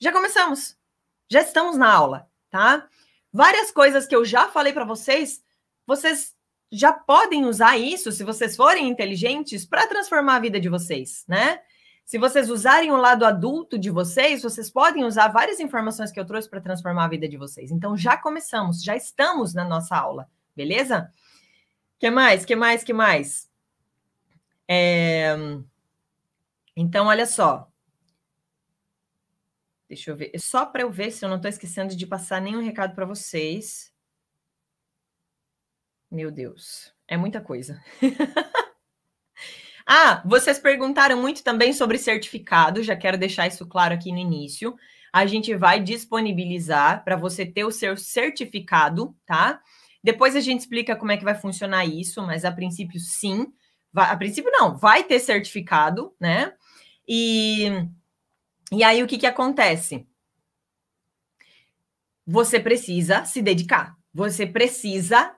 Já 0.00 0.12
começamos. 0.12 0.76
Já 1.28 1.42
estamos 1.42 1.76
na 1.76 1.92
aula, 1.92 2.28
tá? 2.50 2.88
Várias 3.32 3.70
coisas 3.70 4.06
que 4.06 4.16
eu 4.16 4.24
já 4.24 4.48
falei 4.48 4.72
para 4.72 4.84
vocês, 4.84 5.44
vocês 5.86 6.34
já 6.70 6.92
podem 6.92 7.44
usar 7.44 7.76
isso, 7.76 8.12
se 8.12 8.24
vocês 8.24 8.56
forem 8.56 8.88
inteligentes, 8.88 9.66
para 9.66 9.86
transformar 9.86 10.36
a 10.36 10.40
vida 10.40 10.60
de 10.60 10.68
vocês, 10.68 11.24
né? 11.26 11.60
Se 12.04 12.16
vocês 12.16 12.48
usarem 12.48 12.90
o 12.90 12.96
lado 12.96 13.26
adulto 13.26 13.78
de 13.78 13.90
vocês, 13.90 14.42
vocês 14.42 14.70
podem 14.70 15.04
usar 15.04 15.28
várias 15.28 15.60
informações 15.60 16.10
que 16.10 16.18
eu 16.18 16.24
trouxe 16.24 16.48
para 16.48 16.60
transformar 16.60 17.04
a 17.04 17.08
vida 17.08 17.28
de 17.28 17.36
vocês. 17.36 17.70
Então 17.70 17.96
já 17.96 18.16
começamos, 18.16 18.82
já 18.82 18.96
estamos 18.96 19.52
na 19.52 19.64
nossa 19.64 19.94
aula, 19.94 20.26
beleza? 20.56 21.12
Que 21.98 22.10
mais? 22.10 22.44
Que 22.44 22.56
mais? 22.56 22.82
Que 22.82 22.92
mais? 22.92 23.50
É... 24.66 25.36
Então, 26.76 27.06
olha 27.06 27.26
só. 27.26 27.68
Deixa 29.88 30.10
eu 30.10 30.16
ver. 30.16 30.32
Só 30.38 30.66
para 30.66 30.82
eu 30.82 30.90
ver 30.90 31.10
se 31.10 31.24
eu 31.24 31.28
não 31.28 31.36
estou 31.36 31.48
esquecendo 31.48 31.96
de 31.96 32.06
passar 32.06 32.40
nenhum 32.40 32.62
recado 32.62 32.94
para 32.94 33.06
vocês. 33.06 33.92
Meu 36.10 36.30
Deus, 36.30 36.92
é 37.06 37.16
muita 37.16 37.40
coisa. 37.40 37.82
Ah, 39.90 40.22
vocês 40.26 40.58
perguntaram 40.58 41.18
muito 41.18 41.42
também 41.42 41.72
sobre 41.72 41.96
certificado, 41.96 42.82
já 42.82 42.94
quero 42.94 43.16
deixar 43.16 43.46
isso 43.46 43.66
claro 43.66 43.94
aqui 43.94 44.12
no 44.12 44.18
início. 44.18 44.76
A 45.10 45.24
gente 45.24 45.54
vai 45.54 45.80
disponibilizar 45.80 47.02
para 47.04 47.16
você 47.16 47.46
ter 47.46 47.64
o 47.64 47.70
seu 47.70 47.96
certificado, 47.96 49.16
tá? 49.24 49.62
Depois 50.04 50.36
a 50.36 50.40
gente 50.40 50.60
explica 50.60 50.94
como 50.94 51.10
é 51.10 51.16
que 51.16 51.24
vai 51.24 51.34
funcionar 51.34 51.86
isso, 51.86 52.20
mas 52.20 52.44
a 52.44 52.52
princípio 52.52 53.00
sim. 53.00 53.46
Vai, 53.90 54.10
a 54.10 54.16
princípio 54.18 54.50
não, 54.52 54.76
vai 54.76 55.04
ter 55.04 55.18
certificado, 55.20 56.14
né? 56.20 56.52
E, 57.08 57.70
e 58.70 58.84
aí 58.84 59.02
o 59.02 59.06
que, 59.06 59.18
que 59.18 59.26
acontece? 59.26 60.06
Você 62.26 62.60
precisa 62.60 63.24
se 63.24 63.40
dedicar. 63.40 63.96
Você 64.12 64.46
precisa 64.46 65.34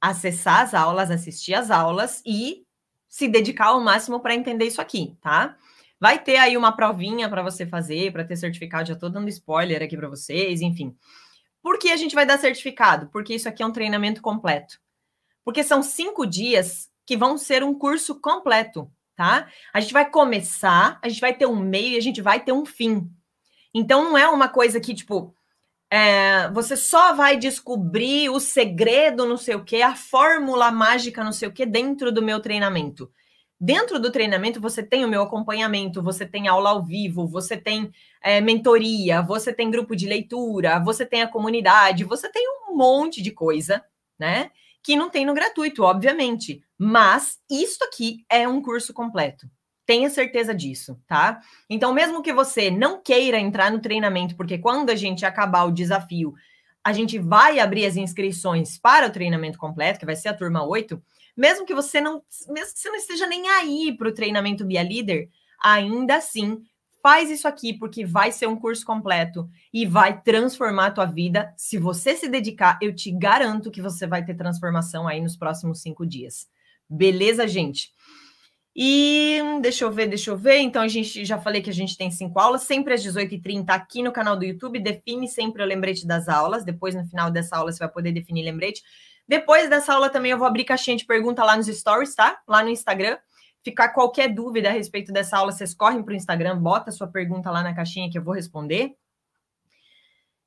acessar 0.00 0.60
as 0.60 0.74
aulas, 0.74 1.10
assistir 1.10 1.54
as 1.54 1.70
aulas 1.70 2.22
e 2.26 2.66
se 3.08 3.26
dedicar 3.28 3.68
ao 3.68 3.80
máximo 3.80 4.20
para 4.20 4.34
entender 4.34 4.66
isso 4.66 4.80
aqui, 4.80 5.16
tá? 5.20 5.56
Vai 5.98 6.22
ter 6.22 6.36
aí 6.36 6.56
uma 6.56 6.72
provinha 6.72 7.28
para 7.30 7.42
você 7.42 7.64
fazer, 7.64 8.12
para 8.12 8.24
ter 8.24 8.36
certificado. 8.36 8.88
Já 8.88 8.94
estou 8.94 9.08
dando 9.08 9.28
spoiler 9.28 9.82
aqui 9.82 9.96
para 9.96 10.08
vocês, 10.08 10.60
enfim. 10.60 10.94
Por 11.62 11.78
que 11.78 11.90
a 11.90 11.96
gente 11.96 12.14
vai 12.14 12.26
dar 12.26 12.38
certificado? 12.38 13.08
Porque 13.08 13.34
isso 13.34 13.48
aqui 13.48 13.62
é 13.62 13.66
um 13.66 13.72
treinamento 13.72 14.20
completo. 14.20 14.78
Porque 15.42 15.62
são 15.62 15.82
cinco 15.82 16.26
dias 16.26 16.90
que 17.06 17.16
vão 17.16 17.38
ser 17.38 17.62
um 17.62 17.72
curso 17.72 18.20
completo, 18.20 18.90
tá? 19.16 19.48
A 19.72 19.80
gente 19.80 19.92
vai 19.92 20.08
começar, 20.08 20.98
a 21.02 21.08
gente 21.08 21.20
vai 21.20 21.34
ter 21.34 21.46
um 21.46 21.56
meio 21.56 21.94
e 21.94 21.96
a 21.96 22.02
gente 22.02 22.20
vai 22.20 22.40
ter 22.42 22.52
um 22.52 22.64
fim. 22.66 23.10
Então 23.74 24.04
não 24.04 24.18
é 24.18 24.28
uma 24.28 24.48
coisa 24.48 24.80
que, 24.80 24.94
tipo, 24.94 25.34
é, 25.90 26.50
você 26.50 26.76
só 26.76 27.14
vai 27.14 27.36
descobrir 27.36 28.28
o 28.28 28.40
segredo, 28.40 29.26
não 29.26 29.36
sei 29.36 29.54
o 29.54 29.64
que, 29.64 29.82
a 29.82 29.94
fórmula 29.94 30.70
mágica, 30.70 31.22
não 31.22 31.32
sei 31.32 31.48
o 31.48 31.52
que, 31.52 31.64
dentro 31.64 32.10
do 32.10 32.22
meu 32.22 32.40
treinamento. 32.40 33.10
Dentro 33.60 33.98
do 34.00 34.10
treinamento, 34.10 34.60
você 34.60 34.82
tem 34.82 35.04
o 35.04 35.08
meu 35.08 35.22
acompanhamento, 35.22 36.02
você 36.02 36.26
tem 36.26 36.48
aula 36.48 36.70
ao 36.70 36.84
vivo, 36.84 37.26
você 37.26 37.56
tem 37.56 37.90
é, 38.22 38.40
mentoria, 38.40 39.22
você 39.22 39.54
tem 39.54 39.70
grupo 39.70 39.94
de 39.94 40.06
leitura, 40.06 40.78
você 40.80 41.06
tem 41.06 41.22
a 41.22 41.28
comunidade, 41.28 42.04
você 42.04 42.28
tem 42.28 42.44
um 42.68 42.76
monte 42.76 43.22
de 43.22 43.30
coisa, 43.30 43.82
né? 44.18 44.50
Que 44.84 44.94
não 44.94 45.10
tem 45.10 45.26
no 45.26 45.34
gratuito, 45.34 45.82
obviamente. 45.82 46.62
Mas 46.78 47.38
isso 47.50 47.82
aqui 47.82 48.24
é 48.30 48.46
um 48.46 48.62
curso 48.62 48.92
completo. 48.92 49.48
Tenha 49.86 50.08
certeza 50.08 50.54
disso, 50.54 51.00
tá? 51.06 51.40
Então, 51.68 51.92
mesmo 51.92 52.22
que 52.22 52.32
você 52.32 52.70
não 52.70 53.02
queira 53.02 53.38
entrar 53.38 53.72
no 53.72 53.80
treinamento, 53.80 54.36
porque 54.36 54.58
quando 54.58 54.90
a 54.90 54.94
gente 54.94 55.26
acabar 55.26 55.64
o 55.64 55.72
desafio, 55.72 56.34
a 56.84 56.92
gente 56.92 57.18
vai 57.18 57.58
abrir 57.58 57.86
as 57.86 57.96
inscrições 57.96 58.78
para 58.78 59.06
o 59.06 59.10
treinamento 59.10 59.58
completo, 59.58 59.98
que 59.98 60.06
vai 60.06 60.16
ser 60.16 60.28
a 60.28 60.34
turma 60.34 60.66
8, 60.66 61.02
mesmo 61.36 61.66
que 61.66 61.74
você 61.74 62.00
não, 62.00 62.22
mesmo 62.48 62.74
que 62.74 62.80
você 62.80 62.88
não 62.88 62.96
esteja 62.96 63.26
nem 63.26 63.48
aí 63.48 63.96
para 63.96 64.08
o 64.08 64.14
treinamento 64.14 64.64
Bia 64.64 64.82
Líder, 64.82 65.28
ainda 65.62 66.16
assim, 66.16 66.62
faz 67.04 67.30
isso 67.30 67.46
aqui, 67.46 67.74
porque 67.74 68.06
vai 68.06 68.32
ser 68.32 68.46
um 68.46 68.56
curso 68.56 68.82
completo 68.82 69.46
e 69.70 69.84
vai 69.84 70.22
transformar 70.22 70.86
a 70.86 70.90
tua 70.90 71.04
vida. 71.04 71.52
Se 71.54 71.76
você 71.76 72.16
se 72.16 72.30
dedicar, 72.30 72.78
eu 72.80 72.94
te 72.94 73.10
garanto 73.10 73.70
que 73.70 73.82
você 73.82 74.06
vai 74.06 74.24
ter 74.24 74.34
transformação 74.34 75.06
aí 75.06 75.20
nos 75.20 75.36
próximos 75.36 75.82
cinco 75.82 76.06
dias. 76.06 76.48
Beleza, 76.88 77.46
gente? 77.46 77.90
E 78.74 79.38
deixa 79.60 79.84
eu 79.84 79.92
ver, 79.92 80.08
deixa 80.08 80.30
eu 80.30 80.36
ver. 80.38 80.60
Então, 80.60 80.80
a 80.80 80.88
gente 80.88 81.26
já 81.26 81.38
falei 81.38 81.60
que 81.60 81.68
a 81.68 81.74
gente 81.74 81.94
tem 81.94 82.10
cinco 82.10 82.40
aulas, 82.40 82.62
sempre 82.62 82.94
às 82.94 83.04
18h30 83.04 83.66
aqui 83.68 84.02
no 84.02 84.10
canal 84.10 84.34
do 84.34 84.46
YouTube. 84.46 84.80
Define 84.80 85.28
sempre 85.28 85.62
o 85.62 85.66
lembrete 85.66 86.06
das 86.06 86.26
aulas. 86.26 86.64
Depois, 86.64 86.94
no 86.94 87.04
final 87.04 87.30
dessa 87.30 87.58
aula, 87.58 87.70
você 87.70 87.80
vai 87.80 87.90
poder 87.90 88.12
definir 88.12 88.44
lembrete. 88.44 88.82
Depois 89.28 89.68
dessa 89.68 89.92
aula 89.92 90.08
também 90.08 90.32
eu 90.32 90.38
vou 90.38 90.46
abrir 90.46 90.64
caixinha 90.64 90.96
de 90.96 91.04
pergunta 91.04 91.44
lá 91.44 91.54
nos 91.54 91.66
stories, 91.66 92.14
tá? 92.14 92.40
Lá 92.48 92.62
no 92.62 92.70
Instagram. 92.70 93.18
Ficar 93.64 93.88
qualquer 93.88 94.28
dúvida 94.28 94.68
a 94.68 94.72
respeito 94.72 95.10
dessa 95.10 95.38
aula, 95.38 95.50
vocês 95.50 95.72
correm 95.72 96.02
para 96.02 96.12
o 96.12 96.16
Instagram, 96.16 96.58
bota 96.58 96.92
sua 96.92 97.08
pergunta 97.08 97.50
lá 97.50 97.62
na 97.62 97.74
caixinha 97.74 98.10
que 98.10 98.18
eu 98.18 98.22
vou 98.22 98.34
responder. 98.34 98.94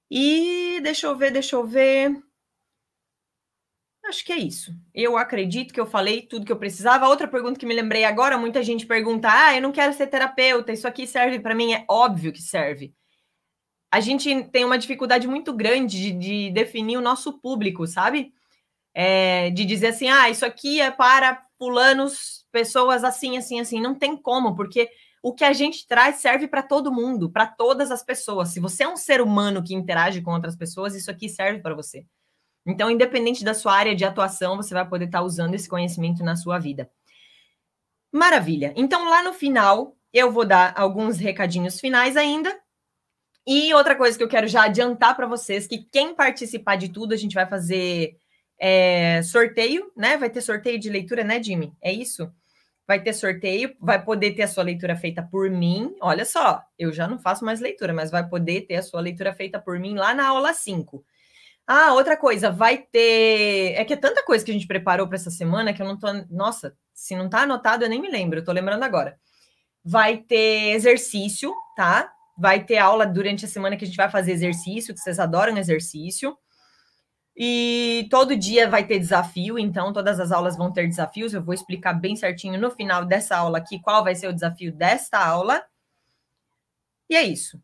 E 0.10 0.80
deixa 0.82 1.08
eu 1.08 1.18
ver, 1.18 1.32
deixa 1.32 1.56
eu 1.56 1.66
ver. 1.66 2.16
Acho 4.06 4.24
que 4.24 4.32
é 4.32 4.38
isso. 4.38 4.74
Eu 4.94 5.18
acredito 5.18 5.74
que 5.74 5.80
eu 5.80 5.86
falei 5.86 6.22
tudo 6.22 6.46
que 6.46 6.52
eu 6.52 6.60
precisava. 6.60 7.10
Outra 7.10 7.28
pergunta 7.28 7.60
que 7.60 7.66
me 7.66 7.74
lembrei 7.74 8.06
agora, 8.06 8.38
muita 8.38 8.64
gente 8.64 8.86
pergunta: 8.86 9.28
"Ah, 9.30 9.56
eu 9.56 9.62
não 9.62 9.72
quero 9.72 9.94
ser 9.94 10.08
terapeuta, 10.08 10.72
isso 10.72 10.88
aqui 10.88 11.06
serve 11.08 11.40
para 11.40 11.56
mim?" 11.56 11.74
É 11.74 11.86
óbvio 11.90 12.32
que 12.32 12.42
serve. 12.42 12.94
A 13.92 14.00
gente 14.00 14.44
tem 14.46 14.64
uma 14.64 14.78
dificuldade 14.78 15.28
muito 15.28 15.54
grande 15.54 16.00
de, 16.00 16.12
de 16.14 16.52
definir 16.52 16.98
o 16.98 17.02
nosso 17.02 17.40
público, 17.40 17.88
sabe? 17.88 18.32
É, 18.94 19.50
de 19.52 19.66
dizer 19.66 19.88
assim: 19.88 20.08
"Ah, 20.08 20.30
isso 20.30 20.46
aqui 20.46 20.80
é 20.80 20.92
para 20.92 21.44
fulanos, 21.58 22.46
pessoas 22.52 23.04
assim, 23.04 23.38
assim, 23.38 23.60
assim". 23.60 23.82
Não 23.82 23.96
tem 23.96 24.16
como, 24.18 24.56
porque 24.56 24.90
o 25.22 25.34
que 25.34 25.44
a 25.44 25.54
gente 25.54 25.88
traz 25.88 26.18
serve 26.18 26.48
para 26.48 26.64
todo 26.64 26.92
mundo, 26.94 27.30
para 27.30 27.48
todas 27.48 27.92
as 27.92 28.04
pessoas. 28.04 28.50
Se 28.50 28.60
você 28.60 28.84
é 28.84 28.88
um 28.88 28.98
ser 28.98 29.22
humano 29.22 29.64
que 29.64 29.74
interage 29.74 30.22
com 30.22 30.32
outras 30.32 30.56
pessoas, 30.56 30.96
isso 30.96 31.12
aqui 31.12 31.28
serve 31.28 31.62
para 31.62 31.76
você. 31.76 32.06
Então, 32.66 32.92
independente 32.92 33.44
da 33.44 33.54
sua 33.54 33.74
área 33.74 33.96
de 33.96 34.04
atuação, 34.04 34.58
você 34.58 34.74
vai 34.74 34.88
poder 34.88 35.06
estar 35.06 35.22
usando 35.22 35.54
esse 35.54 35.70
conhecimento 35.70 36.24
na 36.24 36.36
sua 36.36 36.60
vida. 36.60 36.90
Maravilha. 38.12 38.74
Então, 38.76 39.10
lá 39.10 39.24
no 39.24 39.34
final, 39.34 39.96
eu 40.14 40.32
vou 40.32 40.46
dar 40.46 40.74
alguns 40.78 41.18
recadinhos 41.18 41.80
finais 41.80 42.18
ainda. 42.18 42.54
E 43.46 43.74
outra 43.74 43.96
coisa 43.96 44.18
que 44.18 44.24
eu 44.24 44.28
quero 44.28 44.48
já 44.48 44.64
adiantar 44.64 45.16
para 45.16 45.26
vocês, 45.26 45.66
que 45.66 45.78
quem 45.78 46.14
participar 46.14 46.76
de 46.76 46.90
tudo, 46.90 47.14
a 47.14 47.18
gente 47.18 47.34
vai 47.34 47.48
fazer 47.48 48.18
é, 48.60 49.22
sorteio, 49.24 49.92
né? 49.96 50.18
Vai 50.18 50.30
ter 50.30 50.42
sorteio 50.42 50.80
de 50.80 50.90
leitura, 50.90 51.24
né, 51.24 51.42
Jimmy? 51.42 51.74
É 51.82 51.92
isso? 51.92 52.32
Vai 52.88 53.04
ter 53.04 53.14
sorteio, 53.14 53.76
vai 53.82 54.02
poder 54.04 54.32
ter 54.32 54.44
a 54.44 54.48
sua 54.48 54.64
leitura 54.64 54.96
feita 54.96 55.22
por 55.22 55.50
mim. 55.50 55.94
Olha 56.02 56.24
só, 56.24 56.64
eu 56.80 56.94
já 56.94 57.08
não 57.08 57.20
faço 57.20 57.44
mais 57.44 57.60
leitura, 57.60 57.94
mas 57.94 58.10
vai 58.10 58.28
poder 58.28 58.62
ter 58.62 58.78
a 58.78 58.84
sua 58.84 59.02
leitura 59.02 59.34
feita 59.34 59.60
por 59.60 59.78
mim 59.78 59.96
lá 59.96 60.14
na 60.14 60.28
aula 60.28 60.54
5. 60.54 61.04
Ah, 61.68 61.94
outra 61.94 62.16
coisa, 62.16 62.50
vai 62.50 62.78
ter. 62.78 63.74
É 63.76 63.84
que 63.84 63.94
é 63.94 63.98
tanta 63.98 64.24
coisa 64.24 64.44
que 64.44 64.52
a 64.52 64.54
gente 64.54 64.66
preparou 64.66 65.06
para 65.06 65.18
essa 65.18 65.30
semana 65.30 65.74
que 65.74 65.82
eu 65.82 65.86
não 65.86 65.98
tô. 66.00 66.08
Nossa, 66.30 66.74
se 66.94 67.14
não 67.14 67.30
tá 67.30 67.42
anotado, 67.42 67.84
eu 67.84 67.90
nem 67.90 68.02
me 68.02 68.10
lembro, 68.10 68.40
eu 68.40 68.44
tô 68.44 68.54
lembrando 68.54 68.84
agora. 68.84 69.20
Vai 69.84 70.18
ter 70.18 70.72
exercício, 70.72 71.54
tá? 71.76 72.10
Vai 72.38 72.64
ter 72.64 72.78
aula 72.78 73.06
durante 73.06 73.44
a 73.44 73.50
semana 73.50 73.76
que 73.76 73.84
a 73.84 73.88
gente 73.88 73.98
vai 73.98 74.10
fazer 74.10 74.32
exercício, 74.32 74.94
que 74.94 75.02
vocês 75.02 75.20
adoram 75.20 75.58
exercício. 75.58 76.38
E 77.40 78.08
todo 78.10 78.36
dia 78.36 78.68
vai 78.68 78.84
ter 78.84 78.98
desafio, 78.98 79.60
então 79.60 79.94
todas 79.94 80.20
as 80.20 80.32
aulas 80.32 80.58
vão 80.58 80.74
ter 80.74 80.88
desafios. 80.88 81.36
Eu 81.36 81.44
vou 81.44 81.54
explicar 81.54 81.94
bem 81.94 82.16
certinho 82.16 82.60
no 82.60 82.72
final 82.72 83.06
dessa 83.06 83.38
aula 83.38 83.60
aqui 83.60 83.80
qual 83.80 84.04
vai 84.04 84.16
ser 84.16 84.28
o 84.28 84.34
desafio 84.34 84.74
desta 84.74 85.24
aula. 85.24 85.64
E 87.08 87.16
é 87.16 87.22
isso. 87.22 87.62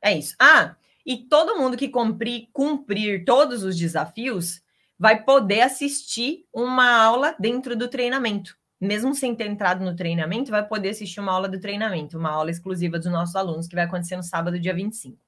É 0.00 0.16
isso. 0.16 0.34
Ah, 0.40 0.74
e 1.04 1.18
todo 1.18 1.58
mundo 1.58 1.76
que 1.76 1.88
cumprir, 1.88 2.48
cumprir 2.50 3.26
todos 3.26 3.62
os 3.62 3.76
desafios 3.76 4.62
vai 4.98 5.22
poder 5.22 5.60
assistir 5.60 6.46
uma 6.52 6.96
aula 6.96 7.36
dentro 7.38 7.76
do 7.76 7.88
treinamento. 7.88 8.56
Mesmo 8.80 9.14
sem 9.14 9.34
ter 9.34 9.48
entrado 9.48 9.84
no 9.84 9.94
treinamento, 9.94 10.50
vai 10.50 10.66
poder 10.66 10.90
assistir 10.90 11.20
uma 11.20 11.32
aula 11.32 11.48
do 11.48 11.60
treinamento, 11.60 12.18
uma 12.18 12.30
aula 12.30 12.50
exclusiva 12.50 12.98
dos 12.98 13.12
nossos 13.12 13.36
alunos, 13.36 13.68
que 13.68 13.74
vai 13.74 13.84
acontecer 13.84 14.16
no 14.16 14.22
sábado, 14.22 14.58
dia 14.58 14.74
25. 14.74 15.18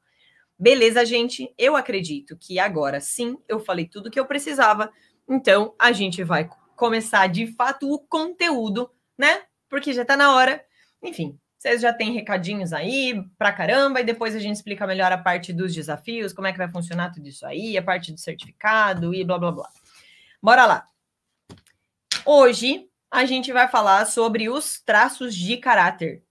Beleza, 0.58 1.04
gente? 1.04 1.52
Eu 1.58 1.74
acredito 1.76 2.36
que 2.36 2.58
agora 2.58 3.00
sim 3.00 3.36
eu 3.48 3.58
falei 3.58 3.86
tudo 3.86 4.10
que 4.10 4.18
eu 4.18 4.26
precisava. 4.26 4.92
Então, 5.28 5.74
a 5.78 5.90
gente 5.90 6.22
vai 6.22 6.48
começar 6.76 7.26
de 7.26 7.46
fato 7.54 7.92
o 7.92 7.98
conteúdo, 7.98 8.90
né? 9.18 9.42
Porque 9.68 9.92
já 9.92 10.02
está 10.02 10.16
na 10.16 10.34
hora. 10.34 10.64
Enfim, 11.02 11.38
vocês 11.58 11.80
já 11.80 11.92
têm 11.92 12.12
recadinhos 12.12 12.72
aí 12.72 13.24
pra 13.38 13.52
caramba, 13.52 14.00
e 14.00 14.04
depois 14.04 14.36
a 14.36 14.38
gente 14.38 14.56
explica 14.56 14.86
melhor 14.86 15.10
a 15.10 15.18
parte 15.18 15.52
dos 15.52 15.74
desafios, 15.74 16.32
como 16.32 16.46
é 16.46 16.52
que 16.52 16.58
vai 16.58 16.68
funcionar 16.68 17.10
tudo 17.10 17.26
isso 17.26 17.46
aí, 17.46 17.76
a 17.78 17.82
parte 17.82 18.12
do 18.12 18.20
certificado 18.20 19.14
e 19.14 19.24
blá 19.24 19.38
blá 19.38 19.50
blá. 19.50 19.68
Bora 20.42 20.66
lá. 20.66 20.86
Hoje 22.26 22.88
a 23.10 23.24
gente 23.24 23.52
vai 23.52 23.66
falar 23.66 24.04
sobre 24.06 24.48
os 24.48 24.80
traços 24.80 25.34
de 25.34 25.56
caráter, 25.56 26.22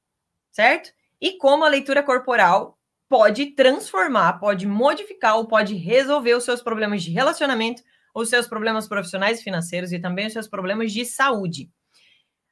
certo? 0.51 0.93
E 1.19 1.37
como 1.37 1.63
a 1.63 1.69
leitura 1.69 2.03
corporal 2.03 2.77
pode 3.13 3.51
transformar, 3.51 4.39
pode 4.39 4.65
modificar 4.65 5.37
ou 5.37 5.45
pode 5.45 5.75
resolver 5.75 6.33
os 6.33 6.43
seus 6.43 6.63
problemas 6.63 7.03
de 7.03 7.11
relacionamento, 7.11 7.83
os 8.11 8.27
seus 8.27 8.47
problemas 8.47 8.87
profissionais 8.87 9.39
e 9.39 9.43
financeiros 9.43 9.93
e 9.93 9.99
também 9.99 10.25
os 10.25 10.33
seus 10.33 10.47
problemas 10.47 10.91
de 10.91 11.05
saúde. 11.05 11.69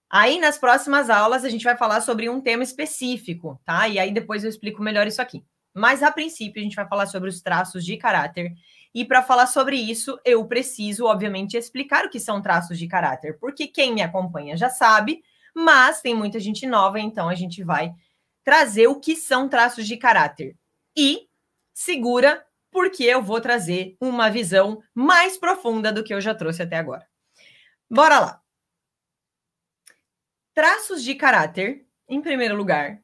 Aí, 0.08 0.40
nas 0.40 0.60
próximas 0.60 1.10
aulas, 1.10 1.44
a 1.44 1.50
gente 1.50 1.64
vai 1.64 1.76
falar 1.76 2.00
sobre 2.02 2.30
um 2.30 2.40
tema 2.40 2.62
específico, 2.62 3.60
tá? 3.66 3.88
E 3.88 3.98
aí 3.98 4.14
depois 4.14 4.44
eu 4.44 4.52
explico 4.52 4.84
melhor 4.84 5.08
isso 5.08 5.20
aqui. 5.20 5.44
Mas, 5.74 6.04
a 6.04 6.12
princípio, 6.12 6.62
a 6.62 6.64
gente 6.64 6.76
vai 6.76 6.88
falar 6.88 7.08
sobre 7.08 7.28
os 7.28 7.42
traços 7.42 7.84
de 7.84 7.98
caráter. 7.98 8.54
E 8.94 9.04
para 9.04 9.24
falar 9.24 9.48
sobre 9.48 9.78
isso, 9.78 10.20
eu 10.24 10.46
preciso, 10.46 11.06
obviamente, 11.06 11.58
explicar 11.58 12.06
o 12.06 12.10
que 12.12 12.20
são 12.20 12.40
traços 12.40 12.78
de 12.78 12.88
caráter, 12.88 13.40
porque 13.40 13.66
quem 13.66 13.96
me 13.96 14.04
acompanha 14.04 14.56
já 14.56 14.70
sabe, 14.70 15.24
mas 15.56 16.04
tem 16.04 16.14
muita 16.14 16.40
gente 16.40 16.68
nova, 16.68 17.00
então 17.00 17.28
a 17.28 17.34
gente 17.34 17.64
vai 17.64 17.96
trazer 18.44 18.88
o 18.88 19.00
que 19.00 19.16
são 19.16 19.48
traços 19.48 19.88
de 19.88 19.98
caráter. 19.98 20.58
E 20.96 21.30
segura, 21.74 22.46
porque 22.72 23.04
eu 23.04 23.22
vou 23.22 23.42
trazer 23.42 23.96
uma 24.00 24.30
visão 24.30 24.82
mais 24.94 25.38
profunda 25.38 25.92
do 25.92 26.04
que 26.04 26.14
eu 26.14 26.22
já 26.22 26.34
trouxe 26.34 26.62
até 26.62 26.78
agora. 26.78 27.08
Bora 27.90 28.20
lá. 28.20 28.42
Traços 30.54 31.04
de 31.04 31.16
caráter, 31.16 31.86
em 32.08 32.22
primeiro 32.22 32.56
lugar, 32.56 33.02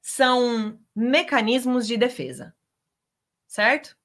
são 0.00 0.78
mecanismos 0.94 1.86
de 1.86 1.96
defesa, 1.96 2.54
certo? 3.46 3.96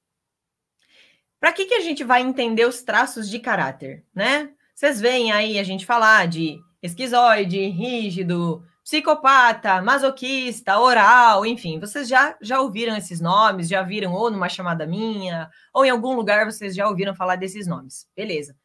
Para 1.40 1.52
que, 1.52 1.66
que 1.66 1.74
a 1.74 1.80
gente 1.80 2.04
vai 2.04 2.22
entender 2.22 2.66
os 2.66 2.82
traços 2.82 3.28
de 3.28 3.38
caráter, 3.38 4.04
né? 4.14 4.54
Vocês 4.74 5.00
veem 5.00 5.32
aí 5.32 5.58
a 5.58 5.62
gente 5.62 5.86
falar 5.86 6.28
de 6.28 6.58
esquizoide, 6.82 7.66
rígido, 7.66 8.66
psicopata, 8.86 9.82
masoquista, 9.82 10.78
oral, 10.78 11.44
enfim, 11.44 11.80
vocês 11.80 12.06
já, 12.06 12.38
já 12.40 12.60
ouviram 12.60 12.96
esses 12.96 13.20
nomes, 13.20 13.68
já 13.68 13.82
viram 13.82 14.12
ou 14.14 14.30
numa 14.30 14.48
chamada 14.48 14.86
minha, 14.86 15.50
ou 15.74 15.84
em 15.84 15.90
algum 15.90 16.14
lugar 16.14 16.44
vocês 16.44 16.72
já 16.72 16.88
ouviram 16.88 17.12
falar 17.12 17.34
desses 17.34 17.66
nomes. 17.66 18.08
Beleza. 18.14 18.56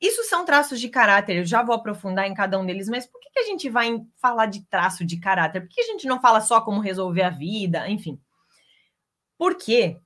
Isso 0.00 0.22
são 0.22 0.44
traços 0.44 0.78
de 0.80 0.88
caráter, 0.88 1.38
eu 1.38 1.44
já 1.44 1.60
vou 1.64 1.74
aprofundar 1.74 2.28
em 2.28 2.34
cada 2.34 2.56
um 2.56 2.64
deles, 2.64 2.88
mas 2.88 3.04
por 3.04 3.20
que, 3.20 3.30
que 3.30 3.40
a 3.40 3.46
gente 3.46 3.68
vai 3.68 4.00
falar 4.22 4.46
de 4.46 4.64
traço 4.66 5.04
de 5.04 5.18
caráter? 5.18 5.62
Por 5.62 5.70
que 5.70 5.80
a 5.80 5.86
gente 5.86 6.06
não 6.06 6.20
fala 6.20 6.40
só 6.40 6.60
como 6.60 6.80
resolver 6.80 7.22
a 7.22 7.30
vida, 7.30 7.90
enfim? 7.90 8.16
Porque 9.36 9.98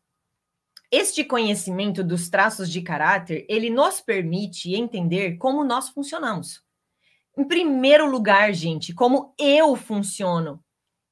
este 0.90 1.24
conhecimento 1.24 2.02
dos 2.02 2.30
traços 2.30 2.70
de 2.70 2.80
caráter, 2.80 3.44
ele 3.50 3.68
nos 3.68 4.00
permite 4.00 4.74
entender 4.74 5.36
como 5.36 5.62
nós 5.62 5.90
funcionamos. 5.90 6.62
Em 7.36 7.44
primeiro 7.44 8.10
lugar, 8.10 8.52
gente, 8.52 8.92
como 8.92 9.34
eu 9.38 9.74
funciono. 9.74 10.62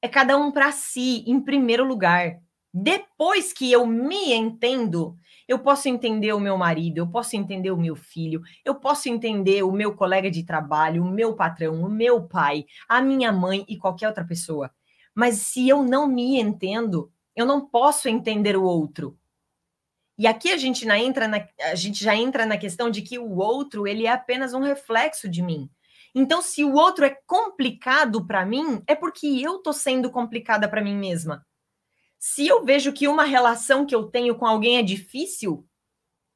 É 0.01 0.07
cada 0.07 0.37
um 0.37 0.51
para 0.51 0.71
si, 0.71 1.23
em 1.27 1.39
primeiro 1.39 1.83
lugar. 1.83 2.39
Depois 2.73 3.51
que 3.51 3.71
eu 3.71 3.85
me 3.85 4.31
entendo, 4.33 5.17
eu 5.47 5.59
posso 5.59 5.89
entender 5.89 6.31
o 6.31 6.39
meu 6.39 6.57
marido, 6.57 6.99
eu 6.99 7.07
posso 7.07 7.35
entender 7.35 7.71
o 7.71 7.77
meu 7.77 7.95
filho, 7.95 8.41
eu 8.63 8.75
posso 8.75 9.09
entender 9.09 9.63
o 9.63 9.71
meu 9.71 9.95
colega 9.95 10.31
de 10.31 10.45
trabalho, 10.45 11.03
o 11.03 11.09
meu 11.09 11.35
patrão, 11.35 11.81
o 11.81 11.89
meu 11.89 12.27
pai, 12.27 12.65
a 12.87 13.01
minha 13.01 13.31
mãe 13.31 13.65
e 13.67 13.77
qualquer 13.77 14.07
outra 14.07 14.23
pessoa. 14.23 14.71
Mas 15.13 15.35
se 15.37 15.67
eu 15.67 15.83
não 15.83 16.07
me 16.07 16.39
entendo, 16.39 17.11
eu 17.35 17.45
não 17.45 17.67
posso 17.67 18.07
entender 18.07 18.55
o 18.55 18.63
outro. 18.63 19.17
E 20.17 20.27
aqui 20.27 20.51
a 20.51 20.57
gente, 20.57 20.85
na, 20.85 20.99
entra 20.99 21.27
na, 21.27 21.45
a 21.63 21.75
gente 21.75 22.03
já 22.03 22.15
entra 22.15 22.45
na 22.45 22.57
questão 22.57 22.89
de 22.89 23.01
que 23.01 23.17
o 23.17 23.37
outro 23.37 23.87
ele 23.87 24.05
é 24.05 24.11
apenas 24.11 24.53
um 24.53 24.61
reflexo 24.61 25.27
de 25.27 25.41
mim. 25.41 25.69
Então, 26.13 26.41
se 26.41 26.63
o 26.63 26.73
outro 26.73 27.05
é 27.05 27.17
complicado 27.25 28.25
para 28.25 28.45
mim, 28.45 28.83
é 28.85 28.95
porque 28.95 29.27
eu 29.27 29.59
tô 29.59 29.71
sendo 29.71 30.09
complicada 30.11 30.67
para 30.67 30.81
mim 30.81 30.95
mesma. 30.95 31.45
Se 32.19 32.45
eu 32.45 32.63
vejo 32.63 32.93
que 32.93 33.07
uma 33.07 33.23
relação 33.23 33.85
que 33.85 33.95
eu 33.95 34.03
tenho 34.03 34.35
com 34.35 34.45
alguém 34.45 34.77
é 34.77 34.83
difícil, 34.83 35.65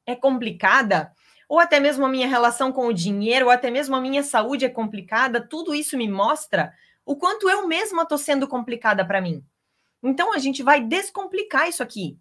é 0.06 0.16
complicada, 0.16 1.12
ou 1.48 1.60
até 1.60 1.78
mesmo 1.78 2.04
a 2.04 2.08
minha 2.08 2.26
relação 2.26 2.72
com 2.72 2.86
o 2.86 2.92
dinheiro, 2.92 3.46
ou 3.46 3.52
até 3.52 3.70
mesmo 3.70 3.94
a 3.94 4.00
minha 4.00 4.22
saúde 4.22 4.64
é 4.64 4.68
complicada, 4.68 5.46
tudo 5.46 5.74
isso 5.74 5.96
me 5.96 6.08
mostra 6.08 6.72
o 7.04 7.14
quanto 7.14 7.48
eu 7.48 7.68
mesma 7.68 8.04
tô 8.04 8.18
sendo 8.18 8.48
complicada 8.48 9.04
para 9.04 9.20
mim. 9.20 9.44
Então 10.02 10.32
a 10.32 10.38
gente 10.38 10.62
vai 10.62 10.80
descomplicar 10.80 11.68
isso 11.68 11.82
aqui. 11.82 12.18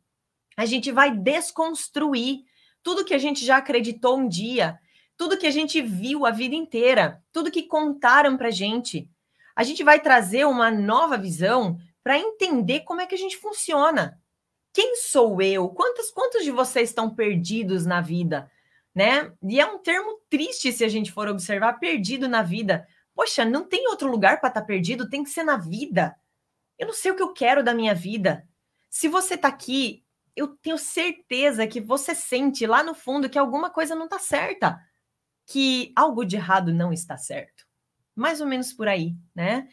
A 0.55 0.65
gente 0.65 0.91
vai 0.91 1.11
desconstruir 1.11 2.43
tudo 2.83 3.03
que 3.03 3.13
a 3.13 3.17
gente 3.17 3.43
já 3.43 3.57
acreditou 3.57 4.17
um 4.17 4.27
dia 4.27 4.79
tudo 5.17 5.37
que 5.37 5.47
a 5.47 5.51
gente 5.51 5.81
viu 5.81 6.25
a 6.25 6.31
vida 6.31 6.55
inteira, 6.55 7.23
tudo 7.31 7.51
que 7.51 7.63
contaram 7.63 8.37
para 8.37 8.51
gente. 8.51 9.09
A 9.55 9.63
gente 9.63 9.83
vai 9.83 9.99
trazer 9.99 10.45
uma 10.45 10.69
nova 10.69 11.17
visão 11.17 11.77
para 12.03 12.19
entender 12.19 12.81
como 12.81 13.01
é 13.01 13.05
que 13.05 13.15
a 13.15 13.17
gente 13.17 13.37
funciona. 13.37 14.19
Quem 14.73 14.95
sou 14.97 15.41
eu? 15.41 15.69
Quantos, 15.69 16.11
quantos 16.11 16.43
de 16.43 16.51
vocês 16.51 16.89
estão 16.89 17.09
perdidos 17.09 17.85
na 17.85 18.01
vida? 18.01 18.51
Né? 18.93 19.31
E 19.43 19.59
é 19.59 19.65
um 19.65 19.79
termo 19.79 20.19
triste 20.29 20.71
se 20.71 20.83
a 20.83 20.89
gente 20.89 21.11
for 21.11 21.27
observar, 21.27 21.79
perdido 21.79 22.27
na 22.27 22.41
vida. 22.41 22.85
Poxa, 23.13 23.45
não 23.45 23.63
tem 23.63 23.87
outro 23.87 24.09
lugar 24.09 24.39
para 24.39 24.49
estar 24.49 24.61
tá 24.61 24.67
perdido, 24.67 25.09
tem 25.09 25.23
que 25.23 25.29
ser 25.29 25.43
na 25.43 25.55
vida. 25.55 26.15
Eu 26.77 26.87
não 26.87 26.93
sei 26.93 27.11
o 27.11 27.15
que 27.15 27.23
eu 27.23 27.31
quero 27.31 27.63
da 27.63 27.73
minha 27.73 27.95
vida. 27.95 28.45
Se 28.89 29.07
você 29.07 29.35
está 29.35 29.47
aqui, 29.47 30.03
eu 30.35 30.49
tenho 30.49 30.77
certeza 30.77 31.65
que 31.65 31.79
você 31.79 32.13
sente 32.13 32.67
lá 32.67 32.83
no 32.83 32.93
fundo 32.93 33.29
que 33.29 33.39
alguma 33.39 33.69
coisa 33.69 33.95
não 33.95 34.05
está 34.05 34.19
certa 34.19 34.77
que 35.45 35.91
algo 35.95 36.25
de 36.25 36.35
errado 36.35 36.73
não 36.73 36.91
está 36.91 37.17
certo. 37.17 37.65
Mais 38.15 38.41
ou 38.41 38.47
menos 38.47 38.73
por 38.73 38.87
aí, 38.87 39.15
né? 39.33 39.67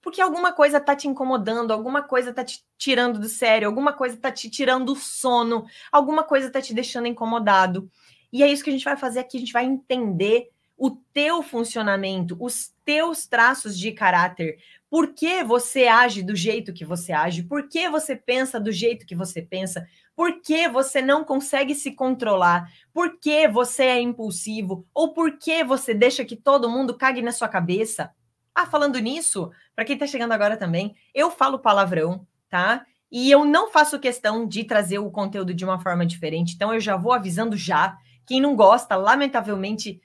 Porque 0.00 0.20
alguma 0.20 0.52
coisa 0.52 0.80
tá 0.80 0.94
te 0.94 1.08
incomodando, 1.08 1.72
alguma 1.72 2.02
coisa 2.02 2.32
tá 2.32 2.44
te 2.44 2.64
tirando 2.76 3.18
do 3.18 3.28
sério, 3.28 3.66
alguma 3.66 3.92
coisa 3.92 4.16
tá 4.16 4.30
te 4.30 4.48
tirando 4.48 4.92
o 4.92 4.96
sono, 4.96 5.66
alguma 5.90 6.22
coisa 6.22 6.50
tá 6.50 6.62
te 6.62 6.72
deixando 6.72 7.08
incomodado. 7.08 7.90
E 8.32 8.42
é 8.42 8.50
isso 8.50 8.62
que 8.62 8.70
a 8.70 8.72
gente 8.72 8.84
vai 8.84 8.96
fazer 8.96 9.20
aqui, 9.20 9.36
a 9.36 9.40
gente 9.40 9.52
vai 9.52 9.64
entender 9.64 10.50
o 10.76 10.90
teu 10.90 11.42
funcionamento, 11.42 12.36
os 12.40 12.72
teus 12.84 13.26
traços 13.26 13.76
de 13.76 13.90
caráter, 13.90 14.58
por 14.88 15.12
que 15.12 15.42
você 15.42 15.88
age 15.88 16.22
do 16.22 16.36
jeito 16.36 16.72
que 16.72 16.84
você 16.84 17.12
age, 17.12 17.42
por 17.42 17.68
que 17.68 17.88
você 17.88 18.14
pensa 18.14 18.60
do 18.60 18.70
jeito 18.70 19.04
que 19.04 19.16
você 19.16 19.42
pensa, 19.42 19.86
por 20.18 20.40
que 20.40 20.68
você 20.68 21.00
não 21.00 21.22
consegue 21.22 21.76
se 21.76 21.92
controlar? 21.92 22.68
Por 22.92 23.20
que 23.20 23.46
você 23.46 23.84
é 23.84 24.00
impulsivo? 24.00 24.84
Ou 24.92 25.14
por 25.14 25.38
que 25.38 25.62
você 25.62 25.94
deixa 25.94 26.24
que 26.24 26.34
todo 26.34 26.68
mundo 26.68 26.98
cague 26.98 27.22
na 27.22 27.30
sua 27.30 27.46
cabeça? 27.46 28.10
Ah, 28.52 28.66
falando 28.66 28.98
nisso, 28.98 29.48
para 29.76 29.84
quem 29.84 29.94
está 29.94 30.08
chegando 30.08 30.32
agora 30.32 30.56
também, 30.56 30.96
eu 31.14 31.30
falo 31.30 31.60
palavrão, 31.60 32.26
tá? 32.50 32.84
E 33.12 33.30
eu 33.30 33.44
não 33.44 33.70
faço 33.70 34.00
questão 34.00 34.44
de 34.44 34.64
trazer 34.64 34.98
o 34.98 35.08
conteúdo 35.08 35.54
de 35.54 35.64
uma 35.64 35.78
forma 35.78 36.04
diferente, 36.04 36.56
então 36.56 36.74
eu 36.74 36.80
já 36.80 36.96
vou 36.96 37.12
avisando 37.12 37.56
já. 37.56 37.96
Quem 38.26 38.40
não 38.40 38.56
gosta, 38.56 38.96
lamentavelmente, 38.96 40.00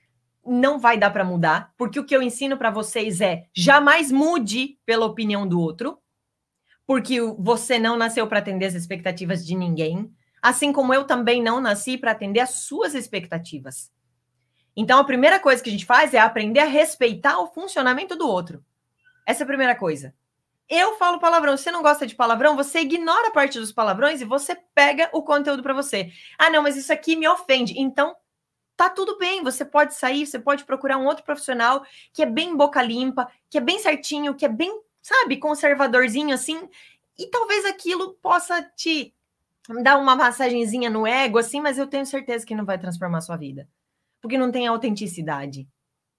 não 0.46 0.78
vai 0.78 0.96
dar 0.96 1.10
para 1.10 1.26
mudar, 1.26 1.74
porque 1.76 2.00
o 2.00 2.06
que 2.06 2.16
eu 2.16 2.22
ensino 2.22 2.56
para 2.56 2.70
vocês 2.70 3.20
é 3.20 3.46
jamais 3.52 4.12
mude 4.12 4.78
pela 4.86 5.08
opinião 5.08 5.48
do 5.48 5.60
outro, 5.60 5.98
porque 6.86 7.20
você 7.38 7.80
não 7.80 7.98
nasceu 7.98 8.28
para 8.28 8.40
atender 8.40 8.66
as 8.66 8.74
expectativas 8.74 9.46
de 9.46 9.56
ninguém, 9.56 10.12
assim 10.42 10.74
como 10.74 10.94
eu 10.94 11.06
também 11.06 11.42
não 11.42 11.62
nasci 11.62 11.98
para 11.98 12.12
atender 12.12 12.42
as 12.42 12.52
suas 12.52 12.94
expectativas. 12.94 13.92
Então, 14.76 15.00
a 15.00 15.04
primeira 15.04 15.40
coisa 15.40 15.62
que 15.62 15.70
a 15.70 15.72
gente 15.72 15.86
faz 15.86 16.14
é 16.14 16.20
aprender 16.20 16.60
a 16.60 16.66
respeitar 16.66 17.40
o 17.40 17.48
funcionamento 17.48 18.16
do 18.16 18.28
outro. 18.28 18.64
Essa 19.26 19.44
é 19.44 19.46
a 19.46 19.48
primeira 19.48 19.76
coisa. 19.76 20.14
Eu 20.68 20.98
falo 20.98 21.20
palavrão. 21.20 21.56
Você 21.56 21.72
não 21.72 21.84
gosta 21.84 22.08
de 22.08 22.16
palavrão, 22.16 22.56
você 22.56 22.80
ignora 22.80 23.28
a 23.28 23.32
parte 23.32 23.60
dos 23.60 23.72
palavrões 23.72 24.22
e 24.22 24.26
você 24.26 24.56
pega 24.74 25.10
o 25.14 25.22
conteúdo 25.22 25.62
para 25.62 25.74
você. 25.74 26.12
Ah, 26.38 26.50
não, 26.50 26.64
mas 26.64 26.76
isso 26.76 26.92
aqui 26.92 27.16
me 27.16 27.28
ofende. 27.28 27.80
Então, 27.80 28.16
tá 28.76 28.90
tudo 28.90 29.18
bem. 29.18 29.44
Você 29.44 29.64
pode 29.64 29.94
sair, 29.94 30.26
você 30.26 30.40
pode 30.40 30.66
procurar 30.66 30.98
um 30.98 31.06
outro 31.06 31.24
profissional 31.24 31.86
que 32.12 32.24
é 32.24 32.26
bem 32.26 32.58
boca 32.58 32.82
limpa, 32.82 33.32
que 33.50 33.58
é 33.58 33.62
bem 33.62 33.78
certinho, 33.80 34.34
que 34.34 34.46
é 34.46 34.50
bem 34.50 34.82
sabe, 35.04 35.38
conservadorzinho 35.38 36.34
assim, 36.34 36.68
e 37.20 37.28
talvez 37.28 37.66
aquilo 37.66 38.14
possa 38.16 38.64
te 38.76 39.14
dar 39.84 39.98
uma 39.98 40.16
massagenzinha 40.16 40.90
no 40.90 41.06
ego, 41.06 41.38
assim, 41.38 41.62
mas 41.62 41.78
eu 41.78 41.86
tenho 41.86 42.06
certeza 42.06 42.46
que 42.46 42.56
não 42.56 42.66
vai 42.66 42.80
transformar 42.80 43.20
a 43.20 43.22
sua 43.22 43.38
vida. 43.38 43.68
Porque 44.22 44.38
não 44.38 44.52
tem 44.52 44.66
autenticidade. 44.66 45.68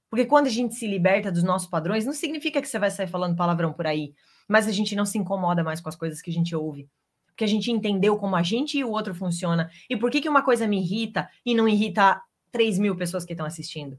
Porque 0.09 0.26
quando 0.26 0.47
a 0.47 0.50
gente 0.50 0.75
se 0.75 0.87
liberta 0.87 1.33
dos 1.33 1.43
nossos 1.43 1.69
padrões, 1.69 2.07
não 2.07 2.12
significa 2.12 2.62
que 2.62 2.69
você 2.69 2.79
vai 2.79 2.91
sair 2.91 3.09
falando 3.09 3.37
palavrão 3.37 3.73
por 3.73 3.87
aí, 3.87 4.14
mas 4.47 4.69
a 4.69 4.71
gente 4.71 4.95
não 4.95 5.05
se 5.05 5.19
incomoda 5.19 5.64
mais 5.64 5.81
com 5.81 5.88
as 5.88 5.97
coisas 5.97 6.23
que 6.23 6.31
a 6.31 6.33
gente 6.33 6.55
ouve. 6.55 6.88
Porque 7.26 7.45
a 7.45 7.49
gente 7.49 7.73
entendeu 7.73 8.17
como 8.17 8.37
a 8.37 8.43
gente 8.43 8.79
e 8.79 8.85
o 8.85 8.91
outro 8.91 9.14
funciona. 9.14 9.69
E 9.91 9.97
por 9.97 10.11
que, 10.11 10.21
que 10.21 10.29
uma 10.29 10.43
coisa 10.43 10.69
me 10.69 10.79
irrita 10.79 11.29
e 11.45 11.55
não 11.55 11.67
irrita 11.67 12.23
3 12.53 12.79
mil 12.79 12.95
pessoas 12.95 13.25
que 13.25 13.33
estão 13.33 13.47
assistindo? 13.47 13.99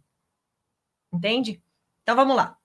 Entende? 1.11 1.61
Então 2.01 2.15
vamos 2.15 2.35
lá. 2.35 2.57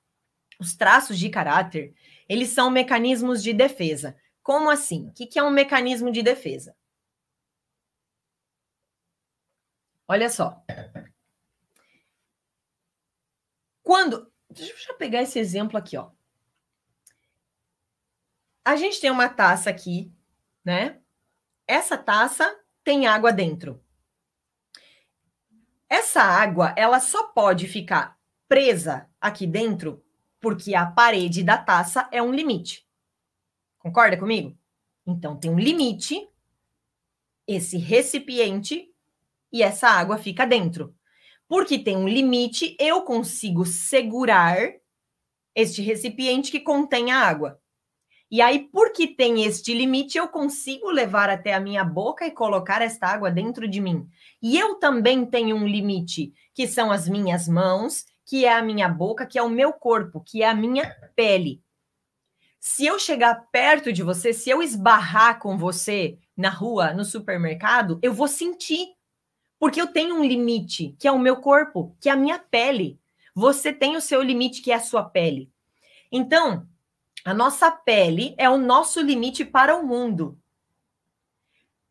Os 0.60 0.76
traços 0.76 1.18
de 1.18 1.28
caráter, 1.28 1.94
eles 2.30 2.50
são 2.50 2.70
mecanismos 2.70 3.42
de 3.42 3.52
defesa. 3.52 4.16
Como 4.40 4.70
assim? 4.70 5.08
O 5.08 5.12
que 5.12 5.36
é 5.36 5.42
um 5.42 5.50
mecanismo 5.50 6.12
de 6.12 6.22
defesa? 6.22 6.76
Olha 10.06 10.30
só. 10.30 10.64
Quando. 13.82 14.32
Deixa 14.48 14.92
eu 14.92 14.96
pegar 14.96 15.22
esse 15.22 15.40
exemplo 15.40 15.76
aqui, 15.76 15.96
ó. 15.96 16.12
A 18.64 18.76
gente 18.76 19.00
tem 19.00 19.10
uma 19.10 19.28
taça 19.28 19.68
aqui, 19.68 20.12
né? 20.64 21.00
Essa 21.66 21.98
taça 21.98 22.60
tem 22.84 23.08
água 23.08 23.32
dentro. 23.32 23.84
Essa 25.88 26.22
água, 26.22 26.72
ela 26.76 27.00
só 27.00 27.26
pode 27.32 27.66
ficar 27.66 28.16
presa 28.46 29.10
aqui 29.20 29.48
dentro 29.48 30.04
porque 30.40 30.74
a 30.74 30.86
parede 30.86 31.42
da 31.42 31.58
taça 31.58 32.08
é 32.10 32.22
um 32.22 32.32
limite. 32.32 32.86
Concorda 33.78 34.16
comigo? 34.16 34.56
Então 35.06 35.36
tem 35.36 35.50
um 35.50 35.58
limite, 35.58 36.28
esse 37.46 37.76
recipiente 37.76 38.88
e 39.52 39.62
essa 39.62 39.88
água 39.88 40.18
fica 40.18 40.46
dentro. 40.46 40.94
Porque 41.48 41.78
tem 41.78 41.96
um 41.96 42.08
limite, 42.08 42.76
eu 42.78 43.02
consigo 43.02 43.66
segurar 43.66 44.72
este 45.54 45.82
recipiente 45.82 46.50
que 46.50 46.60
contém 46.60 47.10
a 47.10 47.18
água. 47.18 47.60
E 48.30 48.40
aí, 48.40 48.68
porque 48.70 49.08
tem 49.08 49.42
este 49.42 49.74
limite, 49.74 50.16
eu 50.16 50.28
consigo 50.28 50.88
levar 50.88 51.28
até 51.28 51.52
a 51.52 51.58
minha 51.58 51.82
boca 51.82 52.24
e 52.24 52.30
colocar 52.30 52.80
esta 52.80 53.08
água 53.08 53.28
dentro 53.28 53.66
de 53.66 53.80
mim. 53.80 54.08
E 54.40 54.56
eu 54.56 54.76
também 54.76 55.26
tenho 55.26 55.56
um 55.56 55.66
limite, 55.66 56.32
que 56.54 56.68
são 56.68 56.92
as 56.92 57.08
minhas 57.08 57.48
mãos, 57.48 58.04
que 58.30 58.44
é 58.44 58.52
a 58.52 58.62
minha 58.62 58.88
boca, 58.88 59.26
que 59.26 59.36
é 59.36 59.42
o 59.42 59.48
meu 59.48 59.72
corpo, 59.72 60.20
que 60.20 60.40
é 60.40 60.48
a 60.48 60.54
minha 60.54 60.88
pele. 61.16 61.60
Se 62.60 62.86
eu 62.86 62.96
chegar 62.96 63.48
perto 63.50 63.92
de 63.92 64.04
você, 64.04 64.32
se 64.32 64.48
eu 64.48 64.62
esbarrar 64.62 65.40
com 65.40 65.58
você 65.58 66.16
na 66.36 66.48
rua, 66.48 66.92
no 66.92 67.04
supermercado, 67.04 67.98
eu 68.00 68.14
vou 68.14 68.28
sentir. 68.28 68.94
Porque 69.58 69.80
eu 69.80 69.88
tenho 69.88 70.14
um 70.14 70.24
limite, 70.24 70.94
que 70.96 71.08
é 71.08 71.10
o 71.10 71.18
meu 71.18 71.38
corpo, 71.38 71.96
que 72.00 72.08
é 72.08 72.12
a 72.12 72.16
minha 72.16 72.38
pele. 72.38 73.00
Você 73.34 73.72
tem 73.72 73.96
o 73.96 74.00
seu 74.00 74.22
limite, 74.22 74.62
que 74.62 74.70
é 74.70 74.76
a 74.76 74.80
sua 74.80 75.02
pele. 75.02 75.50
Então, 76.12 76.68
a 77.24 77.34
nossa 77.34 77.68
pele 77.68 78.36
é 78.38 78.48
o 78.48 78.56
nosso 78.56 79.00
limite 79.00 79.44
para 79.44 79.76
o 79.76 79.84
mundo. 79.84 80.38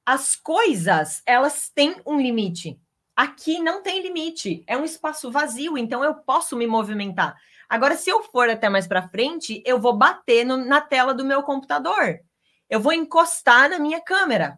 As 0.06 0.38
coisas, 0.38 1.22
elas 1.26 1.70
têm 1.70 1.98
um 2.06 2.18
limite. 2.18 2.80
Aqui 3.20 3.60
não 3.60 3.84
tem 3.84 4.02
limite, 4.02 4.64
é 4.66 4.78
um 4.78 4.86
espaço 4.86 5.30
vazio, 5.30 5.78
então 5.78 6.02
eu 6.06 6.16
posso 6.16 6.56
me 6.56 6.66
movimentar. 6.66 7.36
Agora, 7.68 7.98
se 7.98 8.10
eu 8.10 8.24
for 8.24 8.50
até 8.50 8.70
mais 8.70 8.88
para 8.88 9.10
frente, 9.10 9.62
eu 9.66 9.78
vou 9.78 9.98
bater 9.98 10.46
no, 10.46 10.56
na 10.56 10.80
tela 10.80 11.14
do 11.14 11.26
meu 11.26 11.44
computador. 11.44 12.22
Eu 12.70 12.80
vou 12.80 12.94
encostar 12.94 13.70
na 13.70 13.78
minha 13.78 14.00
câmera. 14.00 14.58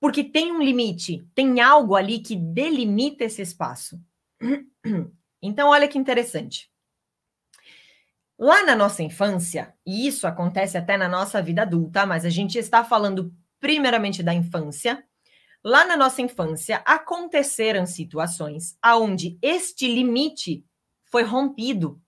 Porque 0.00 0.24
tem 0.24 0.50
um 0.50 0.60
limite, 0.60 1.24
tem 1.36 1.60
algo 1.60 1.94
ali 1.94 2.18
que 2.18 2.34
delimita 2.34 3.22
esse 3.22 3.40
espaço. 3.40 3.96
Então, 5.44 5.70
olha 5.70 5.88
que 5.88 5.98
interessante. 5.98 6.70
Lá 8.38 8.64
na 8.64 8.76
nossa 8.76 9.02
infância, 9.02 9.74
e 9.84 10.06
isso 10.06 10.24
acontece 10.24 10.78
até 10.78 10.96
na 10.96 11.08
nossa 11.08 11.42
vida 11.42 11.62
adulta, 11.62 12.06
mas 12.06 12.24
a 12.24 12.30
gente 12.30 12.58
está 12.58 12.84
falando 12.84 13.34
primeiramente 13.58 14.22
da 14.22 14.32
infância. 14.32 15.04
Lá 15.64 15.84
na 15.84 15.96
nossa 15.96 16.20
infância, 16.22 16.82
aconteceram 16.84 17.86
situações 17.86 18.76
aonde 18.82 19.38
este 19.40 19.86
limite 19.86 20.64
foi 21.04 21.22
rompido. 21.22 22.00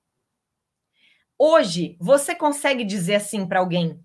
Hoje, 1.38 1.96
você 2.00 2.34
consegue 2.34 2.84
dizer 2.84 3.16
assim 3.16 3.46
para 3.46 3.60
alguém: 3.60 4.02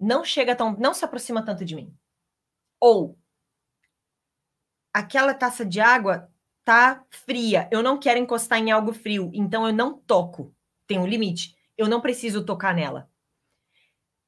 não 0.00 0.24
chega 0.24 0.54
tão, 0.54 0.76
não 0.76 0.94
se 0.94 1.04
aproxima 1.04 1.44
tanto 1.44 1.64
de 1.64 1.74
mim. 1.74 1.94
Ou 2.80 3.18
aquela 4.92 5.34
taça 5.34 5.64
de 5.64 5.80
água 5.80 6.30
tá 6.64 7.04
fria, 7.10 7.68
eu 7.72 7.82
não 7.82 7.98
quero 7.98 8.18
encostar 8.18 8.58
em 8.58 8.70
algo 8.70 8.92
frio, 8.92 9.30
então 9.34 9.66
eu 9.66 9.72
não 9.72 9.98
toco 9.98 10.54
tem 10.92 10.98
um 10.98 11.06
limite. 11.06 11.56
Eu 11.76 11.88
não 11.88 12.02
preciso 12.02 12.44
tocar 12.44 12.74
nela. 12.74 13.10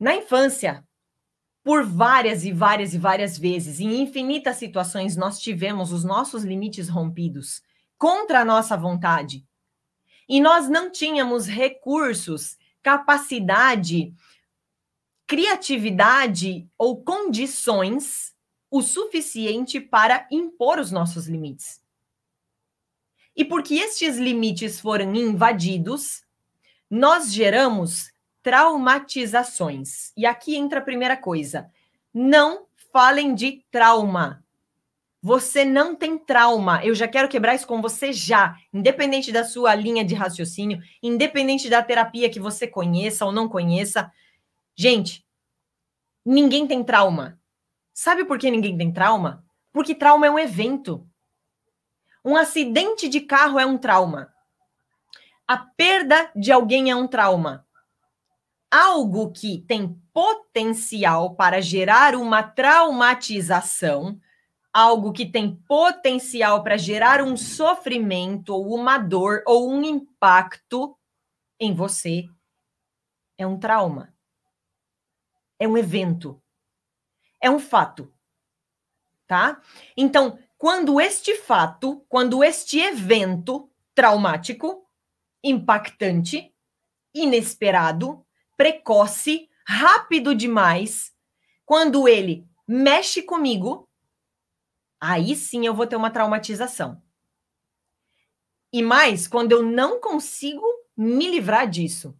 Na 0.00 0.16
infância, 0.16 0.82
por 1.64 1.82
várias 1.82 2.44
e 2.44 2.52
várias 2.52 2.92
e 2.92 2.98
várias 2.98 3.38
vezes, 3.38 3.80
em 3.80 4.02
infinitas 4.02 4.56
situações, 4.56 5.16
nós 5.16 5.40
tivemos 5.40 5.92
os 5.92 6.04
nossos 6.04 6.44
limites 6.44 6.90
rompidos 6.90 7.62
contra 7.96 8.40
a 8.40 8.44
nossa 8.44 8.76
vontade. 8.76 9.46
E 10.28 10.42
nós 10.42 10.68
não 10.68 10.90
tínhamos 10.90 11.46
recursos, 11.46 12.58
capacidade, 12.82 14.14
criatividade 15.26 16.68
ou 16.76 17.02
condições 17.02 18.34
o 18.70 18.82
suficiente 18.82 19.80
para 19.80 20.28
impor 20.30 20.78
os 20.78 20.92
nossos 20.92 21.26
limites. 21.26 21.82
E 23.34 23.42
porque 23.42 23.76
estes 23.76 24.18
limites 24.18 24.78
foram 24.78 25.14
invadidos, 25.14 26.22
nós 26.90 27.32
geramos 27.32 28.12
traumatizações. 28.44 30.12
E 30.14 30.26
aqui 30.26 30.54
entra 30.54 30.78
a 30.78 30.84
primeira 30.84 31.16
coisa: 31.16 31.68
não 32.12 32.66
falem 32.92 33.34
de 33.34 33.64
trauma. 33.72 34.44
Você 35.20 35.64
não 35.64 35.96
tem 35.96 36.18
trauma. 36.18 36.84
Eu 36.84 36.94
já 36.94 37.08
quero 37.08 37.30
quebrar 37.30 37.54
isso 37.54 37.66
com 37.66 37.80
você 37.80 38.12
já, 38.12 38.54
independente 38.70 39.32
da 39.32 39.42
sua 39.42 39.74
linha 39.74 40.04
de 40.04 40.14
raciocínio, 40.14 40.82
independente 41.02 41.70
da 41.70 41.82
terapia 41.82 42.28
que 42.28 42.38
você 42.38 42.68
conheça 42.68 43.24
ou 43.24 43.32
não 43.32 43.48
conheça. 43.48 44.12
Gente, 44.76 45.26
ninguém 46.24 46.66
tem 46.66 46.84
trauma. 46.84 47.40
Sabe 47.94 48.26
por 48.26 48.38
que 48.38 48.50
ninguém 48.50 48.76
tem 48.76 48.92
trauma? 48.92 49.42
Porque 49.72 49.94
trauma 49.94 50.26
é 50.26 50.30
um 50.30 50.38
evento. 50.38 51.08
Um 52.22 52.36
acidente 52.36 53.08
de 53.08 53.22
carro 53.22 53.58
é 53.58 53.64
um 53.64 53.78
trauma. 53.78 54.30
A 55.48 55.56
perda 55.56 56.30
de 56.36 56.52
alguém 56.52 56.90
é 56.90 56.96
um 56.96 57.06
trauma. 57.06 57.63
Algo 58.76 59.30
que 59.30 59.58
tem 59.58 59.94
potencial 60.12 61.36
para 61.36 61.60
gerar 61.60 62.16
uma 62.16 62.42
traumatização, 62.42 64.20
algo 64.72 65.12
que 65.12 65.24
tem 65.24 65.54
potencial 65.54 66.60
para 66.64 66.76
gerar 66.76 67.22
um 67.22 67.36
sofrimento, 67.36 68.52
ou 68.52 68.74
uma 68.74 68.98
dor, 68.98 69.44
ou 69.46 69.70
um 69.70 69.80
impacto 69.84 70.98
em 71.60 71.72
você, 71.72 72.24
é 73.38 73.46
um 73.46 73.60
trauma. 73.60 74.12
É 75.56 75.68
um 75.68 75.78
evento. 75.78 76.42
É 77.40 77.48
um 77.48 77.60
fato. 77.60 78.12
Tá? 79.24 79.62
Então, 79.96 80.36
quando 80.58 81.00
este 81.00 81.36
fato, 81.36 82.04
quando 82.08 82.42
este 82.42 82.80
evento 82.80 83.70
traumático 83.94 84.84
impactante, 85.44 86.52
inesperado, 87.14 88.23
precoce, 88.56 89.48
rápido 89.66 90.34
demais. 90.34 91.12
Quando 91.64 92.08
ele 92.08 92.46
mexe 92.66 93.22
comigo, 93.22 93.88
aí 95.00 95.34
sim 95.36 95.66
eu 95.66 95.74
vou 95.74 95.86
ter 95.86 95.96
uma 95.96 96.10
traumatização. 96.10 97.02
E 98.72 98.82
mais, 98.82 99.28
quando 99.28 99.52
eu 99.52 99.62
não 99.62 100.00
consigo 100.00 100.64
me 100.96 101.28
livrar 101.30 101.68
disso. 101.68 102.18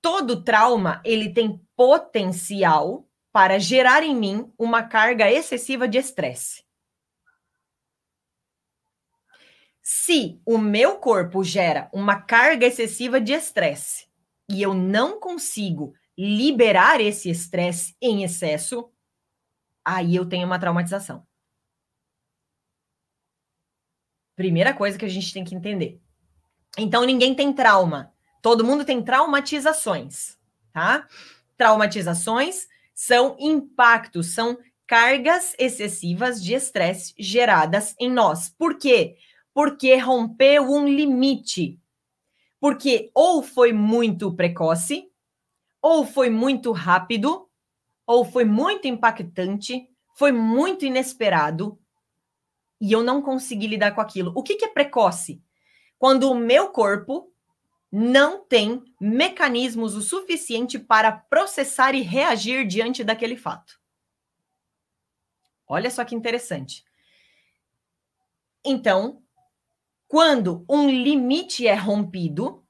Todo 0.00 0.42
trauma, 0.42 1.00
ele 1.04 1.32
tem 1.32 1.58
potencial 1.74 3.08
para 3.32 3.58
gerar 3.58 4.02
em 4.02 4.14
mim 4.14 4.52
uma 4.58 4.82
carga 4.82 5.30
excessiva 5.30 5.88
de 5.88 5.98
estresse. 5.98 6.62
Se 9.82 10.40
o 10.46 10.56
meu 10.56 10.98
corpo 10.98 11.42
gera 11.42 11.90
uma 11.92 12.20
carga 12.20 12.66
excessiva 12.66 13.20
de 13.20 13.32
estresse 13.32 14.03
e 14.48 14.62
eu 14.62 14.74
não 14.74 15.18
consigo 15.18 15.94
liberar 16.16 17.00
esse 17.00 17.28
estresse 17.28 17.96
em 18.00 18.22
excesso, 18.22 18.90
aí 19.84 20.14
eu 20.14 20.26
tenho 20.26 20.46
uma 20.46 20.58
traumatização. 20.58 21.26
Primeira 24.36 24.74
coisa 24.74 24.98
que 24.98 25.04
a 25.04 25.08
gente 25.08 25.32
tem 25.32 25.44
que 25.44 25.54
entender. 25.54 26.00
Então, 26.76 27.04
ninguém 27.04 27.34
tem 27.34 27.52
trauma. 27.52 28.12
Todo 28.42 28.64
mundo 28.64 28.84
tem 28.84 29.02
traumatizações, 29.02 30.38
tá? 30.72 31.08
Traumatizações 31.56 32.66
são 32.94 33.36
impactos, 33.38 34.34
são 34.34 34.58
cargas 34.86 35.54
excessivas 35.58 36.42
de 36.42 36.54
estresse 36.54 37.14
geradas 37.18 37.94
em 37.98 38.10
nós. 38.10 38.48
Por 38.50 38.76
quê? 38.76 39.16
porque 39.54 39.96
rompeu 39.96 40.64
um 40.64 40.86
limite. 40.86 41.78
Porque 42.64 43.10
ou 43.12 43.42
foi 43.42 43.74
muito 43.74 44.34
precoce, 44.34 45.12
ou 45.82 46.06
foi 46.06 46.30
muito 46.30 46.72
rápido, 46.72 47.46
ou 48.06 48.24
foi 48.24 48.46
muito 48.46 48.88
impactante, 48.88 49.86
foi 50.14 50.32
muito 50.32 50.86
inesperado, 50.86 51.78
e 52.80 52.90
eu 52.90 53.02
não 53.02 53.20
consegui 53.20 53.66
lidar 53.66 53.94
com 53.94 54.00
aquilo. 54.00 54.32
O 54.34 54.42
que, 54.42 54.56
que 54.56 54.64
é 54.64 54.68
precoce? 54.68 55.42
Quando 55.98 56.30
o 56.30 56.34
meu 56.34 56.70
corpo 56.70 57.30
não 57.92 58.42
tem 58.42 58.82
mecanismos 58.98 59.94
o 59.94 60.00
suficiente 60.00 60.78
para 60.78 61.12
processar 61.12 61.94
e 61.94 62.00
reagir 62.00 62.66
diante 62.66 63.04
daquele 63.04 63.36
fato. 63.36 63.78
Olha 65.68 65.90
só 65.90 66.02
que 66.02 66.14
interessante. 66.14 66.82
Então, 68.64 69.22
quando 70.14 70.64
um 70.68 70.88
limite 70.88 71.66
é 71.66 71.74
rompido, 71.74 72.64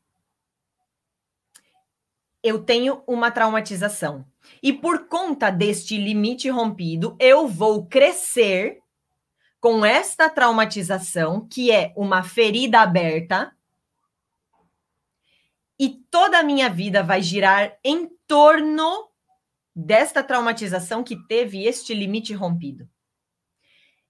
eu 2.43 2.65
tenho 2.65 3.05
uma 3.07 3.31
traumatização. 3.31 4.25
E 4.63 4.73
por 4.73 5.09
conta 5.09 5.51
deste 5.51 5.99
limite 5.99 6.49
rompido, 6.49 7.15
eu 7.21 7.47
vou 7.47 7.85
crescer 7.85 8.81
com 9.61 9.85
esta 9.85 10.31
traumatização, 10.31 11.47
que 11.47 11.71
é 11.71 11.93
uma 11.95 12.23
ferida 12.23 12.81
aberta, 12.81 13.55
e 15.79 15.91
toda 16.11 16.39
a 16.39 16.43
minha 16.43 16.71
vida 16.71 17.03
vai 17.03 17.21
girar 17.21 17.79
em 17.85 18.09
torno 18.27 19.11
desta 19.77 20.25
traumatização 20.25 21.05
que 21.05 21.23
teve 21.27 21.67
este 21.67 21.93
limite 21.93 22.33
rompido. 22.33 22.89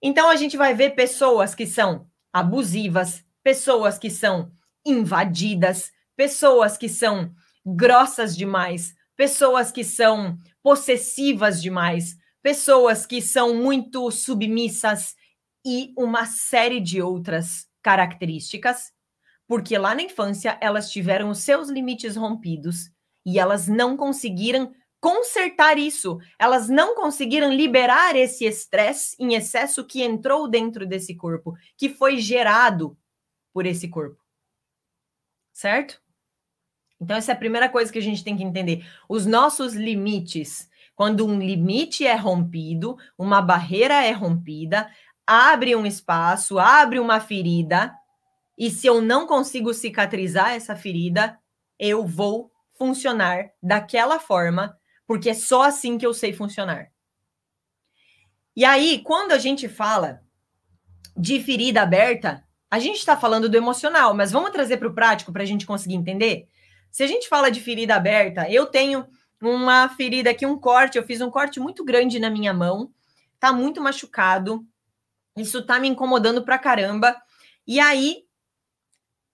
Então 0.01 0.31
a 0.31 0.37
gente 0.37 0.57
vai 0.57 0.73
ver 0.73 0.91
pessoas 0.91 1.53
que 1.53 1.67
são 1.67 2.09
abusivas, 2.35 3.25
pessoas 3.45 3.97
que 3.97 4.11
são 4.11 4.51
invadidas, 4.85 5.93
pessoas 6.17 6.77
que 6.77 6.89
são 6.89 7.33
grossas 7.65 8.37
demais, 8.37 8.93
pessoas 9.17 9.71
que 9.71 9.85
são 9.85 10.37
possessivas 10.61 11.63
demais, 11.63 12.17
pessoas 12.43 13.07
que 13.07 13.23
são 13.23 13.55
muito 13.55 14.11
submissas 14.11 15.15
e 15.65 15.95
uma 15.97 16.27
série 16.27 16.81
de 16.81 17.01
outras 17.01 17.69
características, 17.81 18.93
porque 19.47 19.79
lá 19.79 19.95
na 19.95 20.03
infância 20.03 20.59
elas 20.61 20.91
tiveram 20.91 21.31
os 21.31 21.39
seus 21.39 21.69
limites 21.69 22.17
rompidos 22.17 22.91
e 23.25 23.39
elas 23.39 23.69
não 23.69 23.97
conseguiram 23.97 24.75
consertar 25.05 25.77
isso. 25.77 26.19
Elas 26.39 26.71
não 26.71 26.95
conseguiram 26.95 27.53
liberar 27.53 28.17
esse 28.17 28.47
estresse 28.47 29.15
em 29.21 29.35
excesso 29.35 29.85
que 29.85 30.03
entrou 30.03 30.49
dentro 30.49 30.87
desse 30.87 31.15
corpo, 31.15 31.55
que 31.77 31.91
foi 31.91 32.17
gerado 32.17 32.97
por 33.53 33.67
esse 33.67 33.87
corpo. 33.87 34.17
Certo? 35.53 36.01
Então, 36.99 37.19
essa 37.19 37.33
é 37.33 37.35
a 37.35 37.39
primeira 37.39 37.69
coisa 37.69 37.93
que 37.93 37.99
a 37.99 38.03
gente 38.03 38.25
tem 38.25 38.35
que 38.35 38.43
entender. 38.43 38.87
Os 39.07 39.27
nossos 39.27 39.75
limites. 39.75 40.71
Quando 40.97 41.27
um 41.27 41.39
limite 41.39 42.07
é 42.07 42.15
rompido, 42.15 42.97
uma 43.19 43.43
barreira 43.43 44.03
é 44.03 44.13
rompida, 44.13 44.91
abre 45.27 45.77
um 45.77 45.85
espaço, 45.85 46.59
abre 46.59 46.99
uma 46.99 47.21
ferida, 47.21 47.95
e 48.57 48.71
se 48.71 48.87
eu 48.87 49.03
não 49.03 49.27
consigo 49.27 49.75
cicatrizar 49.75 50.55
essa 50.55 50.75
ferida, 50.75 51.39
eu 51.79 52.07
vou 52.07 52.51
funcionar 52.79 53.51
daquela 53.63 54.19
forma 54.19 54.75
porque 55.07 55.31
é 55.31 55.35
só 55.35 55.63
assim 55.63 55.99
que 55.99 56.07
eu 56.07 56.15
sei 56.15 56.33
funcionar. 56.33 56.91
E 58.57 58.65
aí, 58.65 59.03
quando 59.03 59.33
a 59.33 59.39
gente 59.39 59.69
fala 59.69 60.23
de 61.17 61.41
ferida 61.41 61.83
aberta, 61.83 62.45
a 62.71 62.79
gente 62.79 62.99
está 62.99 63.17
falando 63.17 63.49
do 63.49 63.57
emocional, 63.57 64.15
mas 64.15 64.33
vamos 64.33 64.51
trazer 64.51 64.77
para 64.77 64.89
o 64.89 64.95
prático 64.95 65.33
para 65.33 65.43
a 65.43 65.47
gente 65.47 65.67
conseguir 65.67 65.95
entender? 65.95 66.49
Se 66.91 67.03
a 67.03 67.07
gente 67.07 67.29
fala 67.29 67.51
de 67.51 67.61
ferida 67.61 67.97
aberta, 67.97 68.49
eu 68.49 68.67
tenho 68.67 69.07
uma 69.41 69.89
ferida 69.89 70.31
aqui, 70.31 70.47
um 70.47 70.59
corte, 70.59 70.97
eu 70.97 71.05
fiz 71.05 71.21
um 71.21 71.31
corte 71.31 71.59
muito 71.59 71.85
grande 71.85 72.19
na 72.19 72.31
minha 72.31 72.55
mão, 72.55 72.93
tá 73.41 73.53
muito 73.53 73.81
machucado, 73.81 74.65
isso 75.37 75.65
tá 75.67 75.81
me 75.81 75.89
incomodando 75.89 76.45
pra 76.45 76.59
caramba. 76.59 77.21
E 77.67 77.81
aí, 77.81 78.25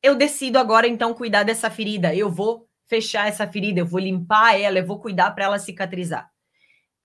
eu 0.03 0.15
decido 0.15 0.59
agora 0.59 0.89
então 0.89 1.13
cuidar 1.13 1.43
dessa 1.43 1.71
ferida. 1.71 2.15
Eu 2.15 2.31
vou 2.31 2.70
fechar 2.91 3.29
essa 3.29 3.47
ferida, 3.47 3.79
eu 3.79 3.87
vou 3.87 4.01
limpar 4.01 4.61
ela, 4.61 4.81
eu 4.81 4.87
vou 4.87 4.99
cuidar 4.99 5.31
para 5.31 5.45
ela 5.45 5.59
cicatrizar. 5.61 6.29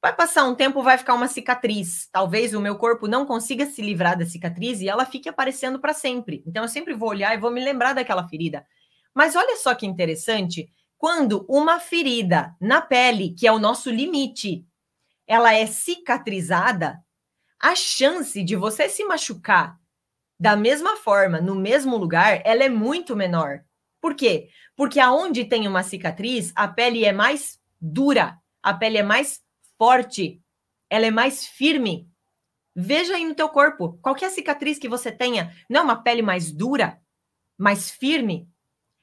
Vai 0.01 0.15
passar 0.15 0.43
um 0.43 0.55
tempo, 0.55 0.81
vai 0.81 0.97
ficar 0.97 1.13
uma 1.13 1.27
cicatriz. 1.27 2.09
Talvez 2.11 2.55
o 2.55 2.59
meu 2.59 2.75
corpo 2.75 3.07
não 3.07 3.25
consiga 3.25 3.67
se 3.67 3.83
livrar 3.83 4.17
da 4.17 4.25
cicatriz 4.25 4.81
e 4.81 4.89
ela 4.89 5.05
fique 5.05 5.29
aparecendo 5.29 5.79
para 5.79 5.93
sempre. 5.93 6.43
Então 6.45 6.63
eu 6.63 6.69
sempre 6.69 6.93
vou 6.95 7.09
olhar 7.09 7.35
e 7.35 7.39
vou 7.39 7.51
me 7.51 7.63
lembrar 7.63 7.93
daquela 7.93 8.27
ferida. 8.27 8.65
Mas 9.13 9.35
olha 9.35 9.55
só 9.57 9.75
que 9.75 9.85
interessante, 9.85 10.67
quando 10.97 11.45
uma 11.47 11.79
ferida 11.79 12.55
na 12.59 12.81
pele, 12.81 13.35
que 13.37 13.47
é 13.47 13.51
o 13.51 13.59
nosso 13.59 13.91
limite, 13.91 14.65
ela 15.27 15.53
é 15.53 15.67
cicatrizada, 15.67 16.99
a 17.61 17.75
chance 17.75 18.43
de 18.43 18.55
você 18.55 18.89
se 18.89 19.03
machucar 19.05 19.79
da 20.39 20.55
mesma 20.55 20.97
forma, 20.97 21.39
no 21.39 21.55
mesmo 21.55 21.95
lugar, 21.95 22.41
ela 22.43 22.63
é 22.63 22.69
muito 22.69 23.15
menor. 23.15 23.61
Por 24.01 24.13
quê? 24.13 24.49
Porque 24.75 24.99
aonde 24.99 25.45
tem 25.45 25.67
uma 25.67 25.83
cicatriz, 25.83 26.51
a 26.55 26.67
pele 26.67 27.05
é 27.05 27.11
mais 27.11 27.59
dura, 27.79 28.37
a 28.61 28.73
pele 28.73 28.97
é 28.97 29.03
mais 29.03 29.41
forte, 29.77 30.41
ela 30.89 31.05
é 31.05 31.11
mais 31.11 31.45
firme. 31.45 32.09
Veja 32.75 33.15
aí 33.15 33.25
no 33.25 33.35
teu 33.35 33.47
corpo, 33.47 33.97
qualquer 34.01 34.29
cicatriz 34.29 34.77
que 34.77 34.89
você 34.89 35.11
tenha, 35.11 35.55
não 35.69 35.81
é 35.81 35.83
uma 35.83 36.01
pele 36.01 36.21
mais 36.21 36.51
dura, 36.51 36.99
mais 37.57 37.89
firme? 37.89 38.49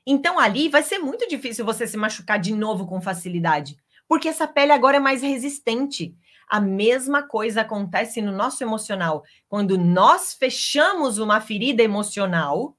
Então 0.06 0.38
ali 0.38 0.68
vai 0.68 0.82
ser 0.82 0.98
muito 0.98 1.26
difícil 1.28 1.64
você 1.64 1.86
se 1.86 1.96
machucar 1.96 2.38
de 2.38 2.52
novo 2.52 2.86
com 2.86 3.00
facilidade, 3.00 3.76
porque 4.06 4.28
essa 4.28 4.46
pele 4.46 4.72
agora 4.72 4.98
é 4.98 5.00
mais 5.00 5.22
resistente. 5.22 6.14
A 6.48 6.60
mesma 6.60 7.22
coisa 7.22 7.62
acontece 7.62 8.20
no 8.20 8.30
nosso 8.30 8.62
emocional. 8.62 9.24
Quando 9.48 9.78
nós 9.78 10.34
fechamos 10.34 11.16
uma 11.16 11.40
ferida 11.40 11.82
emocional, 11.82 12.76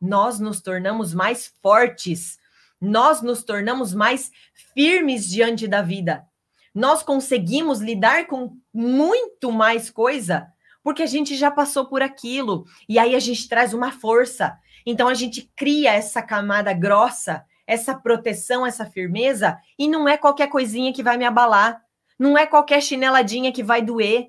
nós 0.00 0.38
nos 0.38 0.60
tornamos 0.60 1.14
mais 1.14 1.52
fortes, 1.62 2.38
nós 2.80 3.22
nos 3.22 3.42
tornamos 3.42 3.94
mais 3.94 4.30
firmes 4.74 5.28
diante 5.28 5.66
da 5.66 5.82
vida. 5.82 6.26
Nós 6.74 7.02
conseguimos 7.02 7.80
lidar 7.80 8.26
com 8.26 8.56
muito 8.72 9.50
mais 9.50 9.90
coisa 9.90 10.52
porque 10.86 11.02
a 11.02 11.06
gente 11.06 11.34
já 11.34 11.50
passou 11.50 11.86
por 11.86 12.00
aquilo 12.00 12.64
e 12.88 12.96
aí 12.96 13.16
a 13.16 13.18
gente 13.18 13.48
traz 13.48 13.74
uma 13.74 13.90
força. 13.90 14.56
Então 14.86 15.08
a 15.08 15.14
gente 15.14 15.50
cria 15.56 15.92
essa 15.92 16.22
camada 16.22 16.72
grossa, 16.72 17.44
essa 17.66 17.92
proteção, 17.92 18.64
essa 18.64 18.86
firmeza 18.86 19.58
e 19.76 19.88
não 19.88 20.08
é 20.08 20.16
qualquer 20.16 20.48
coisinha 20.48 20.92
que 20.92 21.02
vai 21.02 21.16
me 21.16 21.24
abalar, 21.24 21.82
não 22.16 22.38
é 22.38 22.46
qualquer 22.46 22.80
chineladinha 22.80 23.50
que 23.50 23.64
vai 23.64 23.82
doer. 23.82 24.28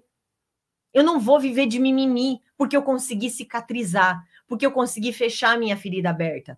Eu 0.92 1.04
não 1.04 1.20
vou 1.20 1.40
viver 1.40 1.68
de 1.68 1.80
mimimi 1.80 2.42
porque 2.58 2.76
eu 2.76 2.82
consegui 2.82 3.30
cicatrizar, 3.30 4.26
porque 4.48 4.66
eu 4.66 4.72
consegui 4.72 5.12
fechar 5.12 5.54
a 5.56 5.58
minha 5.58 5.78
ferida 5.78 6.10
aberta. 6.10 6.58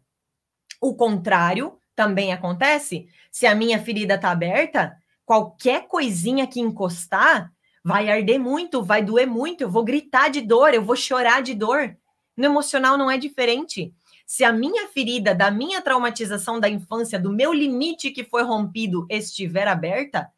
O 0.79 0.95
contrário 0.95 1.77
também 1.95 2.31
acontece. 2.31 3.09
Se 3.31 3.45
a 3.45 3.53
minha 3.53 3.79
ferida 3.79 4.15
está 4.15 4.31
aberta, 4.31 4.95
qualquer 5.25 5.87
coisinha 5.87 6.47
que 6.47 6.59
encostar 6.59 7.51
vai 7.83 8.09
arder 8.09 8.39
muito, 8.39 8.83
vai 8.83 9.03
doer 9.03 9.27
muito, 9.27 9.61
eu 9.61 9.69
vou 9.69 9.83
gritar 9.83 10.29
de 10.29 10.41
dor, 10.41 10.73
eu 10.73 10.83
vou 10.83 10.95
chorar 10.95 11.41
de 11.41 11.53
dor. 11.53 11.97
No 12.37 12.45
emocional 12.45 12.97
não 12.97 13.11
é 13.11 13.17
diferente. 13.17 13.93
Se 14.25 14.43
a 14.43 14.53
minha 14.53 14.87
ferida 14.87 15.33
da 15.33 15.49
minha 15.49 15.81
traumatização 15.81 16.59
da 16.59 16.69
infância, 16.69 17.19
do 17.19 17.33
meu 17.33 17.51
limite 17.51 18.11
que 18.11 18.23
foi 18.23 18.43
rompido, 18.43 19.05
estiver 19.09 19.67
aberta, 19.67 20.29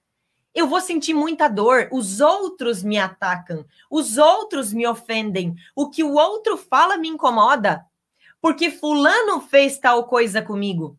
eu 0.54 0.68
vou 0.68 0.82
sentir 0.82 1.14
muita 1.14 1.48
dor, 1.48 1.88
os 1.92 2.20
outros 2.20 2.84
me 2.84 2.98
atacam, 2.98 3.66
os 3.90 4.18
outros 4.18 4.74
me 4.74 4.86
ofendem, 4.86 5.56
o 5.76 5.90
que 5.90 6.04
o 6.04 6.14
outro 6.14 6.58
fala 6.58 6.98
me 6.98 7.08
incomoda, 7.08 7.86
porque 8.42 8.70
fulano 8.70 9.40
fez 9.42 9.78
tal 9.78 10.06
coisa 10.08 10.42
comigo. 10.42 10.98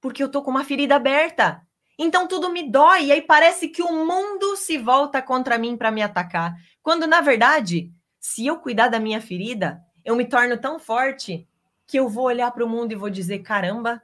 Porque 0.00 0.22
eu 0.22 0.28
tô 0.28 0.42
com 0.42 0.50
uma 0.50 0.64
ferida 0.64 0.96
aberta. 0.96 1.62
Então 1.98 2.26
tudo 2.26 2.50
me 2.50 2.68
dói 2.68 3.06
e 3.06 3.12
aí 3.12 3.20
parece 3.20 3.68
que 3.68 3.82
o 3.82 4.06
mundo 4.06 4.56
se 4.56 4.78
volta 4.78 5.20
contra 5.20 5.58
mim 5.58 5.76
para 5.76 5.90
me 5.90 6.02
atacar. 6.02 6.54
Quando 6.82 7.06
na 7.06 7.20
verdade, 7.20 7.92
se 8.18 8.46
eu 8.46 8.58
cuidar 8.58 8.88
da 8.88 8.98
minha 8.98 9.20
ferida, 9.20 9.80
eu 10.02 10.16
me 10.16 10.24
torno 10.24 10.56
tão 10.56 10.78
forte 10.78 11.46
que 11.86 11.98
eu 11.98 12.08
vou 12.08 12.24
olhar 12.24 12.50
para 12.52 12.64
o 12.64 12.68
mundo 12.68 12.92
e 12.92 12.96
vou 12.96 13.10
dizer: 13.10 13.40
caramba, 13.40 14.02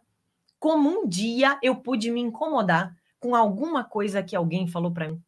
como 0.59 0.91
um 0.91 1.09
dia 1.09 1.59
eu 1.63 1.77
pude 1.77 2.11
me 2.11 2.21
incomodar 2.21 2.95
com 3.21 3.35
alguma 3.35 3.85
coisa 3.85 4.23
que 4.23 4.37
alguém 4.37 4.67
falou 4.67 4.93
para 4.93 5.09
mim. 5.09 5.23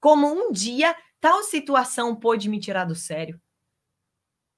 Como 0.00 0.26
um 0.26 0.52
dia 0.52 0.96
tal 1.20 1.42
situação 1.44 2.16
pôde 2.16 2.48
me 2.48 2.58
tirar 2.58 2.84
do 2.84 2.94
sério. 2.94 3.40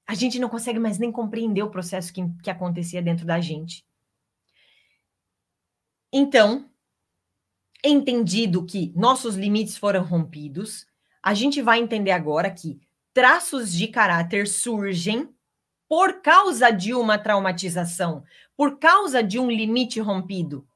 A 0.07 0.15
gente 0.15 0.39
não 0.39 0.49
consegue 0.49 0.79
mais 0.79 0.99
nem 0.99 1.13
compreender 1.13 1.63
o 1.63 1.71
processo 1.71 2.13
que, 2.13 2.23
que 2.43 2.51
acontecia 2.51 3.03
dentro 3.03 3.27
da 3.27 3.41
gente. 3.41 3.85
Então, 6.13 6.71
entendido 7.83 8.65
que 8.65 8.93
nossos 8.95 9.35
limites 9.35 9.77
foram 9.77 10.03
rompidos, 10.03 10.87
a 11.23 11.35
gente 11.35 11.61
vai 11.61 11.81
entender 11.81 12.13
agora 12.13 12.51
que 12.51 12.81
traços 13.13 13.73
de 13.73 13.89
caráter 13.89 14.47
surgem 14.47 15.29
por 15.89 16.23
causa 16.23 16.71
de 16.71 16.95
uma 16.95 17.19
traumatização, 17.19 18.25
por 18.57 18.79
causa 18.79 19.23
de 19.23 19.39
um 19.39 19.51
limite 19.51 20.01
rompido. 20.01 20.67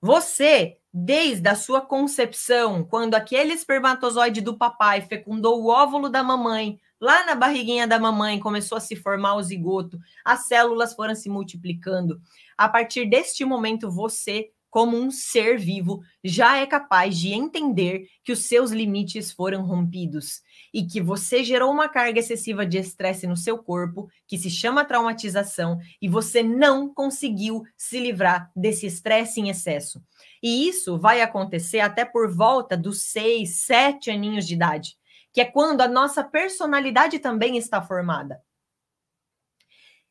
Você 0.00 0.77
desde 0.92 1.48
a 1.48 1.54
sua 1.54 1.80
concepção, 1.80 2.84
quando 2.84 3.14
aquele 3.14 3.52
espermatozoide 3.52 4.40
do 4.40 4.56
papai 4.56 5.02
fecundou 5.02 5.62
o 5.62 5.68
óvulo 5.68 6.08
da 6.08 6.22
mamãe, 6.22 6.80
lá 7.00 7.24
na 7.26 7.34
barriguinha 7.34 7.86
da 7.86 7.98
mamãe 7.98 8.40
começou 8.40 8.78
a 8.78 8.80
se 8.80 8.96
formar 8.96 9.34
o 9.34 9.42
zigoto, 9.42 9.98
as 10.24 10.46
células 10.46 10.94
foram 10.94 11.14
se 11.14 11.28
multiplicando. 11.28 12.20
A 12.56 12.68
partir 12.68 13.08
deste 13.08 13.44
momento, 13.44 13.90
você 13.90 14.50
como 14.70 14.96
um 14.96 15.10
ser 15.10 15.58
vivo, 15.58 16.02
já 16.22 16.58
é 16.58 16.66
capaz 16.66 17.18
de 17.18 17.32
entender 17.32 18.06
que 18.22 18.32
os 18.32 18.40
seus 18.40 18.70
limites 18.70 19.32
foram 19.32 19.62
rompidos 19.64 20.42
e 20.72 20.86
que 20.86 21.00
você 21.00 21.42
gerou 21.42 21.70
uma 21.70 21.88
carga 21.88 22.20
excessiva 22.20 22.66
de 22.66 22.78
estresse 22.78 23.26
no 23.26 23.36
seu 23.36 23.58
corpo, 23.58 24.08
que 24.26 24.36
se 24.36 24.50
chama 24.50 24.84
traumatização, 24.84 25.78
e 26.00 26.08
você 26.08 26.42
não 26.42 26.92
conseguiu 26.92 27.62
se 27.76 27.98
livrar 27.98 28.50
desse 28.54 28.86
estresse 28.86 29.40
em 29.40 29.48
excesso. 29.48 30.02
E 30.42 30.68
isso 30.68 30.98
vai 30.98 31.22
acontecer 31.22 31.80
até 31.80 32.04
por 32.04 32.30
volta 32.32 32.76
dos 32.76 33.02
seis, 33.02 33.60
sete 33.60 34.10
aninhos 34.10 34.46
de 34.46 34.54
idade, 34.54 34.96
que 35.32 35.40
é 35.40 35.44
quando 35.44 35.80
a 35.80 35.88
nossa 35.88 36.22
personalidade 36.22 37.18
também 37.18 37.56
está 37.56 37.80
formada. 37.80 38.42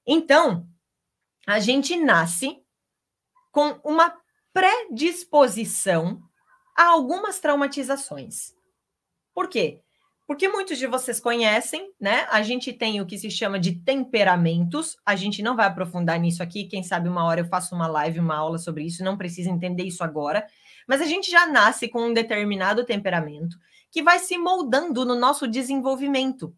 Então, 0.06 0.68
a 1.46 1.60
gente 1.60 1.96
nasce 1.96 2.62
com 3.52 3.80
uma 3.84 4.16
predisposição 4.58 6.20
a 6.76 6.86
algumas 6.86 7.40
traumatizações. 7.40 8.56
Por 9.32 9.48
quê? 9.50 9.82
Porque 10.26 10.50
muitos 10.50 10.80
de 10.80 10.88
vocês 10.88 11.20
conhecem, 11.20 11.94
né? 12.02 12.26
A 12.32 12.42
gente 12.42 12.74
tem 12.74 13.00
o 13.00 13.06
que 13.06 13.20
se 13.20 13.30
chama 13.30 13.60
de 13.60 13.76
temperamentos. 13.76 14.98
A 15.06 15.16
gente 15.16 15.44
não 15.44 15.56
vai 15.56 15.68
aprofundar 15.68 16.20
nisso 16.20 16.42
aqui. 16.42 16.66
Quem 16.66 16.82
sabe 16.82 17.08
uma 17.08 17.24
hora 17.24 17.42
eu 17.42 17.46
faço 17.46 17.76
uma 17.76 17.86
live, 17.86 18.20
uma 18.20 18.36
aula 18.36 18.58
sobre 18.58 18.84
isso. 18.84 19.04
Não 19.04 19.16
precisa 19.16 19.52
entender 19.52 19.84
isso 19.84 20.04
agora. 20.04 20.44
Mas 20.88 21.02
a 21.02 21.06
gente 21.06 21.30
já 21.30 21.46
nasce 21.46 21.88
com 21.88 22.08
um 22.08 22.14
determinado 22.14 22.84
temperamento 22.84 23.56
que 23.92 24.02
vai 24.02 24.18
se 24.18 24.40
moldando 24.40 25.06
no 25.06 25.14
nosso 25.14 25.48
desenvolvimento, 25.48 26.52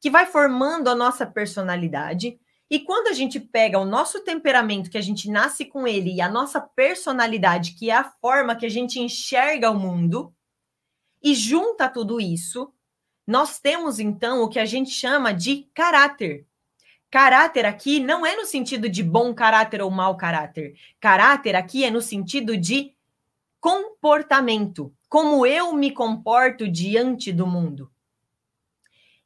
que 0.00 0.08
vai 0.08 0.24
formando 0.24 0.88
a 0.88 0.94
nossa 0.94 1.26
personalidade. 1.26 2.40
E 2.72 2.80
quando 2.80 3.08
a 3.08 3.12
gente 3.12 3.38
pega 3.38 3.78
o 3.78 3.84
nosso 3.84 4.20
temperamento, 4.20 4.88
que 4.88 4.96
a 4.96 5.02
gente 5.02 5.30
nasce 5.30 5.66
com 5.66 5.86
ele, 5.86 6.10
e 6.10 6.22
a 6.22 6.28
nossa 6.30 6.58
personalidade, 6.58 7.72
que 7.72 7.90
é 7.90 7.94
a 7.94 8.02
forma 8.02 8.56
que 8.56 8.64
a 8.64 8.68
gente 8.70 8.98
enxerga 8.98 9.70
o 9.70 9.78
mundo, 9.78 10.34
e 11.22 11.34
junta 11.34 11.86
tudo 11.86 12.18
isso, 12.18 12.72
nós 13.26 13.60
temos 13.60 13.98
então 13.98 14.42
o 14.42 14.48
que 14.48 14.58
a 14.58 14.64
gente 14.64 14.90
chama 14.90 15.34
de 15.34 15.68
caráter. 15.74 16.46
Caráter 17.10 17.66
aqui 17.66 18.00
não 18.00 18.24
é 18.24 18.36
no 18.36 18.46
sentido 18.46 18.88
de 18.88 19.02
bom 19.02 19.34
caráter 19.34 19.82
ou 19.82 19.90
mau 19.90 20.16
caráter. 20.16 20.74
Caráter 20.98 21.54
aqui 21.54 21.84
é 21.84 21.90
no 21.90 22.00
sentido 22.00 22.56
de 22.56 22.94
comportamento, 23.60 24.90
como 25.10 25.44
eu 25.44 25.74
me 25.74 25.90
comporto 25.90 26.66
diante 26.66 27.34
do 27.34 27.46
mundo. 27.46 27.92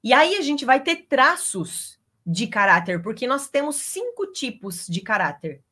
E 0.03 0.13
aí 0.13 0.35
a 0.35 0.43
gente 0.43 0.65
vai 0.65 0.83
ter 0.83 1.07
traços 1.07 1.96
de 2.27 2.49
caráter, 2.49 3.01
porque 3.01 3.27
nós 3.27 3.49
temos 3.49 3.77
cinco 3.77 4.27
tipos 4.33 4.87
de 4.87 5.01
caráter, 5.01 5.63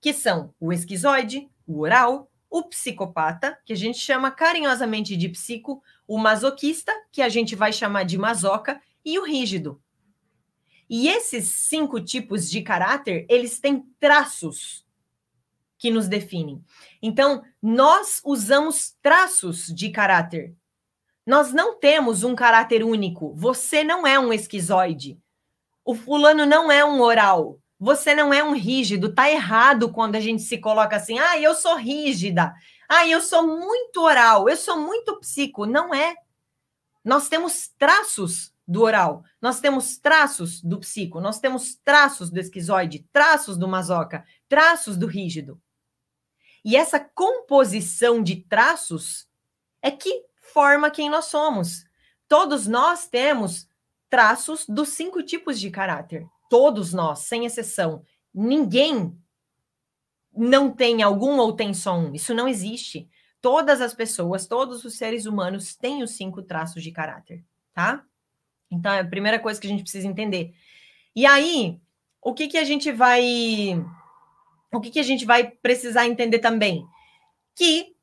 que 0.00 0.12
são 0.12 0.54
o 0.60 0.72
esquizoide, 0.72 1.50
o 1.66 1.80
oral, 1.80 2.30
o 2.48 2.62
psicopata, 2.62 3.58
que 3.64 3.72
a 3.72 3.76
gente 3.76 3.98
chama 3.98 4.30
carinhosamente 4.30 5.16
de 5.16 5.28
psico, 5.28 5.82
o 6.06 6.16
masoquista, 6.16 6.92
que 7.10 7.20
a 7.20 7.28
gente 7.28 7.56
vai 7.56 7.72
chamar 7.72 8.04
de 8.04 8.16
masoca, 8.16 8.80
e 9.04 9.18
o 9.18 9.24
rígido. 9.24 9.82
E 10.88 11.08
esses 11.08 11.48
cinco 11.48 12.00
tipos 12.00 12.48
de 12.48 12.62
caráter, 12.62 13.26
eles 13.28 13.58
têm 13.58 13.84
traços 13.98 14.86
que 15.76 15.90
nos 15.90 16.06
definem. 16.06 16.64
Então, 17.02 17.42
nós 17.60 18.20
usamos 18.24 18.94
traços 19.02 19.66
de 19.66 19.90
caráter. 19.90 20.54
Nós 21.26 21.52
não 21.52 21.78
temos 21.78 22.22
um 22.22 22.34
caráter 22.34 22.84
único. 22.84 23.34
Você 23.34 23.82
não 23.82 24.06
é 24.06 24.18
um 24.18 24.32
esquizoide. 24.32 25.18
O 25.84 25.94
fulano 25.94 26.46
não 26.46 26.72
é 26.72 26.84
um 26.84 27.00
oral. 27.00 27.58
Você 27.78 28.14
não 28.14 28.32
é 28.32 28.42
um 28.42 28.54
rígido, 28.54 29.14
tá 29.14 29.30
errado 29.30 29.92
quando 29.92 30.14
a 30.14 30.20
gente 30.20 30.42
se 30.42 30.56
coloca 30.58 30.96
assim, 30.96 31.18
ah, 31.18 31.38
eu 31.38 31.54
sou 31.54 31.76
rígida, 31.76 32.54
ah, 32.88 33.06
eu 33.06 33.20
sou 33.20 33.46
muito 33.46 34.00
oral, 34.00 34.48
eu 34.48 34.56
sou 34.56 34.78
muito 34.78 35.18
psico. 35.20 35.66
Não 35.66 35.92
é. 35.94 36.14
Nós 37.04 37.28
temos 37.28 37.68
traços 37.76 38.54
do 38.66 38.82
oral, 38.82 39.22
nós 39.42 39.60
temos 39.60 39.98
traços 39.98 40.62
do 40.62 40.78
psico, 40.80 41.20
nós 41.20 41.38
temos 41.38 41.74
traços 41.84 42.30
do 42.30 42.40
esquizoide, 42.40 43.06
traços 43.12 43.58
do 43.58 43.68
masoca, 43.68 44.24
traços 44.48 44.96
do 44.96 45.06
rígido. 45.06 45.60
E 46.64 46.76
essa 46.76 46.98
composição 46.98 48.22
de 48.22 48.36
traços 48.36 49.28
é 49.82 49.90
que 49.90 50.24
forma 50.40 50.90
quem 50.90 51.10
nós 51.10 51.26
somos. 51.26 51.84
Todos 52.26 52.66
nós 52.66 53.06
temos 53.06 53.68
traços 54.14 54.64
dos 54.68 54.90
cinco 54.90 55.24
tipos 55.24 55.58
de 55.58 55.70
caráter 55.70 56.24
todos 56.54 56.92
nós, 56.92 57.18
sem 57.18 57.44
exceção, 57.44 58.04
ninguém 58.32 59.12
não 60.32 60.70
tem 60.70 61.02
algum 61.02 61.36
ou 61.38 61.52
tem 61.52 61.74
só 61.74 61.98
um. 61.98 62.14
Isso 62.14 62.32
não 62.32 62.46
existe. 62.46 63.08
Todas 63.40 63.80
as 63.80 63.92
pessoas, 63.92 64.46
todos 64.46 64.84
os 64.84 64.96
seres 64.96 65.26
humanos 65.26 65.74
têm 65.74 66.04
os 66.04 66.12
cinco 66.12 66.42
traços 66.44 66.80
de 66.80 66.92
caráter, 66.92 67.44
tá? 67.72 68.04
Então, 68.70 68.92
é 68.92 69.00
a 69.00 69.04
primeira 69.04 69.40
coisa 69.40 69.60
que 69.60 69.66
a 69.66 69.70
gente 69.70 69.82
precisa 69.82 70.06
entender. 70.06 70.54
E 71.12 71.26
aí, 71.26 71.80
o 72.22 72.32
que 72.32 72.46
que 72.46 72.58
a 72.58 72.62
gente 72.64 72.92
vai 72.92 73.84
o 74.72 74.80
que 74.80 74.92
que 74.92 75.00
a 75.00 75.04
gente 75.04 75.24
vai 75.24 75.50
precisar 75.50 76.06
entender 76.06 76.38
também? 76.38 76.86
Que 77.56 77.96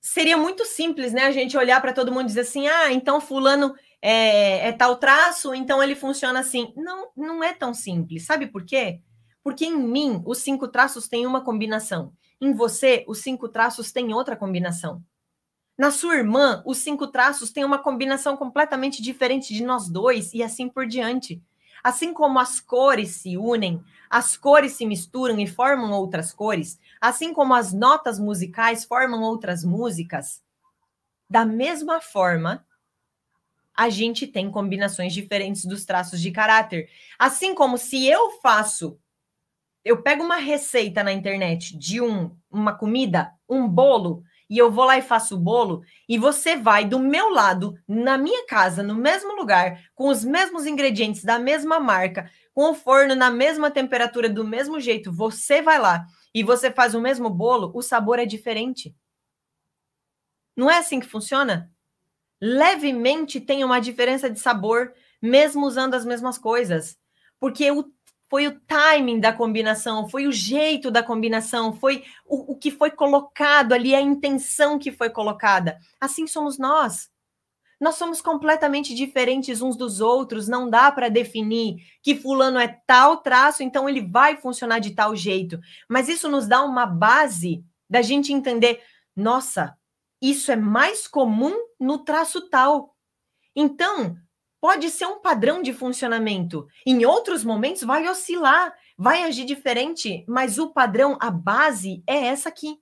seria 0.00 0.36
muito 0.36 0.64
simples, 0.64 1.12
né? 1.12 1.22
A 1.22 1.30
gente 1.30 1.56
olhar 1.56 1.80
para 1.80 1.92
todo 1.92 2.10
mundo 2.10 2.24
e 2.24 2.26
dizer 2.26 2.40
assim: 2.40 2.66
"Ah, 2.66 2.92
então 2.92 3.20
fulano 3.20 3.76
é, 4.00 4.68
é 4.68 4.72
tal 4.72 4.96
traço, 4.96 5.54
então 5.54 5.82
ele 5.82 5.94
funciona 5.94 6.40
assim. 6.40 6.72
Não, 6.76 7.10
não 7.16 7.42
é 7.42 7.52
tão 7.52 7.74
simples. 7.74 8.24
Sabe 8.26 8.46
por 8.46 8.64
quê? 8.64 9.00
Porque 9.42 9.64
em 9.64 9.76
mim, 9.76 10.22
os 10.26 10.38
cinco 10.38 10.68
traços 10.68 11.08
têm 11.08 11.26
uma 11.26 11.42
combinação. 11.42 12.12
Em 12.40 12.52
você, 12.52 13.04
os 13.08 13.20
cinco 13.20 13.48
traços 13.48 13.90
têm 13.90 14.12
outra 14.12 14.36
combinação. 14.36 15.02
Na 15.76 15.90
sua 15.90 16.16
irmã, 16.16 16.62
os 16.66 16.78
cinco 16.78 17.06
traços 17.06 17.52
têm 17.52 17.64
uma 17.64 17.78
combinação 17.78 18.36
completamente 18.36 19.00
diferente 19.00 19.54
de 19.54 19.64
nós 19.64 19.88
dois 19.88 20.32
e 20.34 20.42
assim 20.42 20.68
por 20.68 20.86
diante. 20.86 21.42
Assim 21.82 22.12
como 22.12 22.38
as 22.40 22.58
cores 22.58 23.10
se 23.10 23.36
unem, 23.36 23.82
as 24.10 24.36
cores 24.36 24.72
se 24.72 24.84
misturam 24.84 25.38
e 25.38 25.46
formam 25.46 25.92
outras 25.92 26.32
cores, 26.32 26.78
assim 27.00 27.32
como 27.32 27.54
as 27.54 27.72
notas 27.72 28.18
musicais 28.18 28.84
formam 28.84 29.22
outras 29.22 29.64
músicas, 29.64 30.42
da 31.30 31.44
mesma 31.44 32.00
forma, 32.00 32.66
a 33.78 33.88
gente 33.88 34.26
tem 34.26 34.50
combinações 34.50 35.12
diferentes 35.12 35.64
dos 35.64 35.84
traços 35.84 36.20
de 36.20 36.32
caráter. 36.32 36.90
Assim 37.16 37.54
como 37.54 37.78
se 37.78 38.08
eu 38.08 38.32
faço, 38.40 38.98
eu 39.84 40.02
pego 40.02 40.24
uma 40.24 40.38
receita 40.38 41.04
na 41.04 41.12
internet 41.12 41.78
de 41.78 42.00
um, 42.00 42.36
uma 42.50 42.76
comida, 42.76 43.32
um 43.48 43.68
bolo, 43.68 44.24
e 44.50 44.58
eu 44.58 44.68
vou 44.68 44.84
lá 44.84 44.98
e 44.98 45.02
faço 45.02 45.36
o 45.36 45.38
bolo, 45.38 45.84
e 46.08 46.18
você 46.18 46.56
vai 46.56 46.84
do 46.84 46.98
meu 46.98 47.30
lado, 47.30 47.78
na 47.86 48.18
minha 48.18 48.44
casa, 48.46 48.82
no 48.82 48.96
mesmo 48.96 49.36
lugar, 49.36 49.80
com 49.94 50.08
os 50.08 50.24
mesmos 50.24 50.66
ingredientes 50.66 51.22
da 51.22 51.38
mesma 51.38 51.78
marca, 51.78 52.28
com 52.52 52.72
o 52.72 52.74
forno 52.74 53.14
na 53.14 53.30
mesma 53.30 53.70
temperatura, 53.70 54.28
do 54.28 54.44
mesmo 54.44 54.80
jeito, 54.80 55.12
você 55.12 55.62
vai 55.62 55.78
lá 55.78 56.04
e 56.34 56.42
você 56.42 56.68
faz 56.68 56.96
o 56.96 57.00
mesmo 57.00 57.30
bolo, 57.30 57.70
o 57.72 57.80
sabor 57.80 58.18
é 58.18 58.26
diferente. 58.26 58.92
Não 60.56 60.68
é 60.68 60.78
assim 60.78 60.98
que 60.98 61.06
funciona? 61.06 61.70
Levemente 62.40 63.40
tem 63.40 63.64
uma 63.64 63.80
diferença 63.80 64.30
de 64.30 64.38
sabor, 64.38 64.92
mesmo 65.20 65.66
usando 65.66 65.94
as 65.94 66.04
mesmas 66.04 66.38
coisas. 66.38 66.96
Porque 67.40 67.70
o, 67.70 67.90
foi 68.28 68.46
o 68.46 68.60
timing 68.60 69.20
da 69.20 69.32
combinação, 69.32 70.08
foi 70.08 70.26
o 70.26 70.32
jeito 70.32 70.90
da 70.90 71.02
combinação, 71.02 71.72
foi 71.72 72.04
o, 72.26 72.52
o 72.52 72.56
que 72.56 72.70
foi 72.70 72.90
colocado 72.90 73.72
ali, 73.72 73.94
a 73.94 74.00
intenção 74.00 74.78
que 74.78 74.92
foi 74.92 75.10
colocada. 75.10 75.78
Assim 76.00 76.26
somos 76.26 76.58
nós. 76.58 77.10
Nós 77.80 77.94
somos 77.94 78.20
completamente 78.20 78.92
diferentes 78.92 79.62
uns 79.62 79.76
dos 79.76 80.00
outros, 80.00 80.48
não 80.48 80.68
dá 80.68 80.90
para 80.90 81.08
definir 81.08 81.76
que 82.02 82.16
fulano 82.16 82.58
é 82.58 82.80
tal 82.86 83.18
traço, 83.18 83.62
então 83.62 83.88
ele 83.88 84.00
vai 84.00 84.36
funcionar 84.36 84.80
de 84.80 84.90
tal 84.90 85.14
jeito. 85.14 85.60
Mas 85.88 86.08
isso 86.08 86.28
nos 86.28 86.46
dá 86.46 86.62
uma 86.64 86.84
base 86.84 87.64
da 87.88 88.02
gente 88.02 88.32
entender, 88.32 88.82
nossa, 89.14 89.76
isso 90.20 90.50
é 90.50 90.56
mais 90.56 91.06
comum 91.06 91.54
no 91.78 91.98
traço 91.98 92.48
tal. 92.48 92.96
Então, 93.54 94.16
pode 94.60 94.90
ser 94.90 95.06
um 95.06 95.20
padrão 95.20 95.62
de 95.62 95.72
funcionamento. 95.72 96.66
Em 96.86 97.04
outros 97.04 97.44
momentos, 97.44 97.82
vai 97.82 98.08
oscilar, 98.08 98.74
vai 98.96 99.22
agir 99.22 99.44
diferente, 99.44 100.24
mas 100.28 100.58
o 100.58 100.72
padrão, 100.72 101.16
a 101.20 101.30
base 101.30 102.02
é 102.06 102.26
essa 102.26 102.48
aqui. 102.48 102.78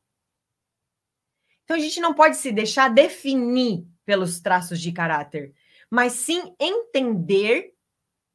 Então, 1.65 1.77
a 1.77 1.81
gente 1.81 2.01
não 2.01 2.15
pode 2.15 2.37
se 2.37 2.53
deixar 2.53 2.89
definir 2.89 3.87
pelos 4.05 4.41
traços 4.41 4.81
de 4.81 4.93
caráter, 4.93 5.53
mas 5.91 6.13
sim 6.13 6.55
entender 6.61 7.75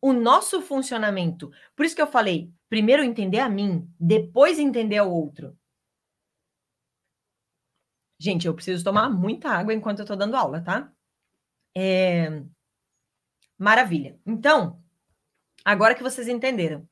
o 0.01 0.11
nosso 0.13 0.61
funcionamento. 0.61 1.51
Por 1.75 1.85
isso 1.85 1.95
que 1.95 2.01
eu 2.01 2.07
falei, 2.07 2.51
primeiro 2.67 3.03
entender 3.03 3.39
a 3.39 3.47
mim, 3.47 3.87
depois 3.99 4.59
entender 4.59 4.99
o 5.01 5.11
outro. 5.11 5.55
Gente, 8.21 8.45
eu 8.45 8.53
preciso 8.53 8.83
tomar 8.83 9.09
muita 9.09 9.49
água 9.49 9.73
enquanto 9.73 9.97
eu 9.97 10.03
estou 10.03 10.15
dando 10.15 10.35
aula, 10.35 10.61
tá? 10.61 10.91
É... 11.75 12.43
Maravilha. 13.57 14.19
Então, 14.23 14.79
agora 15.65 15.95
que 15.95 16.03
vocês 16.03 16.27
entenderam 16.27 16.87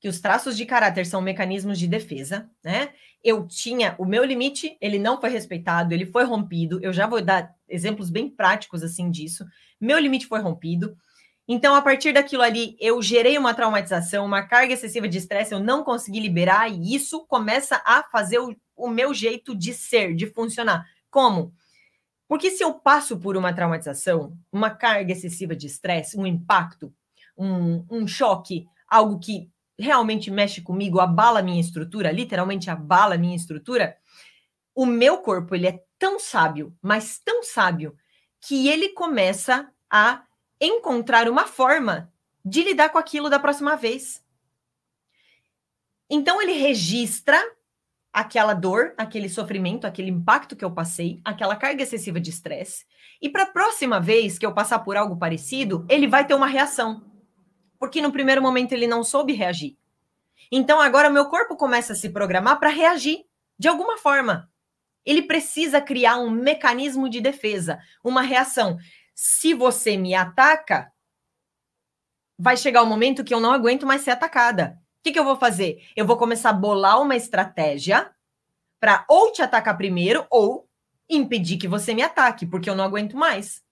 que 0.00 0.08
os 0.08 0.20
traços 0.20 0.56
de 0.56 0.66
caráter 0.66 1.06
são 1.06 1.20
mecanismos 1.22 1.78
de 1.78 1.86
defesa, 1.86 2.50
né? 2.60 2.92
Eu 3.22 3.46
tinha 3.46 3.94
o 4.00 4.04
meu 4.04 4.24
limite, 4.24 4.76
ele 4.80 4.98
não 4.98 5.20
foi 5.20 5.30
respeitado, 5.30 5.94
ele 5.94 6.06
foi 6.06 6.24
rompido. 6.24 6.80
Eu 6.82 6.92
já 6.92 7.06
vou 7.06 7.22
dar 7.22 7.54
exemplos 7.68 8.10
bem 8.10 8.28
práticos 8.28 8.82
assim 8.82 9.12
disso. 9.12 9.46
Meu 9.80 9.96
limite 10.00 10.26
foi 10.26 10.40
rompido. 10.40 10.96
Então, 11.46 11.76
a 11.76 11.82
partir 11.82 12.12
daquilo 12.12 12.42
ali, 12.42 12.76
eu 12.80 13.00
gerei 13.00 13.38
uma 13.38 13.54
traumatização, 13.54 14.26
uma 14.26 14.42
carga 14.42 14.72
excessiva 14.72 15.06
de 15.06 15.18
estresse, 15.18 15.54
eu 15.54 15.60
não 15.60 15.84
consegui 15.84 16.18
liberar, 16.18 16.68
e 16.68 16.96
isso 16.96 17.24
começa 17.26 17.80
a 17.86 18.02
fazer 18.10 18.40
o, 18.40 18.56
o 18.76 18.88
meu 18.88 19.14
jeito 19.14 19.54
de 19.54 19.72
ser, 19.72 20.14
de 20.14 20.26
funcionar. 20.26 20.88
Como? 21.10 21.54
Porque 22.26 22.50
se 22.50 22.64
eu 22.64 22.74
passo 22.74 23.18
por 23.18 23.36
uma 23.36 23.52
traumatização, 23.52 24.36
uma 24.50 24.70
carga 24.70 25.12
excessiva 25.12 25.54
de 25.54 25.66
estresse, 25.66 26.18
um 26.18 26.26
impacto, 26.26 26.92
um, 27.36 27.84
um 27.90 28.06
choque, 28.06 28.66
algo 28.88 29.18
que 29.18 29.50
realmente 29.78 30.30
mexe 30.30 30.60
comigo, 30.60 31.00
abala 31.00 31.42
minha 31.42 31.60
estrutura, 31.60 32.10
literalmente 32.10 32.70
abala 32.70 33.18
minha 33.18 33.36
estrutura, 33.36 33.96
o 34.74 34.86
meu 34.86 35.18
corpo 35.18 35.54
ele 35.54 35.66
é 35.66 35.84
tão 35.98 36.18
sábio, 36.18 36.76
mas 36.82 37.18
tão 37.18 37.42
sábio, 37.42 37.96
que 38.40 38.68
ele 38.68 38.90
começa 38.90 39.70
a 39.90 40.24
encontrar 40.60 41.28
uma 41.28 41.46
forma 41.46 42.12
de 42.44 42.62
lidar 42.62 42.90
com 42.90 42.98
aquilo 42.98 43.30
da 43.30 43.38
próxima 43.38 43.76
vez. 43.76 44.22
Então 46.10 46.40
ele 46.42 46.52
registra 46.52 47.40
aquela 48.14 48.54
dor, 48.54 48.94
aquele 48.96 49.28
sofrimento, 49.28 49.86
aquele 49.86 50.10
impacto 50.10 50.56
que 50.56 50.64
eu 50.64 50.70
passei, 50.70 51.20
aquela 51.24 51.56
carga 51.56 51.82
excessiva 51.82 52.18
de 52.18 52.30
estresse, 52.30 52.86
e 53.20 53.28
para 53.28 53.42
a 53.42 53.52
próxima 53.52 54.00
vez 54.00 54.38
que 54.38 54.46
eu 54.46 54.54
passar 54.54 54.78
por 54.78 54.96
algo 54.96 55.18
parecido, 55.18 55.84
ele 55.88 56.06
vai 56.06 56.26
ter 56.26 56.34
uma 56.34 56.46
reação 56.46 57.12
porque 57.84 58.00
no 58.00 58.10
primeiro 58.10 58.40
momento 58.40 58.72
ele 58.72 58.86
não 58.86 59.04
soube 59.04 59.34
reagir. 59.34 59.76
Então 60.50 60.80
agora 60.80 61.10
meu 61.10 61.26
corpo 61.26 61.54
começa 61.54 61.92
a 61.92 61.96
se 61.96 62.08
programar 62.08 62.58
para 62.58 62.70
reagir 62.70 63.26
de 63.58 63.68
alguma 63.68 63.98
forma. 63.98 64.50
Ele 65.04 65.20
precisa 65.20 65.82
criar 65.82 66.16
um 66.16 66.30
mecanismo 66.30 67.10
de 67.10 67.20
defesa, 67.20 67.78
uma 68.02 68.22
reação. 68.22 68.78
Se 69.14 69.52
você 69.52 69.98
me 69.98 70.14
ataca, 70.14 70.90
vai 72.38 72.56
chegar 72.56 72.82
o 72.82 72.86
um 72.86 72.88
momento 72.88 73.22
que 73.22 73.34
eu 73.34 73.40
não 73.40 73.52
aguento 73.52 73.86
mais 73.86 74.00
ser 74.00 74.12
atacada. 74.12 74.78
Que, 75.04 75.12
que 75.12 75.18
eu 75.18 75.24
vou 75.24 75.36
fazer? 75.36 75.86
Eu 75.94 76.06
vou 76.06 76.16
começar 76.16 76.48
a 76.48 76.54
bolar 76.54 76.98
uma 76.98 77.14
estratégia 77.14 78.10
para 78.80 79.04
ou 79.06 79.30
te 79.30 79.42
atacar 79.42 79.76
primeiro 79.76 80.26
ou 80.30 80.66
impedir 81.08 81.58
que 81.58 81.68
você 81.68 81.92
me 81.92 82.00
ataque, 82.02 82.46
porque 82.46 82.70
eu 82.70 82.74
não 82.74 82.84
aguento 82.84 83.14
mais. 83.14 83.62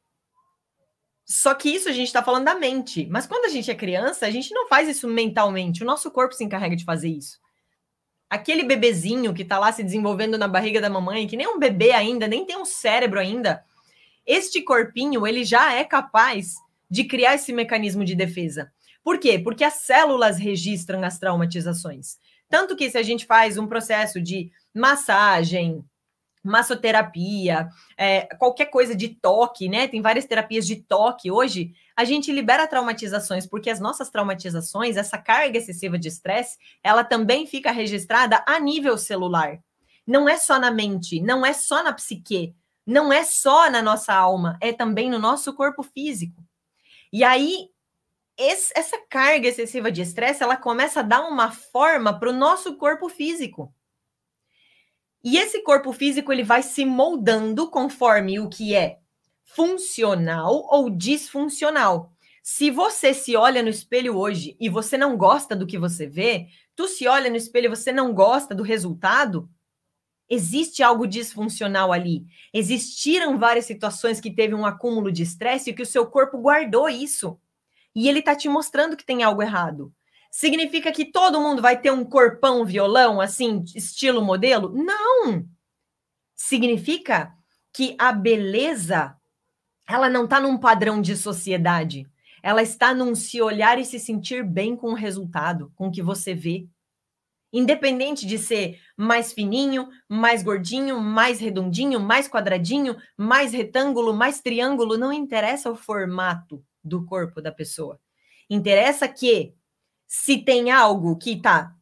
Só 1.25 1.55
que 1.55 1.71
isso 1.71 1.89
a 1.89 1.93
gente 1.93 2.09
está 2.09 2.23
falando 2.23 2.45
da 2.45 2.55
mente. 2.55 3.07
Mas 3.11 3.27
quando 3.27 3.47
a 3.47 3.49
gente 3.49 3.71
é 3.71 3.75
criança, 3.75 4.27
a 4.27 4.31
gente 4.31 4.53
não 4.53 4.69
faz 4.69 4.87
isso 4.91 5.09
mentalmente. 5.09 5.83
O 5.83 5.87
nosso 5.87 6.11
corpo 6.11 6.35
se 6.35 6.45
encarrega 6.45 6.77
de 6.77 6.85
fazer 6.85 7.09
isso. 7.09 7.41
Aquele 8.29 8.63
bebezinho 8.63 9.33
que 9.33 9.41
está 9.41 9.59
lá 9.59 9.73
se 9.73 9.83
desenvolvendo 9.83 10.37
na 10.37 10.47
barriga 10.47 10.83
da 10.83 10.91
mamãe, 10.91 11.27
que 11.27 11.37
nem 11.37 11.49
um 11.49 11.59
bebê 11.59 11.93
ainda, 11.93 12.29
nem 12.29 12.45
tem 12.45 12.59
um 12.59 12.67
cérebro 12.67 13.19
ainda, 13.19 13.65
este 14.27 14.61
corpinho 14.61 15.27
ele 15.27 15.45
já 15.45 15.73
é 15.73 15.85
capaz 15.85 16.57
de 16.91 17.05
criar 17.05 17.37
esse 17.37 17.55
mecanismo 17.55 18.05
de 18.05 18.15
defesa. 18.15 18.71
Por 19.03 19.19
quê? 19.19 19.39
Porque 19.39 19.65
as 19.65 19.75
células 19.75 20.39
registram 20.39 21.03
as 21.03 21.19
traumatizações. 21.19 22.19
Tanto 22.49 22.77
que 22.77 22.91
se 22.91 22.99
a 22.99 23.03
gente 23.03 23.27
faz 23.27 23.57
um 23.59 23.67
processo 23.67 24.21
de 24.21 24.53
massagem, 24.75 25.85
massoterapia, 26.43 27.69
é, 27.97 28.23
qualquer 28.37 28.67
coisa 28.67 28.97
de 28.97 29.09
toque, 29.09 29.69
né? 29.69 29.87
Tem 29.87 30.03
várias 30.03 30.25
terapias 30.25 30.67
de 30.67 30.77
toque 30.77 31.31
hoje. 31.31 31.73
A 31.97 32.05
gente 32.05 32.33
libera 32.33 32.67
traumatizações, 32.67 33.47
porque 33.47 33.71
as 33.71 33.79
nossas 33.79 34.11
traumatizações, 34.11 34.97
essa 34.97 35.19
carga 35.19 35.59
excessiva 35.59 35.99
de 35.99 36.09
estresse, 36.09 36.59
ela 36.83 37.05
também 37.05 37.47
fica 37.47 37.71
registrada 37.71 38.43
a 38.47 38.59
nível 38.59 38.99
celular. 38.99 39.59
Não 40.07 40.29
é 40.29 40.37
só 40.37 40.59
na 40.59 40.71
mente, 40.71 41.21
não 41.21 41.47
é 41.47 41.53
só 41.53 41.83
na 41.83 41.93
psique, 41.93 42.55
não 42.85 43.13
é 43.13 43.23
só 43.23 43.71
na 43.71 43.81
nossa 43.81 44.13
alma, 44.13 44.59
é 44.61 44.73
também 44.73 45.09
no 45.09 45.19
nosso 45.19 45.55
corpo 45.55 45.83
físico. 45.85 46.43
E 47.13 47.23
aí, 47.23 47.69
esse, 48.37 48.73
essa 48.77 48.99
carga 49.09 49.49
excessiva 49.49 49.91
de 49.91 50.03
estresse, 50.03 50.43
ela 50.43 50.57
começa 50.57 51.01
a 51.01 51.03
dar 51.05 51.23
uma 51.23 51.51
forma 51.51 52.19
para 52.19 52.31
o 52.31 52.33
nosso 52.33 52.77
corpo 52.77 53.09
físico. 53.09 53.73
E 55.25 55.39
esse 55.39 55.63
corpo 55.63 55.93
físico 55.93 56.33
ele 56.33 56.43
vai 56.43 56.63
se 56.63 56.85
moldando 56.85 57.71
conforme 57.71 58.41
o 58.41 58.49
que 58.49 58.75
é 58.75 58.99
funcional 59.45 60.67
ou 60.71 60.91
disfuncional. 60.91 62.13
Se 62.43 62.71
você 62.71 63.15
se 63.15 63.37
olha 63.37 63.63
no 63.63 63.69
espelho 63.69 64.17
hoje 64.17 64.57
e 64.59 64.69
você 64.69 64.99
não 64.99 65.17
gosta 65.17 65.55
do 65.55 65.67
que 65.67 65.79
você 65.79 66.07
vê, 66.07 66.49
tu 66.75 66.89
se 66.89 67.07
olha 67.07 67.31
no 67.31 67.37
espelho 67.37 67.67
e 67.67 67.69
você 67.69 67.93
não 67.93 68.13
gosta 68.13 68.53
do 68.53 68.65
resultado, 68.65 69.49
existe 70.29 70.83
algo 70.83 71.07
disfuncional 71.07 71.93
ali. 71.93 72.27
Existiram 72.53 73.39
várias 73.39 73.67
situações 73.67 74.21
que 74.21 74.31
teve 74.31 74.55
um 74.55 74.67
acúmulo 74.67 75.13
de 75.13 75.23
estresse 75.23 75.71
e 75.71 75.75
que 75.75 75.83
o 75.83 75.87
seu 75.87 76.07
corpo 76.07 76.39
guardou 76.39 76.89
isso. 76.89 77.39
E 77.95 78.09
ele 78.09 78.21
está 78.21 78.35
te 78.35 78.49
mostrando 78.49 78.97
que 78.97 79.05
tem 79.05 79.23
algo 79.23 79.43
errado. 79.43 79.93
Significa 80.31 80.91
que 80.91 81.05
todo 81.05 81.41
mundo 81.41 81.61
vai 81.61 81.79
ter 81.79 81.93
um 81.93 82.05
corpão 82.05 82.65
violão, 82.65 83.21
assim, 83.21 83.63
estilo 83.77 84.25
modelo? 84.25 84.73
Não! 84.73 85.47
Significa 86.35 87.35
que 87.71 87.95
a 87.99 88.13
beleza, 88.13 89.15
ela 89.87 90.09
não 90.09 90.25
está 90.25 90.41
num 90.41 90.57
padrão 90.57 91.03
de 91.03 91.17
sociedade. 91.17 92.07
Ela 92.43 92.63
está 92.63 92.95
num 92.95 93.15
se 93.15 93.43
olhar 93.43 93.79
e 93.79 93.85
se 93.85 94.01
sentir 94.01 94.43
bem 94.43 94.75
com 94.75 94.93
o 94.93 94.95
resultado, 94.95 95.71
com 95.77 95.89
o 95.89 95.93
que 95.93 96.03
você 96.03 96.35
vê. 96.35 96.67
Independente 97.53 98.27
de 98.27 98.39
ser 98.39 98.81
mais 98.97 99.35
fininho, 99.35 99.91
mais 100.09 100.43
gordinho, 100.43 100.99
mais 100.99 101.41
redondinho, 101.41 102.01
mais 102.01 102.27
quadradinho, 102.27 102.97
mais 103.19 103.53
retângulo, 103.53 104.15
mais 104.15 104.41
triângulo, 104.41 104.97
não 104.97 105.13
interessa 105.13 105.71
o 105.71 105.77
formato 105.77 106.65
do 106.85 107.05
corpo 107.05 107.41
da 107.41 107.53
pessoa. 107.53 108.01
Interessa 108.49 109.09
que 109.09 109.55
se 110.07 110.39
tem 110.39 110.71
algo 110.71 111.17
que 111.17 111.33
está 111.33 111.75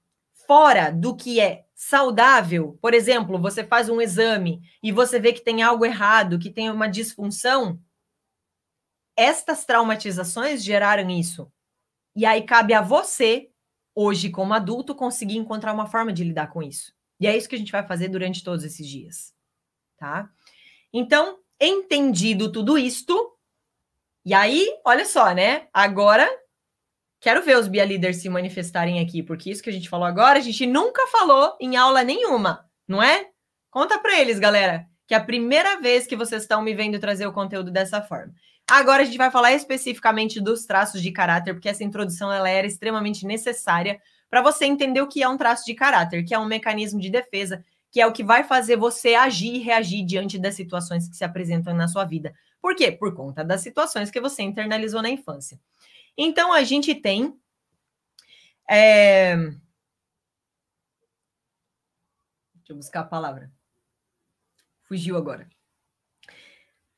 fora 0.46 0.90
do 0.90 1.16
que 1.16 1.40
é 1.40 1.64
saudável, 1.74 2.78
por 2.80 2.92
exemplo, 2.92 3.40
você 3.40 3.64
faz 3.64 3.88
um 3.88 4.00
exame 4.00 4.60
e 4.82 4.92
você 4.92 5.18
vê 5.18 5.32
que 5.32 5.40
tem 5.40 5.62
algo 5.62 5.84
errado, 5.84 6.38
que 6.38 6.50
tem 6.50 6.70
uma 6.70 6.88
disfunção, 6.88 7.80
estas 9.16 9.64
traumatizações 9.64 10.62
geraram 10.62 11.10
isso. 11.10 11.50
E 12.14 12.24
aí 12.26 12.42
cabe 12.42 12.74
a 12.74 12.82
você, 12.82 13.50
hoje 13.94 14.30
como 14.30 14.54
adulto, 14.54 14.94
conseguir 14.94 15.36
encontrar 15.36 15.72
uma 15.72 15.86
forma 15.86 16.12
de 16.12 16.24
lidar 16.24 16.48
com 16.48 16.62
isso. 16.62 16.92
E 17.18 17.26
é 17.26 17.36
isso 17.36 17.48
que 17.48 17.54
a 17.54 17.58
gente 17.58 17.72
vai 17.72 17.86
fazer 17.86 18.08
durante 18.08 18.42
todos 18.42 18.64
esses 18.64 18.86
dias, 18.86 19.34
tá? 19.98 20.30
Então, 20.92 21.38
entendido 21.60 22.50
tudo 22.50 22.78
isto, 22.78 23.29
e 24.24 24.34
aí, 24.34 24.68
olha 24.84 25.04
só, 25.04 25.32
né? 25.32 25.68
Agora 25.72 26.28
Quero 27.20 27.42
ver 27.42 27.58
os 27.58 27.68
Bia 27.68 27.84
Leaders 27.84 28.16
se 28.16 28.30
manifestarem 28.30 28.98
aqui, 28.98 29.22
porque 29.22 29.50
isso 29.50 29.62
que 29.62 29.68
a 29.68 29.72
gente 29.72 29.90
falou 29.90 30.06
agora, 30.06 30.38
a 30.38 30.42
gente 30.42 30.66
nunca 30.66 31.06
falou 31.08 31.54
em 31.60 31.76
aula 31.76 32.02
nenhuma, 32.02 32.64
não 32.88 33.02
é? 33.02 33.26
Conta 33.70 33.98
para 33.98 34.18
eles, 34.18 34.38
galera, 34.38 34.86
que 35.06 35.12
é 35.12 35.18
a 35.18 35.22
primeira 35.22 35.78
vez 35.78 36.06
que 36.06 36.16
vocês 36.16 36.42
estão 36.42 36.62
me 36.62 36.72
vendo 36.72 36.98
trazer 36.98 37.26
o 37.26 37.32
conteúdo 37.32 37.70
dessa 37.70 38.00
forma. 38.00 38.32
Agora 38.70 39.02
a 39.02 39.04
gente 39.04 39.18
vai 39.18 39.30
falar 39.30 39.52
especificamente 39.52 40.40
dos 40.40 40.64
traços 40.64 41.02
de 41.02 41.12
caráter, 41.12 41.52
porque 41.52 41.68
essa 41.68 41.84
introdução 41.84 42.32
ela 42.32 42.48
era 42.48 42.66
extremamente 42.66 43.26
necessária 43.26 44.00
para 44.30 44.40
você 44.40 44.64
entender 44.64 45.02
o 45.02 45.08
que 45.08 45.22
é 45.22 45.28
um 45.28 45.36
traço 45.36 45.66
de 45.66 45.74
caráter, 45.74 46.24
que 46.24 46.32
é 46.32 46.38
um 46.38 46.46
mecanismo 46.46 46.98
de 47.00 47.10
defesa, 47.10 47.62
que 47.92 48.00
é 48.00 48.06
o 48.06 48.12
que 48.12 48.24
vai 48.24 48.44
fazer 48.44 48.76
você 48.76 49.14
agir 49.14 49.56
e 49.56 49.58
reagir 49.58 50.06
diante 50.06 50.38
das 50.38 50.54
situações 50.54 51.06
que 51.06 51.16
se 51.16 51.24
apresentam 51.24 51.74
na 51.74 51.86
sua 51.86 52.04
vida. 52.06 52.32
Por 52.60 52.74
quê? 52.74 52.92
Por 52.92 53.14
conta 53.14 53.44
das 53.44 53.60
situações 53.62 54.10
que 54.10 54.20
você 54.20 54.42
internalizou 54.42 55.02
na 55.02 55.08
infância. 55.08 55.60
Então, 56.16 56.52
a 56.52 56.62
gente 56.62 56.94
tem. 56.94 57.38
É... 58.68 59.36
Deixa 62.54 62.70
eu 62.70 62.76
buscar 62.76 63.00
a 63.00 63.04
palavra. 63.04 63.50
Fugiu 64.82 65.16
agora. 65.16 65.48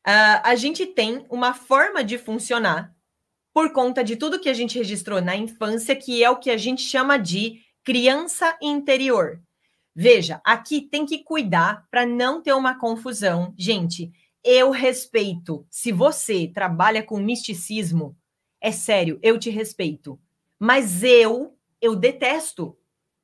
Uh, 0.06 0.42
a 0.42 0.54
gente 0.56 0.84
tem 0.84 1.24
uma 1.30 1.54
forma 1.54 2.02
de 2.02 2.18
funcionar 2.18 2.92
por 3.52 3.72
conta 3.72 4.02
de 4.02 4.16
tudo 4.16 4.40
que 4.40 4.48
a 4.48 4.54
gente 4.54 4.78
registrou 4.78 5.20
na 5.20 5.36
infância, 5.36 5.94
que 5.94 6.24
é 6.24 6.30
o 6.30 6.38
que 6.38 6.50
a 6.50 6.56
gente 6.56 6.82
chama 6.82 7.18
de 7.18 7.60
criança 7.84 8.56
interior. 8.60 9.40
Veja, 9.94 10.40
aqui 10.44 10.80
tem 10.80 11.04
que 11.04 11.22
cuidar 11.22 11.86
para 11.90 12.06
não 12.06 12.42
ter 12.42 12.54
uma 12.54 12.78
confusão. 12.78 13.54
Gente, 13.58 14.10
eu 14.44 14.70
respeito. 14.70 15.66
Se 15.70 15.92
você 15.92 16.48
trabalha 16.48 17.02
com 17.02 17.18
misticismo, 17.18 18.16
é 18.60 18.70
sério, 18.72 19.18
eu 19.22 19.38
te 19.38 19.50
respeito. 19.50 20.18
Mas 20.58 21.02
eu, 21.02 21.56
eu 21.80 21.96
detesto 21.96 22.76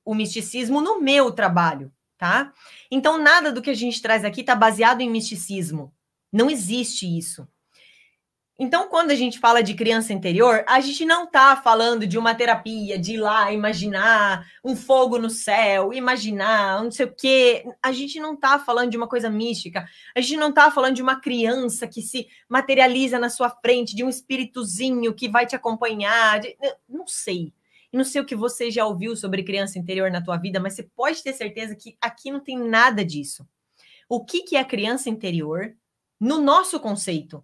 o 0.05 0.15
misticismo 0.15 0.81
no 0.81 1.01
meu 1.01 1.31
trabalho, 1.31 1.93
tá? 2.17 2.53
Então, 2.91 3.19
nada 3.19 3.53
do 3.53 3.63
que 3.63 3.71
a 3.71 3.75
gente 3.75 4.01
traz 4.01 4.25
aqui 4.25 4.41
está 4.41 4.55
baseado 4.55 5.01
em 5.01 5.11
misticismo. 5.11 5.95
Não 6.33 6.51
existe 6.51 7.07
isso. 7.07 7.47
Então, 8.61 8.89
quando 8.89 9.13
a 9.13 9.15
gente 9.15 9.39
fala 9.39 9.63
de 9.63 9.73
criança 9.73 10.13
interior, 10.13 10.65
a 10.67 10.81
gente 10.81 11.05
não 11.05 11.25
está 11.25 11.55
falando 11.55 12.05
de 12.09 12.19
uma 12.19 12.35
terapia, 12.35 12.99
de 12.99 13.13
ir 13.13 13.17
lá 13.17 13.53
imaginar 13.53 14.51
um 14.65 14.75
fogo 14.75 15.17
no 15.17 15.31
céu, 15.31 15.93
imaginar 15.93 16.83
não 16.83 16.91
sei 16.91 17.07
o 17.07 17.15
quê. 17.15 17.65
A 17.81 17.93
gente 17.93 18.19
não 18.19 18.35
está 18.35 18.59
falando 18.59 18.91
de 18.91 18.97
uma 18.97 19.07
coisa 19.07 19.31
mística. 19.31 19.89
A 20.13 20.21
gente 20.21 20.37
não 20.37 20.49
está 20.49 20.73
falando 20.73 20.97
de 20.97 21.03
uma 21.03 21.21
criança 21.21 21.87
que 21.87 22.03
se 22.03 22.27
materializa 22.49 23.17
na 23.17 23.31
sua 23.31 23.49
frente, 23.49 23.95
de 23.95 24.03
um 24.03 24.09
espíritozinho 24.09 25.15
que 25.15 25.29
vai 25.29 25.47
te 25.47 25.55
acompanhar. 25.55 26.41
De... 26.41 26.57
Não 26.89 27.07
sei. 27.07 27.55
Não 27.93 28.03
sei 28.03 28.21
o 28.21 28.27
que 28.27 28.35
você 28.35 28.73
já 28.73 28.85
ouviu 28.85 29.15
sobre 29.15 29.45
criança 29.45 29.79
interior 29.79 30.11
na 30.11 30.21
tua 30.21 30.37
vida, 30.37 30.59
mas 30.59 30.75
você 30.75 30.83
pode 30.83 31.23
ter 31.23 31.33
certeza 31.33 31.77
que 31.77 31.97
aqui 32.01 32.33
não 32.33 32.41
tem 32.41 32.59
nada 32.59 33.05
disso. 33.05 33.47
O 34.09 34.25
que, 34.25 34.43
que 34.43 34.57
é 34.57 34.65
criança 34.65 35.09
interior 35.09 35.77
no 36.19 36.41
nosso 36.43 36.81
conceito? 36.81 37.41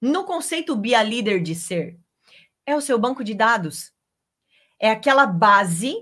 No 0.00 0.24
conceito 0.24 0.76
Bia 0.76 1.02
Líder 1.02 1.42
de 1.42 1.54
ser, 1.54 1.98
é 2.66 2.76
o 2.76 2.80
seu 2.80 2.98
banco 2.98 3.24
de 3.24 3.34
dados. 3.34 3.92
É 4.78 4.90
aquela 4.90 5.26
base. 5.26 5.94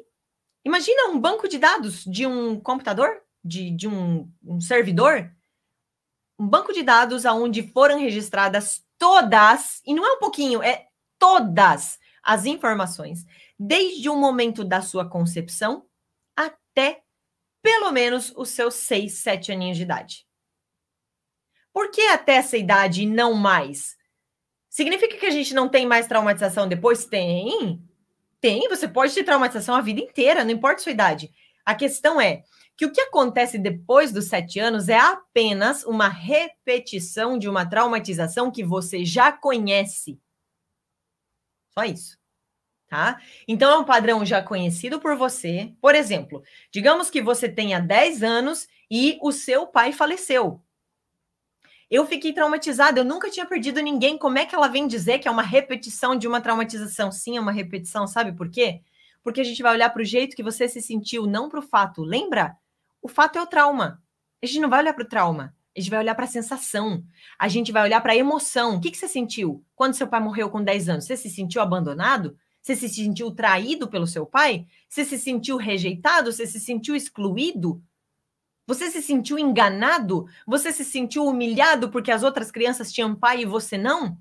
Imagina 0.64 1.09
um 1.09 1.20
banco 1.20 1.46
de 1.48 1.59
dados 1.59 2.04
de 2.04 2.26
um 2.26 2.59
computador, 2.59 3.22
de, 3.44 3.70
de 3.70 3.87
um, 3.87 4.30
um 4.42 4.61
servidor. 4.61 5.30
Um 6.38 6.48
banco 6.48 6.72
de 6.72 6.83
dados 6.83 7.24
onde 7.24 7.62
foram 7.68 7.98
registradas 7.98 8.85
todas, 8.98 9.80
e 9.85 9.94
não 9.94 10.04
é 10.04 10.12
um 10.14 10.18
pouquinho, 10.18 10.62
é 10.62 10.88
todas 11.18 11.98
as 12.22 12.46
informações, 12.46 13.24
desde 13.59 14.09
o 14.09 14.16
momento 14.16 14.64
da 14.64 14.80
sua 14.80 15.09
concepção 15.09 15.87
até 16.37 17.02
pelo 17.62 17.92
menos 17.92 18.33
os 18.37 18.50
seus 18.50 18.74
seis, 18.74 19.18
sete 19.18 19.52
aninhos 19.52 19.76
de 19.76 19.85
idade. 19.85 20.23
Por 21.74 21.90
que 21.90 22.02
até 22.02 22.37
essa 22.37 22.56
idade 22.56 23.02
e 23.02 23.06
não 23.06 23.34
mais? 23.34 23.96
Significa 24.70 25.16
que 25.16 25.26
a 25.26 25.30
gente 25.30 25.52
não 25.52 25.68
tem 25.68 25.84
mais 25.84 26.06
traumatização 26.06 26.68
depois? 26.68 27.04
Tem. 27.04 27.82
Tem, 28.40 28.68
você 28.68 28.87
pode 28.87 29.12
ter 29.12 29.24
traumatização 29.24 29.74
a 29.74 29.80
vida 29.80 30.00
inteira, 30.00 30.44
não 30.44 30.52
importa 30.52 30.76
a 30.76 30.84
sua 30.84 30.92
idade. 30.92 31.32
A 31.66 31.74
questão 31.74 32.20
é 32.20 32.44
que 32.76 32.87
o 32.87 32.92
que 32.92 33.00
acontece 33.00 33.58
depois 33.58 34.12
dos 34.12 34.26
sete 34.26 34.60
anos 34.60 34.88
é 34.88 34.96
apenas 34.96 35.82
uma 35.84 36.08
repetição 36.08 37.37
de 37.37 37.48
uma 37.48 37.68
traumatização 37.68 38.52
que 38.52 38.62
você 38.62 39.04
já 39.04 39.32
conhece. 39.32 40.20
Só 41.70 41.84
isso. 41.84 42.16
Tá? 42.88 43.20
Então 43.48 43.72
é 43.72 43.78
um 43.78 43.84
padrão 43.84 44.24
já 44.24 44.40
conhecido 44.40 45.00
por 45.00 45.16
você. 45.16 45.72
Por 45.80 45.96
exemplo, 45.96 46.44
digamos 46.70 47.10
que 47.10 47.20
você 47.20 47.48
tenha 47.48 47.80
10 47.80 48.22
anos 48.22 48.68
e 48.88 49.18
o 49.20 49.32
seu 49.32 49.66
pai 49.66 49.90
faleceu. 49.90 50.63
Eu 51.90 52.07
fiquei 52.07 52.33
traumatizada, 52.33 53.01
eu 53.01 53.05
nunca 53.05 53.31
tinha 53.31 53.47
perdido 53.47 53.81
ninguém. 53.81 54.18
Como 54.18 54.38
é 54.38 54.47
que 54.47 54.55
ela 54.55 54.68
vem 54.68 54.87
dizer 54.87 55.18
que 55.18 55.29
é 55.29 55.31
uma 55.31 55.42
repetição 55.42 56.16
de 56.16 56.27
uma 56.27 56.40
traumatização? 56.40 57.12
Sim, 57.12 57.37
é 57.37 57.40
uma 57.40 57.53
repetição, 57.53 58.07
sabe 58.07 58.33
por 58.33 58.51
quê? 58.51 58.81
Porque 59.23 59.40
a 59.40 59.44
gente 59.44 59.62
vai 59.62 59.73
olhar 59.73 59.90
para 59.90 60.03
o 60.03 60.05
jeito 60.05 60.37
que 60.37 60.42
você 60.42 60.68
se 60.68 60.83
sentiu, 60.83 61.27
não 61.27 61.49
para 61.49 61.61
o 61.61 61.62
fato. 61.62 62.03
Lembra? 62.03 62.57
O 63.01 63.09
fato 63.09 63.38
é 63.38 63.42
o 63.42 63.47
trauma. 63.47 64.03
A 64.42 64.47
gente 64.47 64.61
não 64.61 64.68
vai 64.68 64.81
olhar 64.81 64.92
para 64.92 65.05
o 65.05 65.09
trauma. 65.09 65.55
A 65.77 65.81
gente 65.81 65.90
vai 65.90 65.99
olhar 65.99 66.14
para 66.14 66.25
a 66.25 66.29
sensação. 66.29 67.05
A 67.38 67.49
gente 67.49 67.73
vai 67.73 67.83
olhar 67.83 68.01
para 68.01 68.12
a 68.12 68.16
emoção. 68.16 68.77
O 68.77 68.81
que, 68.81 68.90
que 68.90 68.97
você 68.97 69.09
sentiu 69.09 69.64
quando 69.75 69.94
seu 69.94 70.07
pai 70.07 70.20
morreu 70.20 70.49
com 70.51 70.62
10 70.62 70.88
anos? 70.88 71.05
Você 71.05 71.16
se 71.16 71.29
sentiu 71.29 71.61
abandonado? 71.61 72.37
Você 72.62 72.77
se 72.77 72.88
sentiu 72.88 73.31
traído 73.31 73.88
pelo 73.88 74.07
seu 74.07 74.25
pai? 74.25 74.66
Você 74.88 75.05
se 75.05 75.18
sentiu 75.18 75.57
rejeitado? 75.57 76.33
Você 76.33 76.47
se 76.47 76.61
sentiu 76.61 76.94
excluído? 76.94 77.83
Você 78.66 78.90
se 78.90 79.03
sentiu 79.03 79.38
enganado? 79.38 80.27
Você 80.46 80.72
se 80.72 80.85
sentiu 80.85 81.27
humilhado 81.27 81.90
porque 81.90 82.11
as 82.11 82.22
outras 82.22 82.50
crianças 82.50 82.92
tinham 82.92 83.14
pai 83.14 83.42
e 83.42 83.46
você 83.46 83.77
não? 83.77 84.16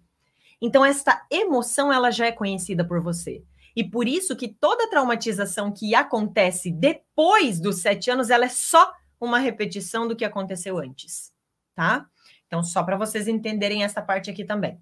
Então 0.62 0.84
esta 0.84 1.26
emoção 1.30 1.92
ela 1.92 2.12
já 2.12 2.26
é 2.26 2.32
conhecida 2.32 2.86
por 2.86 3.02
você. 3.02 3.44
E 3.76 3.84
por 3.84 4.08
isso 4.08 4.36
que 4.36 4.48
toda 4.48 4.90
traumatização 4.90 5.72
que 5.72 5.96
acontece 5.96 6.72
depois 6.72 7.60
dos 7.60 7.78
sete 7.78 8.12
anos, 8.12 8.30
ela 8.30 8.46
é 8.46 8.50
só 8.50 8.94
uma 9.20 9.40
repetição 9.40 10.08
do 10.08 10.16
que 10.16 10.26
aconteceu 10.26 10.78
antes, 10.78 11.34
tá? 11.74 12.08
Então, 12.46 12.62
só 12.64 12.84
para 12.84 12.98
vocês 12.98 13.28
entenderem 13.28 13.84
essa 13.84 14.02
parte 14.02 14.30
aqui 14.30 14.46
também. 14.46 14.80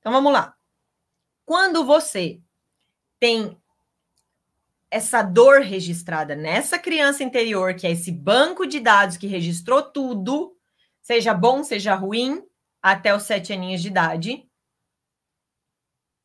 Então, 0.00 0.10
vamos 0.10 0.32
lá. 0.32 0.56
Quando 1.44 1.84
você 1.84 2.40
tem 3.20 3.56
essa 4.92 5.22
dor 5.22 5.62
registrada 5.62 6.36
nessa 6.36 6.78
criança 6.78 7.24
interior, 7.24 7.74
que 7.74 7.86
é 7.86 7.92
esse 7.92 8.12
banco 8.12 8.66
de 8.66 8.78
dados 8.78 9.16
que 9.16 9.26
registrou 9.26 9.80
tudo, 9.82 10.54
seja 11.00 11.32
bom, 11.32 11.64
seja 11.64 11.94
ruim, 11.94 12.44
até 12.82 13.16
os 13.16 13.22
sete 13.22 13.54
aninhos 13.54 13.80
de 13.80 13.88
idade, 13.88 14.46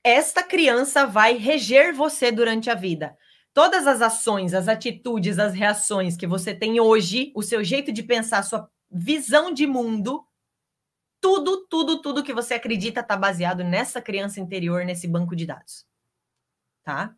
esta 0.03 0.43
criança 0.43 1.07
vai 1.07 1.37
reger 1.37 1.93
você 1.93 2.29
durante 2.29 2.69
a 2.69 2.75
vida. 2.75 3.17
Todas 3.53 3.87
as 3.87 4.01
ações, 4.01 4.53
as 4.53 4.67
atitudes, 4.67 5.39
as 5.39 5.53
reações 5.53 6.17
que 6.17 6.27
você 6.27 6.53
tem 6.53 6.77
hoje, 6.77 7.31
o 7.33 7.41
seu 7.41 7.63
jeito 7.63 7.89
de 7.89 8.03
pensar, 8.03 8.43
sua 8.43 8.69
visão 8.91 9.53
de 9.53 9.65
mundo, 9.65 10.27
tudo, 11.21 11.65
tudo, 11.67 12.01
tudo 12.01 12.23
que 12.23 12.33
você 12.33 12.55
acredita 12.55 12.99
está 12.99 13.15
baseado 13.15 13.63
nessa 13.63 14.01
criança 14.01 14.41
interior, 14.41 14.83
nesse 14.83 15.07
banco 15.07 15.37
de 15.37 15.45
dados. 15.45 15.85
Tá? 16.83 17.15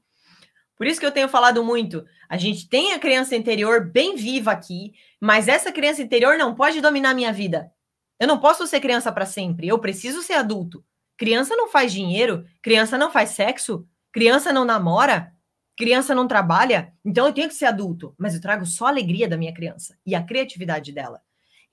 Por 0.80 0.88
isso 0.88 0.98
que 0.98 1.06
eu 1.06 1.12
tenho 1.12 1.28
falado 1.28 1.62
muito. 1.62 2.06
A 2.30 2.38
gente 2.38 2.70
tem 2.70 2.94
a 2.94 3.00
criança 3.00 3.36
interior 3.36 3.86
bem 3.86 4.16
viva 4.16 4.50
aqui, 4.50 4.94
mas 5.20 5.50
essa 5.50 5.74
criança 5.74 6.02
interior 6.02 6.38
não 6.38 6.56
pode 6.56 6.80
dominar 6.80 7.14
minha 7.14 7.34
vida. 7.34 7.70
Eu 8.18 8.26
não 8.26 8.40
posso 8.40 8.66
ser 8.66 8.80
criança 8.80 9.12
para 9.12 9.26
sempre. 9.26 9.68
Eu 9.68 9.78
preciso 9.78 10.22
ser 10.22 10.36
adulto. 10.36 10.82
Criança 11.18 11.54
não 11.54 11.68
faz 11.68 11.92
dinheiro, 11.92 12.46
criança 12.62 12.98
não 12.98 13.12
faz 13.12 13.32
sexo, 13.32 13.86
criança 14.10 14.54
não 14.54 14.64
namora, 14.64 15.34
criança 15.78 16.16
não 16.16 16.26
trabalha. 16.30 16.94
Então 17.04 17.28
eu 17.28 17.34
tenho 17.34 17.50
que 17.50 17.56
ser 17.56 17.66
adulto, 17.66 18.16
mas 18.18 18.34
eu 18.34 18.40
trago 18.40 18.66
só 18.66 18.86
a 18.86 18.90
alegria 18.90 19.28
da 19.28 19.36
minha 19.36 19.54
criança 19.54 19.98
e 20.06 20.16
a 20.16 20.24
criatividade 20.24 20.94
dela. 20.94 21.22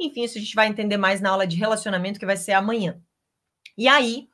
Enfim, 0.00 0.24
isso 0.24 0.36
a 0.36 0.40
gente 0.40 0.54
vai 0.56 0.66
entender 0.66 0.96
mais 0.96 1.20
na 1.20 1.30
aula 1.30 1.46
de 1.46 1.54
relacionamento 1.54 2.18
que 2.18 2.26
vai 2.26 2.36
ser 2.36 2.54
amanhã. 2.54 3.00
E 3.78 3.86
aí, 3.86 4.28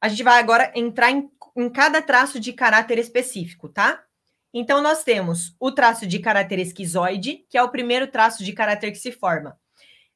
a 0.00 0.08
gente 0.08 0.22
vai 0.22 0.38
agora 0.38 0.70
entrar 0.76 1.10
em 1.10 1.28
em 1.56 1.68
cada 1.68 2.02
traço 2.02 2.40
de 2.40 2.52
caráter 2.52 2.98
específico, 2.98 3.68
tá? 3.68 4.02
Então, 4.52 4.80
nós 4.80 5.02
temos 5.02 5.54
o 5.58 5.72
traço 5.72 6.06
de 6.06 6.18
caráter 6.18 6.58
esquizoide, 6.58 7.44
que 7.50 7.58
é 7.58 7.62
o 7.62 7.70
primeiro 7.70 8.06
traço 8.06 8.44
de 8.44 8.52
caráter 8.52 8.92
que 8.92 8.98
se 8.98 9.10
forma. 9.10 9.58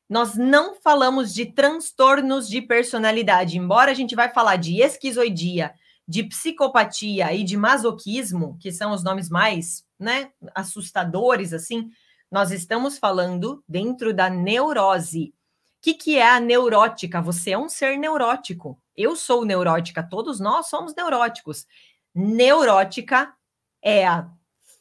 Nós 0.09 0.37
não 0.37 0.74
falamos 0.81 1.35
de 1.35 1.46
transtornos 1.46 2.48
de 2.48 2.62
personalidade, 2.62 3.59
embora 3.59 3.90
a 3.90 3.94
gente 3.94 4.14
vai 4.14 4.31
falar 4.33 4.57
de 4.57 4.81
esquizoidia, 4.81 5.74
de 6.07 6.22
psicopatia 6.22 7.35
e 7.35 7.44
de 7.44 7.57
masoquismo, 7.57 8.57
que 8.59 8.72
são 8.72 8.92
os 8.92 9.05
nomes 9.05 9.29
mais, 9.29 9.85
né, 9.98 10.31
assustadores 10.55 11.53
assim, 11.53 11.90
nós 12.31 12.51
estamos 12.51 12.98
falando 12.98 13.62
dentro 13.68 14.14
da 14.14 14.31
neurose. 14.31 15.35
O 15.79 15.83
que, 15.83 15.94
que 15.94 16.16
é 16.16 16.29
a 16.29 16.40
neurótica? 16.40 17.20
Você 17.20 17.51
é 17.51 17.59
um 17.59 17.68
ser 17.68 17.98
neurótico. 17.98 18.81
Eu 18.98 19.14
sou 19.14 19.44
neurótica, 19.44 20.02
todos 20.02 20.40
nós 20.40 20.66
somos 20.66 20.92
neuróticos. 20.92 21.68
Neurótica 22.12 23.32
é 23.80 24.04
a 24.04 24.28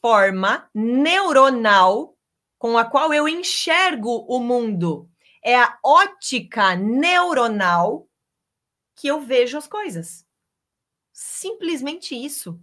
forma 0.02 0.68
neuronal 0.74 2.16
com 2.58 2.76
a 2.76 2.84
qual 2.84 3.14
eu 3.14 3.28
enxergo 3.28 4.26
o 4.28 4.40
mundo. 4.40 5.08
É 5.40 5.56
a 5.56 5.78
ótica 5.84 6.74
neuronal 6.74 8.08
que 8.96 9.06
eu 9.06 9.20
vejo 9.20 9.56
as 9.56 9.68
coisas. 9.68 10.26
Simplesmente 11.12 12.16
isso. 12.16 12.60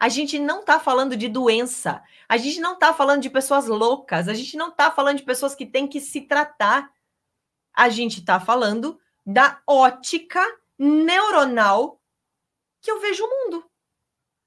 A 0.00 0.08
gente 0.08 0.38
não 0.38 0.60
está 0.60 0.80
falando 0.80 1.18
de 1.18 1.28
doença. 1.28 2.02
A 2.26 2.38
gente 2.38 2.60
não 2.60 2.72
está 2.72 2.94
falando 2.94 3.20
de 3.20 3.28
pessoas 3.28 3.66
loucas. 3.66 4.26
A 4.26 4.32
gente 4.32 4.56
não 4.56 4.70
está 4.70 4.90
falando 4.90 5.18
de 5.18 5.24
pessoas 5.24 5.54
que 5.54 5.66
têm 5.66 5.86
que 5.86 6.00
se 6.00 6.22
tratar. 6.22 6.90
A 7.74 7.90
gente 7.90 8.20
está 8.20 8.40
falando 8.40 8.98
da 9.26 9.60
ótica 9.66 10.42
neuronal 10.78 12.00
que 12.80 12.90
eu 12.90 13.00
vejo 13.00 13.24
o 13.24 13.28
mundo. 13.28 13.64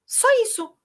Só 0.06 0.28
isso. 0.42 0.76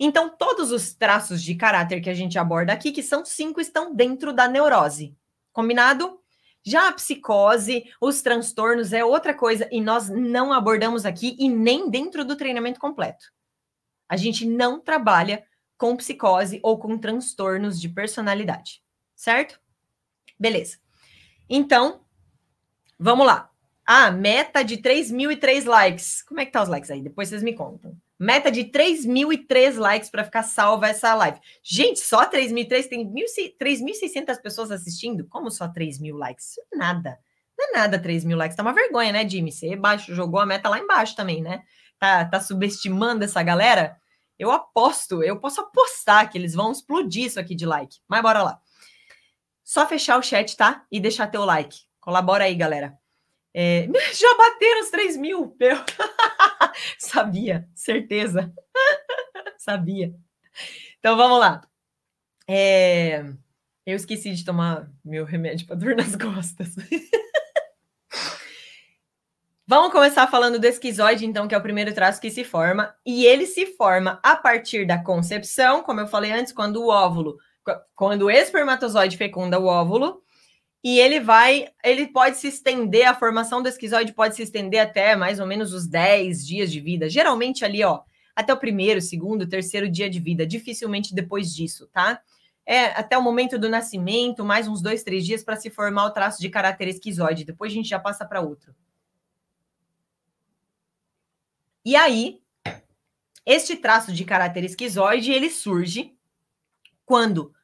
Então, 0.00 0.36
todos 0.36 0.70
os 0.70 0.94
traços 0.94 1.42
de 1.42 1.54
caráter 1.54 2.00
que 2.00 2.10
a 2.10 2.14
gente 2.14 2.38
aborda 2.38 2.72
aqui, 2.72 2.92
que 2.92 3.02
são 3.02 3.24
cinco, 3.24 3.60
estão 3.60 3.94
dentro 3.94 4.32
da 4.32 4.48
neurose. 4.48 5.16
Combinado? 5.52 6.20
Já 6.64 6.88
a 6.88 6.92
psicose, 6.92 7.84
os 8.00 8.20
transtornos 8.22 8.92
é 8.92 9.04
outra 9.04 9.34
coisa 9.34 9.68
e 9.72 9.80
nós 9.80 10.08
não 10.08 10.52
abordamos 10.52 11.06
aqui 11.06 11.36
e 11.38 11.48
nem 11.48 11.88
dentro 11.90 12.24
do 12.24 12.36
treinamento 12.36 12.78
completo. 12.78 13.26
A 14.08 14.16
gente 14.16 14.46
não 14.46 14.80
trabalha 14.80 15.44
com 15.76 15.96
psicose 15.96 16.60
ou 16.62 16.78
com 16.78 16.98
transtornos 16.98 17.80
de 17.80 17.88
personalidade, 17.88 18.82
certo? 19.14 19.60
Beleza. 20.38 20.78
Então, 21.48 22.04
vamos 22.98 23.26
lá. 23.26 23.47
Ah, 23.90 24.10
meta 24.10 24.62
de 24.62 24.76
3.003 24.76 25.64
likes. 25.64 26.20
Como 26.20 26.38
é 26.38 26.44
que 26.44 26.52
tá 26.52 26.62
os 26.62 26.68
likes 26.68 26.90
aí? 26.90 27.00
Depois 27.00 27.30
vocês 27.30 27.42
me 27.42 27.54
contam. 27.54 27.96
Meta 28.18 28.50
de 28.50 28.64
3.003 28.64 29.78
likes 29.78 30.10
para 30.10 30.24
ficar 30.24 30.42
salva 30.42 30.88
essa 30.88 31.14
live. 31.14 31.40
Gente, 31.62 32.00
só 32.00 32.28
3.003 32.28 32.86
tem 32.86 33.10
3.600 33.10 34.42
pessoas 34.42 34.70
assistindo? 34.70 35.26
Como 35.26 35.50
só 35.50 35.66
3.000 35.66 36.14
likes? 36.18 36.56
Nada. 36.70 37.18
Não 37.58 37.70
é 37.70 37.72
nada 37.78 37.98
3 37.98 38.26
mil 38.26 38.36
likes, 38.36 38.54
tá 38.54 38.62
uma 38.62 38.74
vergonha, 38.74 39.10
né, 39.10 39.26
Jimmy? 39.26 39.50
Você 39.50 39.74
baixo, 39.74 40.14
jogou 40.14 40.38
a 40.38 40.46
meta 40.46 40.68
lá 40.68 40.78
embaixo 40.78 41.16
também, 41.16 41.42
né? 41.42 41.62
Tá, 41.98 42.26
tá 42.26 42.40
subestimando 42.40 43.24
essa 43.24 43.42
galera? 43.42 43.96
Eu 44.38 44.50
aposto, 44.52 45.24
eu 45.24 45.40
posso 45.40 45.62
apostar 45.62 46.30
que 46.30 46.36
eles 46.36 46.54
vão 46.54 46.70
explodir 46.70 47.24
isso 47.24 47.40
aqui 47.40 47.54
de 47.54 47.64
like. 47.64 47.96
Mas 48.06 48.20
bora 48.20 48.42
lá. 48.42 48.60
Só 49.64 49.86
fechar 49.88 50.18
o 50.18 50.22
chat, 50.22 50.56
tá? 50.58 50.84
E 50.92 51.00
deixar 51.00 51.26
teu 51.28 51.46
like. 51.46 51.78
Colabora 52.00 52.44
aí, 52.44 52.54
galera. 52.54 52.97
É, 53.60 53.88
já 54.14 54.36
bateram 54.36 54.80
os 54.82 54.90
3 54.90 55.16
mil. 55.16 55.56
Meu. 55.58 55.76
Sabia, 56.96 57.68
certeza. 57.74 58.54
Sabia. 59.58 60.14
Então 61.00 61.16
vamos 61.16 61.40
lá. 61.40 61.62
É, 62.46 63.24
eu 63.84 63.96
esqueci 63.96 64.32
de 64.32 64.44
tomar 64.44 64.88
meu 65.04 65.24
remédio 65.24 65.66
para 65.66 65.74
dor 65.74 65.96
nas 65.96 66.14
costas. 66.14 66.76
Vamos 69.66 69.90
começar 69.90 70.28
falando 70.28 70.60
do 70.60 70.64
esquizoide, 70.64 71.26
então, 71.26 71.48
que 71.48 71.54
é 71.54 71.58
o 71.58 71.62
primeiro 71.62 71.92
traço 71.92 72.20
que 72.20 72.30
se 72.30 72.44
forma. 72.44 72.94
E 73.04 73.26
ele 73.26 73.44
se 73.44 73.66
forma 73.66 74.20
a 74.22 74.36
partir 74.36 74.86
da 74.86 75.02
concepção, 75.02 75.82
como 75.82 76.00
eu 76.00 76.06
falei 76.06 76.30
antes, 76.30 76.52
quando 76.52 76.76
o 76.76 76.88
óvulo, 76.88 77.36
quando 77.94 78.22
o 78.22 78.30
espermatozoide 78.30 79.16
fecunda 79.16 79.58
o 79.58 79.66
óvulo, 79.66 80.22
e 80.82 80.98
ele 80.98 81.18
vai, 81.18 81.68
ele 81.82 82.06
pode 82.06 82.36
se 82.36 82.48
estender, 82.48 83.06
a 83.06 83.14
formação 83.14 83.62
do 83.62 83.68
esquizoide 83.68 84.12
pode 84.12 84.36
se 84.36 84.42
estender 84.42 84.80
até 84.80 85.16
mais 85.16 85.40
ou 85.40 85.46
menos 85.46 85.72
os 85.72 85.86
10 85.86 86.46
dias 86.46 86.70
de 86.70 86.80
vida. 86.80 87.08
Geralmente 87.08 87.64
ali, 87.64 87.82
ó, 87.82 88.02
até 88.34 88.52
o 88.52 88.58
primeiro, 88.58 89.00
segundo, 89.00 89.48
terceiro 89.48 89.88
dia 89.90 90.08
de 90.08 90.20
vida, 90.20 90.46
dificilmente 90.46 91.14
depois 91.14 91.52
disso, 91.52 91.88
tá? 91.88 92.20
É 92.64 92.86
até 92.86 93.18
o 93.18 93.22
momento 93.22 93.58
do 93.58 93.68
nascimento, 93.68 94.44
mais 94.44 94.68
uns 94.68 94.80
dois, 94.80 95.02
três 95.02 95.24
dias 95.26 95.42
para 95.42 95.56
se 95.56 95.70
formar 95.70 96.04
o 96.04 96.10
traço 96.10 96.40
de 96.40 96.48
caráter 96.48 96.86
esquizoide. 96.86 97.44
Depois 97.44 97.72
a 97.72 97.74
gente 97.74 97.88
já 97.88 97.98
passa 97.98 98.24
para 98.24 98.40
outro. 98.40 98.74
E 101.84 101.96
aí, 101.96 102.40
este 103.44 103.74
traço 103.74 104.12
de 104.12 104.24
caráter 104.24 104.62
esquizoide, 104.64 105.32
ele 105.32 105.48
surge 105.48 106.14
quando 107.06 107.54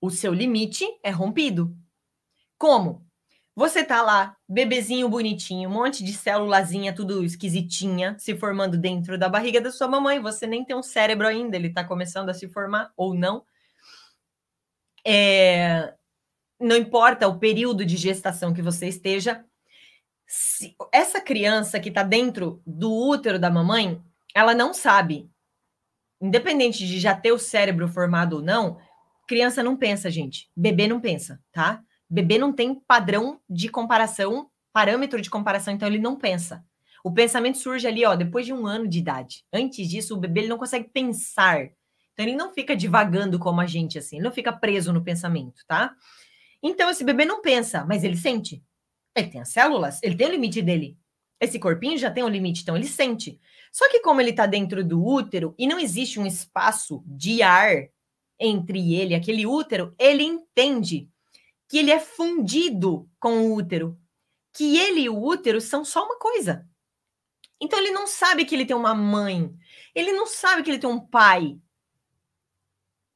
o 0.00 0.10
seu 0.10 0.34
limite 0.34 0.84
é 1.02 1.10
rompido. 1.10 1.74
Como? 2.58 3.06
Você 3.54 3.82
tá 3.82 4.02
lá, 4.02 4.36
bebezinho 4.48 5.08
bonitinho, 5.08 5.68
um 5.68 5.72
monte 5.72 6.04
de 6.04 6.12
célulazinha, 6.12 6.94
tudo 6.94 7.24
esquisitinha, 7.24 8.16
se 8.18 8.36
formando 8.36 8.78
dentro 8.78 9.18
da 9.18 9.28
barriga 9.28 9.60
da 9.60 9.72
sua 9.72 9.88
mamãe. 9.88 10.20
Você 10.20 10.46
nem 10.46 10.64
tem 10.64 10.76
um 10.76 10.82
cérebro 10.82 11.26
ainda, 11.26 11.56
ele 11.56 11.72
tá 11.72 11.82
começando 11.82 12.28
a 12.28 12.34
se 12.34 12.48
formar 12.48 12.92
ou 12.96 13.14
não. 13.14 13.44
É... 15.04 15.94
Não 16.60 16.76
importa 16.76 17.26
o 17.26 17.38
período 17.38 17.84
de 17.84 17.96
gestação 17.96 18.52
que 18.52 18.62
você 18.62 18.86
esteja, 18.88 19.44
se, 20.28 20.76
essa 20.92 21.20
criança 21.20 21.80
que 21.80 21.88
está 21.88 22.02
dentro 22.02 22.62
do 22.66 22.92
útero 22.92 23.38
da 23.38 23.50
mamãe, 23.50 24.00
ela 24.34 24.54
não 24.54 24.74
sabe, 24.74 25.30
independente 26.20 26.86
de 26.86 27.00
já 27.00 27.14
ter 27.14 27.32
o 27.32 27.38
cérebro 27.38 27.88
formado 27.88 28.34
ou 28.34 28.42
não, 28.42 28.78
criança 29.26 29.62
não 29.62 29.76
pensa, 29.76 30.10
gente. 30.10 30.50
Bebê 30.54 30.86
não 30.86 31.00
pensa, 31.00 31.40
tá? 31.50 31.82
Bebê 32.08 32.38
não 32.38 32.52
tem 32.52 32.74
padrão 32.74 33.40
de 33.48 33.68
comparação, 33.68 34.50
parâmetro 34.72 35.20
de 35.20 35.28
comparação, 35.28 35.74
então 35.74 35.88
ele 35.88 35.98
não 35.98 36.16
pensa. 36.16 36.64
O 37.04 37.12
pensamento 37.12 37.58
surge 37.58 37.86
ali, 37.86 38.04
ó, 38.04 38.16
depois 38.16 38.46
de 38.46 38.52
um 38.52 38.66
ano 38.66 38.88
de 38.88 38.98
idade. 38.98 39.44
Antes 39.52 39.88
disso, 39.88 40.14
o 40.14 40.18
bebê 40.18 40.40
ele 40.40 40.48
não 40.48 40.58
consegue 40.58 40.88
pensar. 40.88 41.70
Então 42.12 42.26
ele 42.26 42.34
não 42.34 42.52
fica 42.52 42.74
divagando 42.74 43.38
como 43.38 43.60
a 43.60 43.66
gente 43.66 43.98
assim, 43.98 44.16
ele 44.16 44.24
não 44.24 44.32
fica 44.32 44.52
preso 44.52 44.92
no 44.92 45.04
pensamento, 45.04 45.62
tá? 45.66 45.94
Então 46.62 46.90
esse 46.90 47.04
bebê 47.04 47.24
não 47.24 47.40
pensa, 47.40 47.84
mas 47.84 48.02
ele 48.02 48.16
sente. 48.16 48.62
Ele 49.14 49.28
tem 49.28 49.40
as 49.40 49.50
células, 49.50 50.02
ele 50.02 50.16
tem 50.16 50.26
o 50.26 50.30
limite 50.32 50.60
dele. 50.60 50.98
Esse 51.40 51.58
corpinho 51.58 51.96
já 51.96 52.10
tem 52.10 52.24
um 52.24 52.28
limite, 52.28 52.62
então 52.62 52.76
ele 52.76 52.86
sente. 52.86 53.38
Só 53.70 53.88
que 53.88 54.00
como 54.00 54.20
ele 54.20 54.30
está 54.30 54.46
dentro 54.46 54.84
do 54.84 55.04
útero 55.04 55.54
e 55.56 55.66
não 55.66 55.78
existe 55.78 56.18
um 56.18 56.26
espaço 56.26 57.02
de 57.06 57.42
ar 57.42 57.88
entre 58.40 58.94
ele 58.94 59.12
e 59.12 59.16
aquele 59.16 59.46
útero, 59.46 59.94
ele 59.98 60.24
entende 60.24 61.08
que 61.68 61.78
ele 61.78 61.90
é 61.90 62.00
fundido 62.00 63.08
com 63.20 63.40
o 63.40 63.54
útero, 63.54 63.98
que 64.52 64.76
ele 64.78 65.02
e 65.02 65.08
o 65.08 65.22
útero 65.22 65.60
são 65.60 65.84
só 65.84 66.04
uma 66.04 66.18
coisa. 66.18 66.66
Então 67.60 67.78
ele 67.78 67.90
não 67.90 68.06
sabe 68.06 68.44
que 68.44 68.54
ele 68.54 68.64
tem 68.64 68.76
uma 68.76 68.94
mãe, 68.94 69.52
ele 69.94 70.12
não 70.12 70.26
sabe 70.26 70.62
que 70.62 70.70
ele 70.70 70.78
tem 70.78 70.88
um 70.88 71.00
pai. 71.00 71.58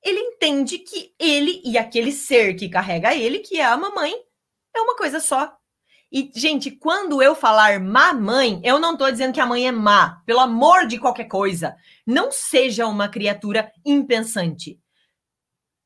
Ele 0.03 0.19
entende 0.19 0.79
que 0.79 1.15
ele 1.19 1.63
e 1.65 1.79
aquele 1.79 2.11
ser 2.11 2.55
que 2.55 2.69
carrega 2.69 3.15
ele, 3.15 3.39
que 3.39 3.59
é 3.59 3.65
a 3.65 3.77
mamãe, 3.77 4.13
é 4.75 4.81
uma 4.81 4.97
coisa 4.97 5.21
só. 5.21 5.57
E, 6.11 6.31
gente, 6.35 6.71
quando 6.71 7.23
eu 7.23 7.35
falar 7.35 7.81
mamãe, 7.81 8.61
eu 8.63 8.79
não 8.79 8.93
estou 8.93 9.11
dizendo 9.11 9.33
que 9.33 9.41
a 9.41 9.47
mãe 9.47 9.67
é 9.67 9.73
má. 9.73 10.23
Pelo 10.27 10.41
amor 10.41 10.87
de 10.87 10.99
qualquer 10.99 11.25
coisa. 11.25 11.75
Não 12.07 12.31
seja 12.31 12.87
uma 12.87 13.09
criatura 13.09 13.73
impensante. 13.83 14.79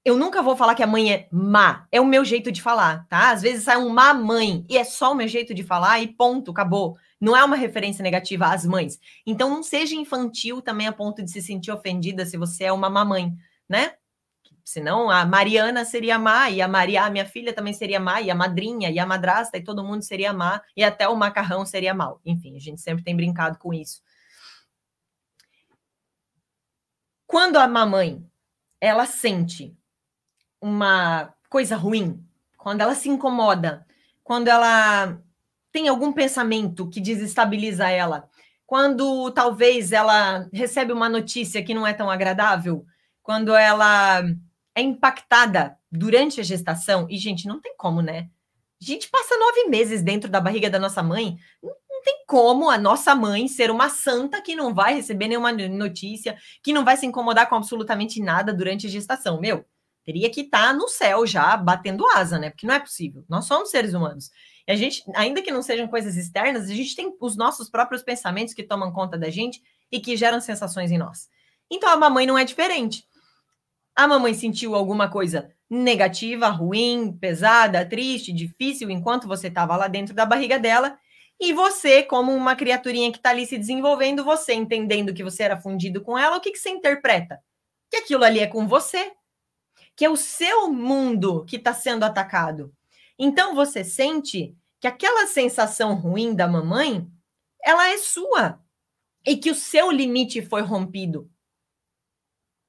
Eu 0.06 0.16
nunca 0.16 0.40
vou 0.40 0.56
falar 0.56 0.76
que 0.76 0.84
a 0.84 0.86
mãe 0.86 1.12
é 1.12 1.28
má. 1.32 1.84
É 1.90 2.00
o 2.00 2.06
meu 2.06 2.24
jeito 2.24 2.52
de 2.52 2.62
falar, 2.62 3.04
tá? 3.08 3.32
Às 3.32 3.42
vezes 3.42 3.64
sai 3.64 3.76
um 3.76 3.88
mamãe 3.88 4.64
e 4.68 4.78
é 4.78 4.84
só 4.84 5.10
o 5.10 5.16
meu 5.16 5.26
jeito 5.26 5.52
de 5.52 5.64
falar 5.64 6.00
e 6.00 6.06
ponto, 6.06 6.52
acabou. 6.52 6.96
Não 7.20 7.36
é 7.36 7.42
uma 7.42 7.56
referência 7.56 8.04
negativa 8.04 8.46
às 8.46 8.64
mães. 8.64 9.00
Então 9.26 9.50
não 9.50 9.64
seja 9.64 9.96
infantil 9.96 10.62
também 10.62 10.86
a 10.86 10.92
ponto 10.92 11.24
de 11.24 11.30
se 11.32 11.42
sentir 11.42 11.72
ofendida 11.72 12.24
se 12.24 12.36
você 12.36 12.66
é 12.66 12.72
uma 12.72 12.88
mamãe, 12.88 13.36
né? 13.68 13.94
Senão 14.64 15.10
a 15.10 15.26
Mariana 15.26 15.84
seria 15.84 16.20
má, 16.20 16.50
e 16.50 16.62
a 16.62 16.68
Maria, 16.68 17.10
minha 17.10 17.26
filha, 17.26 17.52
também 17.52 17.72
seria 17.72 17.98
má, 17.98 18.20
e 18.20 18.30
a 18.30 18.34
madrinha, 18.34 18.92
e 18.92 19.00
a 19.00 19.06
madrasta, 19.06 19.58
e 19.58 19.64
todo 19.64 19.82
mundo 19.82 20.02
seria 20.02 20.32
má, 20.32 20.62
e 20.76 20.84
até 20.84 21.08
o 21.08 21.16
macarrão 21.16 21.66
seria 21.66 21.92
mal. 21.92 22.20
Enfim, 22.24 22.54
a 22.56 22.60
gente 22.60 22.80
sempre 22.80 23.02
tem 23.02 23.16
brincado 23.16 23.58
com 23.58 23.74
isso. 23.74 24.00
Quando 27.26 27.56
a 27.56 27.66
mamãe 27.66 28.24
ela 28.80 29.04
sente 29.04 29.76
uma 30.60 31.32
coisa 31.48 31.76
ruim, 31.76 32.22
quando 32.56 32.80
ela 32.80 32.94
se 32.94 33.08
incomoda, 33.08 33.86
quando 34.24 34.48
ela 34.48 35.18
tem 35.70 35.88
algum 35.88 36.12
pensamento 36.12 36.88
que 36.88 37.00
desestabiliza 37.00 37.88
ela, 37.88 38.28
quando 38.66 39.30
talvez 39.30 39.92
ela 39.92 40.48
recebe 40.52 40.92
uma 40.92 41.08
notícia 41.08 41.62
que 41.62 41.74
não 41.74 41.86
é 41.86 41.92
tão 41.92 42.10
agradável, 42.10 42.84
quando 43.22 43.54
ela 43.54 44.22
é 44.74 44.80
impactada 44.82 45.78
durante 45.90 46.40
a 46.40 46.44
gestação, 46.44 47.06
e, 47.08 47.16
gente, 47.16 47.46
não 47.46 47.60
tem 47.60 47.74
como, 47.76 48.02
né? 48.02 48.28
A 48.80 48.84
gente 48.84 49.08
passa 49.08 49.38
nove 49.38 49.66
meses 49.68 50.02
dentro 50.02 50.30
da 50.30 50.40
barriga 50.40 50.68
da 50.68 50.78
nossa 50.78 51.02
mãe, 51.02 51.38
não, 51.62 51.72
tem 52.04 52.24
como 52.26 52.70
a 52.70 52.78
nossa 52.78 53.14
mãe 53.14 53.48
ser 53.48 53.70
uma 53.70 53.88
santa 53.88 54.40
que 54.40 54.54
não 54.54 54.72
vai 54.72 54.94
receber 54.94 55.26
nenhuma 55.26 55.50
notícia, 55.52 56.36
que 56.62 56.72
não 56.72 56.84
vai 56.84 56.96
se 56.96 57.04
incomodar 57.04 57.48
com 57.48 57.56
absolutamente 57.56 58.20
nada 58.20 58.52
durante 58.54 58.86
a 58.86 58.90
gestação. 58.90 59.40
Meu, 59.40 59.64
teria 60.06 60.30
que 60.30 60.42
estar 60.42 60.68
tá 60.68 60.72
no 60.72 60.88
céu 60.88 61.26
já, 61.26 61.54
batendo 61.56 62.06
asa, 62.08 62.38
né? 62.38 62.48
Porque 62.48 62.66
não 62.66 62.74
é 62.74 62.80
possível. 62.80 63.24
Nós 63.28 63.44
somos 63.44 63.70
seres 63.70 63.92
humanos. 63.92 64.30
E 64.66 64.72
a 64.72 64.76
gente, 64.76 65.02
ainda 65.14 65.42
que 65.42 65.50
não 65.50 65.62
sejam 65.62 65.86
coisas 65.88 66.16
externas, 66.16 66.70
a 66.70 66.74
gente 66.74 66.96
tem 66.96 67.14
os 67.20 67.36
nossos 67.36 67.68
próprios 67.68 68.02
pensamentos 68.02 68.54
que 68.54 68.62
tomam 68.62 68.90
conta 68.92 69.18
da 69.18 69.28
gente 69.28 69.60
e 69.92 70.00
que 70.00 70.16
geram 70.16 70.40
sensações 70.40 70.90
em 70.90 70.98
nós. 70.98 71.28
Então 71.70 71.90
a 71.90 71.96
mamãe 71.96 72.24
não 72.24 72.38
é 72.38 72.44
diferente 72.44 73.04
a 73.96 74.06
mamãe 74.06 74.34
sentiu 74.34 74.74
alguma 74.74 75.08
coisa 75.08 75.50
negativa, 75.68 76.48
ruim, 76.48 77.16
pesada, 77.18 77.84
triste, 77.84 78.30
difícil 78.30 78.90
enquanto 78.90 79.26
você 79.26 79.48
estava 79.48 79.74
lá 79.74 79.88
dentro 79.88 80.14
da 80.14 80.26
barriga 80.26 80.58
dela. 80.58 80.98
E 81.40 81.52
você, 81.54 82.02
como 82.02 82.32
uma 82.32 82.54
criaturinha 82.54 83.10
que 83.10 83.16
está 83.16 83.30
ali 83.30 83.46
se 83.46 83.56
desenvolvendo, 83.56 84.22
você 84.22 84.52
entendendo 84.52 85.14
que 85.14 85.24
você 85.24 85.42
era 85.42 85.56
fundido 85.56 86.02
com 86.02 86.16
ela, 86.16 86.36
o 86.36 86.40
que, 86.40 86.52
que 86.52 86.58
você 86.58 86.68
interpreta? 86.68 87.40
Que 87.90 87.96
aquilo 87.96 88.22
ali 88.22 88.40
é 88.40 88.46
com 88.46 88.68
você, 88.68 89.12
que 89.96 90.04
é 90.04 90.10
o 90.10 90.16
seu 90.16 90.70
mundo 90.70 91.44
que 91.46 91.56
está 91.56 91.72
sendo 91.72 92.04
atacado. 92.04 92.72
Então 93.18 93.54
você 93.54 93.82
sente 93.82 94.54
que 94.78 94.86
aquela 94.86 95.26
sensação 95.26 95.94
ruim 95.94 96.34
da 96.34 96.46
mamãe, 96.46 97.10
ela 97.62 97.88
é 97.88 97.96
sua 97.96 98.60
e 99.26 99.36
que 99.36 99.50
o 99.50 99.54
seu 99.54 99.90
limite 99.90 100.42
foi 100.42 100.60
rompido 100.60 101.30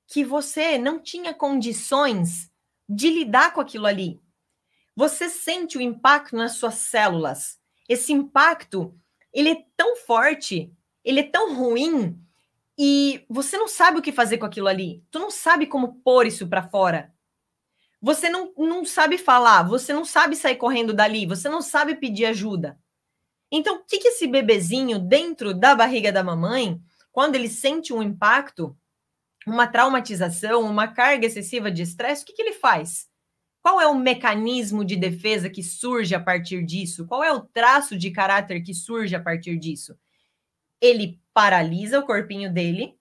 que 0.08 0.24
você 0.24 0.78
não 0.78 1.00
tinha 1.00 1.34
condições 1.34 2.50
de 2.88 3.10
lidar 3.10 3.54
com 3.54 3.60
aquilo 3.60 3.86
ali. 3.86 4.20
Você 4.96 5.30
sente 5.30 5.78
o 5.78 5.82
impacto 5.82 6.36
nas 6.36 6.54
suas 6.54 6.76
células. 6.76 7.60
Esse 7.88 8.14
impacto, 8.14 8.98
ele 9.34 9.50
é 9.50 9.66
tão 9.76 9.98
forte, 9.98 10.74
ele 11.04 11.20
é 11.20 11.24
tão 11.24 11.56
ruim 11.56 12.18
e 12.78 13.26
você 13.30 13.58
não 13.58 13.68
sabe 13.68 14.00
o 14.00 14.02
que 14.02 14.12
fazer 14.12 14.38
com 14.38 14.46
aquilo 14.46 14.68
ali. 14.68 15.04
Tu 15.12 15.20
não 15.20 15.30
sabe 15.30 15.68
como 15.68 15.96
pôr 16.02 16.26
isso 16.26 16.48
para 16.48 16.68
fora. 16.68 17.14
Você 18.02 18.30
não, 18.30 18.54
não 18.58 18.86
sabe 18.86 19.18
falar, 19.18 19.64
você 19.64 19.92
não 19.92 20.06
sabe 20.06 20.36
sair 20.36 20.56
correndo 20.56 20.94
dali, 20.94 21.26
você 21.26 21.50
não 21.50 21.62
sabe 21.62 21.96
pedir 21.96 22.26
ajuda. 22.26 22.80
Então, 23.52 23.78
o 23.78 23.86
que, 23.86 23.98
que 23.98 24.10
esse 24.10 24.28
bebezinho 24.28 25.00
dentro 25.00 25.54
da 25.54 25.74
barriga 25.74 26.12
da 26.12 26.24
mamãe, 26.24 26.80
quando 27.12 27.36
ele 27.36 27.50
sente 27.50 27.94
um 27.94 28.04
impacto, 28.04 28.78
uma 29.46 29.66
traumatização, 29.66 30.62
uma 30.62 30.88
carga 30.88 31.26
excessiva 31.26 31.72
de 31.72 31.82
estresse, 31.82 32.24
o 32.24 32.26
que, 32.26 32.34
que 32.34 32.42
ele 32.42 32.54
faz? 32.54 33.08
Qual 33.62 33.82
é 33.82 33.88
o 33.88 33.96
mecanismo 33.96 34.86
de 34.86 34.96
defesa 34.96 35.50
que 35.50 35.64
surge 35.64 36.14
a 36.14 36.20
partir 36.20 36.64
disso? 36.64 37.08
Qual 37.08 37.24
é 37.24 37.32
o 37.32 37.42
traço 37.42 37.98
de 37.98 38.12
caráter 38.12 38.62
que 38.62 38.74
surge 38.74 39.16
a 39.16 39.20
partir 39.22 39.58
disso? 39.58 39.98
Ele 40.80 41.20
paralisa 41.34 42.00
o 42.00 42.06
corpinho 42.06 42.54
dele 42.54 42.98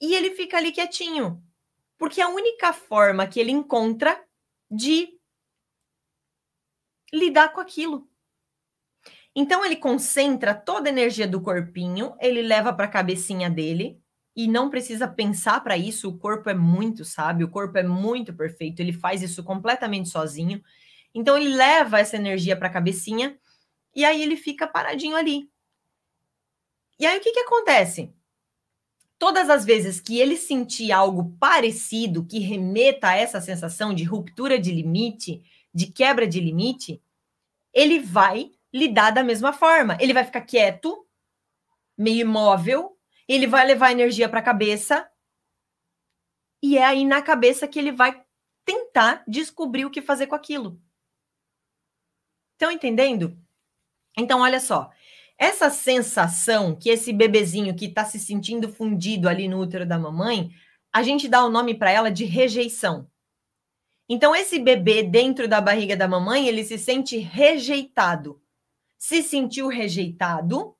e 0.00 0.14
ele 0.14 0.30
fica 0.32 0.56
ali 0.56 0.72
quietinho. 0.72 1.42
Porque 2.04 2.20
é 2.20 2.24
a 2.24 2.28
única 2.28 2.70
forma 2.74 3.26
que 3.26 3.40
ele 3.40 3.50
encontra 3.50 4.22
de 4.70 5.18
lidar 7.10 7.54
com 7.54 7.62
aquilo. 7.62 8.06
Então 9.34 9.64
ele 9.64 9.76
concentra 9.76 10.54
toda 10.54 10.90
a 10.90 10.92
energia 10.92 11.26
do 11.26 11.40
corpinho, 11.40 12.14
ele 12.20 12.42
leva 12.42 12.74
para 12.74 12.84
a 12.84 12.90
cabecinha 12.90 13.48
dele 13.48 13.98
e 14.36 14.46
não 14.46 14.68
precisa 14.68 15.08
pensar 15.08 15.64
para 15.64 15.78
isso, 15.78 16.10
o 16.10 16.18
corpo 16.18 16.50
é 16.50 16.54
muito 16.54 17.06
sábio, 17.06 17.46
o 17.46 17.50
corpo 17.50 17.78
é 17.78 17.82
muito 17.82 18.34
perfeito, 18.34 18.80
ele 18.80 18.92
faz 18.92 19.22
isso 19.22 19.42
completamente 19.42 20.10
sozinho. 20.10 20.62
Então 21.14 21.38
ele 21.38 21.56
leva 21.56 22.00
essa 22.00 22.16
energia 22.16 22.54
para 22.54 22.68
a 22.68 22.72
cabecinha 22.72 23.38
e 23.96 24.04
aí 24.04 24.22
ele 24.22 24.36
fica 24.36 24.66
paradinho 24.66 25.16
ali. 25.16 25.50
E 26.98 27.06
aí 27.06 27.16
o 27.16 27.22
que 27.22 27.32
que 27.32 27.40
acontece? 27.40 28.12
Todas 29.24 29.48
as 29.48 29.64
vezes 29.64 30.00
que 30.00 30.20
ele 30.20 30.36
sentir 30.36 30.92
algo 30.92 31.34
parecido 31.40 32.26
que 32.26 32.40
remeta 32.40 33.08
a 33.08 33.16
essa 33.16 33.40
sensação 33.40 33.94
de 33.94 34.04
ruptura 34.04 34.58
de 34.58 34.70
limite, 34.70 35.42
de 35.72 35.86
quebra 35.86 36.28
de 36.28 36.38
limite, 36.38 37.02
ele 37.72 38.00
vai 38.00 38.52
lidar 38.70 39.12
da 39.12 39.24
mesma 39.24 39.50
forma. 39.50 39.96
Ele 39.98 40.12
vai 40.12 40.24
ficar 40.26 40.42
quieto, 40.42 41.08
meio 41.96 42.20
imóvel, 42.20 42.98
ele 43.26 43.46
vai 43.46 43.66
levar 43.66 43.92
energia 43.92 44.28
para 44.28 44.40
a 44.40 44.42
cabeça, 44.42 45.10
e 46.62 46.76
é 46.76 46.84
aí 46.84 47.06
na 47.06 47.22
cabeça 47.22 47.66
que 47.66 47.78
ele 47.78 47.92
vai 47.92 48.22
tentar 48.62 49.24
descobrir 49.26 49.86
o 49.86 49.90
que 49.90 50.02
fazer 50.02 50.26
com 50.26 50.34
aquilo. 50.34 50.78
Estão 52.52 52.70
entendendo? 52.70 53.42
Então, 54.18 54.40
olha 54.40 54.60
só. 54.60 54.90
Essa 55.38 55.68
sensação 55.70 56.76
que 56.76 56.88
esse 56.88 57.12
bebezinho 57.12 57.74
que 57.74 57.86
está 57.86 58.04
se 58.04 58.18
sentindo 58.18 58.68
fundido 58.68 59.28
ali 59.28 59.48
no 59.48 59.60
útero 59.60 59.86
da 59.86 59.98
mamãe, 59.98 60.50
a 60.92 61.02
gente 61.02 61.28
dá 61.28 61.44
o 61.44 61.50
nome 61.50 61.74
para 61.74 61.90
ela 61.90 62.10
de 62.10 62.24
rejeição. 62.24 63.08
Então, 64.08 64.34
esse 64.34 64.58
bebê 64.58 65.02
dentro 65.02 65.48
da 65.48 65.60
barriga 65.60 65.96
da 65.96 66.06
mamãe, 66.06 66.46
ele 66.46 66.62
se 66.62 66.78
sente 66.78 67.18
rejeitado 67.18 68.40
se 69.04 69.22
sentiu 69.22 69.68
rejeitado, 69.68 70.74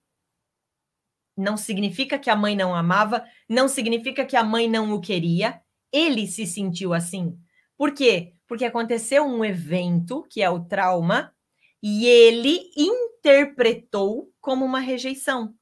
não 1.36 1.58
significa 1.58 2.18
que 2.18 2.30
a 2.30 2.36
mãe 2.36 2.56
não 2.56 2.74
amava, 2.74 3.22
não 3.46 3.68
significa 3.68 4.24
que 4.24 4.34
a 4.34 4.42
mãe 4.42 4.66
não 4.66 4.94
o 4.94 5.00
queria. 5.00 5.60
Ele 5.92 6.26
se 6.26 6.46
sentiu 6.46 6.94
assim. 6.94 7.38
Por 7.76 7.92
quê? 7.92 8.32
Porque 8.48 8.64
aconteceu 8.64 9.26
um 9.26 9.44
evento, 9.44 10.26
que 10.30 10.40
é 10.40 10.48
o 10.48 10.64
trauma, 10.64 11.34
e 11.82 12.06
ele 12.06 12.70
interpretou 12.74 14.32
como 14.44 14.62
uma 14.62 14.78
rejeição. 14.78 15.54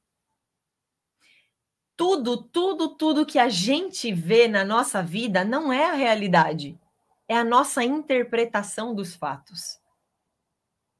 Tudo, 1.95 2.43
tudo, 2.43 2.97
tudo 2.97 3.25
que 3.25 3.39
a 3.39 3.47
gente 3.47 4.11
vê 4.11 4.45
na 4.45 4.65
nossa 4.65 5.01
vida 5.01 5.45
não 5.45 5.71
é 5.71 5.89
a 5.89 5.93
realidade, 5.93 6.77
é 7.25 7.37
a 7.37 7.45
nossa 7.45 7.81
interpretação 7.81 8.93
dos 8.93 9.15
fatos. 9.15 9.79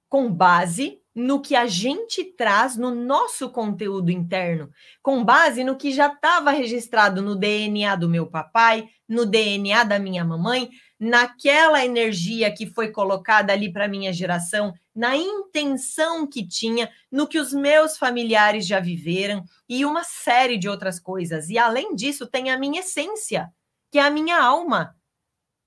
Com 0.08 0.34
base 0.34 1.02
no 1.14 1.42
que 1.42 1.58
a 1.58 1.68
gente 1.68 2.24
traz 2.24 2.78
no 2.78 2.90
nosso 2.96 3.50
conteúdo 3.50 4.10
interno, 4.10 4.72
com 5.02 5.22
base 5.22 5.62
no 5.62 5.76
que 5.76 5.92
já 5.92 6.08
estava 6.08 6.52
registrado 6.52 7.22
no 7.22 7.36
DNA 7.36 7.98
do 7.98 8.08
meu 8.08 8.28
papai, 8.28 8.88
no 9.10 9.26
DNA 9.26 9.84
da 9.84 10.00
minha 10.00 10.24
mamãe, 10.24 10.70
naquela 11.04 11.84
energia 11.84 12.51
que 12.54 12.66
foi 12.66 12.89
colocada 12.91 13.51
ali 13.51 13.72
para 13.72 13.88
minha 13.88 14.14
geração, 14.14 14.74
na 14.95 15.16
intenção 15.18 16.26
que 16.26 16.47
tinha, 16.47 16.89
no 17.12 17.28
que 17.28 17.38
os 17.38 17.51
meus 17.54 17.97
familiares 17.97 18.66
já 18.66 18.80
viveram 18.80 19.43
e 19.68 19.86
uma 19.86 20.04
série 20.04 20.58
de 20.58 20.70
outras 20.70 20.99
coisas. 20.99 21.49
E 21.49 21.58
além 21.58 21.93
disso, 21.93 22.26
tem 22.26 22.49
a 22.49 22.58
minha 22.58 22.80
essência, 22.80 23.51
que 23.91 23.99
é 23.99 24.01
a 24.01 24.10
minha 24.10 24.41
alma. 24.41 24.95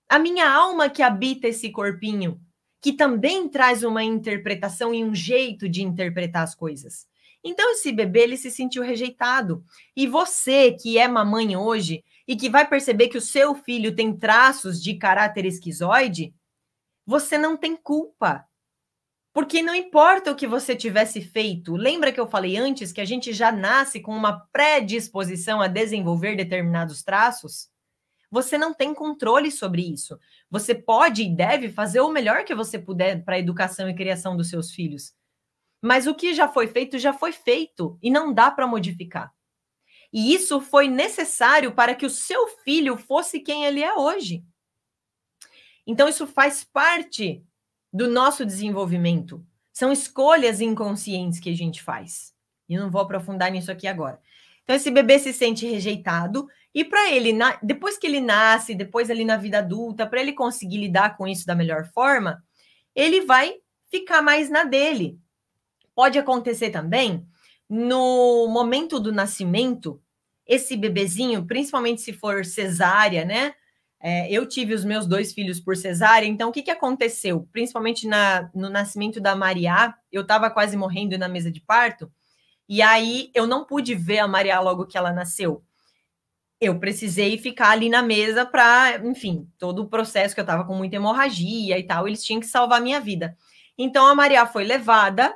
A 0.08 0.18
minha 0.18 0.50
alma 0.50 0.88
que 0.88 1.02
habita 1.02 1.48
esse 1.48 1.70
corpinho 1.70 2.40
que 2.80 2.92
também 2.92 3.48
traz 3.48 3.82
uma 3.82 4.04
interpretação 4.04 4.94
e 4.94 5.02
um 5.02 5.14
jeito 5.14 5.68
de 5.68 5.82
interpretar 5.82 6.44
as 6.44 6.54
coisas. 6.54 7.06
Então 7.42 7.72
esse 7.72 7.90
bebê 7.92 8.20
ele 8.20 8.36
se 8.36 8.50
sentiu 8.50 8.82
rejeitado. 8.82 9.64
E 9.96 10.06
você 10.06 10.72
que 10.72 10.96
é 10.96 11.08
mamãe 11.08 11.56
hoje 11.56 12.04
e 12.26 12.36
que 12.36 12.50
vai 12.50 12.68
perceber 12.68 13.08
que 13.08 13.18
o 13.18 13.22
seu 13.22 13.54
filho 13.54 13.94
tem 13.94 14.16
traços 14.16 14.82
de 14.82 14.94
caráter 14.94 15.44
esquizoide, 15.44 16.34
você 17.06 17.38
não 17.38 17.56
tem 17.56 17.76
culpa. 17.76 18.44
Porque 19.32 19.62
não 19.62 19.74
importa 19.74 20.32
o 20.32 20.34
que 20.34 20.46
você 20.46 20.74
tivesse 20.74 21.20
feito, 21.20 21.76
lembra 21.76 22.10
que 22.10 22.18
eu 22.18 22.26
falei 22.26 22.56
antes 22.56 22.90
que 22.90 23.00
a 23.00 23.04
gente 23.04 23.32
já 23.32 23.52
nasce 23.52 24.00
com 24.00 24.16
uma 24.16 24.40
predisposição 24.50 25.60
a 25.60 25.68
desenvolver 25.68 26.36
determinados 26.36 27.02
traços? 27.02 27.68
Você 28.30 28.58
não 28.58 28.74
tem 28.74 28.92
controle 28.94 29.50
sobre 29.50 29.82
isso. 29.82 30.18
Você 30.50 30.74
pode 30.74 31.22
e 31.22 31.34
deve 31.34 31.68
fazer 31.68 32.00
o 32.00 32.10
melhor 32.10 32.44
que 32.44 32.54
você 32.54 32.78
puder 32.78 33.24
para 33.24 33.36
a 33.36 33.38
educação 33.38 33.88
e 33.88 33.94
criação 33.94 34.36
dos 34.36 34.48
seus 34.48 34.72
filhos. 34.72 35.14
Mas 35.82 36.06
o 36.06 36.14
que 36.14 36.34
já 36.34 36.48
foi 36.48 36.66
feito, 36.66 36.98
já 36.98 37.12
foi 37.12 37.30
feito 37.30 37.98
e 38.02 38.10
não 38.10 38.32
dá 38.32 38.50
para 38.50 38.66
modificar. 38.66 39.35
E 40.12 40.34
isso 40.34 40.60
foi 40.60 40.88
necessário 40.88 41.72
para 41.72 41.94
que 41.94 42.06
o 42.06 42.10
seu 42.10 42.46
filho 42.64 42.96
fosse 42.96 43.40
quem 43.40 43.64
ele 43.64 43.82
é 43.82 43.94
hoje. 43.94 44.44
Então, 45.86 46.08
isso 46.08 46.26
faz 46.26 46.64
parte 46.64 47.44
do 47.92 48.08
nosso 48.08 48.44
desenvolvimento. 48.44 49.44
São 49.72 49.92
escolhas 49.92 50.60
inconscientes 50.60 51.38
que 51.38 51.50
a 51.50 51.56
gente 51.56 51.82
faz. 51.82 52.34
E 52.68 52.76
não 52.76 52.90
vou 52.90 53.00
aprofundar 53.00 53.50
nisso 53.50 53.70
aqui 53.70 53.86
agora. 53.86 54.20
Então, 54.64 54.74
esse 54.74 54.90
bebê 54.90 55.18
se 55.18 55.32
sente 55.32 55.64
rejeitado 55.64 56.48
e 56.74 56.84
para 56.84 57.10
ele, 57.10 57.32
na, 57.32 57.58
depois 57.62 57.96
que 57.96 58.06
ele 58.06 58.20
nasce, 58.20 58.74
depois 58.74 59.10
ali 59.10 59.24
na 59.24 59.36
vida 59.36 59.58
adulta, 59.60 60.06
para 60.06 60.20
ele 60.20 60.32
conseguir 60.32 60.78
lidar 60.78 61.16
com 61.16 61.26
isso 61.26 61.46
da 61.46 61.54
melhor 61.54 61.86
forma, 61.86 62.44
ele 62.94 63.22
vai 63.22 63.54
ficar 63.90 64.20
mais 64.20 64.50
na 64.50 64.64
dele. 64.64 65.18
Pode 65.94 66.18
acontecer 66.18 66.70
também 66.70 67.26
no 67.68 68.48
momento 68.48 69.00
do 69.00 69.12
nascimento, 69.12 70.00
esse 70.46 70.76
bebezinho, 70.76 71.44
principalmente 71.46 72.00
se 72.00 72.12
for 72.12 72.44
cesárea, 72.44 73.24
né? 73.24 73.54
É, 74.00 74.30
eu 74.30 74.46
tive 74.46 74.74
os 74.74 74.84
meus 74.84 75.06
dois 75.06 75.32
filhos 75.32 75.58
por 75.58 75.76
cesárea, 75.76 76.26
então 76.26 76.50
o 76.50 76.52
que, 76.52 76.62
que 76.62 76.70
aconteceu? 76.70 77.48
Principalmente 77.52 78.06
na, 78.06 78.50
no 78.54 78.68
nascimento 78.68 79.20
da 79.20 79.34
Maria, 79.34 79.94
eu 80.12 80.22
estava 80.22 80.50
quase 80.50 80.76
morrendo 80.76 81.18
na 81.18 81.28
mesa 81.28 81.50
de 81.50 81.60
parto, 81.60 82.12
e 82.68 82.82
aí 82.82 83.30
eu 83.34 83.46
não 83.46 83.64
pude 83.64 83.94
ver 83.94 84.18
a 84.18 84.28
Maria 84.28 84.60
logo 84.60 84.86
que 84.86 84.98
ela 84.98 85.12
nasceu 85.12 85.64
eu 86.60 86.78
precisei 86.78 87.36
ficar 87.36 87.70
ali 87.70 87.88
na 87.88 88.02
mesa 88.02 88.46
para, 88.46 88.98
enfim, 89.04 89.48
todo 89.58 89.82
o 89.82 89.88
processo 89.88 90.34
que 90.34 90.40
eu 90.40 90.44
estava 90.44 90.64
com 90.64 90.74
muita 90.74 90.96
hemorragia 90.96 91.78
e 91.78 91.82
tal, 91.82 92.08
eles 92.08 92.24
tinham 92.24 92.40
que 92.40 92.46
salvar 92.46 92.78
a 92.78 92.82
minha 92.82 93.00
vida. 93.00 93.36
Então 93.76 94.06
a 94.06 94.14
Maria 94.14 94.46
foi 94.46 94.64
levada 94.64 95.34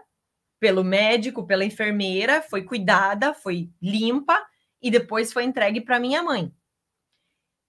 pelo 0.61 0.85
médico, 0.85 1.47
pela 1.47 1.65
enfermeira, 1.65 2.43
foi 2.43 2.63
cuidada, 2.63 3.33
foi 3.33 3.71
limpa 3.81 4.39
e 4.81 4.91
depois 4.91 5.33
foi 5.33 5.45
entregue 5.45 5.81
para 5.81 5.99
minha 5.99 6.23
mãe. 6.23 6.53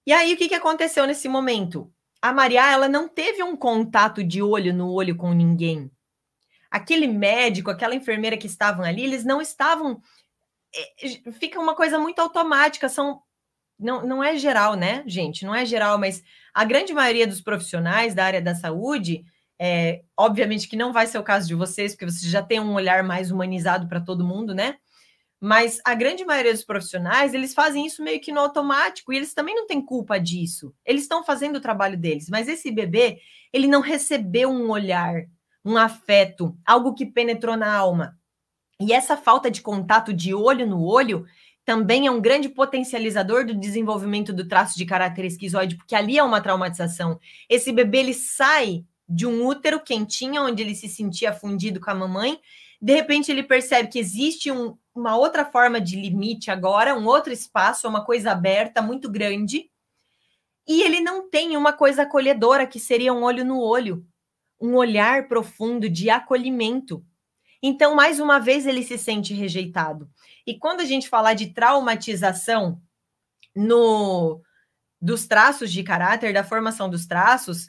E 0.06 0.12
aí 0.12 0.34
o 0.34 0.36
que, 0.36 0.48
que 0.48 0.54
aconteceu 0.54 1.06
nesse 1.06 1.28
momento? 1.28 1.92
A 2.20 2.32
Maria, 2.32 2.70
ela 2.70 2.88
não 2.88 3.08
teve 3.08 3.42
um 3.42 3.56
contato 3.56 4.22
de 4.22 4.42
olho 4.42 4.74
no 4.74 4.92
olho 4.92 5.16
com 5.16 5.32
ninguém. 5.32 5.90
Aquele 6.70 7.06
médico, 7.06 7.70
aquela 7.70 7.94
enfermeira 7.94 8.36
que 8.36 8.46
estavam 8.46 8.84
ali, 8.84 9.02
eles 9.04 9.24
não 9.24 9.40
estavam 9.40 10.00
eh, 10.74 11.32
fica 11.32 11.58
uma 11.58 11.74
coisa 11.74 11.98
muito 11.98 12.18
automática, 12.20 12.88
são 12.88 13.22
não, 13.78 14.06
não 14.06 14.22
é 14.22 14.36
geral, 14.36 14.74
né, 14.74 15.02
gente? 15.06 15.44
Não 15.44 15.54
é 15.54 15.64
geral, 15.64 15.98
mas 15.98 16.22
a 16.54 16.64
grande 16.64 16.92
maioria 16.92 17.26
dos 17.26 17.40
profissionais 17.40 18.14
da 18.14 18.24
área 18.24 18.40
da 18.40 18.54
saúde, 18.54 19.24
é, 19.60 20.02
obviamente 20.16 20.68
que 20.68 20.76
não 20.76 20.92
vai 20.92 21.06
ser 21.06 21.18
o 21.18 21.22
caso 21.22 21.46
de 21.46 21.54
vocês, 21.54 21.92
porque 21.92 22.10
vocês 22.10 22.30
já 22.30 22.42
têm 22.42 22.60
um 22.60 22.74
olhar 22.74 23.02
mais 23.02 23.30
humanizado 23.30 23.88
para 23.88 24.00
todo 24.00 24.26
mundo, 24.26 24.54
né? 24.54 24.76
Mas 25.40 25.80
a 25.84 25.94
grande 25.94 26.24
maioria 26.24 26.52
dos 26.52 26.64
profissionais, 26.64 27.34
eles 27.34 27.52
fazem 27.52 27.84
isso 27.84 28.02
meio 28.02 28.20
que 28.20 28.30
no 28.30 28.40
automático, 28.40 29.12
e 29.12 29.16
eles 29.16 29.34
também 29.34 29.54
não 29.54 29.66
têm 29.66 29.84
culpa 29.84 30.18
disso. 30.18 30.72
Eles 30.86 31.02
estão 31.02 31.24
fazendo 31.24 31.56
o 31.56 31.60
trabalho 31.60 31.96
deles, 31.98 32.28
mas 32.28 32.48
esse 32.48 32.70
bebê, 32.70 33.18
ele 33.52 33.66
não 33.66 33.80
recebeu 33.80 34.50
um 34.50 34.70
olhar, 34.70 35.24
um 35.64 35.76
afeto, 35.76 36.56
algo 36.64 36.94
que 36.94 37.04
penetrou 37.04 37.56
na 37.56 37.74
alma. 37.74 38.16
E 38.80 38.92
essa 38.92 39.16
falta 39.16 39.50
de 39.50 39.60
contato 39.60 40.12
de 40.12 40.32
olho 40.32 40.66
no 40.66 40.84
olho 40.84 41.24
também 41.64 42.06
é 42.06 42.10
um 42.10 42.20
grande 42.20 42.48
potencializador 42.48 43.46
do 43.46 43.54
desenvolvimento 43.54 44.32
do 44.32 44.46
traço 44.46 44.76
de 44.76 44.84
caráter 44.84 45.24
esquizoide, 45.24 45.76
porque 45.76 45.94
ali 45.94 46.18
é 46.18 46.22
uma 46.22 46.40
traumatização. 46.40 47.18
Esse 47.48 47.72
bebê 47.72 47.98
ele 47.98 48.14
sai 48.14 48.84
de 49.08 49.26
um 49.26 49.46
útero 49.46 49.80
quentinho, 49.80 50.42
onde 50.42 50.62
ele 50.62 50.74
se 50.74 50.88
sentia 50.88 51.32
fundido 51.32 51.80
com 51.80 51.90
a 51.90 51.94
mamãe, 51.94 52.40
de 52.80 52.94
repente 52.94 53.30
ele 53.30 53.42
percebe 53.42 53.88
que 53.88 53.98
existe 53.98 54.50
um, 54.50 54.76
uma 54.94 55.16
outra 55.16 55.44
forma 55.44 55.80
de 55.80 55.94
limite 55.94 56.50
agora, 56.50 56.96
um 56.96 57.06
outro 57.06 57.32
espaço, 57.32 57.88
uma 57.88 58.04
coisa 58.04 58.32
aberta 58.32 58.82
muito 58.82 59.10
grande. 59.10 59.70
E 60.66 60.82
ele 60.82 61.00
não 61.00 61.28
tem 61.28 61.56
uma 61.56 61.72
coisa 61.72 62.02
acolhedora 62.02 62.66
que 62.66 62.80
seria 62.80 63.12
um 63.12 63.22
olho 63.22 63.44
no 63.44 63.60
olho, 63.60 64.06
um 64.60 64.74
olhar 64.74 65.28
profundo 65.28 65.88
de 65.88 66.10
acolhimento. 66.10 67.04
Então, 67.62 67.94
mais 67.94 68.18
uma 68.18 68.40
vez, 68.40 68.66
ele 68.66 68.82
se 68.82 68.98
sente 68.98 69.32
rejeitado. 69.32 70.10
E 70.46 70.58
quando 70.58 70.80
a 70.80 70.84
gente 70.84 71.08
falar 71.08 71.34
de 71.34 71.52
traumatização 71.52 72.80
no 73.54 74.40
dos 75.00 75.26
traços 75.26 75.72
de 75.72 75.82
caráter, 75.82 76.32
da 76.32 76.44
formação 76.44 76.88
dos 76.88 77.06
traços, 77.06 77.68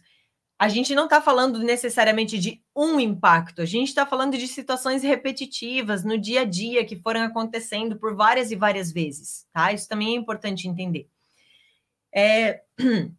a 0.64 0.70
gente 0.70 0.96
não 0.96 1.04
está 1.04 1.20
falando 1.20 1.60
necessariamente 1.60 2.40
de 2.40 2.64
um 2.74 2.98
impacto, 2.98 3.62
a 3.62 3.66
gente 3.66 3.90
está 3.90 4.06
falando 4.06 4.38
de 4.38 4.48
situações 4.48 5.04
repetitivas 5.04 6.06
no 6.06 6.18
dia 6.18 6.40
a 6.40 6.46
dia 6.46 6.86
que 6.86 6.96
foram 6.96 7.24
acontecendo 7.24 7.98
por 7.98 8.16
várias 8.16 8.50
e 8.50 8.56
várias 8.56 8.90
vezes, 8.90 9.46
tá? 9.52 9.74
Isso 9.74 9.90
também 9.90 10.16
é 10.16 10.18
importante 10.18 10.66
entender. 10.66 11.10
É... 12.14 12.62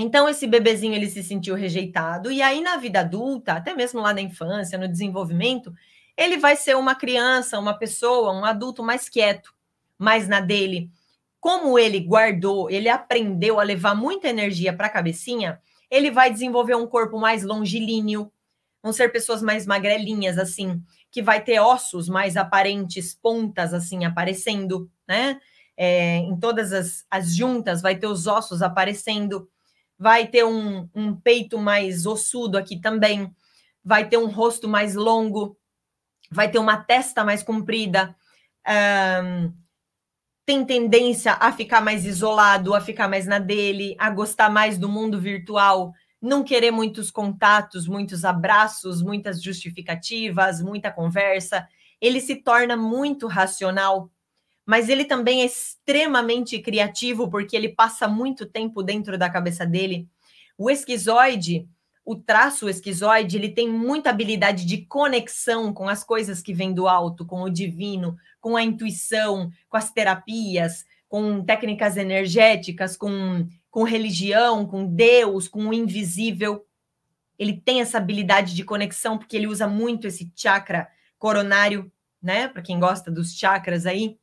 Então, 0.00 0.28
esse 0.28 0.46
bebezinho 0.46 0.94
ele 0.94 1.10
se 1.10 1.24
sentiu 1.24 1.56
rejeitado, 1.56 2.30
e 2.30 2.40
aí 2.40 2.60
na 2.60 2.76
vida 2.76 3.00
adulta, 3.00 3.54
até 3.54 3.74
mesmo 3.74 4.00
lá 4.00 4.14
na 4.14 4.20
infância, 4.20 4.78
no 4.78 4.86
desenvolvimento, 4.86 5.74
ele 6.16 6.36
vai 6.36 6.54
ser 6.54 6.76
uma 6.76 6.94
criança, 6.94 7.58
uma 7.58 7.76
pessoa, 7.76 8.32
um 8.32 8.44
adulto 8.44 8.80
mais 8.80 9.08
quieto, 9.08 9.52
mais 9.98 10.28
na 10.28 10.38
dele. 10.38 10.88
Como 11.40 11.76
ele 11.76 11.98
guardou, 11.98 12.70
ele 12.70 12.88
aprendeu 12.88 13.58
a 13.58 13.64
levar 13.64 13.96
muita 13.96 14.28
energia 14.28 14.72
para 14.72 14.86
a 14.86 14.90
cabecinha, 14.90 15.60
ele 15.90 16.10
vai 16.10 16.30
desenvolver 16.32 16.74
um 16.74 16.86
corpo 16.86 17.18
mais 17.18 17.42
longilíneo, 17.42 18.30
vão 18.82 18.92
ser 18.92 19.10
pessoas 19.10 19.42
mais 19.42 19.66
magrelinhas, 19.66 20.38
assim, 20.38 20.82
que 21.10 21.22
vai 21.22 21.42
ter 21.42 21.60
ossos 21.60 22.08
mais 22.08 22.36
aparentes, 22.36 23.14
pontas, 23.14 23.72
assim, 23.72 24.04
aparecendo, 24.04 24.90
né? 25.06 25.40
É, 25.76 26.16
em 26.16 26.38
todas 26.38 26.72
as, 26.72 27.06
as 27.10 27.34
juntas, 27.34 27.80
vai 27.80 27.96
ter 27.96 28.06
os 28.06 28.26
ossos 28.26 28.62
aparecendo, 28.62 29.48
vai 29.98 30.26
ter 30.26 30.44
um, 30.44 30.88
um 30.94 31.14
peito 31.14 31.58
mais 31.58 32.04
ossudo 32.04 32.58
aqui 32.58 32.80
também, 32.80 33.32
vai 33.84 34.08
ter 34.08 34.16
um 34.18 34.26
rosto 34.26 34.68
mais 34.68 34.94
longo, 34.94 35.56
vai 36.30 36.50
ter 36.50 36.58
uma 36.58 36.76
testa 36.76 37.24
mais 37.24 37.42
comprida, 37.42 38.14
um, 39.24 39.52
tem 40.48 40.64
tendência 40.64 41.34
a 41.34 41.52
ficar 41.52 41.82
mais 41.82 42.06
isolado, 42.06 42.74
a 42.74 42.80
ficar 42.80 43.06
mais 43.06 43.26
na 43.26 43.38
dele, 43.38 43.94
a 43.98 44.08
gostar 44.08 44.48
mais 44.48 44.78
do 44.78 44.88
mundo 44.88 45.20
virtual, 45.20 45.92
não 46.22 46.42
querer 46.42 46.70
muitos 46.70 47.10
contatos, 47.10 47.86
muitos 47.86 48.24
abraços, 48.24 49.02
muitas 49.02 49.42
justificativas, 49.42 50.62
muita 50.62 50.90
conversa. 50.90 51.68
Ele 52.00 52.18
se 52.18 52.36
torna 52.36 52.78
muito 52.78 53.26
racional, 53.26 54.10
mas 54.64 54.88
ele 54.88 55.04
também 55.04 55.42
é 55.42 55.44
extremamente 55.44 56.58
criativo 56.60 57.28
porque 57.28 57.54
ele 57.54 57.68
passa 57.68 58.08
muito 58.08 58.46
tempo 58.46 58.82
dentro 58.82 59.18
da 59.18 59.28
cabeça 59.28 59.66
dele. 59.66 60.08
O 60.56 60.70
esquizoide, 60.70 61.68
o 62.08 62.16
traço 62.16 62.70
esquizoide, 62.70 63.36
ele 63.36 63.50
tem 63.50 63.68
muita 63.68 64.08
habilidade 64.08 64.64
de 64.64 64.78
conexão 64.78 65.74
com 65.74 65.90
as 65.90 66.02
coisas 66.02 66.40
que 66.40 66.54
vêm 66.54 66.72
do 66.72 66.88
alto, 66.88 67.26
com 67.26 67.42
o 67.42 67.50
divino, 67.50 68.16
com 68.40 68.56
a 68.56 68.62
intuição, 68.62 69.52
com 69.68 69.76
as 69.76 69.92
terapias, 69.92 70.86
com 71.06 71.44
técnicas 71.44 71.98
energéticas, 71.98 72.96
com, 72.96 73.46
com 73.70 73.82
religião, 73.82 74.66
com 74.66 74.86
Deus, 74.86 75.48
com 75.48 75.66
o 75.68 75.74
invisível. 75.74 76.64
Ele 77.38 77.52
tem 77.52 77.82
essa 77.82 77.98
habilidade 77.98 78.54
de 78.54 78.64
conexão 78.64 79.18
porque 79.18 79.36
ele 79.36 79.46
usa 79.46 79.66
muito 79.68 80.06
esse 80.06 80.32
chakra 80.34 80.88
coronário, 81.18 81.92
né? 82.22 82.48
Para 82.48 82.62
quem 82.62 82.80
gosta 82.80 83.10
dos 83.10 83.34
chakras 83.34 83.84
aí, 83.84 84.18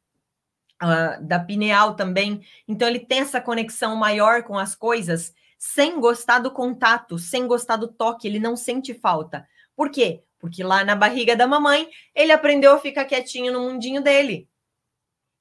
uh, 0.82 1.24
da 1.24 1.38
pineal 1.38 1.94
também. 1.94 2.42
Então 2.68 2.88
ele 2.88 3.00
tem 3.00 3.20
essa 3.20 3.40
conexão 3.40 3.96
maior 3.96 4.42
com 4.42 4.58
as 4.58 4.74
coisas 4.74 5.36
sem 5.74 6.00
gostar 6.00 6.40
do 6.40 6.52
contato, 6.52 7.18
sem 7.18 7.48
gostar 7.48 7.78
do 7.78 7.88
toque, 7.88 8.28
ele 8.28 8.40
não 8.40 8.56
sente 8.56 8.94
falta. 8.94 9.48
Por 9.76 9.90
quê? 9.90 10.24
Porque 10.40 10.64
lá 10.64 10.84
na 10.84 10.96
barriga 10.96 11.36
da 11.36 11.48
mamãe, 11.48 11.90
ele 12.14 12.32
aprendeu 12.32 12.74
a 12.74 12.80
ficar 12.80 13.06
quietinho 13.06 13.52
no 13.52 13.62
mundinho 13.62 14.02
dele. 14.02 14.48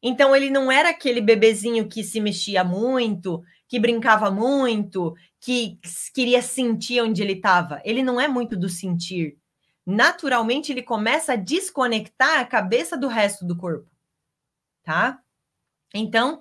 Então 0.02 0.34
ele 0.34 0.50
não 0.50 0.72
era 0.72 0.90
aquele 0.90 1.20
bebezinho 1.20 1.88
que 1.88 2.02
se 2.02 2.20
mexia 2.20 2.64
muito, 2.64 3.42
que 3.68 3.78
brincava 3.78 4.30
muito, 4.30 5.14
que 5.40 5.78
queria 6.14 6.40
sentir 6.40 7.02
onde 7.02 7.22
ele 7.22 7.34
estava. 7.34 7.80
Ele 7.84 8.02
não 8.02 8.20
é 8.20 8.26
muito 8.26 8.56
do 8.56 8.68
sentir. 8.68 9.36
Naturalmente 9.86 10.72
ele 10.72 10.82
começa 10.82 11.34
a 11.34 11.36
desconectar 11.36 12.40
a 12.40 12.46
cabeça 12.46 12.96
do 12.96 13.08
resto 13.08 13.44
do 13.46 13.56
corpo. 13.56 13.88
Tá? 14.82 15.20
Então, 15.94 16.40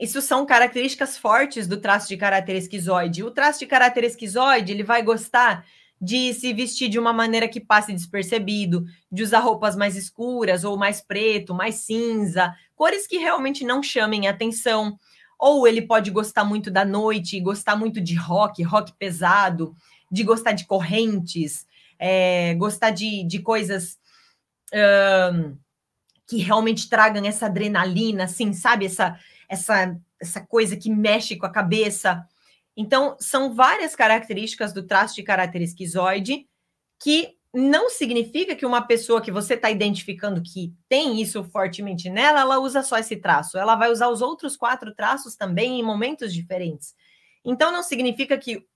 isso 0.00 0.20
são 0.20 0.44
características 0.44 1.16
fortes 1.16 1.66
do 1.66 1.76
traço 1.76 2.08
de 2.08 2.16
caráter 2.16 2.56
esquizoide. 2.56 3.22
O 3.22 3.30
traço 3.30 3.60
de 3.60 3.66
caráter 3.66 4.04
esquizoide, 4.04 4.72
ele 4.72 4.82
vai 4.82 5.02
gostar 5.02 5.64
de 6.00 6.34
se 6.34 6.52
vestir 6.52 6.88
de 6.88 6.98
uma 6.98 7.12
maneira 7.12 7.48
que 7.48 7.60
passe 7.60 7.92
despercebido, 7.92 8.84
de 9.10 9.22
usar 9.22 9.38
roupas 9.38 9.76
mais 9.76 9.96
escuras 9.96 10.64
ou 10.64 10.76
mais 10.76 11.00
preto, 11.00 11.54
mais 11.54 11.76
cinza, 11.76 12.54
cores 12.74 13.06
que 13.06 13.18
realmente 13.18 13.64
não 13.64 13.82
chamem 13.82 14.26
atenção. 14.26 14.98
Ou 15.38 15.66
ele 15.66 15.82
pode 15.82 16.10
gostar 16.10 16.44
muito 16.44 16.70
da 16.70 16.84
noite, 16.84 17.40
gostar 17.40 17.76
muito 17.76 18.00
de 18.00 18.14
rock, 18.14 18.62
rock 18.62 18.92
pesado, 18.98 19.74
de 20.10 20.22
gostar 20.22 20.52
de 20.52 20.66
correntes, 20.66 21.66
é, 21.98 22.54
gostar 22.54 22.90
de, 22.90 23.24
de 23.24 23.38
coisas 23.40 23.98
um, 25.32 25.56
que 26.26 26.38
realmente 26.38 26.88
tragam 26.88 27.24
essa 27.24 27.46
adrenalina, 27.46 28.24
assim, 28.24 28.52
sabe? 28.52 28.86
Essa, 28.86 29.18
essa, 29.48 29.96
essa 30.20 30.40
coisa 30.40 30.76
que 30.76 30.90
mexe 30.90 31.36
com 31.36 31.46
a 31.46 31.52
cabeça. 31.52 32.26
Então, 32.76 33.16
são 33.20 33.54
várias 33.54 33.94
características 33.94 34.72
do 34.72 34.82
traço 34.82 35.14
de 35.14 35.22
caráter 35.22 35.62
esquizoide 35.62 36.46
que 37.00 37.36
não 37.52 37.88
significa 37.88 38.56
que 38.56 38.66
uma 38.66 38.82
pessoa 38.82 39.20
que 39.20 39.30
você 39.30 39.54
está 39.54 39.70
identificando 39.70 40.42
que 40.42 40.74
tem 40.88 41.22
isso 41.22 41.44
fortemente 41.44 42.10
nela, 42.10 42.40
ela 42.40 42.58
usa 42.58 42.82
só 42.82 42.98
esse 42.98 43.16
traço. 43.16 43.56
Ela 43.56 43.76
vai 43.76 43.92
usar 43.92 44.08
os 44.08 44.20
outros 44.20 44.56
quatro 44.56 44.92
traços 44.92 45.36
também 45.36 45.78
em 45.78 45.82
momentos 45.82 46.34
diferentes. 46.34 46.94
Então, 47.44 47.70
não 47.70 47.82
significa 47.82 48.36
que 48.36 48.66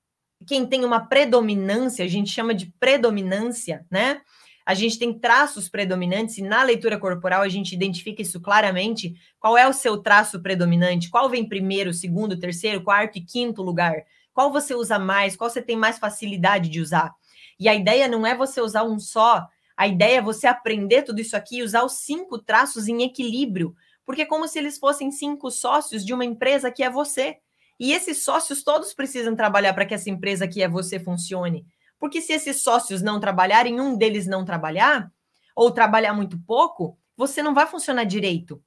quem 0.47 0.65
tem 0.65 0.85
uma 0.85 1.07
predominância, 1.07 2.05
a 2.05 2.09
gente 2.09 2.31
chama 2.31 2.55
de 2.55 2.73
predominância, 2.79 3.85
né? 3.91 4.21
A 4.69 4.75
gente 4.75 4.99
tem 4.99 5.19
traços 5.19 5.67
predominantes 5.67 6.37
e 6.37 6.43
na 6.43 6.63
leitura 6.63 6.99
corporal 6.99 7.41
a 7.41 7.49
gente 7.49 7.75
identifica 7.75 8.21
isso 8.21 8.39
claramente. 8.39 9.15
Qual 9.41 9.57
é 9.57 9.67
o 9.67 9.73
seu 9.73 9.97
traço 9.97 10.43
predominante? 10.43 11.09
Qual 11.09 11.27
vem 11.31 11.49
primeiro, 11.49 11.91
segundo, 11.95 12.39
terceiro, 12.39 12.83
quarto 12.83 13.17
e 13.17 13.23
quinto 13.23 13.63
lugar? 13.63 14.05
Qual 14.31 14.53
você 14.53 14.75
usa 14.75 14.99
mais? 14.99 15.35
Qual 15.35 15.49
você 15.49 15.63
tem 15.63 15.75
mais 15.75 15.99
facilidade 15.99 16.69
de 16.69 16.83
usar? 16.83 17.15
E 17.59 17.67
a 17.67 17.75
ideia 17.75 18.07
não 18.07 18.27
é 18.27 18.37
você 18.37 18.61
usar 18.61 18.85
um 18.85 18.99
só, 18.99 19.49
a 19.75 19.89
ideia 19.89 20.19
é 20.19 20.23
você 20.23 20.47
aprender 20.47 21.01
tudo 21.01 21.19
isso 21.19 21.35
aqui 21.35 21.57
e 21.57 21.63
usar 21.63 21.83
os 21.83 21.95
cinco 22.05 22.39
traços 22.39 22.89
em 22.89 23.03
equilíbrio, 23.03 23.75
porque 24.05 24.21
é 24.21 24.27
como 24.27 24.47
se 24.47 24.59
eles 24.59 24.77
fossem 24.77 25.11
cinco 25.11 25.51
sócios 25.51 26.05
de 26.05 26.13
uma 26.13 26.27
empresa 26.27 26.71
que 26.71 26.83
é 26.83 26.91
você. 26.91 27.39
E 27.81 27.95
esses 27.95 28.23
sócios 28.23 28.63
todos 28.63 28.93
precisam 28.93 29.35
trabalhar 29.35 29.73
para 29.73 29.87
que 29.87 29.95
essa 29.95 30.11
empresa 30.11 30.47
que 30.47 30.61
é 30.61 30.69
você 30.69 31.01
funcione. 31.01 31.65
Porque 31.99 32.21
se 32.21 32.33
esses 32.33 32.63
sócios 32.63 33.03
não 33.03 33.19
trabalharem, 33.19 33.81
um 33.81 33.97
deles 33.97 34.27
não 34.27 34.45
trabalhar, 34.45 35.11
ou 35.55 35.71
trabalhar 35.71 36.13
muito 36.13 36.39
pouco, 36.47 36.99
você 37.17 37.43
não 37.43 37.53
vai 37.53 37.67
funcionar 37.67 38.05
direito. 38.05 38.63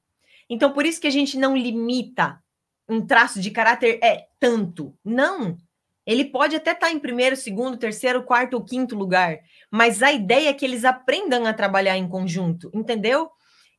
Então, 0.49 0.73
por 0.73 0.85
isso 0.85 0.99
que 0.99 1.07
a 1.07 1.11
gente 1.11 1.37
não 1.37 1.55
limita 1.55 2.43
um 2.87 2.99
traço 3.05 3.39
de 3.39 3.49
caráter 3.49 3.97
é 4.03 4.27
tanto. 4.37 4.93
Não. 5.03 5.57
Ele 6.05 6.25
pode 6.25 6.55
até 6.55 6.73
estar 6.73 6.91
em 6.91 6.99
primeiro, 6.99 7.37
segundo, 7.37 7.77
terceiro, 7.77 8.23
quarto 8.23 8.55
ou 8.55 8.65
quinto 8.65 8.95
lugar, 8.95 9.39
mas 9.69 10.03
a 10.03 10.11
ideia 10.11 10.49
é 10.49 10.53
que 10.53 10.65
eles 10.65 10.83
aprendam 10.83 11.45
a 11.45 11.53
trabalhar 11.53 11.95
em 11.95 12.09
conjunto, 12.09 12.69
entendeu? 12.73 13.29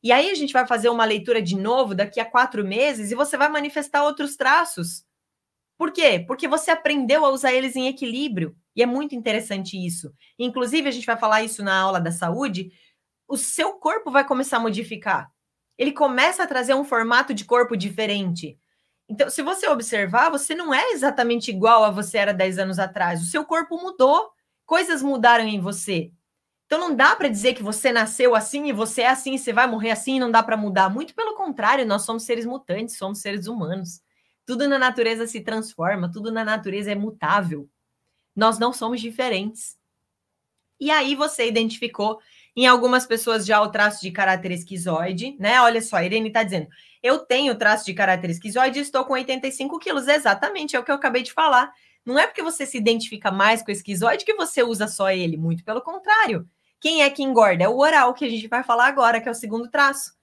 E 0.01 0.11
aí 0.11 0.31
a 0.31 0.33
gente 0.35 0.51
vai 0.51 0.65
fazer 0.65 0.89
uma 0.89 1.05
leitura 1.05 1.41
de 1.41 1.55
novo 1.55 1.93
daqui 1.93 2.19
a 2.19 2.25
quatro 2.25 2.65
meses 2.65 3.11
e 3.11 3.15
você 3.15 3.37
vai 3.37 3.49
manifestar 3.49 4.03
outros 4.03 4.35
traços. 4.35 5.05
Por 5.77 5.91
quê? 5.91 6.23
Porque 6.25 6.47
você 6.47 6.71
aprendeu 6.71 7.25
a 7.25 7.29
usar 7.29 7.53
eles 7.53 7.75
em 7.75 7.87
equilíbrio. 7.87 8.55
E 8.75 8.81
é 8.81 8.85
muito 8.85 9.15
interessante 9.15 9.77
isso. 9.77 10.11
Inclusive, 10.37 10.87
a 10.87 10.91
gente 10.91 11.05
vai 11.05 11.17
falar 11.17 11.43
isso 11.43 11.63
na 11.63 11.77
aula 11.77 11.99
da 11.99 12.11
saúde. 12.11 12.71
O 13.27 13.37
seu 13.37 13.73
corpo 13.73 14.11
vai 14.11 14.25
começar 14.25 14.57
a 14.57 14.59
modificar. 14.59 15.31
Ele 15.77 15.91
começa 15.91 16.43
a 16.43 16.47
trazer 16.47 16.73
um 16.73 16.83
formato 16.83 17.33
de 17.33 17.45
corpo 17.45 17.75
diferente. 17.75 18.57
Então, 19.09 19.29
se 19.29 19.41
você 19.41 19.67
observar, 19.67 20.29
você 20.29 20.55
não 20.55 20.73
é 20.73 20.91
exatamente 20.91 21.51
igual 21.51 21.83
a 21.83 21.91
você 21.91 22.17
era 22.17 22.33
10 22.33 22.57
anos 22.59 22.79
atrás. 22.79 23.21
O 23.21 23.25
seu 23.25 23.45
corpo 23.45 23.77
mudou, 23.77 24.31
coisas 24.65 25.01
mudaram 25.03 25.45
em 25.45 25.59
você. 25.59 26.11
Então, 26.65 26.79
não 26.79 26.95
dá 26.95 27.15
para 27.15 27.27
dizer 27.27 27.53
que 27.53 27.61
você 27.61 27.91
nasceu 27.91 28.33
assim 28.35 28.67
e 28.67 28.73
você 28.73 29.03
é 29.03 29.09
assim, 29.09 29.37
você 29.37 29.53
vai 29.53 29.67
morrer 29.67 29.91
assim 29.91 30.19
não 30.19 30.31
dá 30.31 30.41
para 30.41 30.57
mudar. 30.57 30.89
Muito 30.89 31.13
pelo 31.13 31.35
contrário, 31.35 31.85
nós 31.85 32.03
somos 32.03 32.23
seres 32.23 32.45
mutantes, 32.45 32.97
somos 32.97 33.19
seres 33.19 33.47
humanos. 33.47 34.01
Tudo 34.45 34.67
na 34.67 34.79
natureza 34.79 35.27
se 35.27 35.41
transforma, 35.41 36.11
tudo 36.11 36.31
na 36.31 36.43
natureza 36.43 36.91
é 36.91 36.95
mutável. 36.95 37.69
Nós 38.35 38.59
não 38.59 38.73
somos 38.73 39.01
diferentes. 39.01 39.77
E 40.79 40.91
aí 40.91 41.15
você 41.15 41.47
identificou 41.47 42.19
Em 42.55 42.67
algumas 42.67 43.05
pessoas 43.07 43.45
já 43.45 43.61
o 43.61 43.69
traço 43.71 44.01
de 44.01 44.11
caráter 44.11 44.51
esquizoide, 44.51 45.35
né? 45.39 45.61
Olha 45.61 45.81
só, 45.81 45.97
a 45.97 46.05
Irene 46.05 46.27
está 46.29 46.43
dizendo: 46.43 46.67
eu 47.01 47.19
tenho 47.19 47.57
traço 47.57 47.85
de 47.85 47.93
caráter 47.93 48.29
esquizoide 48.31 48.79
e 48.79 48.81
estou 48.83 49.05
com 49.05 49.13
85 49.13 49.79
quilos. 49.79 50.07
Exatamente, 50.07 50.75
é 50.75 50.79
o 50.79 50.83
que 50.83 50.91
eu 50.91 50.95
acabei 50.95 51.23
de 51.23 51.33
falar. 51.33 51.71
Não 52.05 52.19
é 52.19 52.27
porque 52.27 52.43
você 52.43 52.65
se 52.65 52.77
identifica 52.77 53.31
mais 53.31 53.63
com 53.63 53.69
o 53.69 53.73
esquizoide 53.73 54.25
que 54.25 54.35
você 54.35 54.63
usa 54.63 54.87
só 54.87 55.09
ele, 55.11 55.37
muito 55.37 55.63
pelo 55.65 55.81
contrário. 55.81 56.47
Quem 56.79 57.01
é 57.03 57.09
que 57.09 57.23
engorda? 57.23 57.63
É 57.63 57.69
o 57.69 57.77
oral, 57.77 58.13
que 58.13 58.25
a 58.25 58.29
gente 58.29 58.47
vai 58.47 58.63
falar 58.63 58.87
agora, 58.87 59.21
que 59.21 59.29
é 59.29 59.31
o 59.31 59.35
segundo 59.35 59.69
traço. 59.69 60.13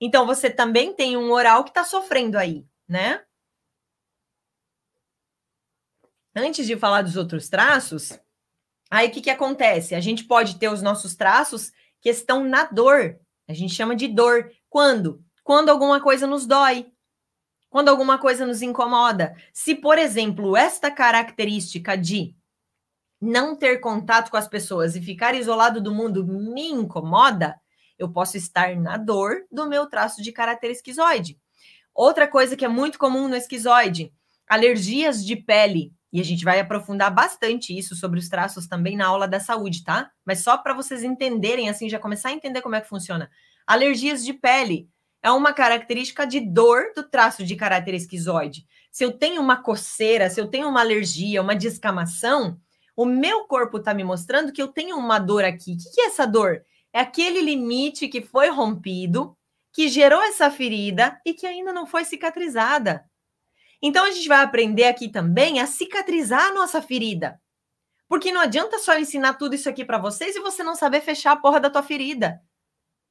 Então, 0.00 0.26
você 0.26 0.50
também 0.50 0.94
tem 0.94 1.16
um 1.16 1.32
oral 1.32 1.64
que 1.64 1.70
está 1.70 1.84
sofrendo 1.84 2.38
aí, 2.38 2.64
né? 2.88 3.22
Antes 6.40 6.66
de 6.66 6.74
falar 6.74 7.02
dos 7.02 7.16
outros 7.16 7.50
traços, 7.50 8.18
aí 8.90 9.08
o 9.08 9.10
que, 9.10 9.20
que 9.20 9.28
acontece? 9.28 9.94
A 9.94 10.00
gente 10.00 10.24
pode 10.24 10.56
ter 10.56 10.70
os 10.70 10.80
nossos 10.80 11.14
traços 11.14 11.70
que 12.00 12.08
estão 12.08 12.44
na 12.44 12.64
dor. 12.64 13.20
A 13.46 13.52
gente 13.52 13.74
chama 13.74 13.94
de 13.94 14.08
dor. 14.08 14.50
Quando? 14.70 15.22
Quando 15.44 15.68
alguma 15.68 16.00
coisa 16.00 16.26
nos 16.26 16.46
dói. 16.46 16.90
Quando 17.68 17.90
alguma 17.90 18.16
coisa 18.16 18.46
nos 18.46 18.62
incomoda. 18.62 19.36
Se, 19.52 19.74
por 19.74 19.98
exemplo, 19.98 20.56
esta 20.56 20.90
característica 20.90 21.94
de 21.94 22.34
não 23.20 23.54
ter 23.54 23.78
contato 23.78 24.30
com 24.30 24.38
as 24.38 24.48
pessoas 24.48 24.96
e 24.96 25.02
ficar 25.02 25.34
isolado 25.34 25.78
do 25.78 25.94
mundo 25.94 26.26
me 26.26 26.68
incomoda, 26.68 27.60
eu 27.98 28.10
posso 28.10 28.38
estar 28.38 28.74
na 28.76 28.96
dor 28.96 29.44
do 29.52 29.68
meu 29.68 29.86
traço 29.86 30.22
de 30.22 30.32
caráter 30.32 30.70
esquizoide. 30.70 31.38
Outra 31.94 32.26
coisa 32.26 32.56
que 32.56 32.64
é 32.64 32.68
muito 32.68 32.98
comum 32.98 33.28
no 33.28 33.36
esquizoide, 33.36 34.10
alergias 34.48 35.22
de 35.22 35.36
pele. 35.36 35.92
E 36.12 36.20
a 36.20 36.24
gente 36.24 36.44
vai 36.44 36.58
aprofundar 36.58 37.12
bastante 37.12 37.76
isso 37.76 37.94
sobre 37.94 38.18
os 38.18 38.28
traços 38.28 38.66
também 38.66 38.96
na 38.96 39.06
aula 39.06 39.28
da 39.28 39.38
saúde, 39.38 39.84
tá? 39.84 40.10
Mas 40.24 40.40
só 40.40 40.58
para 40.58 40.74
vocês 40.74 41.04
entenderem, 41.04 41.68
assim, 41.68 41.88
já 41.88 41.98
começar 41.98 42.30
a 42.30 42.32
entender 42.32 42.60
como 42.62 42.74
é 42.74 42.80
que 42.80 42.88
funciona. 42.88 43.30
Alergias 43.66 44.24
de 44.24 44.32
pele 44.32 44.88
é 45.22 45.30
uma 45.30 45.52
característica 45.52 46.26
de 46.26 46.40
dor 46.40 46.92
do 46.96 47.02
traço 47.02 47.44
de 47.44 47.54
caráter 47.54 47.94
esquizoide. 47.94 48.66
Se 48.90 49.04
eu 49.04 49.12
tenho 49.12 49.40
uma 49.40 49.62
coceira, 49.62 50.28
se 50.28 50.40
eu 50.40 50.48
tenho 50.48 50.68
uma 50.68 50.80
alergia, 50.80 51.42
uma 51.42 51.54
descamação, 51.54 52.58
o 52.96 53.04
meu 53.04 53.44
corpo 53.44 53.78
está 53.78 53.94
me 53.94 54.02
mostrando 54.02 54.52
que 54.52 54.60
eu 54.60 54.68
tenho 54.68 54.96
uma 54.96 55.18
dor 55.18 55.44
aqui. 55.44 55.74
O 55.74 55.94
que, 55.94 56.00
é 56.00 56.06
essa 56.06 56.26
dor? 56.26 56.62
É 56.92 57.00
aquele 57.00 57.40
limite 57.40 58.08
que 58.08 58.20
foi 58.20 58.48
rompido, 58.48 59.36
que 59.72 59.88
gerou 59.88 60.20
essa 60.22 60.50
ferida 60.50 61.20
e 61.24 61.32
que 61.32 61.46
ainda 61.46 61.72
não 61.72 61.86
foi 61.86 62.04
cicatrizada. 62.04 63.04
Então 63.82 64.04
a 64.04 64.10
gente 64.10 64.28
vai 64.28 64.42
aprender 64.42 64.84
aqui 64.84 65.08
também 65.08 65.60
a 65.60 65.66
cicatrizar 65.66 66.46
a 66.46 66.52
nossa 66.52 66.82
ferida. 66.82 67.40
Porque 68.08 68.32
não 68.32 68.40
adianta 68.40 68.78
só 68.78 68.98
ensinar 68.98 69.34
tudo 69.34 69.54
isso 69.54 69.68
aqui 69.68 69.84
para 69.84 69.96
vocês 69.98 70.34
e 70.34 70.40
você 70.40 70.62
não 70.62 70.74
saber 70.74 71.00
fechar 71.00 71.32
a 71.32 71.36
porra 71.36 71.60
da 71.60 71.70
tua 71.70 71.82
ferida. 71.82 72.42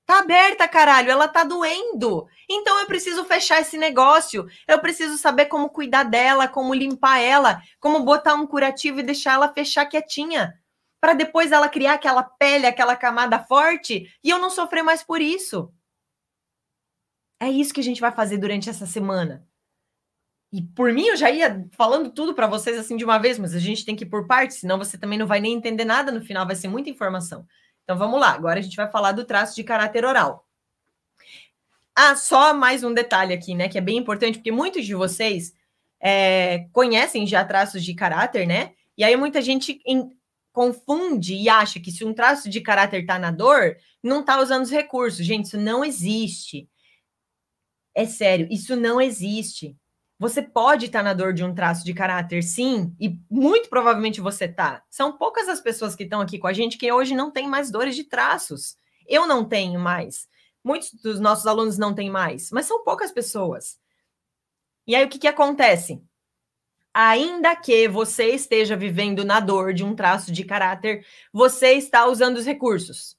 Tá 0.05 0.19
aberta, 0.19 0.67
caralho, 0.67 1.11
ela 1.11 1.27
tá 1.27 1.43
doendo. 1.43 2.27
Então 2.49 2.79
eu 2.79 2.87
preciso 2.87 3.23
fechar 3.25 3.61
esse 3.61 3.77
negócio. 3.77 4.47
Eu 4.67 4.79
preciso 4.79 5.17
saber 5.17 5.45
como 5.45 5.69
cuidar 5.69 6.03
dela, 6.03 6.47
como 6.47 6.73
limpar 6.73 7.19
ela, 7.19 7.61
como 7.79 8.03
botar 8.03 8.33
um 8.33 8.47
curativo 8.47 8.99
e 8.99 9.03
deixar 9.03 9.33
ela 9.33 9.53
fechar 9.53 9.85
quietinha. 9.85 10.59
Para 10.99 11.13
depois 11.13 11.51
ela 11.51 11.69
criar 11.69 11.93
aquela 11.93 12.23
pele, 12.23 12.65
aquela 12.65 12.95
camada 12.95 13.39
forte 13.39 14.11
e 14.23 14.29
eu 14.29 14.37
não 14.39 14.49
sofrer 14.49 14.83
mais 14.83 15.03
por 15.03 15.21
isso. 15.21 15.71
É 17.39 17.49
isso 17.49 17.73
que 17.73 17.79
a 17.79 17.83
gente 17.83 18.01
vai 18.01 18.11
fazer 18.11 18.37
durante 18.37 18.69
essa 18.69 18.85
semana. 18.85 19.47
E 20.51 20.61
por 20.61 20.91
mim, 20.91 21.07
eu 21.07 21.15
já 21.15 21.29
ia 21.29 21.67
falando 21.73 22.09
tudo 22.09 22.33
para 22.33 22.47
vocês 22.47 22.77
assim 22.77 22.97
de 22.97 23.05
uma 23.05 23.19
vez, 23.19 23.37
mas 23.37 23.53
a 23.53 23.59
gente 23.59 23.85
tem 23.85 23.95
que 23.95 24.03
ir 24.03 24.09
por 24.09 24.25
partes, 24.25 24.57
senão 24.57 24.77
você 24.77 24.97
também 24.97 25.19
não 25.19 25.27
vai 25.27 25.39
nem 25.39 25.53
entender 25.53 25.85
nada 25.85 26.11
no 26.11 26.21
final, 26.21 26.45
vai 26.45 26.55
ser 26.55 26.67
muita 26.67 26.89
informação. 26.89 27.45
Então 27.83 27.97
vamos 27.97 28.19
lá, 28.19 28.31
agora 28.31 28.59
a 28.59 28.61
gente 28.61 28.75
vai 28.75 28.89
falar 28.89 29.11
do 29.11 29.25
traço 29.25 29.55
de 29.55 29.63
caráter 29.63 30.05
oral. 30.05 30.47
Ah, 31.95 32.15
só 32.15 32.53
mais 32.53 32.83
um 32.83 32.93
detalhe 32.93 33.33
aqui, 33.33 33.53
né, 33.53 33.69
que 33.69 33.77
é 33.77 33.81
bem 33.81 33.97
importante, 33.97 34.39
porque 34.39 34.51
muitos 34.51 34.85
de 34.85 34.95
vocês 34.95 35.53
é, 35.99 36.65
conhecem 36.71 37.27
já 37.27 37.43
traços 37.45 37.83
de 37.83 37.93
caráter, 37.93 38.47
né? 38.47 38.73
E 38.97 39.03
aí 39.03 39.15
muita 39.15 39.41
gente 39.41 39.79
em, 39.85 40.09
confunde 40.51 41.35
e 41.35 41.47
acha 41.47 41.79
que 41.79 41.91
se 41.91 42.03
um 42.03 42.13
traço 42.13 42.49
de 42.49 42.61
caráter 42.61 43.01
está 43.01 43.19
na 43.19 43.31
dor, 43.31 43.77
não 44.01 44.21
está 44.21 44.41
usando 44.41 44.63
os 44.63 44.71
recursos. 44.71 45.25
Gente, 45.25 45.45
isso 45.45 45.57
não 45.57 45.85
existe. 45.85 46.67
É 47.95 48.05
sério, 48.05 48.47
isso 48.49 48.75
não 48.75 48.99
existe. 48.99 49.75
Você 50.19 50.41
pode 50.41 50.87
estar 50.87 51.01
na 51.01 51.13
dor 51.13 51.33
de 51.33 51.45
um 51.45 51.55
traço 51.55 51.85
de 51.85 51.93
caráter, 51.93 52.43
sim, 52.43 52.93
e 52.99 53.17
muito 53.29 53.69
provavelmente 53.69 54.19
você 54.19 54.49
tá. 54.49 54.83
São 54.89 55.17
poucas 55.17 55.47
as 55.47 55.61
pessoas 55.61 55.95
que 55.95 56.03
estão 56.03 56.19
aqui 56.19 56.37
com 56.37 56.47
a 56.47 56.51
gente 56.51 56.77
que 56.77 56.91
hoje 56.91 57.15
não 57.15 57.31
têm 57.31 57.47
mais 57.47 57.71
dores 57.71 57.95
de 57.95 58.03
traços. 58.03 58.77
Eu 59.07 59.25
não 59.25 59.45
tenho 59.45 59.79
mais. 59.79 60.27
Muitos 60.61 60.91
dos 61.01 61.21
nossos 61.21 61.47
alunos 61.47 61.77
não 61.77 61.95
têm 61.95 62.09
mais, 62.09 62.51
mas 62.51 62.65
são 62.65 62.83
poucas 62.83 63.13
pessoas. 63.13 63.79
E 64.85 64.93
aí 64.93 65.05
o 65.05 65.09
que, 65.09 65.19
que 65.19 65.27
acontece? 65.27 66.03
Ainda 66.93 67.55
que 67.55 67.87
você 67.87 68.25
esteja 68.33 68.75
vivendo 68.75 69.23
na 69.23 69.39
dor 69.39 69.73
de 69.73 69.85
um 69.85 69.95
traço 69.95 70.33
de 70.33 70.43
caráter, 70.43 71.05
você 71.31 71.75
está 71.75 72.05
usando 72.07 72.35
os 72.35 72.45
recursos, 72.45 73.15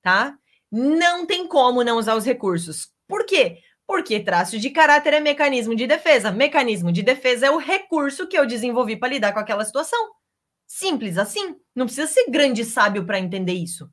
tá? 0.00 0.38
Não 0.70 1.26
tem 1.26 1.46
como 1.46 1.84
não 1.84 1.98
usar 1.98 2.14
os 2.16 2.24
recursos. 2.24 2.90
Por 3.06 3.26
quê? 3.26 3.60
Porque 3.86 4.20
traço 4.20 4.58
de 4.58 4.70
caráter 4.70 5.14
é 5.14 5.20
mecanismo 5.20 5.74
de 5.74 5.86
defesa. 5.86 6.30
Mecanismo 6.30 6.90
de 6.90 7.02
defesa 7.02 7.46
é 7.46 7.50
o 7.50 7.58
recurso 7.58 8.26
que 8.26 8.38
eu 8.38 8.46
desenvolvi 8.46 8.96
para 8.96 9.12
lidar 9.12 9.32
com 9.32 9.40
aquela 9.40 9.64
situação. 9.64 10.12
Simples 10.66 11.18
assim. 11.18 11.56
Não 11.74 11.86
precisa 11.86 12.06
ser 12.06 12.30
grande 12.30 12.64
sábio 12.64 13.04
para 13.04 13.18
entender 13.18 13.52
isso. 13.52 13.90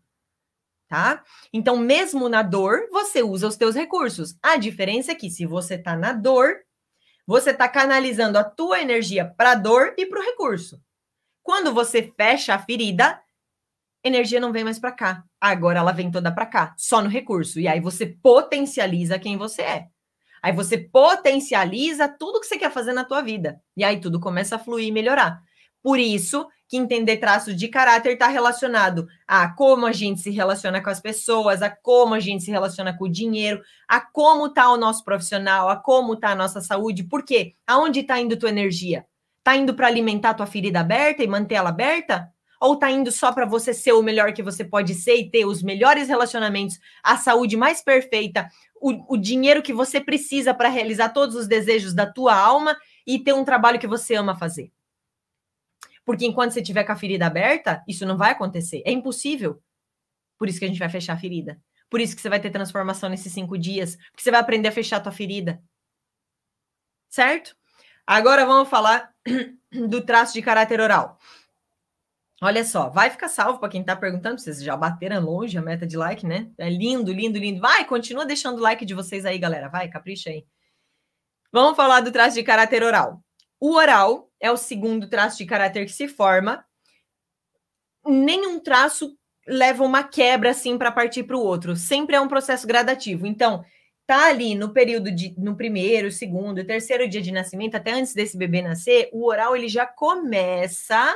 Tá? 0.87 1.23
Então, 1.53 1.77
mesmo 1.77 2.27
na 2.27 2.41
dor, 2.41 2.87
você 2.91 3.23
usa 3.23 3.47
os 3.47 3.55
teus 3.55 3.75
recursos. 3.75 4.35
A 4.41 4.57
diferença 4.57 5.11
é 5.11 5.15
que 5.15 5.29
se 5.29 5.45
você 5.45 5.75
está 5.75 5.95
na 5.95 6.11
dor, 6.11 6.55
você 7.25 7.51
está 7.51 7.67
canalizando 7.69 8.37
a 8.37 8.43
tua 8.43 8.81
energia 8.81 9.25
para 9.37 9.51
a 9.51 9.55
dor 9.55 9.93
e 9.97 10.05
para 10.05 10.19
o 10.19 10.23
recurso. 10.23 10.81
Quando 11.41 11.73
você 11.73 12.11
fecha 12.17 12.53
a 12.53 12.59
ferida, 12.59 13.20
energia 14.03 14.39
não 14.39 14.51
vem 14.51 14.63
mais 14.63 14.79
para 14.79 14.91
cá. 14.91 15.23
Agora 15.39 15.79
ela 15.79 15.91
vem 15.91 16.11
toda 16.11 16.31
para 16.31 16.45
cá, 16.45 16.73
só 16.77 17.01
no 17.01 17.09
recurso. 17.09 17.59
E 17.59 17.67
aí 17.67 17.79
você 17.79 18.05
potencializa 18.05 19.19
quem 19.19 19.37
você 19.37 19.61
é. 19.61 19.87
Aí 20.41 20.51
você 20.51 20.77
potencializa 20.77 22.07
tudo 22.07 22.39
que 22.39 22.47
você 22.47 22.57
quer 22.57 22.71
fazer 22.71 22.93
na 22.93 23.03
tua 23.03 23.21
vida. 23.21 23.61
E 23.77 23.83
aí 23.83 23.99
tudo 23.99 24.19
começa 24.19 24.55
a 24.55 24.59
fluir 24.59 24.87
e 24.87 24.91
melhorar. 24.91 25.41
Por 25.83 25.99
isso 25.99 26.47
que 26.67 26.77
entender 26.77 27.17
traços 27.17 27.55
de 27.55 27.67
caráter 27.67 28.13
está 28.13 28.27
relacionado 28.27 29.05
a 29.27 29.49
como 29.49 29.85
a 29.85 29.91
gente 29.91 30.21
se 30.21 30.29
relaciona 30.31 30.81
com 30.81 30.89
as 30.89 31.01
pessoas, 31.01 31.61
a 31.61 31.69
como 31.69 32.13
a 32.13 32.19
gente 32.19 32.43
se 32.43 32.49
relaciona 32.49 32.97
com 32.97 33.05
o 33.05 33.11
dinheiro, 33.11 33.61
a 33.87 33.99
como 33.99 34.47
está 34.47 34.71
o 34.71 34.77
nosso 34.77 35.03
profissional, 35.03 35.69
a 35.69 35.75
como 35.75 36.13
está 36.13 36.29
a 36.29 36.35
nossa 36.35 36.61
saúde. 36.61 37.03
Por 37.03 37.23
quê? 37.23 37.55
Aonde 37.67 37.99
está 37.99 38.19
indo 38.19 38.37
tua 38.37 38.49
energia? 38.49 39.05
Está 39.39 39.57
indo 39.57 39.73
para 39.73 39.87
alimentar 39.87 40.33
tua 40.33 40.45
ferida 40.45 40.79
aberta 40.79 41.23
e 41.23 41.27
manter 41.27 41.55
ela 41.55 41.69
aberta? 41.69 42.31
Ou 42.61 42.75
tá 42.77 42.91
indo 42.91 43.11
só 43.11 43.31
para 43.33 43.47
você 43.47 43.73
ser 43.73 43.93
o 43.93 44.03
melhor 44.03 44.33
que 44.33 44.43
você 44.43 44.63
pode 44.63 44.93
ser 44.93 45.15
e 45.15 45.31
ter 45.31 45.45
os 45.45 45.63
melhores 45.63 46.07
relacionamentos, 46.07 46.79
a 47.01 47.17
saúde 47.17 47.57
mais 47.57 47.81
perfeita, 47.83 48.47
o, 48.79 49.15
o 49.15 49.17
dinheiro 49.17 49.63
que 49.63 49.73
você 49.73 49.99
precisa 49.99 50.53
para 50.53 50.69
realizar 50.69 51.09
todos 51.09 51.35
os 51.35 51.47
desejos 51.47 51.91
da 51.95 52.05
tua 52.05 52.35
alma 52.35 52.77
e 53.05 53.17
ter 53.17 53.33
um 53.33 53.43
trabalho 53.43 53.79
que 53.79 53.87
você 53.87 54.13
ama 54.13 54.35
fazer? 54.35 54.71
Porque 56.05 56.25
enquanto 56.25 56.51
você 56.51 56.61
tiver 56.61 56.83
com 56.83 56.91
a 56.91 56.95
ferida 56.95 57.25
aberta, 57.25 57.83
isso 57.87 58.05
não 58.05 58.15
vai 58.15 58.31
acontecer. 58.31 58.83
É 58.85 58.91
impossível. 58.91 59.59
Por 60.37 60.47
isso 60.47 60.59
que 60.59 60.65
a 60.65 60.67
gente 60.67 60.79
vai 60.79 60.89
fechar 60.89 61.13
a 61.13 61.17
ferida. 61.17 61.59
Por 61.89 61.99
isso 61.99 62.15
que 62.15 62.21
você 62.21 62.29
vai 62.29 62.39
ter 62.39 62.51
transformação 62.51 63.09
nesses 63.09 63.33
cinco 63.33 63.57
dias. 63.57 63.95
Porque 64.11 64.21
você 64.21 64.31
vai 64.31 64.39
aprender 64.39 64.67
a 64.67 64.71
fechar 64.71 64.97
a 64.97 65.01
tua 65.01 65.11
ferida. 65.11 65.61
Certo? 67.09 67.55
Agora 68.05 68.45
vamos 68.45 68.69
falar 68.69 69.13
do 69.71 70.03
traço 70.03 70.33
de 70.33 70.41
caráter 70.41 70.79
oral. 70.79 71.17
Olha 72.43 72.63
só, 72.63 72.89
vai 72.89 73.11
ficar 73.11 73.27
salvo 73.27 73.59
para 73.59 73.69
quem 73.69 73.81
está 73.81 73.95
perguntando, 73.95 74.41
vocês 74.41 74.63
já 74.63 74.75
bateram 74.75 75.23
longe 75.23 75.55
a 75.59 75.61
meta 75.61 75.85
de 75.85 75.95
like, 75.95 76.25
né? 76.25 76.49
É 76.57 76.67
lindo, 76.67 77.13
lindo, 77.13 77.37
lindo. 77.37 77.61
Vai, 77.61 77.85
continua 77.85 78.25
deixando 78.25 78.57
o 78.57 78.61
like 78.61 78.83
de 78.83 78.95
vocês 78.95 79.27
aí, 79.27 79.37
galera. 79.37 79.69
Vai, 79.69 79.87
capricha 79.87 80.31
aí. 80.31 80.43
Vamos 81.51 81.75
falar 81.75 82.01
do 82.01 82.11
traço 82.11 82.33
de 82.33 82.41
caráter 82.41 82.81
oral. 82.81 83.23
O 83.59 83.75
oral 83.75 84.31
é 84.39 84.49
o 84.51 84.57
segundo 84.57 85.07
traço 85.07 85.37
de 85.37 85.45
caráter 85.45 85.85
que 85.85 85.91
se 85.91 86.07
forma. 86.07 86.65
Nenhum 88.03 88.59
traço 88.59 89.15
leva 89.47 89.83
uma 89.83 90.03
quebra 90.03 90.49
assim 90.49 90.79
para 90.79 90.91
partir 90.91 91.21
para 91.21 91.37
o 91.37 91.43
outro. 91.43 91.75
Sempre 91.75 92.15
é 92.15 92.21
um 92.21 92.27
processo 92.27 92.65
gradativo. 92.65 93.27
Então, 93.27 93.63
tá 94.07 94.29
ali 94.29 94.55
no 94.55 94.73
período 94.73 95.11
de 95.11 95.35
no 95.37 95.55
primeiro, 95.55 96.09
segundo, 96.11 96.65
terceiro 96.65 97.07
dia 97.07 97.21
de 97.21 97.31
nascimento, 97.31 97.75
até 97.75 97.91
antes 97.91 98.15
desse 98.15 98.35
bebê 98.35 98.63
nascer, 98.63 99.09
o 99.13 99.27
oral 99.27 99.55
ele 99.55 99.67
já 99.67 99.85
começa 99.85 101.15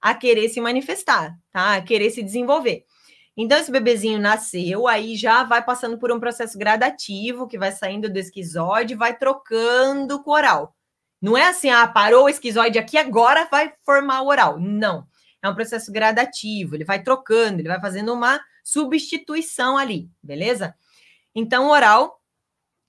a 0.00 0.14
querer 0.14 0.48
se 0.48 0.60
manifestar, 0.60 1.36
tá? 1.52 1.76
A 1.76 1.82
querer 1.82 2.10
se 2.10 2.22
desenvolver. 2.22 2.84
Então, 3.36 3.56
esse 3.58 3.70
bebezinho 3.70 4.18
nasceu, 4.18 4.88
aí 4.88 5.16
já 5.16 5.44
vai 5.44 5.64
passando 5.64 5.96
por 5.96 6.10
um 6.10 6.18
processo 6.18 6.58
gradativo, 6.58 7.46
que 7.46 7.56
vai 7.56 7.70
saindo 7.70 8.10
do 8.10 8.18
esquizoide, 8.18 8.96
vai 8.96 9.16
trocando 9.16 10.22
com 10.22 10.30
o 10.30 10.34
oral. 10.34 10.74
Não 11.22 11.36
é 11.36 11.46
assim, 11.46 11.70
ah, 11.70 11.86
parou 11.86 12.24
o 12.24 12.28
esquizoide 12.28 12.78
aqui, 12.78 12.98
agora 12.98 13.46
vai 13.50 13.72
formar 13.84 14.22
o 14.22 14.26
oral. 14.26 14.58
Não. 14.58 15.06
É 15.40 15.48
um 15.48 15.54
processo 15.54 15.92
gradativo, 15.92 16.74
ele 16.74 16.84
vai 16.84 17.00
trocando, 17.00 17.60
ele 17.60 17.68
vai 17.68 17.80
fazendo 17.80 18.12
uma 18.12 18.40
substituição 18.64 19.78
ali, 19.78 20.10
beleza? 20.20 20.74
Então, 21.32 21.68
o 21.68 21.70
oral, 21.70 22.20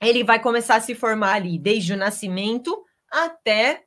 ele 0.02 0.24
vai 0.24 0.42
começar 0.42 0.78
a 0.78 0.82
se 0.82 0.96
formar 0.96 1.34
ali 1.34 1.60
desde 1.60 1.94
o 1.94 1.98
nascimento 1.98 2.84
até 3.12 3.84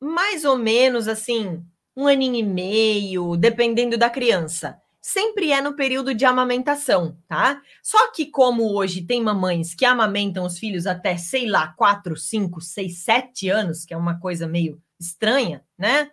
mais 0.00 0.44
ou 0.46 0.56
menos 0.56 1.06
assim, 1.06 1.62
um 2.02 2.06
aninho 2.06 2.36
e 2.36 2.42
meio, 2.42 3.36
dependendo 3.36 3.96
da 3.98 4.10
criança 4.10 4.80
sempre 5.00 5.50
é 5.50 5.62
no 5.62 5.74
período 5.74 6.14
de 6.14 6.24
amamentação, 6.24 7.16
tá? 7.26 7.62
Só 7.82 8.12
que 8.12 8.26
como 8.26 8.74
hoje 8.74 9.02
tem 9.02 9.22
mamães 9.22 9.74
que 9.74 9.84
amamentam 9.84 10.44
os 10.44 10.58
filhos 10.58 10.86
até, 10.86 11.16
sei 11.16 11.46
lá, 11.46 11.68
4, 11.68 12.16
5, 12.16 12.60
6, 12.60 12.98
7 12.98 13.48
anos, 13.48 13.84
que 13.84 13.94
é 13.94 13.96
uma 13.96 14.20
coisa 14.20 14.46
meio 14.46 14.80
estranha, 14.98 15.64
né? 15.78 16.10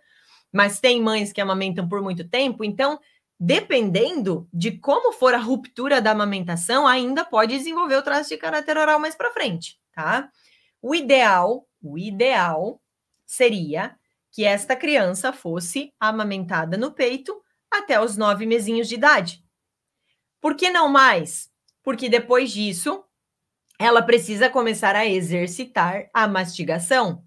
Mas 0.51 0.79
tem 0.79 1.01
mães 1.01 1.33
que 1.33 1.41
amamentam 1.41 1.87
por 1.87 2.01
muito 2.01 2.27
tempo, 2.27 2.63
então, 2.63 2.99
dependendo 3.37 4.47
de 4.53 4.71
como 4.71 5.11
for 5.11 5.33
a 5.33 5.39
ruptura 5.39 6.01
da 6.01 6.11
amamentação, 6.11 6.87
ainda 6.87 7.25
pode 7.25 7.57
desenvolver 7.57 7.97
o 7.97 8.01
traço 8.01 8.29
de 8.29 8.37
caráter 8.37 8.77
oral 8.77 8.99
mais 8.99 9.15
para 9.15 9.33
frente, 9.33 9.77
tá? 9.93 10.29
O 10.81 10.95
ideal, 10.95 11.67
o 11.83 11.97
ideal 11.97 12.81
seria 13.25 13.96
que 14.37 14.45
esta 14.45 14.75
criança 14.75 15.33
fosse 15.33 15.91
amamentada 15.99 16.77
no 16.77 16.91
peito 16.91 17.41
até 17.71 17.99
os 17.99 18.15
nove 18.15 18.45
mesinhos 18.45 18.87
de 18.87 18.93
idade. 18.93 19.43
Por 20.39 20.55
que 20.55 20.69
não 20.69 20.87
mais? 20.87 21.49
Porque 21.81 22.07
depois 22.07 22.51
disso, 22.51 23.03
ela 23.79 23.99
precisa 23.99 24.47
começar 24.47 24.95
a 24.95 25.07
exercitar 25.07 26.07
a 26.13 26.27
mastigação 26.27 27.23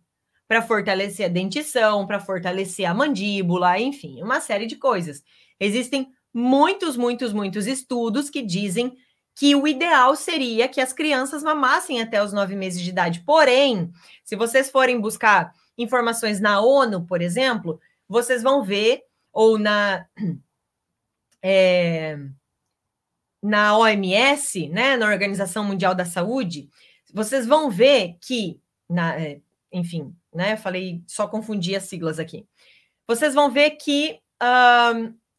para 0.46 0.62
fortalecer 0.62 1.26
a 1.26 1.28
dentição, 1.28 2.06
para 2.06 2.20
fortalecer 2.20 2.88
a 2.88 2.94
mandíbula, 2.94 3.80
enfim, 3.80 4.22
uma 4.22 4.40
série 4.40 4.66
de 4.66 4.76
coisas. 4.76 5.20
Existem 5.58 6.12
muitos, 6.32 6.96
muitos, 6.96 7.32
muitos 7.32 7.66
estudos 7.66 8.30
que 8.30 8.40
dizem 8.40 8.96
que 9.34 9.56
o 9.56 9.66
ideal 9.66 10.14
seria 10.14 10.68
que 10.68 10.80
as 10.80 10.92
crianças 10.92 11.42
mamassem 11.42 12.00
até 12.00 12.22
os 12.22 12.32
nove 12.32 12.54
meses 12.54 12.80
de 12.80 12.90
idade. 12.90 13.24
Porém, 13.26 13.90
se 14.22 14.36
vocês 14.36 14.70
forem 14.70 15.00
buscar 15.00 15.52
informações 15.82 16.40
na 16.40 16.60
ONU, 16.60 17.06
por 17.06 17.22
exemplo, 17.22 17.80
vocês 18.08 18.42
vão 18.42 18.62
ver 18.62 19.02
ou 19.32 19.58
na, 19.58 20.06
é, 21.42 22.18
na 23.42 23.76
OMS, 23.78 24.68
né, 24.68 24.96
na 24.96 25.06
Organização 25.06 25.64
Mundial 25.64 25.94
da 25.94 26.04
Saúde, 26.04 26.68
vocês 27.12 27.46
vão 27.46 27.70
ver 27.70 28.16
que, 28.20 28.60
na, 28.88 29.18
é, 29.18 29.40
enfim, 29.72 30.14
né, 30.32 30.56
falei, 30.56 31.02
só 31.06 31.26
confundi 31.26 31.74
as 31.74 31.84
siglas 31.84 32.18
aqui. 32.18 32.46
Vocês 33.06 33.34
vão 33.34 33.50
ver 33.50 33.70
que 33.72 34.20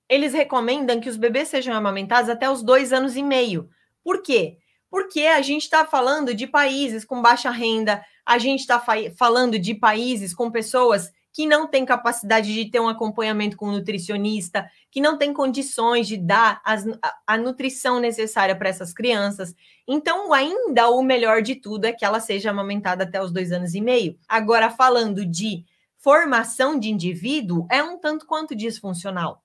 eles 0.08 0.34
recomendam 0.34 1.00
que 1.00 1.10
os 1.10 1.18
bebês 1.18 1.48
sejam 1.48 1.74
amamentados 1.74 2.30
até 2.30 2.50
os 2.50 2.62
dois 2.62 2.94
anos 2.94 3.16
e 3.16 3.24
meio. 3.24 3.70
Por 4.04 4.22
quê? 4.22 4.58
Porque 4.90 5.22
a 5.22 5.42
gente 5.42 5.64
está 5.64 5.86
falando 5.86 6.36
de 6.36 6.46
países 6.46 7.06
com 7.06 7.22
baixa 7.22 7.50
renda, 7.50 8.04
a 8.26 8.38
gente 8.38 8.62
está 8.62 8.84
falando 9.16 9.58
de 9.58 9.74
países 9.74 10.34
com 10.34 10.52
pessoas 10.52 11.12
que 11.34 11.48
não 11.48 11.68
tem 11.68 11.86
capacidade 11.86 12.54
de 12.54 12.70
ter 12.70 12.80
um 12.80 12.90
acompanhamento 12.90 13.56
com 13.56 13.70
um 13.70 13.72
nutricionista, 13.72 14.70
que 14.90 15.00
não 15.00 15.18
tem 15.18 15.34
condições 15.34 16.08
de 16.08 16.18
dar 16.18 16.62
as, 16.66 16.86
a, 17.02 17.16
a 17.26 17.38
nutrição 17.38 18.00
necessária 18.00 18.56
para 18.56 18.70
essas 18.70 18.94
crianças. 18.94 19.56
Então, 19.88 20.34
ainda 20.34 20.90
o 20.90 21.02
melhor 21.02 21.42
de 21.42 21.56
tudo 21.56 21.86
é 21.86 21.94
que 21.94 22.04
ela 22.04 22.20
seja 22.20 22.50
amamentada 22.50 23.04
até 23.04 23.22
os 23.22 23.32
dois 23.32 23.52
anos 23.52 23.74
e 23.74 23.82
meio. 23.82 24.18
Agora, 24.28 24.70
falando 24.70 25.26
de 25.26 25.64
formação 25.98 26.78
de 26.78 26.90
indivíduo, 26.90 27.66
é 27.70 27.82
um 27.82 27.98
tanto 27.98 28.26
quanto 28.26 28.56
disfuncional. 28.56 29.42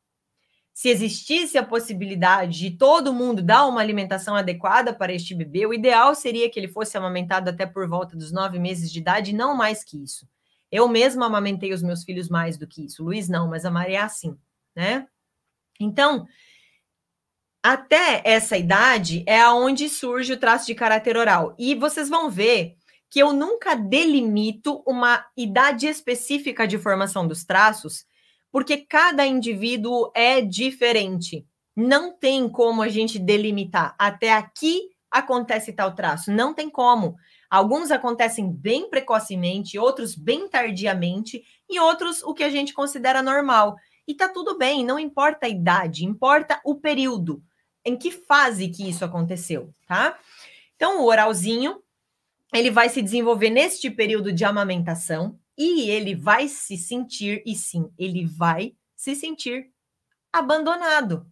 Se 0.76 0.90
existisse 0.90 1.56
a 1.56 1.64
possibilidade 1.64 2.58
de 2.58 2.70
todo 2.72 3.14
mundo 3.14 3.40
dar 3.40 3.64
uma 3.66 3.80
alimentação 3.80 4.36
adequada 4.36 4.92
para 4.92 5.10
este 5.10 5.34
bebê, 5.34 5.64
o 5.64 5.72
ideal 5.72 6.14
seria 6.14 6.50
que 6.50 6.60
ele 6.60 6.68
fosse 6.68 6.98
amamentado 6.98 7.48
até 7.48 7.64
por 7.64 7.88
volta 7.88 8.14
dos 8.14 8.30
nove 8.30 8.58
meses 8.58 8.92
de 8.92 8.98
idade, 8.98 9.32
não 9.32 9.56
mais 9.56 9.82
que 9.82 10.04
isso. 10.04 10.28
Eu 10.70 10.86
mesma 10.86 11.24
amamentei 11.24 11.72
os 11.72 11.82
meus 11.82 12.04
filhos 12.04 12.28
mais 12.28 12.58
do 12.58 12.66
que 12.66 12.84
isso. 12.84 13.02
Luiz 13.02 13.26
não, 13.26 13.48
mas 13.48 13.64
a 13.64 13.70
Maria 13.70 14.00
é 14.00 14.02
assim, 14.02 14.36
né? 14.74 15.08
Então, 15.80 16.26
até 17.62 18.20
essa 18.22 18.58
idade 18.58 19.24
é 19.26 19.40
aonde 19.40 19.88
surge 19.88 20.34
o 20.34 20.38
traço 20.38 20.66
de 20.66 20.74
caráter 20.74 21.16
oral. 21.16 21.54
E 21.58 21.74
vocês 21.74 22.10
vão 22.10 22.30
ver 22.30 22.76
que 23.08 23.18
eu 23.18 23.32
nunca 23.32 23.74
delimito 23.74 24.82
uma 24.86 25.24
idade 25.34 25.86
específica 25.86 26.68
de 26.68 26.76
formação 26.76 27.26
dos 27.26 27.44
traços, 27.46 28.04
porque 28.56 28.78
cada 28.78 29.26
indivíduo 29.26 30.10
é 30.14 30.40
diferente. 30.40 31.46
Não 31.76 32.10
tem 32.10 32.48
como 32.48 32.80
a 32.80 32.88
gente 32.88 33.18
delimitar. 33.18 33.94
Até 33.98 34.32
aqui 34.32 34.88
acontece 35.10 35.74
tal 35.74 35.94
traço. 35.94 36.32
Não 36.32 36.54
tem 36.54 36.70
como. 36.70 37.16
Alguns 37.50 37.90
acontecem 37.90 38.50
bem 38.50 38.88
precocemente, 38.88 39.78
outros 39.78 40.14
bem 40.14 40.48
tardiamente, 40.48 41.44
e 41.68 41.78
outros 41.78 42.22
o 42.22 42.32
que 42.32 42.42
a 42.42 42.48
gente 42.48 42.72
considera 42.72 43.20
normal. 43.20 43.76
E 44.08 44.14
tá 44.14 44.26
tudo 44.26 44.56
bem, 44.56 44.82
não 44.82 44.98
importa 44.98 45.44
a 45.44 45.50
idade, 45.50 46.06
importa 46.06 46.58
o 46.64 46.76
período, 46.76 47.42
em 47.84 47.94
que 47.94 48.10
fase 48.10 48.68
que 48.68 48.88
isso 48.88 49.04
aconteceu, 49.04 49.70
tá? 49.86 50.18
Então, 50.76 51.02
o 51.02 51.04
oralzinho, 51.04 51.82
ele 52.54 52.70
vai 52.70 52.88
se 52.88 53.02
desenvolver 53.02 53.50
neste 53.50 53.90
período 53.90 54.32
de 54.32 54.46
amamentação 54.46 55.38
e 55.56 55.90
ele 55.90 56.14
vai 56.14 56.48
se 56.48 56.76
sentir, 56.76 57.42
e 57.46 57.54
sim, 57.54 57.90
ele 57.98 58.24
vai 58.26 58.74
se 58.94 59.14
sentir 59.14 59.70
abandonado. 60.32 61.26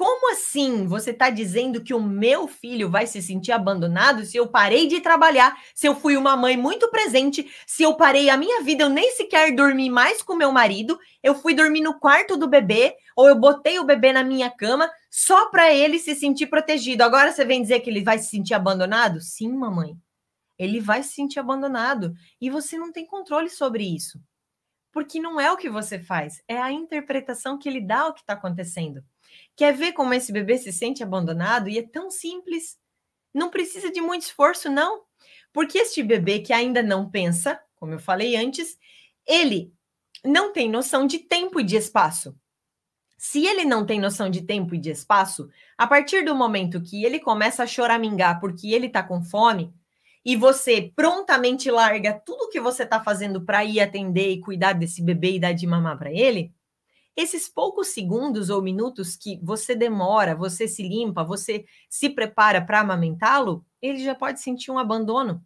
Como 0.00 0.32
assim 0.32 0.86
você 0.86 1.10
está 1.10 1.28
dizendo 1.28 1.82
que 1.82 1.92
o 1.92 2.02
meu 2.02 2.48
filho 2.48 2.88
vai 2.88 3.06
se 3.06 3.20
sentir 3.20 3.52
abandonado 3.52 4.24
se 4.24 4.34
eu 4.34 4.46
parei 4.46 4.86
de 4.86 4.98
trabalhar, 5.00 5.54
se 5.74 5.86
eu 5.86 5.94
fui 5.94 6.16
uma 6.16 6.34
mãe 6.38 6.56
muito 6.56 6.90
presente, 6.90 7.46
se 7.66 7.82
eu 7.82 7.94
parei 7.94 8.30
a 8.30 8.36
minha 8.36 8.62
vida, 8.62 8.84
eu 8.84 8.88
nem 8.88 9.10
sequer 9.10 9.54
dormi 9.54 9.90
mais 9.90 10.22
com 10.22 10.34
meu 10.34 10.50
marido, 10.50 10.98
eu 11.22 11.34
fui 11.34 11.52
dormir 11.54 11.82
no 11.82 12.00
quarto 12.00 12.34
do 12.38 12.48
bebê, 12.48 12.96
ou 13.14 13.28
eu 13.28 13.34
botei 13.36 13.78
o 13.78 13.84
bebê 13.84 14.10
na 14.10 14.24
minha 14.24 14.48
cama 14.48 14.90
só 15.10 15.50
para 15.50 15.70
ele 15.70 15.98
se 15.98 16.14
sentir 16.14 16.46
protegido. 16.46 17.02
Agora 17.04 17.30
você 17.30 17.44
vem 17.44 17.60
dizer 17.60 17.80
que 17.80 17.90
ele 17.90 18.02
vai 18.02 18.18
se 18.18 18.28
sentir 18.30 18.54
abandonado? 18.54 19.20
Sim, 19.20 19.52
mamãe. 19.52 19.98
Ele 20.60 20.78
vai 20.78 21.02
se 21.02 21.14
sentir 21.14 21.40
abandonado 21.40 22.12
e 22.38 22.50
você 22.50 22.76
não 22.76 22.92
tem 22.92 23.06
controle 23.06 23.48
sobre 23.48 23.82
isso. 23.82 24.20
Porque 24.92 25.18
não 25.18 25.40
é 25.40 25.50
o 25.50 25.56
que 25.56 25.70
você 25.70 25.98
faz, 25.98 26.42
é 26.46 26.60
a 26.60 26.70
interpretação 26.70 27.58
que 27.58 27.66
ele 27.66 27.80
dá 27.80 28.00
ao 28.00 28.12
que 28.12 28.20
está 28.20 28.34
acontecendo. 28.34 29.02
Quer 29.56 29.72
ver 29.72 29.92
como 29.92 30.12
esse 30.12 30.30
bebê 30.30 30.58
se 30.58 30.70
sente 30.70 31.02
abandonado? 31.02 31.70
E 31.70 31.78
é 31.78 31.82
tão 31.82 32.10
simples. 32.10 32.78
Não 33.32 33.48
precisa 33.48 33.90
de 33.90 34.02
muito 34.02 34.22
esforço, 34.22 34.68
não. 34.68 35.04
Porque 35.50 35.78
este 35.78 36.02
bebê 36.02 36.40
que 36.40 36.52
ainda 36.52 36.82
não 36.82 37.08
pensa, 37.10 37.58
como 37.76 37.94
eu 37.94 37.98
falei 37.98 38.36
antes, 38.36 38.76
ele 39.26 39.72
não 40.22 40.52
tem 40.52 40.68
noção 40.68 41.06
de 41.06 41.20
tempo 41.20 41.58
e 41.58 41.64
de 41.64 41.76
espaço. 41.76 42.36
Se 43.16 43.46
ele 43.46 43.64
não 43.64 43.86
tem 43.86 43.98
noção 43.98 44.28
de 44.28 44.42
tempo 44.42 44.74
e 44.74 44.78
de 44.78 44.90
espaço, 44.90 45.48
a 45.78 45.86
partir 45.86 46.22
do 46.22 46.34
momento 46.34 46.82
que 46.82 47.02
ele 47.02 47.18
começa 47.18 47.62
a 47.62 47.66
choramingar 47.66 48.40
porque 48.40 48.68
ele 48.68 48.88
está 48.88 49.02
com 49.02 49.22
fome, 49.22 49.72
e 50.24 50.36
você 50.36 50.92
prontamente 50.94 51.70
larga 51.70 52.12
tudo 52.12 52.50
que 52.50 52.60
você 52.60 52.82
está 52.82 53.02
fazendo 53.02 53.44
para 53.44 53.64
ir 53.64 53.80
atender 53.80 54.30
e 54.30 54.40
cuidar 54.40 54.74
desse 54.74 55.02
bebê 55.02 55.32
e 55.32 55.40
dar 55.40 55.52
de 55.52 55.66
mamar 55.66 55.98
para 55.98 56.12
ele, 56.12 56.52
esses 57.16 57.48
poucos 57.48 57.88
segundos 57.88 58.50
ou 58.50 58.62
minutos 58.62 59.16
que 59.16 59.38
você 59.42 59.74
demora, 59.74 60.34
você 60.34 60.68
se 60.68 60.82
limpa, 60.82 61.24
você 61.24 61.64
se 61.88 62.08
prepara 62.08 62.64
para 62.64 62.80
amamentá-lo, 62.80 63.64
ele 63.82 63.98
já 63.98 64.14
pode 64.14 64.40
sentir 64.40 64.70
um 64.70 64.78
abandono. 64.78 65.42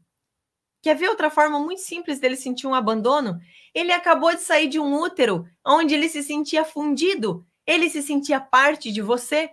Quer 0.83 0.95
ver 0.97 1.09
outra 1.09 1.31
forma 1.31 1.59
muito 1.59 1.81
simples 1.81 2.21
dele 2.21 2.37
sentir 2.37 2.67
um 2.67 2.75
abandono? 2.75 3.41
Ele 3.75 3.91
acabou 3.91 4.35
de 4.35 4.43
sair 4.43 4.69
de 4.69 4.79
um 4.79 4.95
útero 5.01 5.49
onde 5.67 5.95
ele 5.95 6.09
se 6.09 6.23
sentia 6.23 6.65
fundido, 6.65 7.47
ele 7.67 7.89
se 7.89 8.03
sentia 8.03 8.39
parte 8.39 8.93
de 8.93 9.01
você. 9.01 9.51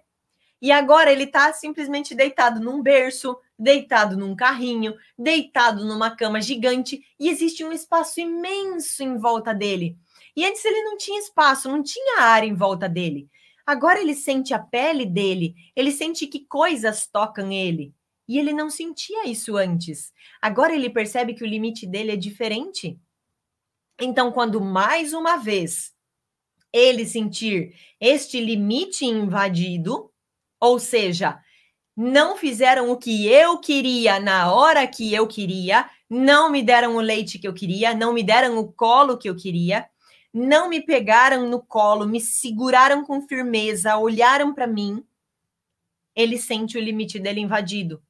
E 0.62 0.72
agora 0.72 1.12
ele 1.12 1.24
está 1.24 1.52
simplesmente 1.54 2.14
deitado 2.14 2.60
num 2.60 2.84
berço, 2.84 3.36
deitado 3.62 4.18
num 4.18 4.36
carrinho, 4.36 4.96
deitado 5.18 5.86
numa 5.86 6.16
cama 6.16 6.42
gigante 6.42 7.04
e 7.20 7.30
existe 7.30 7.64
um 7.64 7.72
espaço 7.72 8.20
imenso 8.20 9.04
em 9.04 9.18
volta 9.18 9.54
dele. 9.54 9.98
E 10.36 10.44
antes 10.46 10.66
ele 10.66 10.82
não 10.84 10.98
tinha 10.98 11.20
espaço, 11.20 11.70
não 11.70 11.84
tinha 11.84 12.22
ar 12.22 12.44
em 12.44 12.56
volta 12.56 12.90
dele. 12.90 13.30
Agora 13.66 14.02
ele 14.02 14.16
sente 14.16 14.54
a 14.54 14.60
pele 14.60 15.06
dele, 15.06 15.54
ele 15.76 15.92
sente 15.92 16.26
que 16.26 16.46
coisas 16.46 17.08
tocam 17.08 17.52
ele. 17.52 17.94
E 18.28 18.40
ele 18.40 18.54
não 18.54 18.70
sentia 18.70 19.28
isso 19.28 19.58
antes. 19.58 20.12
Agora 20.42 20.74
ele 20.74 20.90
percebe 20.90 21.34
que 21.34 21.44
o 21.44 21.48
limite 21.48 21.86
dele 21.86 22.12
é 22.12 22.16
diferente. 22.16 22.98
Então, 24.00 24.32
quando 24.32 24.60
mais 24.60 25.14
uma 25.14 25.38
vez 25.38 25.92
ele 26.74 27.06
sentir 27.06 27.76
este 28.00 28.40
limite 28.40 29.06
invadido, 29.06 30.12
ou 30.60 30.80
seja, 30.80 31.40
não 31.96 32.38
fizeram 32.38 32.90
o 32.90 32.98
que 32.98 33.28
eu 33.28 33.60
queria 33.60 34.20
na 34.20 34.52
hora 34.54 34.88
que 34.88 35.14
eu 35.14 35.28
queria, 35.28 35.90
não 36.10 36.50
me 36.50 36.64
deram 36.64 36.96
o 36.96 37.02
leite 37.02 37.38
que 37.38 37.48
eu 37.48 37.54
queria, 37.54 37.94
não 37.94 38.14
me 38.14 38.24
deram 38.24 38.58
o 38.58 38.72
colo 38.72 39.18
que 39.18 39.30
eu 39.30 39.36
queria, 39.36 39.88
não 40.34 40.70
me 40.70 40.82
pegaram 40.82 41.50
no 41.50 41.62
colo, 41.62 42.08
me 42.08 42.22
seguraram 42.22 43.04
com 43.04 43.22
firmeza, 43.28 43.98
olharam 43.98 44.54
para 44.54 44.68
mim, 44.68 45.04
ele 46.16 46.38
sente 46.38 46.78
o 46.78 46.82
limite 46.82 47.20
dele 47.20 47.42
invadido, 47.42 48.02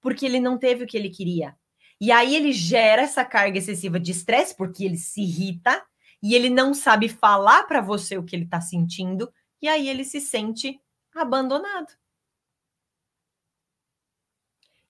porque 0.00 0.26
ele 0.26 0.40
não 0.40 0.58
teve 0.58 0.84
o 0.84 0.86
que 0.86 0.96
ele 0.96 1.10
queria. 1.10 1.56
E 2.00 2.10
aí 2.10 2.34
ele 2.34 2.52
gera 2.52 3.02
essa 3.02 3.24
carga 3.24 3.58
excessiva 3.58 4.00
de 4.00 4.10
estresse, 4.10 4.56
porque 4.56 4.84
ele 4.84 4.96
se 4.96 5.20
irrita 5.20 5.84
e 6.22 6.34
ele 6.34 6.50
não 6.50 6.74
sabe 6.74 7.08
falar 7.08 7.64
para 7.64 7.80
você 7.80 8.16
o 8.18 8.24
que 8.24 8.34
ele 8.34 8.44
está 8.44 8.60
sentindo, 8.60 9.32
e 9.60 9.68
aí 9.68 9.88
ele 9.88 10.04
se 10.04 10.20
sente 10.20 10.80
abandonado. 11.14 11.92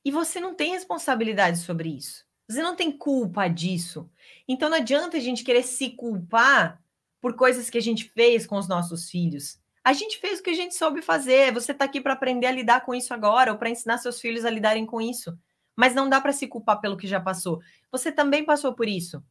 E 0.05 0.11
você 0.11 0.41
não 0.41 0.55
tem 0.55 0.73
responsabilidade 0.73 1.59
sobre 1.59 1.91
isso. 1.91 2.25
Você 2.49 2.63
não 2.63 2.75
tem 2.75 2.91
culpa 2.91 3.47
disso. 3.49 4.11
Então 4.49 4.69
não 4.69 4.79
adianta 4.79 5.17
a 5.17 5.21
gente 5.21 5.45
querer 5.45 5.63
se 5.63 5.91
culpar 5.91 6.83
por 7.21 7.37
coisas 7.37 7.69
que 7.69 7.79
a 7.79 7.83
gente 7.83 8.05
fez 8.05 8.47
com 8.47 8.57
os 8.57 8.67
nossos 8.67 9.11
filhos. 9.11 9.61
A 9.85 9.93
gente 9.93 10.19
fez 10.19 10.41
o 10.41 10.43
que 10.43 10.51
a 10.51 10.55
gente 10.55 10.75
soube 10.75 11.01
fazer. 11.01 11.53
Você 11.53 11.73
está 11.73 11.85
aqui 11.85 12.01
para 12.01 12.13
aprender 12.13 12.47
a 12.47 12.53
lidar 12.53 12.85
com 12.85 12.95
isso 12.95 13.15
agora 13.15 13.53
ou 13.53 13.59
para 13.59 13.71
ensinar 13.71 13.99
seus 13.99 14.21
filhos 14.21 14.45
a 14.45 14.51
lidarem 14.51 14.85
com 14.85 15.01
isso. 15.01 15.39
Mas 15.77 15.95
não 15.95 16.09
dá 16.09 16.21
para 16.21 16.33
se 16.33 16.47
culpar 16.47 16.81
pelo 16.81 16.97
que 16.97 17.07
já 17.07 17.21
passou. 17.21 17.61
Você 17.93 18.11
também 18.11 18.45
passou 18.45 18.75
por 18.75 18.89
isso. 18.89 19.23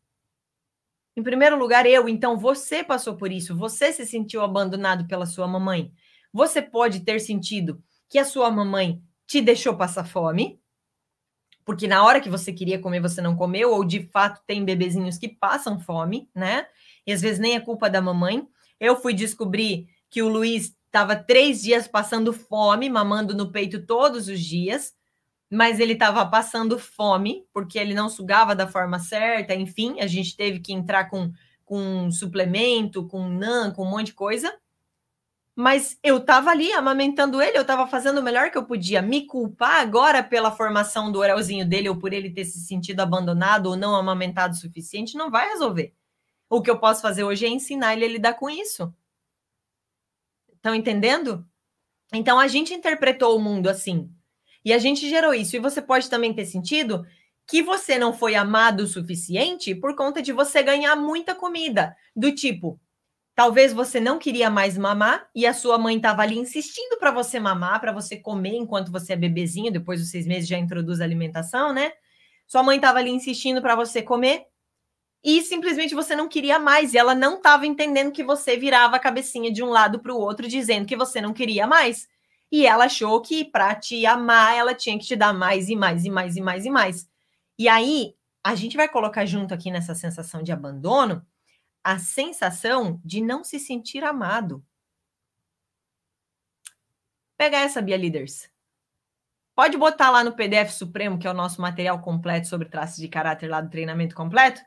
Em 1.16 1.24
primeiro 1.24 1.58
lugar, 1.58 1.86
eu, 1.86 2.08
então 2.08 2.38
você 2.38 2.84
passou 2.84 3.18
por 3.18 3.32
isso. 3.32 3.56
Você 3.56 3.92
se 3.92 4.06
sentiu 4.06 4.42
abandonado 4.42 5.08
pela 5.08 5.26
sua 5.26 5.48
mamãe. 5.48 5.92
Você 6.32 6.62
pode 6.62 7.02
ter 7.02 7.20
sentido 7.20 7.84
que 8.08 8.18
a 8.18 8.26
sua 8.26 8.50
mamãe 8.50 9.04
te 9.30 9.42
deixou 9.42 9.78
passar 9.78 10.06
fome, 10.06 10.60
porque 11.64 11.88
na 11.88 12.04
hora 12.04 12.20
que 12.20 12.32
você 12.32 12.52
queria 12.52 12.80
comer, 12.80 13.00
você 13.00 13.22
não 13.22 13.36
comeu, 13.36 13.72
ou 13.72 13.86
de 13.86 14.10
fato 14.12 14.42
tem 14.48 14.66
bebezinhos 14.66 15.20
que 15.20 15.30
passam 15.30 15.80
fome, 15.80 16.28
né? 16.34 16.66
E 17.06 17.14
às 17.14 17.22
vezes 17.22 17.38
nem 17.38 17.56
é 17.56 17.60
culpa 17.60 17.92
da 17.92 18.02
mamãe. 18.02 18.48
Eu 18.80 19.00
fui 19.00 19.14
descobrir 19.14 19.88
que 20.10 20.24
o 20.24 20.28
Luiz 20.28 20.76
estava 20.88 21.16
três 21.16 21.62
dias 21.62 21.88
passando 21.88 22.34
fome, 22.34 22.90
mamando 22.90 23.36
no 23.36 23.52
peito 23.52 23.86
todos 23.86 24.28
os 24.28 24.40
dias, 24.40 24.96
mas 25.48 25.80
ele 25.80 25.94
estava 25.94 26.26
passando 26.26 26.80
fome, 26.80 27.46
porque 27.54 27.78
ele 27.78 27.94
não 27.94 28.10
sugava 28.10 28.56
da 28.56 28.66
forma 28.66 28.98
certa, 28.98 29.54
enfim, 29.54 30.00
a 30.00 30.08
gente 30.08 30.36
teve 30.36 30.60
que 30.60 30.74
entrar 30.74 31.08
com, 31.08 31.32
com 31.64 32.10
suplemento, 32.10 33.08
com 33.08 33.30
NAN, 33.30 33.72
com 33.74 33.84
um 33.84 33.90
monte 33.92 34.08
de 34.08 34.14
coisa 34.14 34.52
mas 35.60 36.00
eu 36.02 36.20
estava 36.20 36.52
ali 36.52 36.72
amamentando 36.72 37.42
ele, 37.42 37.58
eu 37.58 37.64
estava 37.64 37.86
fazendo 37.86 38.20
o 38.20 38.24
melhor 38.24 38.50
que 38.50 38.58
eu 38.58 38.64
podia. 38.64 39.02
Me 39.02 39.26
culpar 39.26 39.82
agora 39.82 40.24
pela 40.24 40.56
formação 40.56 41.12
do 41.12 41.20
orelzinho 41.20 41.68
dele 41.68 41.90
ou 41.90 41.98
por 41.98 42.14
ele 42.14 42.30
ter 42.30 42.46
se 42.46 42.62
sentido 42.62 43.02
abandonado 43.02 43.66
ou 43.66 43.76
não 43.76 43.94
amamentado 43.94 44.54
o 44.54 44.58
suficiente 44.58 45.18
não 45.18 45.30
vai 45.30 45.50
resolver. 45.50 45.94
O 46.50 46.62
que 46.62 46.72
eu 46.72 46.80
posso 46.80 47.02
fazer 47.02 47.26
hoje 47.26 47.46
é 47.46 47.50
ensinar 47.50 47.94
ele 47.94 48.06
a 48.06 48.08
lidar 48.08 48.34
com 48.36 48.50
isso. 48.50 48.94
Estão 50.56 50.74
entendendo? 50.74 51.46
Então 52.14 52.40
a 52.40 52.48
gente 52.48 52.74
interpretou 52.74 53.36
o 53.36 53.42
mundo 53.42 53.68
assim. 53.68 54.10
E 54.64 54.72
a 54.72 54.78
gente 54.78 55.10
gerou 55.10 55.34
isso. 55.34 55.58
E 55.58 55.60
você 55.60 55.82
pode 55.82 56.10
também 56.10 56.34
ter 56.34 56.46
sentido 56.46 57.06
que 57.46 57.62
você 57.62 57.98
não 57.98 58.14
foi 58.14 58.34
amado 58.34 58.84
o 58.84 58.88
suficiente 58.88 59.76
por 59.76 59.94
conta 59.94 60.22
de 60.22 60.32
você 60.32 60.64
ganhar 60.64 60.96
muita 60.96 61.36
comida. 61.36 61.98
Do 62.16 62.34
tipo, 62.34 62.80
Talvez 63.40 63.72
você 63.72 64.02
não 64.02 64.20
queria 64.20 64.50
mais 64.50 64.78
mamar 64.78 65.30
e 65.34 65.48
a 65.48 65.54
sua 65.54 65.78
mãe 65.78 65.96
estava 65.96 66.24
ali 66.24 66.38
insistindo 66.38 67.00
para 67.00 67.10
você 67.10 67.40
mamar, 67.40 67.80
para 67.80 67.94
você 67.94 68.18
comer 68.18 68.54
enquanto 68.54 68.92
você 68.92 69.14
é 69.14 69.16
bebezinho, 69.16 69.72
depois 69.72 70.02
dos 70.02 70.12
seis 70.12 70.28
meses 70.28 70.46
já 70.46 70.58
introduz 70.58 71.00
a 71.00 71.06
alimentação, 71.06 71.72
né? 71.72 71.94
Sua 72.46 72.62
mãe 72.62 72.76
estava 72.76 73.00
ali 73.00 73.12
insistindo 73.12 73.62
para 73.62 73.78
você 73.78 74.02
comer 74.02 74.44
e 75.24 75.42
simplesmente 75.42 75.96
você 75.96 76.18
não 76.18 76.28
queria 76.28 76.60
mais 76.60 76.94
e 76.94 76.98
ela 76.98 77.16
não 77.16 77.38
estava 77.38 77.66
entendendo 77.66 78.12
que 78.12 78.26
você 78.26 78.58
virava 78.58 78.98
a 78.98 79.00
cabecinha 79.00 79.50
de 79.50 79.64
um 79.64 79.70
lado 79.70 80.00
para 80.00 80.14
o 80.14 80.20
outro 80.20 80.46
dizendo 80.46 80.86
que 80.86 80.98
você 80.98 81.22
não 81.22 81.32
queria 81.32 81.66
mais. 81.66 82.10
E 82.52 82.68
ela 82.68 82.88
achou 82.88 83.22
que 83.22 83.46
para 83.46 83.74
te 83.74 84.06
amar 84.06 84.54
ela 84.54 84.76
tinha 84.76 85.00
que 85.00 85.06
te 85.06 85.16
dar 85.16 85.34
mais 85.34 85.70
e 85.70 85.78
mais 85.78 86.04
e 86.04 86.10
mais 86.10 86.36
e 86.36 86.42
mais 86.42 86.66
e 86.66 86.70
mais. 86.70 87.08
E 87.58 87.70
aí 87.70 88.16
a 88.44 88.54
gente 88.54 88.76
vai 88.76 88.90
colocar 88.90 89.26
junto 89.26 89.54
aqui 89.54 89.72
nessa 89.72 89.96
sensação 89.96 90.44
de 90.44 90.52
abandono 90.52 91.26
a 91.84 92.00
sensação 92.00 93.02
de 93.04 93.22
não 93.22 93.44
se 93.44 93.60
sentir 93.60 94.04
amado. 94.04 94.64
Pega 97.38 97.58
essa, 97.58 97.82
Bia 97.82 97.98
Leaders. 97.98 98.50
Pode 99.56 99.78
botar 99.78 100.10
lá 100.10 100.24
no 100.24 100.36
PDF 100.36 100.72
Supremo, 100.72 101.18
que 101.18 101.28
é 101.28 101.32
o 101.32 101.34
nosso 101.34 101.62
material 101.62 102.00
completo 102.02 102.48
sobre 102.48 102.70
traços 102.70 102.98
de 102.98 103.08
caráter 103.08 103.50
lá 103.50 103.62
do 103.62 103.70
treinamento 103.70 104.16
completo. 104.16 104.62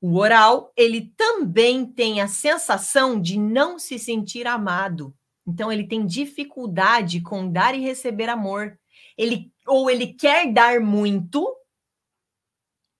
O 0.00 0.16
oral, 0.16 0.72
ele 0.76 1.12
também 1.16 1.84
tem 1.84 2.20
a 2.20 2.28
sensação 2.28 3.20
de 3.20 3.38
não 3.38 3.78
se 3.78 3.98
sentir 3.98 4.46
amado. 4.46 5.14
Então, 5.46 5.70
ele 5.70 5.86
tem 5.86 6.06
dificuldade 6.06 7.20
com 7.20 7.50
dar 7.50 7.74
e 7.74 7.80
receber 7.80 8.28
amor. 8.28 8.78
Ele 9.16 9.52
ou 9.66 9.90
ele 9.90 10.14
quer 10.14 10.52
dar 10.52 10.80
muito 10.80 11.56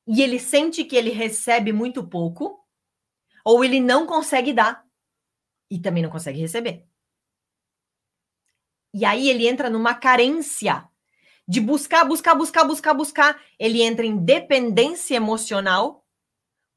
e 0.07 0.23
ele 0.23 0.39
sente 0.39 0.85
que 0.85 0.97
ele 0.97 1.11
recebe 1.11 1.73
muito 1.73 2.07
pouco, 2.07 2.60
ou 3.45 3.65
ele 3.65 3.81
não 3.81 4.07
consegue 4.07 4.53
dar 4.53 4.85
e 5.71 5.79
também 5.79 6.03
não 6.03 6.11
consegue 6.11 6.41
receber. 6.41 6.85
E 8.93 9.05
aí 9.05 9.29
ele 9.29 9.47
entra 9.47 9.71
numa 9.71 9.95
carência 9.95 10.89
de 11.47 11.61
buscar, 11.61 12.05
buscar, 12.05 12.35
buscar, 12.35 12.65
buscar, 12.65 12.95
buscar. 12.95 13.43
Ele 13.59 13.83
entra 13.83 14.05
em 14.05 14.17
dependência 14.17 15.15
emocional, 15.15 16.05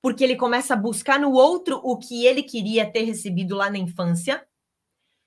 porque 0.01 0.23
ele 0.23 0.35
começa 0.35 0.73
a 0.73 0.77
buscar 0.77 1.19
no 1.19 1.31
outro 1.31 1.79
o 1.83 1.97
que 1.97 2.25
ele 2.25 2.43
queria 2.43 2.89
ter 2.89 3.03
recebido 3.03 3.55
lá 3.55 3.69
na 3.69 3.77
infância. 3.77 4.45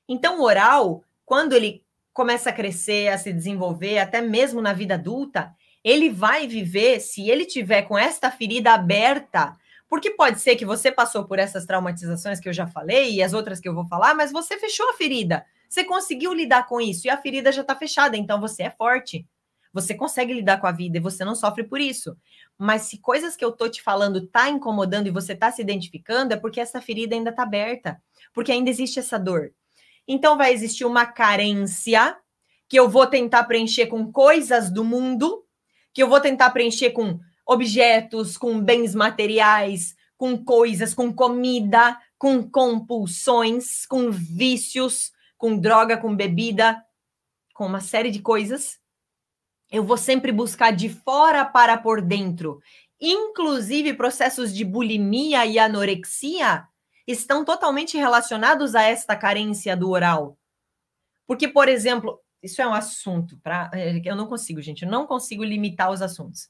Então, 0.09 0.41
o 0.41 0.45
oral, 0.45 1.03
quando 1.24 1.55
ele 1.55 1.84
começa 2.12 2.51
a 2.51 2.53
crescer, 2.53 3.09
a 3.09 3.18
se 3.18 3.32
desenvolver, 3.32 3.99
até 3.99 4.20
mesmo 4.20 4.62
na 4.62 4.72
vida 4.72 4.95
adulta, 4.95 5.55
ele 5.82 6.09
vai 6.09 6.47
viver, 6.47 7.01
se 7.01 7.28
ele 7.28 7.45
tiver 7.45 7.82
com 7.82 7.99
esta 7.99 8.30
ferida 8.30 8.72
aberta, 8.72 9.57
porque 9.89 10.11
pode 10.11 10.41
ser 10.41 10.57
que 10.57 10.64
você 10.64 10.91
passou 10.91 11.24
por 11.24 11.39
essas 11.39 11.64
traumatizações 11.64 12.41
que 12.41 12.49
eu 12.49 12.53
já 12.53 12.66
falei 12.66 13.14
e 13.14 13.22
as 13.22 13.32
outras 13.32 13.61
que 13.61 13.68
eu 13.68 13.74
vou 13.74 13.87
falar, 13.87 14.14
mas 14.14 14.32
você 14.32 14.59
fechou 14.59 14.89
a 14.91 14.95
ferida. 14.95 15.45
Você 15.68 15.84
conseguiu 15.84 16.32
lidar 16.32 16.66
com 16.66 16.80
isso 16.80 17.07
e 17.07 17.11
a 17.11 17.16
ferida 17.16 17.53
já 17.53 17.62
está 17.62 17.74
fechada, 17.74 18.16
então 18.16 18.41
você 18.41 18.64
é 18.64 18.70
forte. 18.70 19.26
Você 19.72 19.95
consegue 19.95 20.32
lidar 20.32 20.59
com 20.59 20.66
a 20.66 20.72
vida 20.72 20.97
e 20.97 21.01
você 21.01 21.24
não 21.24 21.34
sofre 21.34 21.62
por 21.62 21.80
isso. 21.80 22.16
Mas 22.57 22.82
se 22.82 22.99
coisas 22.99 23.37
que 23.37 23.45
eu 23.45 23.53
tô 23.53 23.68
te 23.68 23.82
falando 23.82 24.26
tá 24.26 24.49
incomodando 24.49 25.07
e 25.07 25.11
você 25.11 25.34
tá 25.34 25.53
se 25.53 25.61
identificando, 25.61 26.32
é 26.32 26.37
porque 26.37 26.61
essa 26.61 26.80
ferida 26.80 27.14
ainda 27.14 27.30
tá 27.30 27.43
aberta, 27.43 28.01
porque 28.32 28.51
ainda 28.51 28.70
existe 28.70 28.99
essa 28.99 29.18
dor. 29.18 29.53
Então 30.09 30.37
vai 30.37 30.53
existir 30.53 30.84
uma 30.84 31.05
carência 31.05 32.16
que 32.68 32.78
eu 32.78 32.89
vou 32.89 33.07
tentar 33.07 33.45
preencher 33.45 33.87
com 33.87 34.11
coisas 34.11 34.70
do 34.70 34.82
mundo, 34.82 35.45
que 35.93 36.03
eu 36.03 36.09
vou 36.09 36.20
tentar 36.20 36.51
preencher 36.51 36.91
com 36.91 37.20
objetos, 37.47 38.36
com 38.36 38.61
bens 38.61 38.94
materiais, 38.94 39.94
com 40.16 40.42
coisas, 40.42 40.92
com 40.92 41.12
comida, 41.12 41.99
com 42.18 42.42
compulsões, 42.42 43.86
com 43.86 44.11
vícios, 44.11 45.12
com 45.36 45.57
droga, 45.57 45.97
com 45.97 46.14
bebida, 46.14 46.82
com 47.55 47.66
uma 47.66 47.80
série 47.80 48.11
de 48.11 48.20
coisas. 48.20 48.78
Eu 49.70 49.84
vou 49.84 49.97
sempre 49.97 50.32
buscar 50.32 50.70
de 50.70 50.88
fora 50.88 51.44
para 51.44 51.76
por 51.76 52.01
dentro. 52.01 52.61
Inclusive, 53.01 53.94
processos 53.94 54.55
de 54.55 54.64
bulimia 54.64 55.44
e 55.44 55.59
anorexia 55.59 56.66
estão 57.07 57.44
totalmente 57.44 57.97
relacionados 57.97 58.74
a 58.74 58.82
esta 58.82 59.14
carência 59.14 59.76
do 59.76 59.90
oral. 59.90 60.38
Porque, 61.26 61.47
por 61.47 61.68
exemplo, 61.68 62.20
isso 62.42 62.62
é 62.62 62.66
um 62.66 62.72
assunto 62.72 63.38
para. 63.38 63.70
É, 63.74 64.01
eu 64.05 64.16
não 64.16 64.26
consigo, 64.26 64.62
gente, 64.62 64.84
eu 64.84 64.90
não 64.90 65.07
consigo 65.07 65.44
limitar 65.44 65.90
os 65.90 66.01
assuntos. 66.01 66.49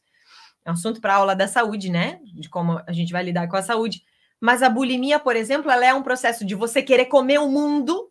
É 0.66 0.70
um 0.70 0.72
assunto 0.72 1.00
para 1.00 1.14
aula 1.14 1.36
da 1.36 1.46
saúde, 1.46 1.88
né? 1.88 2.18
De 2.24 2.48
como 2.50 2.82
a 2.84 2.92
gente 2.92 3.12
vai 3.12 3.22
lidar 3.22 3.46
com 3.46 3.56
a 3.56 3.62
saúde. 3.62 4.02
Mas 4.40 4.64
a 4.64 4.68
bulimia, 4.68 5.20
por 5.20 5.36
exemplo, 5.36 5.70
ela 5.70 5.86
é 5.86 5.94
um 5.94 6.02
processo 6.02 6.44
de 6.44 6.56
você 6.56 6.82
querer 6.82 7.06
comer 7.06 7.38
o 7.38 7.48
mundo 7.48 8.10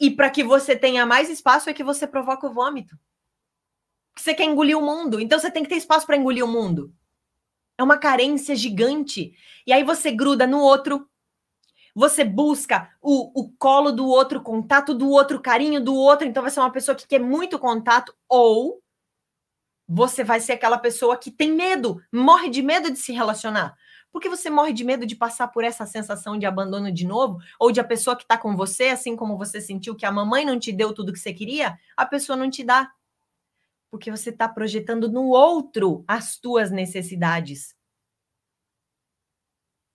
e 0.00 0.10
para 0.10 0.28
que 0.30 0.42
você 0.42 0.74
tenha 0.74 1.06
mais 1.06 1.30
espaço 1.30 1.70
é 1.70 1.72
que 1.72 1.84
você 1.84 2.08
provoca 2.08 2.44
o 2.44 2.52
vômito. 2.52 2.98
Você 4.18 4.34
quer 4.34 4.44
engolir 4.44 4.76
o 4.76 4.82
mundo, 4.82 5.20
então 5.20 5.38
você 5.38 5.48
tem 5.48 5.62
que 5.62 5.68
ter 5.68 5.76
espaço 5.76 6.06
para 6.06 6.16
engolir 6.16 6.44
o 6.44 6.48
mundo. 6.48 6.92
É 7.78 7.84
uma 7.84 7.96
carência 7.96 8.56
gigante. 8.56 9.32
E 9.64 9.72
aí 9.72 9.84
você 9.84 10.10
gruda 10.10 10.48
no 10.48 10.58
outro, 10.58 11.08
você 11.94 12.24
busca 12.24 12.90
o, 13.00 13.42
o 13.42 13.52
colo 13.52 13.92
do 13.92 14.08
outro, 14.08 14.40
o 14.40 14.42
contato 14.42 14.92
do 14.92 15.08
outro, 15.08 15.36
o 15.36 15.42
carinho 15.42 15.80
do 15.80 15.94
outro. 15.94 16.26
Então 16.26 16.42
vai 16.42 16.50
ser 16.50 16.58
uma 16.58 16.72
pessoa 16.72 16.96
que 16.96 17.06
quer 17.06 17.20
muito 17.20 17.60
contato, 17.60 18.12
ou 18.28 18.82
você 19.92 20.22
vai 20.22 20.38
ser 20.38 20.52
aquela 20.52 20.78
pessoa 20.78 21.18
que 21.18 21.32
tem 21.32 21.52
medo, 21.52 22.00
morre 22.12 22.48
de 22.48 22.62
medo 22.62 22.92
de 22.92 22.98
se 23.00 23.12
relacionar. 23.12 23.76
Porque 24.12 24.28
você 24.28 24.48
morre 24.48 24.72
de 24.72 24.84
medo 24.84 25.04
de 25.04 25.16
passar 25.16 25.48
por 25.48 25.64
essa 25.64 25.84
sensação 25.84 26.38
de 26.38 26.46
abandono 26.46 26.92
de 26.92 27.04
novo, 27.04 27.38
ou 27.58 27.72
de 27.72 27.80
a 27.80 27.84
pessoa 27.84 28.14
que 28.14 28.22
está 28.22 28.38
com 28.38 28.56
você, 28.56 28.84
assim 28.84 29.16
como 29.16 29.36
você 29.36 29.60
sentiu 29.60 29.96
que 29.96 30.06
a 30.06 30.12
mamãe 30.12 30.44
não 30.44 30.60
te 30.60 30.72
deu 30.72 30.94
tudo 30.94 31.12
que 31.12 31.18
você 31.18 31.32
queria, 31.32 31.76
a 31.96 32.06
pessoa 32.06 32.36
não 32.36 32.48
te 32.48 32.62
dá. 32.62 32.88
Porque 33.90 34.12
você 34.12 34.30
está 34.30 34.48
projetando 34.48 35.10
no 35.10 35.26
outro 35.26 36.04
as 36.06 36.38
tuas 36.38 36.70
necessidades. 36.70 37.74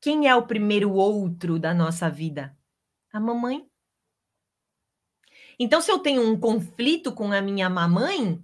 Quem 0.02 0.28
é 0.28 0.36
o 0.36 0.46
primeiro 0.46 0.92
outro 0.92 1.58
da 1.58 1.74
nossa 1.74 2.10
vida? 2.10 2.54
A 3.14 3.20
mamãe. 3.20 3.66
Então, 5.58 5.80
se 5.80 5.90
eu 5.90 6.00
tenho 6.00 6.22
um 6.22 6.38
conflito 6.38 7.14
com 7.14 7.32
a 7.32 7.42
minha 7.42 7.70
mamãe, 7.70 8.44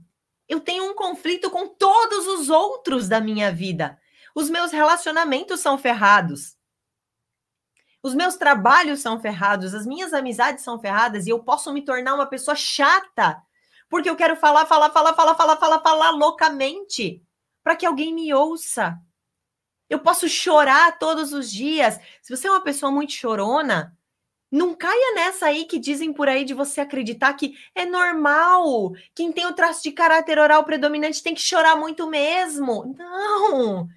eu 0.51 0.59
tenho 0.59 0.83
um 0.83 0.93
conflito 0.93 1.49
com 1.49 1.65
todos 1.65 2.27
os 2.27 2.49
outros 2.49 3.07
da 3.07 3.21
minha 3.21 3.53
vida. 3.53 3.97
Os 4.35 4.49
meus 4.49 4.69
relacionamentos 4.69 5.61
são 5.61 5.77
ferrados. 5.77 6.57
Os 8.03 8.13
meus 8.13 8.35
trabalhos 8.35 8.99
são 8.99 9.17
ferrados, 9.17 9.73
as 9.73 9.85
minhas 9.85 10.13
amizades 10.13 10.61
são 10.61 10.77
ferradas 10.77 11.25
e 11.25 11.29
eu 11.29 11.41
posso 11.41 11.71
me 11.71 11.81
tornar 11.81 12.15
uma 12.15 12.25
pessoa 12.25 12.53
chata, 12.53 13.41
porque 13.87 14.09
eu 14.09 14.15
quero 14.17 14.35
falar, 14.35 14.65
falar, 14.65 14.89
falar, 14.89 15.13
falar, 15.13 15.35
falar, 15.35 15.55
falar, 15.55 15.79
falar 15.79 16.09
loucamente 16.09 17.23
para 17.63 17.77
que 17.77 17.85
alguém 17.85 18.13
me 18.13 18.33
ouça. 18.33 18.99
Eu 19.89 19.99
posso 19.99 20.27
chorar 20.27 20.99
todos 20.99 21.31
os 21.31 21.49
dias. 21.49 21.97
Se 22.21 22.35
você 22.35 22.49
é 22.49 22.51
uma 22.51 22.63
pessoa 22.63 22.91
muito 22.91 23.13
chorona, 23.13 23.97
não 24.51 24.75
caia 24.75 25.15
nessa 25.15 25.45
aí 25.45 25.63
que 25.63 25.79
dizem 25.79 26.11
por 26.11 26.27
aí 26.27 26.43
de 26.43 26.53
você 26.53 26.81
acreditar 26.81 27.33
que 27.35 27.55
é 27.73 27.85
normal. 27.85 28.91
Quem 29.15 29.31
tem 29.31 29.45
o 29.45 29.53
traço 29.53 29.81
de 29.81 29.93
caráter 29.93 30.37
oral 30.37 30.65
predominante 30.65 31.23
tem 31.23 31.33
que 31.33 31.41
chorar 31.41 31.77
muito 31.77 32.09
mesmo. 32.09 32.93
Não. 32.97 33.87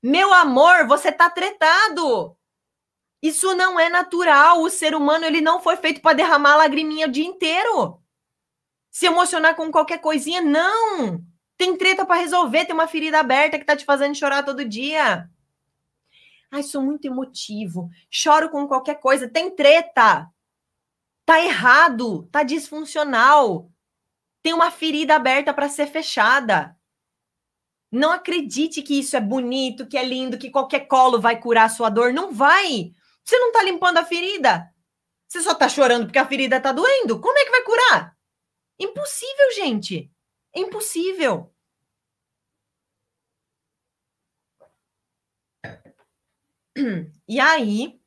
Meu 0.00 0.32
amor, 0.32 0.86
você 0.86 1.10
tá 1.10 1.28
tretado. 1.28 2.36
Isso 3.20 3.56
não 3.56 3.78
é 3.80 3.88
natural. 3.88 4.62
O 4.62 4.70
ser 4.70 4.94
humano 4.94 5.24
ele 5.24 5.40
não 5.40 5.60
foi 5.60 5.76
feito 5.76 6.00
para 6.00 6.16
derramar 6.16 6.56
lagriminha 6.56 7.08
o 7.08 7.10
dia 7.10 7.26
inteiro. 7.26 8.00
Se 8.90 9.06
emocionar 9.06 9.56
com 9.56 9.70
qualquer 9.72 9.98
coisinha, 9.98 10.40
não. 10.40 11.20
Tem 11.56 11.76
treta 11.76 12.06
para 12.06 12.20
resolver, 12.20 12.66
tem 12.66 12.74
uma 12.74 12.86
ferida 12.86 13.18
aberta 13.18 13.58
que 13.58 13.64
tá 13.64 13.74
te 13.74 13.84
fazendo 13.84 14.14
chorar 14.14 14.44
todo 14.44 14.64
dia. 14.64 15.28
Ai, 16.50 16.62
sou 16.62 16.82
muito 16.82 17.06
emotivo, 17.06 17.90
choro 18.10 18.48
com 18.50 18.66
qualquer 18.66 18.96
coisa, 18.96 19.28
tem 19.28 19.54
treta. 19.54 20.28
Tá 21.26 21.40
errado, 21.44 22.26
tá 22.32 22.42
disfuncional. 22.42 23.70
Tem 24.42 24.54
uma 24.54 24.70
ferida 24.70 25.14
aberta 25.14 25.52
para 25.52 25.68
ser 25.68 25.86
fechada. 25.86 26.74
Não 27.90 28.12
acredite 28.12 28.82
que 28.82 28.98
isso 28.98 29.16
é 29.16 29.20
bonito, 29.20 29.86
que 29.86 29.98
é 29.98 30.04
lindo, 30.04 30.38
que 30.38 30.50
qualquer 30.50 30.80
colo 30.86 31.20
vai 31.20 31.38
curar 31.40 31.66
a 31.66 31.68
sua 31.68 31.90
dor. 31.90 32.12
Não 32.12 32.32
vai. 32.32 32.92
Você 33.24 33.38
não 33.38 33.52
tá 33.52 33.62
limpando 33.62 33.98
a 33.98 34.04
ferida. 34.04 34.72
Você 35.26 35.42
só 35.42 35.54
tá 35.54 35.68
chorando 35.68 36.06
porque 36.06 36.18
a 36.18 36.26
ferida 36.26 36.60
tá 36.60 36.72
doendo. 36.72 37.20
Como 37.20 37.38
é 37.38 37.44
que 37.44 37.50
vai 37.50 37.62
curar? 37.62 38.16
Impossível, 38.78 39.52
gente. 39.54 40.10
Impossível. 40.54 41.52
E 47.28 47.40
aí, 47.40 47.98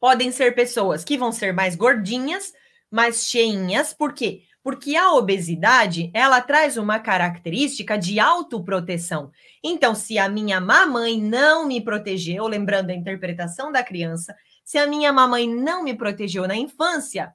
podem 0.00 0.30
ser 0.30 0.54
pessoas 0.54 1.04
que 1.04 1.16
vão 1.16 1.32
ser 1.32 1.52
mais 1.52 1.76
gordinhas, 1.76 2.52
mais 2.90 3.26
cheinhas, 3.26 3.94
por 3.94 4.12
quê? 4.12 4.42
Porque 4.62 4.96
a 4.96 5.12
obesidade, 5.12 6.10
ela 6.14 6.40
traz 6.40 6.76
uma 6.76 6.98
característica 6.98 7.98
de 7.98 8.18
autoproteção. 8.18 9.30
Então, 9.62 9.94
se 9.94 10.18
a 10.18 10.28
minha 10.28 10.60
mamãe 10.60 11.20
não 11.20 11.66
me 11.66 11.82
protegeu, 11.82 12.46
lembrando 12.46 12.90
a 12.90 12.94
interpretação 12.94 13.70
da 13.70 13.82
criança, 13.82 14.34
se 14.64 14.78
a 14.78 14.86
minha 14.86 15.12
mamãe 15.12 15.46
não 15.46 15.82
me 15.82 15.94
protegeu 15.94 16.48
na 16.48 16.56
infância, 16.56 17.34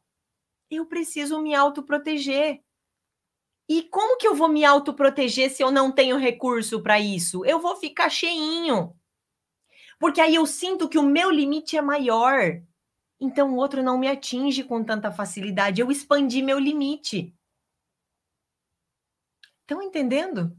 eu 0.70 0.86
preciso 0.86 1.42
me 1.42 1.54
autoproteger. 1.54 2.62
E 3.68 3.84
como 3.84 4.18
que 4.18 4.28
eu 4.28 4.34
vou 4.34 4.48
me 4.48 4.66
autoproteger 4.66 5.52
se 5.52 5.62
eu 5.62 5.72
não 5.72 5.92
tenho 5.92 6.18
recurso 6.18 6.82
para 6.82 7.00
isso? 7.00 7.46
Eu 7.46 7.60
vou 7.60 7.76
ficar 7.76 8.10
cheinho. 8.10 8.96
Porque 10.00 10.22
aí 10.22 10.36
eu 10.36 10.46
sinto 10.46 10.88
que 10.88 10.98
o 10.98 11.04
meu 11.04 11.30
limite 11.30 11.78
é 11.78 11.82
maior. 11.82 12.62
Então 13.20 13.54
o 13.54 13.58
outro 13.58 13.84
não 13.84 13.98
me 13.98 14.08
atinge 14.08 14.64
com 14.64 14.84
tanta 14.84 15.12
facilidade. 15.12 15.82
Eu 15.82 15.92
expandi 15.92 16.42
meu 16.42 16.58
limite. 16.58 17.36
Estão 19.62 19.82
entendendo? 19.84 20.58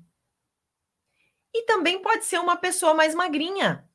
E 1.52 1.64
também 1.64 2.00
pode 2.00 2.24
ser 2.24 2.38
uma 2.38 2.56
pessoa 2.56 2.94
mais 2.94 3.14
magrinha, 3.14 3.88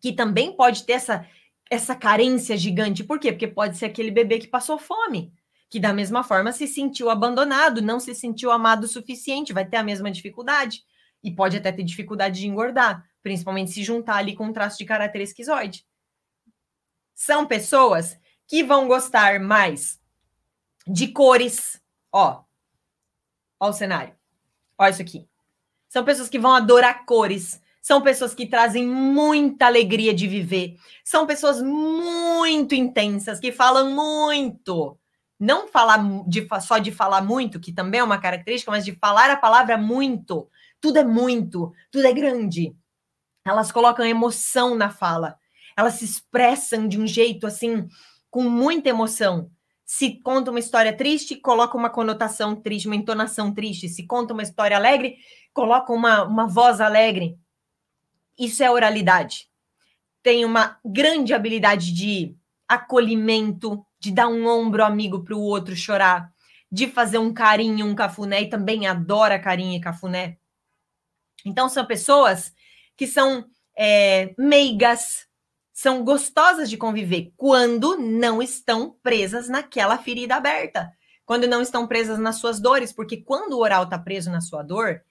que 0.00 0.12
também 0.12 0.54
pode 0.54 0.84
ter 0.84 0.92
essa, 0.94 1.26
essa 1.70 1.94
carência 1.94 2.56
gigante. 2.56 3.02
Por 3.02 3.18
quê? 3.18 3.32
Porque 3.32 3.48
pode 3.48 3.78
ser 3.78 3.86
aquele 3.86 4.10
bebê 4.10 4.38
que 4.38 4.48
passou 4.48 4.78
fome, 4.78 5.32
que 5.70 5.80
da 5.80 5.94
mesma 5.94 6.22
forma 6.22 6.52
se 6.52 6.66
sentiu 6.66 7.08
abandonado, 7.08 7.80
não 7.80 7.98
se 7.98 8.14
sentiu 8.14 8.50
amado 8.50 8.84
o 8.84 8.88
suficiente, 8.88 9.54
vai 9.54 9.66
ter 9.66 9.78
a 9.78 9.82
mesma 9.82 10.10
dificuldade. 10.10 10.82
E 11.24 11.34
pode 11.34 11.56
até 11.56 11.72
ter 11.72 11.82
dificuldade 11.82 12.40
de 12.40 12.46
engordar 12.46 13.08
principalmente 13.26 13.72
se 13.72 13.82
juntar 13.82 14.18
ali 14.18 14.36
com 14.36 14.44
um 14.44 14.52
traço 14.52 14.78
de 14.78 14.84
caráter 14.84 15.20
esquizoide. 15.20 15.84
São 17.12 17.44
pessoas 17.44 18.16
que 18.46 18.62
vão 18.62 18.86
gostar 18.86 19.40
mais 19.40 20.00
de 20.86 21.08
cores. 21.08 21.82
Ó, 22.12 22.44
ó 23.58 23.68
o 23.68 23.72
cenário. 23.72 24.14
Ó 24.78 24.86
isso 24.86 25.02
aqui. 25.02 25.28
São 25.88 26.04
pessoas 26.04 26.28
que 26.28 26.38
vão 26.38 26.54
adorar 26.54 27.04
cores. 27.04 27.60
São 27.82 28.00
pessoas 28.00 28.32
que 28.32 28.46
trazem 28.46 28.86
muita 28.86 29.66
alegria 29.66 30.14
de 30.14 30.28
viver. 30.28 30.76
São 31.02 31.26
pessoas 31.26 31.60
muito 31.60 32.76
intensas, 32.76 33.40
que 33.40 33.50
falam 33.50 33.90
muito. 33.90 34.96
Não 35.36 35.66
falar 35.66 35.98
de, 36.28 36.46
só 36.60 36.78
de 36.78 36.92
falar 36.92 37.22
muito, 37.22 37.58
que 37.58 37.72
também 37.72 37.98
é 37.98 38.04
uma 38.04 38.20
característica, 38.20 38.70
mas 38.70 38.84
de 38.84 38.92
falar 38.92 39.28
a 39.32 39.36
palavra 39.36 39.76
muito. 39.76 40.48
Tudo 40.80 40.98
é 41.00 41.04
muito, 41.04 41.72
tudo 41.90 42.06
é 42.06 42.12
grande. 42.12 42.72
Elas 43.46 43.70
colocam 43.70 44.04
emoção 44.04 44.74
na 44.74 44.90
fala. 44.90 45.38
Elas 45.76 45.94
se 45.94 46.04
expressam 46.04 46.88
de 46.88 46.98
um 47.00 47.06
jeito 47.06 47.46
assim, 47.46 47.86
com 48.28 48.42
muita 48.42 48.88
emoção. 48.88 49.50
Se 49.84 50.20
conta 50.20 50.50
uma 50.50 50.58
história 50.58 50.92
triste, 50.92 51.36
coloca 51.36 51.78
uma 51.78 51.88
conotação 51.88 52.56
triste, 52.56 52.88
uma 52.88 52.96
entonação 52.96 53.54
triste. 53.54 53.88
Se 53.88 54.04
conta 54.04 54.34
uma 54.34 54.42
história 54.42 54.76
alegre, 54.76 55.16
coloca 55.54 55.92
uma, 55.92 56.24
uma 56.24 56.48
voz 56.48 56.80
alegre. 56.80 57.38
Isso 58.36 58.64
é 58.64 58.70
oralidade. 58.70 59.48
Tem 60.24 60.44
uma 60.44 60.80
grande 60.84 61.32
habilidade 61.32 61.92
de 61.92 62.34
acolhimento, 62.66 63.86
de 64.00 64.10
dar 64.10 64.26
um 64.26 64.44
ombro 64.48 64.82
amigo 64.82 65.22
para 65.22 65.36
o 65.36 65.40
outro 65.40 65.76
chorar, 65.76 66.32
de 66.70 66.88
fazer 66.88 67.18
um 67.18 67.32
carinho, 67.32 67.86
um 67.86 67.94
cafuné, 67.94 68.42
e 68.42 68.48
também 68.48 68.88
adora 68.88 69.38
carinho 69.38 69.76
e 69.76 69.80
cafuné. 69.80 70.36
Então, 71.44 71.68
são 71.68 71.86
pessoas 71.86 72.52
que 72.96 73.06
são 73.06 73.44
é, 73.76 74.34
meigas, 74.38 75.26
são 75.72 76.04
gostosas 76.04 76.70
de 76.70 76.76
conviver 76.76 77.32
quando 77.36 77.96
não 77.98 78.40
estão 78.42 78.96
presas 79.02 79.48
naquela 79.48 79.98
ferida 79.98 80.36
aberta, 80.36 80.92
quando 81.24 81.46
não 81.46 81.60
estão 81.60 81.86
presas 81.86 82.18
nas 82.18 82.36
suas 82.36 82.58
dores, 82.58 82.92
porque 82.92 83.18
quando 83.18 83.52
o 83.52 83.60
oral 83.60 83.84
está 83.84 83.96
preso 83.98 84.30
na 84.30 84.40
sua 84.40 84.62
dor, 84.62 85.02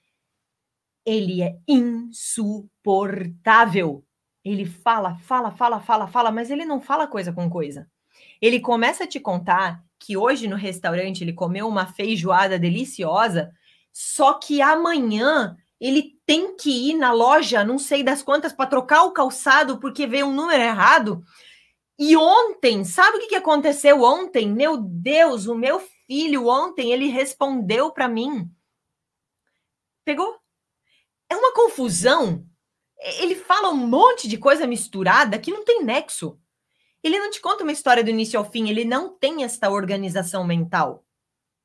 ele 1.04 1.42
é 1.42 1.56
insuportável. 1.68 4.04
Ele 4.44 4.64
fala, 4.64 5.16
fala, 5.18 5.52
fala, 5.52 5.78
fala, 5.80 6.08
fala, 6.08 6.32
mas 6.32 6.50
ele 6.50 6.64
não 6.64 6.80
fala 6.80 7.06
coisa 7.06 7.32
com 7.32 7.48
coisa. 7.48 7.88
Ele 8.40 8.58
começa 8.60 9.04
a 9.04 9.06
te 9.06 9.20
contar 9.20 9.84
que 9.98 10.16
hoje 10.16 10.48
no 10.48 10.56
restaurante 10.56 11.22
ele 11.22 11.32
comeu 11.32 11.68
uma 11.68 11.86
feijoada 11.86 12.58
deliciosa, 12.58 13.52
só 13.92 14.34
que 14.34 14.60
amanhã 14.60 15.56
ele 15.80 16.18
tem 16.24 16.56
que 16.56 16.90
ir 16.90 16.94
na 16.94 17.12
loja, 17.12 17.64
não 17.64 17.78
sei 17.78 18.02
das 18.02 18.22
quantas, 18.22 18.52
para 18.52 18.68
trocar 18.68 19.04
o 19.04 19.12
calçado 19.12 19.78
porque 19.78 20.06
veio 20.06 20.26
um 20.26 20.34
número 20.34 20.62
errado. 20.62 21.22
E 21.98 22.16
ontem, 22.16 22.84
sabe 22.84 23.18
o 23.18 23.28
que, 23.28 23.34
aconteceu 23.34 24.02
ontem? 24.02 24.50
Meu 24.50 24.76
Deus, 24.76 25.46
o 25.46 25.54
meu 25.54 25.80
filho 26.06 26.46
ontem 26.46 26.92
ele 26.92 27.08
respondeu 27.08 27.90
para 27.90 28.08
mim. 28.08 28.50
Pegou? 30.04 30.38
É 31.28 31.36
uma 31.36 31.52
confusão. 31.52 32.46
Ele 33.18 33.34
fala 33.34 33.70
um 33.70 33.76
monte 33.76 34.28
de 34.28 34.38
coisa 34.38 34.66
misturada 34.66 35.38
que 35.38 35.50
não 35.50 35.64
tem 35.64 35.82
nexo. 35.82 36.38
Ele 37.02 37.18
não 37.18 37.30
te 37.30 37.40
conta 37.40 37.62
uma 37.62 37.72
história 37.72 38.02
do 38.02 38.10
início 38.10 38.38
ao 38.38 38.50
fim, 38.50 38.68
ele 38.68 38.84
não 38.84 39.16
tem 39.16 39.44
esta 39.44 39.70
organização 39.70 40.44
mental. 40.44 41.04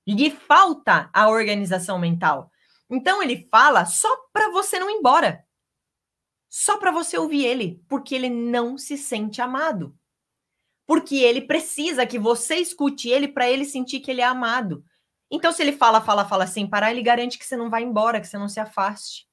Lhe 0.08 0.30
falta 0.30 1.10
a 1.14 1.30
organização 1.30 1.98
mental. 1.98 2.51
Então 2.92 3.24
ele 3.24 3.48
fala 3.50 3.86
só 3.86 4.14
para 4.34 4.50
você 4.52 4.78
não 4.78 4.90
ir 4.90 4.96
embora. 4.96 5.48
Só 6.50 6.78
para 6.78 6.92
você 6.92 7.18
ouvir 7.18 7.46
ele, 7.46 7.82
porque 7.88 8.14
ele 8.14 8.30
não 8.30 8.78
se 8.78 8.98
sente 8.98 9.42
amado. 9.42 9.98
Porque 10.86 11.16
ele 11.16 11.42
precisa 11.42 12.06
que 12.06 12.20
você 12.20 12.56
escute 12.56 13.08
ele 13.08 13.30
para 13.30 13.50
ele 13.50 13.64
sentir 13.64 14.02
que 14.02 14.12
ele 14.12 14.20
é 14.20 14.26
amado. 14.26 14.84
Então 15.32 15.54
se 15.54 15.62
ele 15.62 15.72
fala, 15.72 16.02
fala, 16.02 16.28
fala 16.28 16.46
sem 16.46 16.70
parar, 16.70 16.92
ele 16.92 17.02
garante 17.02 17.40
que 17.40 17.46
você 17.46 17.56
não 17.56 17.70
vai 17.70 17.84
embora, 17.84 18.20
que 18.20 18.28
você 18.28 18.38
não 18.38 18.50
se 18.50 18.60
afaste. 18.60 19.26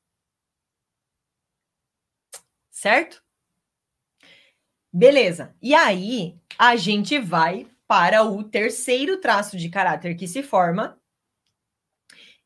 Certo? 2.70 3.20
Beleza. 4.92 5.56
E 5.60 5.74
aí 5.74 6.40
a 6.56 6.76
gente 6.76 7.18
vai 7.18 7.68
para 7.88 8.22
o 8.22 8.44
terceiro 8.44 9.20
traço 9.20 9.56
de 9.56 9.68
caráter 9.68 10.14
que 10.14 10.28
se 10.28 10.42
forma, 10.42 10.97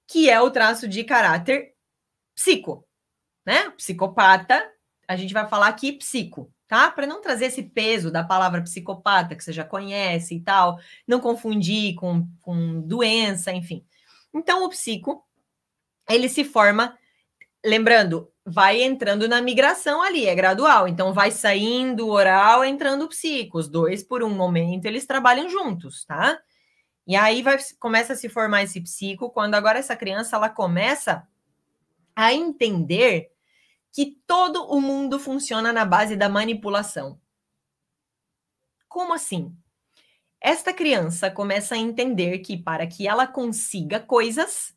que 0.06 0.28
é 0.28 0.40
o 0.40 0.50
traço 0.50 0.88
de 0.88 1.04
caráter 1.04 1.74
psico, 2.34 2.86
né? 3.44 3.70
Psicopata, 3.70 4.70
a 5.06 5.16
gente 5.16 5.34
vai 5.34 5.48
falar 5.48 5.68
aqui 5.68 5.92
psico, 5.92 6.52
tá? 6.66 6.90
Para 6.90 7.06
não 7.06 7.20
trazer 7.20 7.46
esse 7.46 7.62
peso 7.62 8.10
da 8.10 8.24
palavra 8.24 8.62
psicopata 8.62 9.34
que 9.34 9.44
você 9.44 9.52
já 9.52 9.64
conhece 9.64 10.36
e 10.36 10.40
tal, 10.40 10.78
não 11.06 11.20
confundir 11.20 11.94
com, 11.96 12.26
com 12.40 12.80
doença, 12.80 13.52
enfim. 13.52 13.84
Então, 14.32 14.64
o 14.64 14.68
psico, 14.70 15.24
ele 16.08 16.28
se 16.28 16.44
forma, 16.44 16.96
lembrando, 17.64 18.30
vai 18.44 18.82
entrando 18.82 19.28
na 19.28 19.40
migração 19.42 20.02
ali, 20.02 20.26
é 20.26 20.34
gradual. 20.34 20.88
Então, 20.88 21.12
vai 21.12 21.30
saindo 21.30 22.06
o 22.06 22.10
oral, 22.10 22.64
entrando 22.64 23.04
o 23.04 23.08
psico. 23.08 23.58
Os 23.58 23.68
dois, 23.68 24.02
por 24.02 24.22
um 24.22 24.30
momento, 24.30 24.86
eles 24.86 25.06
trabalham 25.06 25.48
juntos, 25.48 26.04
tá? 26.04 26.40
E 27.06 27.16
aí 27.16 27.42
vai, 27.42 27.58
começa 27.78 28.12
a 28.12 28.16
se 28.16 28.28
formar 28.28 28.62
esse 28.62 28.80
psico, 28.80 29.30
quando 29.30 29.54
agora 29.54 29.78
essa 29.78 29.96
criança, 29.96 30.36
ela 30.36 30.48
começa 30.48 31.26
a 32.14 32.32
entender 32.32 33.32
que 33.92 34.18
todo 34.26 34.64
o 34.66 34.80
mundo 34.80 35.18
funciona 35.18 35.72
na 35.72 35.84
base 35.84 36.16
da 36.16 36.28
manipulação. 36.28 37.20
Como 38.88 39.12
assim? 39.12 39.54
Esta 40.40 40.72
criança 40.72 41.30
começa 41.30 41.74
a 41.74 41.78
entender 41.78 42.38
que 42.38 42.56
para 42.56 42.86
que 42.86 43.06
ela 43.06 43.26
consiga 43.26 44.00
coisas, 44.00 44.76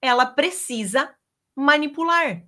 ela 0.00 0.26
precisa 0.26 1.14
manipular. 1.54 2.44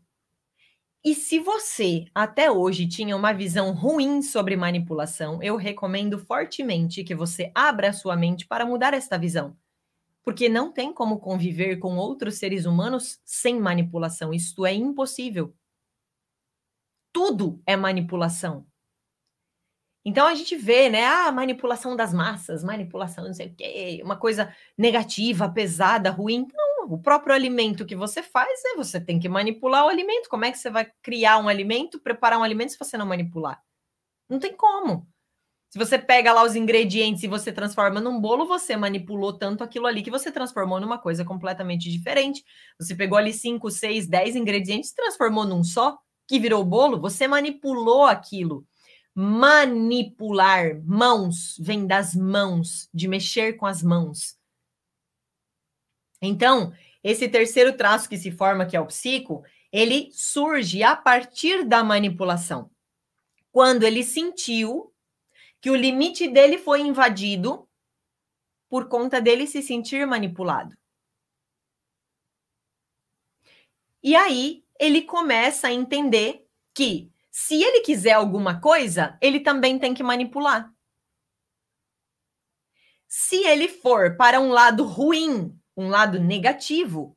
E 1.05 1.16
se 1.16 1.41
você 1.41 2.05
até 2.15 2.49
hoje 2.49 2.87
tinha 2.87 3.16
uma 3.16 3.33
visão 3.33 3.73
ruim 3.73 4.23
sobre 4.23 4.57
manipulação, 4.57 5.43
eu 5.43 5.57
recomendo 5.57 6.16
fortemente 6.16 7.03
que 7.03 7.15
você 7.15 7.51
abra 7.55 7.89
a 7.89 7.93
sua 7.93 8.16
mente 8.16 8.47
para 8.47 8.65
mudar 8.65 8.95
esta 8.95 9.19
visão. 9.19 9.57
Porque 10.23 10.49
não 10.49 10.73
tem 10.73 10.93
como 10.95 11.19
conviver 11.19 11.79
com 11.79 11.97
outros 11.97 12.37
seres 12.37 12.66
humanos 12.66 13.20
sem 13.24 13.59
manipulação. 13.59 14.33
Isto 14.33 14.65
é 14.65 14.73
impossível. 14.74 15.53
Tudo 17.12 17.61
é 17.66 17.77
manipulação. 17.77 18.65
Então 20.05 20.27
a 20.27 20.35
gente 20.35 20.57
vê, 20.57 20.89
né? 20.89 21.05
Ah, 21.05 21.31
manipulação 21.31 21.95
das 21.95 22.12
massas, 22.12 22.65
manipulação 22.65 23.24
não 23.24 23.35
sei 23.35 23.49
o 23.49 23.55
quê, 23.55 24.01
uma 24.05 24.16
coisa 24.16 24.55
negativa, 24.77 25.49
pesada, 25.49 26.11
ruim. 26.11 26.47
Não, 26.53 26.72
o 26.85 26.99
próprio 26.99 27.35
alimento 27.35 27.87
que 27.87 27.97
você 27.97 28.23
faz 28.23 28.65
é 28.65 28.77
você 28.77 29.01
tem 29.01 29.19
que 29.19 29.29
manipular 29.29 29.85
o 29.85 29.89
alimento. 29.89 30.29
Como 30.29 30.45
é 30.45 30.51
que 30.51 30.59
você 30.59 30.71
vai 30.71 30.91
criar 31.03 31.39
um 31.39 31.49
alimento, 31.49 32.01
preparar 32.01 32.39
um 32.39 32.43
alimento 32.43 32.73
se 32.73 32.79
você 32.79 32.97
não 32.97 33.07
manipular? 33.07 33.63
Não 34.29 34.39
tem 34.39 34.57
como. 34.57 35.07
Se 35.71 35.79
você 35.79 35.99
pega 35.99 36.33
lá 36.33 36.45
os 36.45 36.55
ingredientes 36.55 37.23
e 37.23 37.29
você 37.29 37.51
transforma 37.51 38.01
num 38.01 38.21
bolo, 38.21 38.47
você 38.47 38.77
manipulou 38.77 39.33
tanto 39.33 39.65
aquilo 39.65 39.87
ali 39.87 40.03
que 40.03 40.11
você 40.11 40.31
transformou 40.31 40.79
numa 40.79 40.99
coisa 40.99 41.25
completamente 41.25 41.91
diferente. 41.91 42.45
Você 42.79 42.95
pegou 42.95 43.17
ali 43.17 43.33
5, 43.33 43.71
6, 43.71 44.07
10 44.07 44.37
ingredientes 44.37 44.93
transformou 44.93 45.47
num 45.47 45.65
só, 45.65 45.99
que 46.29 46.39
virou 46.39 46.65
bolo, 46.65 47.01
você 47.01 47.27
manipulou 47.27 48.05
aquilo 48.05 48.67
manipular, 49.15 50.81
mãos, 50.85 51.57
vem 51.59 51.87
das 51.87 52.15
mãos, 52.15 52.89
de 52.93 53.07
mexer 53.07 53.55
com 53.55 53.67
as 53.67 53.83
mãos. 53.83 54.37
Então, 56.23 56.73
esse 57.03 57.28
terceiro 57.28 57.77
traço 57.77 58.09
que 58.09 58.16
se 58.16 58.31
forma, 58.31 58.65
que 58.65 58.77
é 58.77 58.81
o 58.81 58.86
psico, 58.86 59.44
ele 59.73 60.09
surge 60.12 60.82
a 60.85 60.94
partir 60.94 61.65
da 61.65 61.82
manipulação. 61.82 62.70
Quando 63.51 63.82
ele 63.82 64.05
sentiu 64.05 64.94
que 65.61 65.69
o 65.70 65.77
limite 65.77 66.28
dele 66.28 66.59
foi 66.59 66.81
invadido 66.81 67.69
por 68.69 68.89
conta 68.89 69.20
dele 69.20 69.47
se 69.47 69.62
sentir 69.62 70.07
manipulado. 70.07 70.77
E 74.03 74.16
aí 74.16 74.65
ele 74.78 75.03
começa 75.03 75.69
a 75.69 75.73
entender 75.73 76.47
que 76.74 77.12
se 77.31 77.62
ele 77.62 77.81
quiser 77.81 78.12
alguma 78.12 78.61
coisa, 78.61 79.16
ele 79.20 79.40
também 79.40 79.78
tem 79.78 79.94
que 79.94 80.03
manipular. 80.03 80.73
Se 83.07 83.44
ele 83.44 83.69
for 83.69 84.16
para 84.16 84.40
um 84.40 84.51
lado 84.51 84.85
ruim, 84.85 85.57
um 85.83 85.89
lado 85.89 86.19
negativo, 86.21 87.17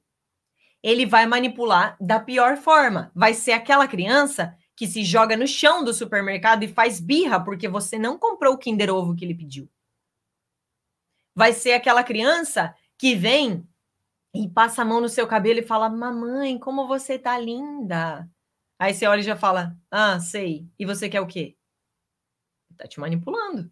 ele 0.81 1.05
vai 1.05 1.25
manipular 1.25 1.97
da 1.99 2.19
pior 2.19 2.57
forma. 2.57 3.11
Vai 3.15 3.33
ser 3.33 3.53
aquela 3.53 3.87
criança 3.87 4.55
que 4.75 4.87
se 4.87 5.03
joga 5.03 5.37
no 5.37 5.47
chão 5.47 5.83
do 5.83 5.93
supermercado 5.93 6.63
e 6.63 6.67
faz 6.67 6.99
birra 6.99 7.43
porque 7.43 7.67
você 7.67 7.97
não 7.97 8.19
comprou 8.19 8.53
o 8.53 8.57
Kinder 8.57 8.93
Ovo 8.93 9.15
que 9.15 9.23
ele 9.23 9.33
pediu. 9.33 9.69
Vai 11.33 11.53
ser 11.53 11.73
aquela 11.73 12.03
criança 12.03 12.75
que 12.97 13.15
vem 13.15 13.67
e 14.33 14.49
passa 14.49 14.81
a 14.81 14.85
mão 14.85 15.01
no 15.01 15.09
seu 15.09 15.27
cabelo 15.27 15.59
e 15.59 15.63
fala: 15.63 15.89
Mamãe, 15.89 16.59
como 16.59 16.87
você 16.87 17.17
tá 17.17 17.37
linda. 17.39 18.29
Aí 18.77 18.93
você 18.93 19.07
olha 19.07 19.21
e 19.21 19.23
já 19.23 19.35
fala: 19.35 19.75
Ah, 19.89 20.19
sei. 20.19 20.69
E 20.77 20.85
você 20.85 21.09
quer 21.09 21.21
o 21.21 21.27
quê? 21.27 21.57
Tá 22.77 22.87
te 22.87 22.99
manipulando 22.99 23.71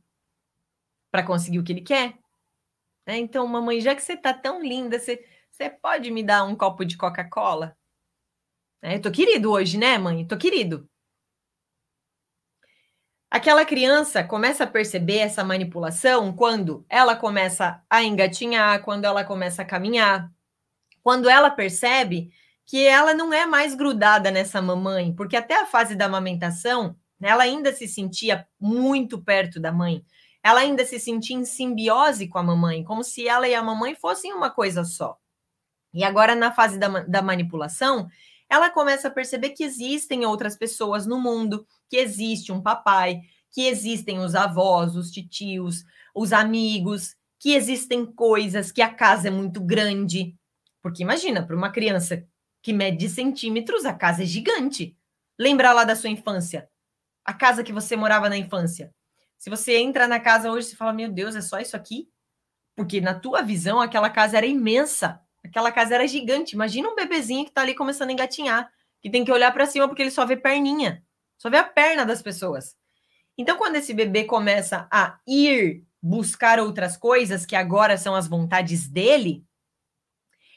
para 1.11 1.23
conseguir 1.23 1.59
o 1.59 1.63
que 1.63 1.71
ele 1.71 1.81
quer. 1.81 2.17
É, 3.05 3.17
então, 3.17 3.45
mamãe, 3.47 3.81
já 3.81 3.93
que 3.95 4.01
você 4.01 4.15
tá 4.15 4.33
tão 4.33 4.61
linda, 4.61 4.99
você, 4.99 5.23
você 5.51 5.69
pode 5.69 6.09
me 6.09 6.23
dar 6.23 6.43
um 6.45 6.55
copo 6.55 6.85
de 6.85 6.97
Coca-Cola? 6.97 7.75
É, 8.81 8.95
eu 8.95 9.01
tô 9.01 9.11
querido 9.11 9.51
hoje, 9.51 9.77
né, 9.77 9.97
mãe? 9.97 10.25
Tô 10.27 10.37
querido. 10.37 10.89
Aquela 13.29 13.65
criança 13.65 14.23
começa 14.23 14.63
a 14.63 14.67
perceber 14.67 15.17
essa 15.17 15.43
manipulação 15.43 16.31
quando 16.35 16.85
ela 16.87 17.15
começa 17.15 17.83
a 17.89 18.03
engatinhar, 18.03 18.83
quando 18.83 19.05
ela 19.05 19.23
começa 19.23 19.63
a 19.63 19.65
caminhar, 19.65 20.31
quando 21.01 21.29
ela 21.29 21.49
percebe 21.49 22.31
que 22.65 22.85
ela 22.85 23.13
não 23.13 23.33
é 23.33 23.45
mais 23.45 23.75
grudada 23.75 24.31
nessa 24.31 24.61
mamãe, 24.61 25.13
porque 25.15 25.35
até 25.35 25.59
a 25.59 25.65
fase 25.65 25.95
da 25.95 26.05
amamentação, 26.05 26.95
ela 27.21 27.43
ainda 27.43 27.73
se 27.73 27.87
sentia 27.87 28.47
muito 28.59 29.21
perto 29.21 29.59
da 29.59 29.71
mãe. 29.71 30.05
Ela 30.43 30.59
ainda 30.59 30.85
se 30.85 30.99
sentia 30.99 31.37
em 31.37 31.45
simbiose 31.45 32.27
com 32.27 32.37
a 32.37 32.43
mamãe, 32.43 32.83
como 32.83 33.03
se 33.03 33.27
ela 33.27 33.47
e 33.47 33.55
a 33.55 33.63
mamãe 33.63 33.95
fossem 33.95 34.33
uma 34.33 34.51
coisa 34.51 34.83
só. 34.83 35.17
E 35.93 36.03
agora, 36.03 36.35
na 36.35 36.51
fase 36.51 36.77
da, 36.77 36.87
da 37.01 37.21
manipulação, 37.21 38.09
ela 38.49 38.69
começa 38.69 39.07
a 39.07 39.11
perceber 39.11 39.51
que 39.51 39.63
existem 39.63 40.25
outras 40.25 40.57
pessoas 40.57 41.05
no 41.05 41.19
mundo, 41.19 41.65
que 41.89 41.97
existe 41.97 42.51
um 42.51 42.61
papai, 42.61 43.21
que 43.51 43.67
existem 43.67 44.19
os 44.19 44.35
avós, 44.35 44.95
os 44.95 45.11
titios, 45.11 45.83
os 46.13 46.33
amigos, 46.33 47.15
que 47.39 47.53
existem 47.53 48.05
coisas, 48.05 48.71
que 48.71 48.81
a 48.81 48.93
casa 48.93 49.27
é 49.27 49.31
muito 49.31 49.61
grande. 49.61 50.35
Porque 50.81 51.03
imagina, 51.03 51.45
para 51.45 51.55
uma 51.55 51.71
criança 51.71 52.27
que 52.61 52.73
mede 52.73 53.07
centímetros, 53.07 53.85
a 53.85 53.93
casa 53.93 54.23
é 54.23 54.25
gigante. 54.25 54.97
Lembra 55.39 55.71
lá 55.73 55.83
da 55.83 55.95
sua 55.95 56.09
infância? 56.09 56.69
A 57.23 57.33
casa 57.33 57.63
que 57.63 57.73
você 57.73 57.95
morava 57.95 58.29
na 58.29 58.37
infância. 58.37 58.93
Se 59.43 59.49
você 59.49 59.75
entra 59.75 60.07
na 60.07 60.21
casa 60.21 60.49
hoje 60.49 60.71
e 60.71 60.75
fala, 60.77 60.93
meu 60.93 61.11
Deus, 61.11 61.35
é 61.35 61.41
só 61.41 61.59
isso 61.59 61.75
aqui? 61.75 62.07
Porque 62.77 63.01
na 63.01 63.13
tua 63.13 63.41
visão, 63.41 63.81
aquela 63.81 64.09
casa 64.09 64.37
era 64.37 64.45
imensa. 64.45 65.19
Aquela 65.43 65.69
casa 65.69 65.95
era 65.95 66.07
gigante. 66.07 66.55
Imagina 66.55 66.87
um 66.87 66.95
bebezinho 66.95 67.43
que 67.43 67.51
tá 67.51 67.59
ali 67.59 67.75
começando 67.75 68.07
a 68.07 68.13
engatinhar, 68.13 68.71
que 69.01 69.09
tem 69.09 69.25
que 69.25 69.31
olhar 69.33 69.51
para 69.51 69.65
cima 69.65 69.85
porque 69.85 70.01
ele 70.01 70.11
só 70.11 70.25
vê 70.25 70.37
perninha, 70.37 71.03
só 71.37 71.49
vê 71.49 71.57
a 71.57 71.63
perna 71.65 72.05
das 72.05 72.21
pessoas. 72.21 72.77
Então, 73.37 73.57
quando 73.57 73.75
esse 73.75 73.93
bebê 73.93 74.23
começa 74.23 74.87
a 74.89 75.19
ir 75.27 75.83
buscar 76.01 76.57
outras 76.57 76.95
coisas 76.95 77.45
que 77.45 77.57
agora 77.57 77.97
são 77.97 78.15
as 78.15 78.29
vontades 78.29 78.87
dele, 78.87 79.45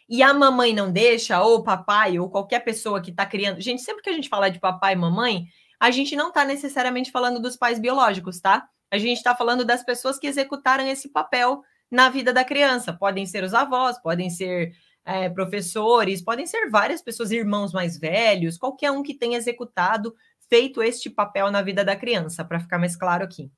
e 0.08 0.22
a 0.22 0.32
mamãe 0.32 0.72
não 0.72 0.92
deixa, 0.92 1.42
ou 1.42 1.56
o 1.56 1.64
papai, 1.64 2.20
ou 2.20 2.30
qualquer 2.30 2.60
pessoa 2.60 3.02
que 3.02 3.10
está 3.10 3.26
criando. 3.26 3.60
Gente, 3.60 3.82
sempre 3.82 4.04
que 4.04 4.10
a 4.10 4.12
gente 4.12 4.28
fala 4.28 4.48
de 4.48 4.60
papai 4.60 4.92
e 4.92 4.96
mamãe, 4.96 5.48
a 5.80 5.90
gente 5.90 6.14
não 6.14 6.28
está 6.28 6.44
necessariamente 6.44 7.10
falando 7.10 7.42
dos 7.42 7.56
pais 7.56 7.80
biológicos, 7.80 8.40
tá? 8.40 8.68
A 8.90 8.98
gente 8.98 9.16
está 9.18 9.34
falando 9.34 9.64
das 9.64 9.84
pessoas 9.84 10.18
que 10.18 10.26
executaram 10.26 10.86
esse 10.86 11.08
papel 11.08 11.62
na 11.90 12.08
vida 12.08 12.32
da 12.32 12.44
criança. 12.44 12.92
Podem 12.92 13.26
ser 13.26 13.44
os 13.44 13.54
avós, 13.54 14.00
podem 14.00 14.30
ser 14.30 14.72
é, 15.04 15.28
professores, 15.28 16.22
podem 16.22 16.46
ser 16.46 16.70
várias 16.70 17.02
pessoas, 17.02 17.30
irmãos 17.30 17.72
mais 17.72 17.98
velhos, 17.98 18.58
qualquer 18.58 18.90
um 18.90 19.02
que 19.02 19.14
tenha 19.14 19.38
executado, 19.38 20.14
feito 20.48 20.82
este 20.82 21.10
papel 21.10 21.50
na 21.50 21.62
vida 21.62 21.84
da 21.84 21.96
criança, 21.96 22.44
para 22.44 22.60
ficar 22.60 22.78
mais 22.78 22.96
claro 22.96 23.24
aqui. 23.24 23.50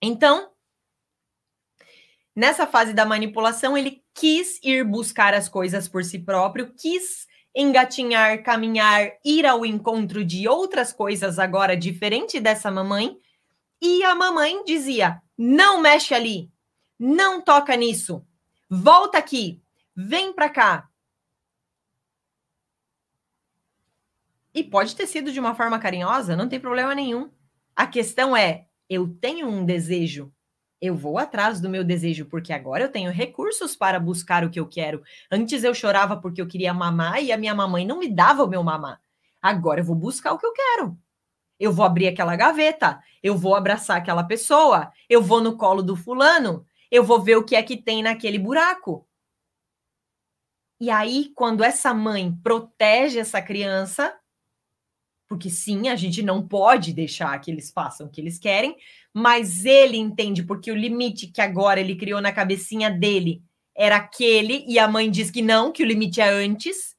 Então, 0.00 0.50
Nessa 2.38 2.68
fase 2.68 2.92
da 2.92 3.04
manipulação, 3.04 3.76
ele 3.76 4.00
quis 4.14 4.60
ir 4.62 4.84
buscar 4.84 5.34
as 5.34 5.48
coisas 5.48 5.88
por 5.88 6.04
si 6.04 6.20
próprio, 6.20 6.72
quis 6.72 7.26
engatinhar, 7.52 8.44
caminhar, 8.44 9.10
ir 9.24 9.44
ao 9.44 9.66
encontro 9.66 10.24
de 10.24 10.46
outras 10.46 10.92
coisas 10.92 11.40
agora 11.40 11.76
diferente 11.76 12.38
dessa 12.38 12.70
mamãe. 12.70 13.16
E 13.80 14.02
a 14.04 14.14
mamãe 14.14 14.64
dizia: 14.64 15.20
"Não 15.36 15.80
mexe 15.80 16.14
ali. 16.14 16.50
Não 16.98 17.40
toca 17.40 17.76
nisso. 17.76 18.24
Volta 18.68 19.18
aqui. 19.18 19.62
Vem 19.94 20.32
para 20.32 20.50
cá." 20.50 20.88
E 24.54 24.64
pode 24.64 24.96
ter 24.96 25.06
sido 25.06 25.30
de 25.30 25.38
uma 25.38 25.54
forma 25.54 25.78
carinhosa, 25.78 26.34
não 26.36 26.48
tem 26.48 26.58
problema 26.58 26.94
nenhum. 26.94 27.30
A 27.76 27.86
questão 27.86 28.36
é: 28.36 28.66
eu 28.88 29.08
tenho 29.20 29.46
um 29.46 29.64
desejo, 29.64 30.32
eu 30.80 30.96
vou 30.96 31.18
atrás 31.18 31.60
do 31.60 31.68
meu 31.68 31.84
desejo, 31.84 32.26
porque 32.26 32.52
agora 32.52 32.84
eu 32.84 32.90
tenho 32.90 33.10
recursos 33.10 33.76
para 33.76 34.00
buscar 34.00 34.44
o 34.44 34.50
que 34.50 34.58
eu 34.58 34.66
quero. 34.66 35.02
Antes 35.30 35.64
eu 35.64 35.74
chorava 35.74 36.16
porque 36.16 36.40
eu 36.40 36.46
queria 36.46 36.72
mamar 36.72 37.22
e 37.22 37.32
a 37.32 37.36
minha 37.36 37.54
mamãe 37.54 37.86
não 37.86 37.98
me 37.98 38.08
dava 38.08 38.44
o 38.44 38.48
meu 38.48 38.62
mamar. 38.62 39.00
Agora 39.42 39.80
eu 39.80 39.84
vou 39.84 39.96
buscar 39.96 40.32
o 40.32 40.38
que 40.38 40.46
eu 40.46 40.52
quero. 40.52 40.98
Eu 41.58 41.72
vou 41.72 41.84
abrir 41.84 42.08
aquela 42.08 42.36
gaveta, 42.36 43.02
eu 43.22 43.36
vou 43.36 43.54
abraçar 43.54 43.96
aquela 43.96 44.22
pessoa, 44.22 44.92
eu 45.08 45.22
vou 45.22 45.42
no 45.42 45.56
colo 45.56 45.82
do 45.82 45.96
fulano, 45.96 46.64
eu 46.90 47.02
vou 47.02 47.20
ver 47.20 47.36
o 47.36 47.44
que 47.44 47.56
é 47.56 47.62
que 47.62 47.76
tem 47.76 48.02
naquele 48.02 48.38
buraco. 48.38 49.06
E 50.80 50.90
aí, 50.90 51.32
quando 51.34 51.64
essa 51.64 51.92
mãe 51.92 52.32
protege 52.42 53.18
essa 53.18 53.42
criança, 53.42 54.16
porque 55.28 55.50
sim, 55.50 55.88
a 55.88 55.96
gente 55.96 56.22
não 56.22 56.46
pode 56.46 56.92
deixar 56.92 57.38
que 57.40 57.50
eles 57.50 57.70
façam 57.70 58.06
o 58.06 58.10
que 58.10 58.20
eles 58.20 58.38
querem, 58.38 58.76
mas 59.12 59.64
ele 59.64 59.96
entende 59.96 60.42
porque 60.42 60.70
o 60.70 60.76
limite 60.76 61.26
que 61.26 61.40
agora 61.40 61.80
ele 61.80 61.96
criou 61.96 62.20
na 62.20 62.32
cabecinha 62.32 62.90
dele 62.90 63.42
era 63.76 63.96
aquele 63.96 64.64
e 64.66 64.78
a 64.78 64.88
mãe 64.88 65.10
diz 65.10 65.30
que 65.30 65.42
não, 65.42 65.70
que 65.70 65.82
o 65.82 65.86
limite 65.86 66.20
é 66.20 66.28
antes. 66.28 66.96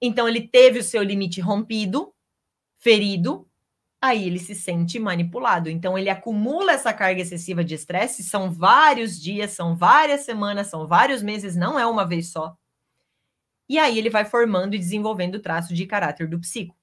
Então 0.00 0.28
ele 0.28 0.46
teve 0.46 0.78
o 0.78 0.84
seu 0.84 1.02
limite 1.02 1.40
rompido, 1.40 2.14
ferido, 2.78 3.48
aí 4.04 4.26
ele 4.26 4.38
se 4.38 4.54
sente 4.54 4.98
manipulado. 4.98 5.70
Então 5.70 5.96
ele 5.96 6.10
acumula 6.10 6.72
essa 6.72 6.92
carga 6.92 7.22
excessiva 7.22 7.64
de 7.64 7.74
estresse, 7.74 8.22
são 8.22 8.50
vários 8.50 9.20
dias, 9.20 9.52
são 9.52 9.74
várias 9.74 10.22
semanas, 10.22 10.66
são 10.66 10.86
vários 10.86 11.22
meses, 11.22 11.56
não 11.56 11.78
é 11.78 11.86
uma 11.86 12.06
vez 12.06 12.30
só. 12.30 12.54
E 13.66 13.78
aí 13.78 13.98
ele 13.98 14.10
vai 14.10 14.26
formando 14.26 14.74
e 14.74 14.78
desenvolvendo 14.78 15.36
o 15.36 15.40
traço 15.40 15.74
de 15.74 15.86
caráter 15.86 16.28
do 16.28 16.38
psico. 16.38 16.76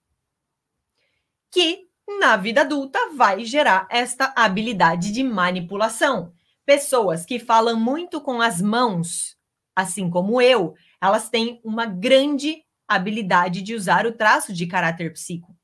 Que 1.52 1.88
na 2.20 2.36
vida 2.38 2.62
adulta 2.62 3.00
vai 3.16 3.46
gerar 3.46 3.88
esta 3.92 4.34
habilidade 4.36 5.12
de 5.12 5.24
manipulação. 5.24 6.34
Pessoas 6.66 7.24
que 7.24 7.38
falam 7.38 7.80
muito 7.80 8.20
com 8.20 8.42
as 8.42 8.60
mãos, 8.60 9.38
assim 9.76 10.10
como 10.10 10.42
eu, 10.42 10.74
elas 11.00 11.30
têm 11.30 11.62
uma 11.64 11.86
grande 11.86 12.64
habilidade 12.88 13.62
de 13.62 13.76
usar 13.76 14.08
o 14.08 14.12
traço 14.12 14.52
de 14.52 14.66
caráter 14.66 15.14
psico. 15.14 15.56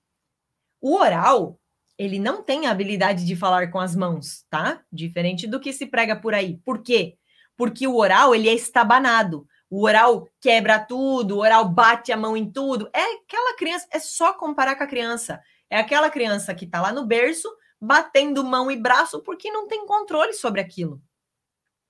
O 0.79 0.95
oral, 0.95 1.59
ele 1.97 2.19
não 2.19 2.43
tem 2.43 2.67
a 2.67 2.71
habilidade 2.71 3.25
de 3.25 3.35
falar 3.35 3.71
com 3.71 3.79
as 3.79 3.95
mãos, 3.95 4.45
tá? 4.49 4.81
Diferente 4.91 5.47
do 5.47 5.59
que 5.59 5.73
se 5.73 5.87
prega 5.87 6.15
por 6.15 6.33
aí. 6.33 6.57
Por 6.63 6.83
quê? 6.83 7.17
Porque 7.55 7.87
o 7.87 7.95
oral, 7.95 8.35
ele 8.35 8.47
é 8.47 8.53
estabanado. 8.53 9.47
O 9.69 9.83
oral 9.83 10.29
quebra 10.39 10.79
tudo, 10.79 11.37
o 11.37 11.39
oral 11.39 11.67
bate 11.67 12.11
a 12.11 12.17
mão 12.17 12.37
em 12.37 12.49
tudo. 12.49 12.89
É 12.93 13.15
aquela 13.15 13.55
criança, 13.55 13.87
é 13.91 13.99
só 13.99 14.33
comparar 14.33 14.75
com 14.75 14.83
a 14.83 14.87
criança. 14.87 15.41
É 15.69 15.79
aquela 15.79 16.09
criança 16.09 16.53
que 16.53 16.67
tá 16.67 16.79
lá 16.79 16.93
no 16.93 17.05
berço, 17.05 17.49
batendo 17.81 18.43
mão 18.43 18.69
e 18.69 18.77
braço 18.77 19.21
porque 19.23 19.51
não 19.51 19.67
tem 19.67 19.85
controle 19.85 20.33
sobre 20.33 20.61
aquilo. 20.61 21.01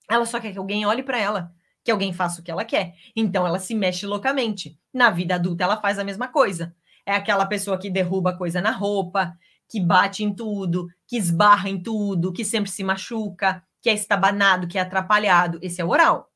Ela 0.09 0.25
só 0.25 0.39
quer 0.39 0.53
que 0.53 0.57
alguém 0.57 0.85
olhe 0.85 1.03
para 1.03 1.19
ela, 1.19 1.51
que 1.83 1.91
alguém 1.91 2.13
faça 2.13 2.39
o 2.39 2.43
que 2.43 2.49
ela 2.49 2.63
quer. 2.63 2.95
Então 3.13 3.45
ela 3.45 3.59
se 3.59 3.75
mexe 3.75 4.05
loucamente. 4.05 4.79
Na 4.93 5.09
vida 5.09 5.35
adulta 5.35 5.65
ela 5.65 5.81
faz 5.81 5.99
a 5.99 6.03
mesma 6.03 6.29
coisa 6.29 6.73
é 7.07 7.15
aquela 7.15 7.45
pessoa 7.45 7.77
que 7.77 7.89
derruba 7.89 8.37
coisa 8.37 8.59
na 8.59 8.71
roupa, 8.71 9.33
que 9.69 9.79
bate 9.79 10.25
em 10.25 10.35
tudo, 10.35 10.89
que 11.07 11.15
esbarra 11.15 11.69
em 11.69 11.81
tudo, 11.81 12.33
que 12.33 12.43
sempre 12.43 12.69
se 12.69 12.83
machuca, 12.83 13.63
que 13.81 13.89
é 13.89 13.93
estabanado, 13.93 14.67
que 14.67 14.77
é 14.77 14.81
atrapalhado. 14.81 15.57
Esse 15.61 15.79
é 15.79 15.85
o 15.85 15.89
oral. 15.89 16.29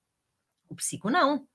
O 0.70 0.76
psico 0.76 1.10
não. 1.10 1.46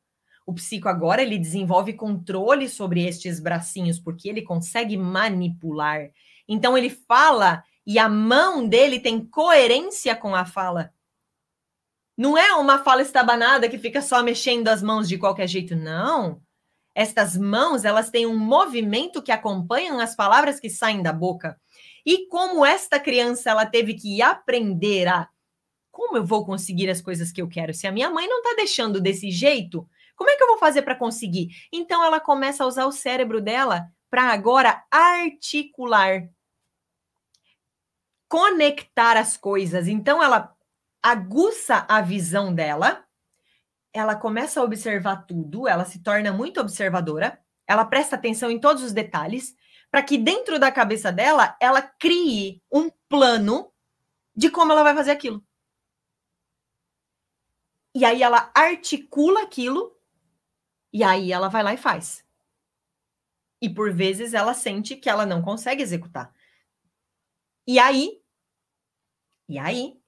O 0.44 0.52
psico 0.52 0.86
agora 0.86 1.22
ele 1.22 1.38
desenvolve 1.38 1.94
controle 1.94 2.68
sobre 2.68 3.06
estes 3.06 3.40
bracinhos 3.40 3.98
porque 3.98 4.28
ele 4.28 4.42
consegue 4.42 4.98
manipular. 4.98 6.10
Então 6.46 6.76
ele 6.76 6.90
fala 6.90 7.64
e 7.86 7.98
a 7.98 8.10
mão 8.10 8.68
dele 8.68 9.00
tem 9.00 9.24
coerência 9.24 10.14
com 10.14 10.34
a 10.34 10.44
fala. 10.44 10.92
Não 12.14 12.36
é 12.36 12.52
uma 12.54 12.84
fala 12.84 13.00
estabanada 13.00 13.66
que 13.66 13.78
fica 13.78 14.02
só 14.02 14.22
mexendo 14.22 14.68
as 14.68 14.82
mãos 14.82 15.08
de 15.08 15.16
qualquer 15.16 15.46
jeito, 15.46 15.74
não. 15.74 16.42
Estas 16.96 17.36
mãos, 17.36 17.84
elas 17.84 18.08
têm 18.08 18.24
um 18.24 18.38
movimento 18.38 19.22
que 19.22 19.30
acompanham 19.30 20.00
as 20.00 20.16
palavras 20.16 20.58
que 20.58 20.70
saem 20.70 21.02
da 21.02 21.12
boca. 21.12 21.60
E 22.06 22.26
como 22.28 22.64
esta 22.64 22.98
criança 22.98 23.50
ela 23.50 23.66
teve 23.66 23.92
que 23.92 24.22
aprender 24.22 25.06
a 25.06 25.28
como 25.90 26.16
eu 26.16 26.24
vou 26.24 26.44
conseguir 26.44 26.88
as 26.88 27.02
coisas 27.02 27.30
que 27.30 27.40
eu 27.40 27.48
quero? 27.48 27.74
Se 27.74 27.86
a 27.86 27.92
minha 27.92 28.08
mãe 28.08 28.26
não 28.26 28.38
está 28.38 28.54
deixando 28.54 28.98
desse 28.98 29.30
jeito, 29.30 29.86
como 30.14 30.30
é 30.30 30.36
que 30.36 30.42
eu 30.42 30.46
vou 30.46 30.58
fazer 30.58 30.80
para 30.80 30.94
conseguir? 30.94 31.48
Então 31.70 32.02
ela 32.02 32.18
começa 32.18 32.64
a 32.64 32.66
usar 32.66 32.86
o 32.86 32.92
cérebro 32.92 33.42
dela 33.42 33.86
para 34.10 34.24
agora 34.32 34.82
articular, 34.90 36.30
conectar 38.26 39.18
as 39.18 39.36
coisas. 39.36 39.86
Então 39.86 40.22
ela 40.22 40.54
aguça 41.02 41.84
a 41.88 42.00
visão 42.00 42.54
dela 42.54 43.05
ela 43.96 44.14
começa 44.14 44.60
a 44.60 44.62
observar 44.62 45.26
tudo, 45.26 45.66
ela 45.66 45.84
se 45.84 46.02
torna 46.02 46.32
muito 46.32 46.60
observadora, 46.60 47.40
ela 47.66 47.84
presta 47.84 48.14
atenção 48.14 48.50
em 48.50 48.60
todos 48.60 48.82
os 48.82 48.92
detalhes, 48.92 49.56
para 49.90 50.02
que 50.02 50.18
dentro 50.18 50.58
da 50.58 50.70
cabeça 50.70 51.10
dela 51.10 51.56
ela 51.60 51.80
crie 51.80 52.62
um 52.70 52.90
plano 53.08 53.72
de 54.34 54.50
como 54.50 54.72
ela 54.72 54.82
vai 54.82 54.94
fazer 54.94 55.12
aquilo. 55.12 55.42
E 57.94 58.04
aí 58.04 58.22
ela 58.22 58.50
articula 58.54 59.42
aquilo 59.42 59.96
e 60.92 61.02
aí 61.02 61.32
ela 61.32 61.48
vai 61.48 61.62
lá 61.62 61.72
e 61.72 61.78
faz. 61.78 62.22
E 63.62 63.70
por 63.70 63.90
vezes 63.90 64.34
ela 64.34 64.52
sente 64.52 64.94
que 64.96 65.08
ela 65.08 65.24
não 65.24 65.40
consegue 65.40 65.82
executar. 65.82 66.34
E 67.66 67.78
aí, 67.78 68.22
e 69.48 69.58
aí, 69.58 69.98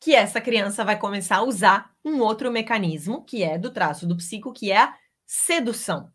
que 0.00 0.14
essa 0.14 0.40
criança 0.40 0.84
vai 0.84 0.98
começar 0.98 1.36
a 1.36 1.42
usar 1.42 1.93
um 2.04 2.20
outro 2.20 2.50
mecanismo, 2.50 3.24
que 3.24 3.42
é 3.42 3.56
do 3.56 3.70
traço 3.70 4.06
do 4.06 4.16
psico, 4.16 4.52
que 4.52 4.70
é 4.70 4.78
a 4.78 4.98
sedução. 5.24 6.12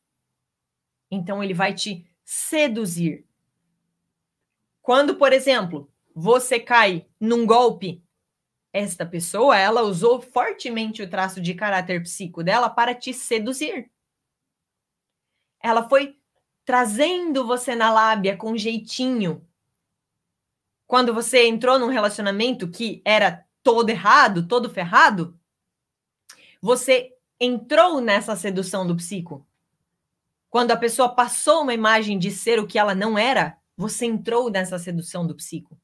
Então, 1.10 1.44
ele 1.44 1.54
vai 1.54 1.74
te 1.74 2.06
seduzir. 2.24 3.26
Quando, 4.82 5.16
por 5.16 5.34
exemplo, 5.34 5.92
você 6.14 6.60
cai 6.60 7.08
num 7.20 7.46
golpe, 7.46 8.04
esta 8.72 9.06
pessoa, 9.06 9.58
ela 9.58 9.82
usou 9.82 10.22
fortemente 10.22 11.02
o 11.02 11.10
traço 11.10 11.42
de 11.42 11.54
caráter 11.56 12.04
psico 12.04 12.44
dela 12.44 12.70
para 12.70 12.94
te 12.94 13.14
seduzir. 13.14 13.92
Ela 15.62 15.90
foi 15.90 16.18
trazendo 16.64 17.48
você 17.48 17.76
na 17.76 17.92
lábia 17.92 18.38
com 18.38 18.56
jeitinho. 18.56 19.44
Quando 20.86 21.14
você 21.14 21.48
entrou 21.48 21.80
num 21.80 21.90
relacionamento 21.90 22.70
que 22.70 23.02
era 23.04 23.46
todo 23.64 23.90
errado, 23.90 24.48
todo 24.48 24.70
ferrado, 24.70 25.39
você 26.62 27.12
entrou 27.40 28.02
nessa 28.02 28.36
sedução 28.36 28.86
do 28.86 28.96
psico. 28.96 29.48
Quando 30.50 30.72
a 30.72 30.78
pessoa 30.78 31.10
passou 31.10 31.62
uma 31.62 31.74
imagem 31.74 32.18
de 32.18 32.32
ser 32.32 32.60
o 32.60 32.68
que 32.68 32.80
ela 32.80 32.96
não 32.96 33.18
era, 33.18 33.58
você 33.78 34.06
entrou 34.06 34.50
nessa 34.50 34.78
sedução 34.78 35.26
do 35.26 35.36
psico. 35.36 35.80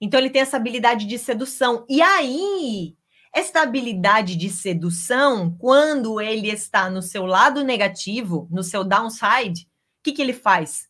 Então 0.00 0.18
ele 0.18 0.30
tem 0.30 0.42
essa 0.42 0.56
habilidade 0.56 1.06
de 1.06 1.18
sedução. 1.18 1.84
E 1.88 2.00
aí, 2.00 2.96
esta 3.34 3.62
habilidade 3.62 4.36
de 4.36 4.48
sedução, 4.48 5.54
quando 5.58 6.20
ele 6.20 6.48
está 6.48 6.88
no 6.88 7.02
seu 7.02 7.26
lado 7.26 7.64
negativo, 7.64 8.48
no 8.50 8.62
seu 8.62 8.84
downside, 8.84 9.62
o 9.62 10.02
que, 10.04 10.12
que 10.12 10.22
ele 10.22 10.32
faz? 10.32 10.88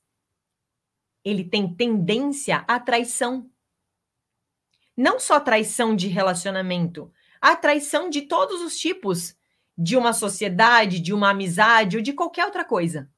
Ele 1.24 1.42
tem 1.44 1.74
tendência 1.74 2.64
à 2.68 2.78
traição 2.78 3.50
não 4.98 5.20
só 5.20 5.38
traição 5.38 5.94
de 5.94 6.08
relacionamento, 6.08 7.12
a 7.40 7.56
traição 7.56 8.10
de 8.10 8.22
todos 8.22 8.60
os 8.62 8.78
tipos 8.78 9.36
de 9.76 9.96
uma 9.96 10.12
sociedade, 10.12 10.98
de 10.98 11.12
uma 11.12 11.30
amizade 11.30 11.96
ou 11.96 12.02
de 12.02 12.12
qualquer 12.12 12.44
outra 12.44 12.64
coisa. 12.64 13.08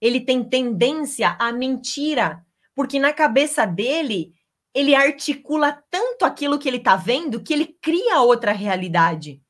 Ele 0.00 0.20
tem 0.20 0.44
tendência 0.44 1.36
à 1.38 1.50
mentira, 1.52 2.44
porque 2.74 2.98
na 2.98 3.12
cabeça 3.12 3.64
dele 3.64 4.34
ele 4.74 4.94
articula 4.94 5.82
tanto 5.90 6.24
aquilo 6.24 6.58
que 6.58 6.68
ele 6.68 6.78
está 6.78 6.96
vendo 6.96 7.42
que 7.42 7.52
ele 7.52 7.66
cria 7.80 8.20
outra 8.20 8.52
realidade. 8.52 9.40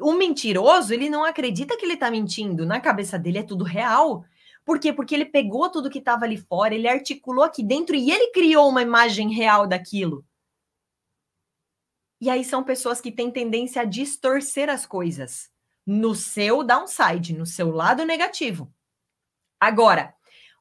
O 0.00 0.12
mentiroso, 0.12 0.92
ele 0.92 1.10
não 1.10 1.24
acredita 1.24 1.76
que 1.76 1.84
ele 1.84 1.94
está 1.94 2.10
mentindo, 2.10 2.66
na 2.66 2.80
cabeça 2.80 3.18
dele 3.18 3.38
é 3.38 3.42
tudo 3.42 3.64
real. 3.64 4.24
Por 4.64 4.78
quê? 4.78 4.92
Porque 4.92 5.14
ele 5.14 5.24
pegou 5.24 5.68
tudo 5.70 5.90
que 5.90 5.98
estava 5.98 6.24
ali 6.24 6.36
fora, 6.36 6.74
ele 6.74 6.88
articulou 6.88 7.44
aqui 7.44 7.62
dentro 7.62 7.94
e 7.94 8.10
ele 8.10 8.30
criou 8.32 8.68
uma 8.68 8.82
imagem 8.82 9.32
real 9.32 9.66
daquilo. 9.66 10.24
E 12.22 12.30
aí 12.30 12.44
são 12.44 12.62
pessoas 12.62 13.00
que 13.00 13.10
têm 13.10 13.32
tendência 13.32 13.82
a 13.82 13.84
distorcer 13.84 14.70
as 14.70 14.86
coisas 14.86 15.50
no 15.84 16.14
seu 16.14 16.62
downside, 16.62 17.36
no 17.36 17.44
seu 17.44 17.72
lado 17.72 18.04
negativo. 18.04 18.72
Agora, 19.58 20.14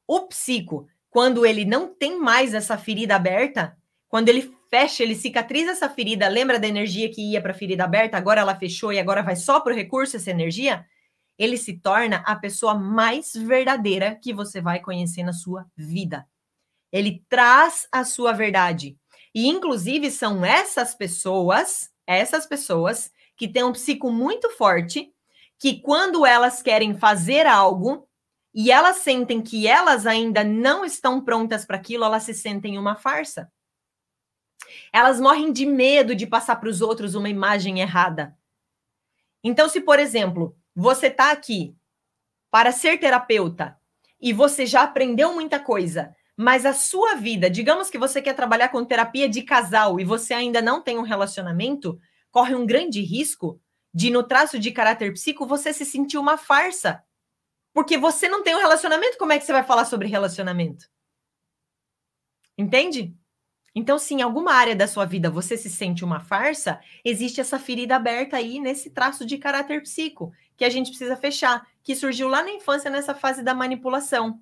o 0.07 0.21
psico, 0.21 0.87
quando 1.07 1.45
ele 1.45 1.63
não 1.63 1.93
tem 1.93 2.19
mais 2.19 2.55
essa 2.55 2.79
ferida 2.79 3.15
aberta, 3.15 3.77
quando 4.09 4.29
ele 4.29 4.51
fecha, 4.71 5.03
ele 5.03 5.13
cicatriza 5.13 5.69
essa 5.69 5.87
ferida, 5.87 6.27
lembra 6.27 6.59
da 6.59 6.67
energia 6.67 7.11
que 7.11 7.21
ia 7.21 7.39
para 7.39 7.51
a 7.51 7.55
ferida 7.55 7.83
aberta, 7.83 8.17
agora 8.17 8.41
ela 8.41 8.55
fechou 8.55 8.91
e 8.91 8.97
agora 8.97 9.21
vai 9.21 9.35
só 9.35 9.59
para 9.59 9.71
o 9.71 9.75
recurso 9.75 10.17
essa 10.17 10.31
energia? 10.31 10.83
Ele 11.37 11.57
se 11.57 11.77
torna 11.77 12.23
a 12.25 12.35
pessoa 12.35 12.73
mais 12.73 13.33
verdadeira 13.35 14.15
que 14.15 14.33
você 14.33 14.61
vai 14.61 14.79
conhecer 14.79 15.21
na 15.21 15.31
sua 15.31 15.67
vida. 15.77 16.27
Ele 16.91 17.23
traz 17.29 17.87
a 17.91 18.03
sua 18.03 18.31
verdade. 18.31 18.97
E, 19.33 19.47
inclusive, 19.47 20.11
são 20.11 20.45
essas 20.45 20.93
pessoas, 20.93 21.89
essas 22.05 22.45
pessoas 22.45 23.11
que 23.35 23.47
têm 23.47 23.63
um 23.63 23.71
psico 23.71 24.11
muito 24.11 24.49
forte, 24.51 25.13
que 25.57 25.79
quando 25.79 26.25
elas 26.25 26.61
querem 26.61 26.97
fazer 26.97 27.45
algo, 27.45 28.07
e 28.53 28.71
elas 28.71 28.97
sentem 28.97 29.41
que 29.41 29.67
elas 29.67 30.05
ainda 30.05 30.43
não 30.43 30.83
estão 30.83 31.23
prontas 31.23 31.65
para 31.65 31.77
aquilo, 31.77 32.03
elas 32.03 32.23
se 32.23 32.33
sentem 32.33 32.77
uma 32.77 32.95
farsa. 32.95 33.51
Elas 34.91 35.19
morrem 35.19 35.51
de 35.51 35.65
medo 35.65 36.13
de 36.13 36.27
passar 36.27 36.57
para 36.57 36.69
os 36.69 36.81
outros 36.81 37.15
uma 37.15 37.29
imagem 37.29 37.79
errada. 37.79 38.37
Então, 39.43 39.69
se, 39.69 39.81
por 39.81 39.99
exemplo, 39.99 40.55
você 40.75 41.07
está 41.07 41.31
aqui 41.31 41.75
para 42.49 42.71
ser 42.71 42.99
terapeuta 42.99 43.79
e 44.19 44.33
você 44.33 44.65
já 44.65 44.83
aprendeu 44.83 45.33
muita 45.33 45.59
coisa, 45.59 46.15
mas 46.41 46.65
a 46.65 46.73
sua 46.73 47.13
vida, 47.13 47.51
digamos 47.51 47.91
que 47.91 47.99
você 47.99 48.19
quer 48.19 48.33
trabalhar 48.33 48.69
com 48.69 48.83
terapia 48.83 49.29
de 49.29 49.43
casal 49.43 49.99
e 49.99 50.03
você 50.03 50.33
ainda 50.33 50.59
não 50.59 50.81
tem 50.81 50.97
um 50.97 51.03
relacionamento, 51.03 51.99
corre 52.31 52.55
um 52.55 52.65
grande 52.65 52.99
risco 53.01 53.61
de, 53.93 54.09
no 54.09 54.23
traço 54.23 54.57
de 54.57 54.71
caráter 54.71 55.13
psico, 55.13 55.45
você 55.45 55.71
se 55.71 55.85
sentir 55.85 56.17
uma 56.17 56.37
farsa. 56.37 57.03
Porque 57.71 57.95
você 57.95 58.27
não 58.27 58.41
tem 58.41 58.55
um 58.55 58.59
relacionamento, 58.59 59.19
como 59.19 59.31
é 59.31 59.37
que 59.37 59.45
você 59.45 59.53
vai 59.53 59.63
falar 59.63 59.85
sobre 59.85 60.07
relacionamento? 60.07 60.89
Entende? 62.57 63.15
Então, 63.75 63.99
se 63.99 64.15
em 64.15 64.23
alguma 64.23 64.53
área 64.53 64.75
da 64.75 64.87
sua 64.87 65.05
vida 65.05 65.29
você 65.29 65.55
se 65.55 65.69
sente 65.69 66.03
uma 66.03 66.19
farsa, 66.19 66.81
existe 67.05 67.39
essa 67.39 67.59
ferida 67.59 67.95
aberta 67.95 68.37
aí 68.37 68.59
nesse 68.59 68.89
traço 68.89 69.27
de 69.27 69.37
caráter 69.37 69.83
psico, 69.83 70.33
que 70.57 70.65
a 70.65 70.69
gente 70.69 70.89
precisa 70.89 71.15
fechar, 71.15 71.67
que 71.83 71.95
surgiu 71.95 72.27
lá 72.27 72.43
na 72.43 72.51
infância 72.51 72.89
nessa 72.89 73.13
fase 73.13 73.43
da 73.43 73.53
manipulação. 73.53 74.41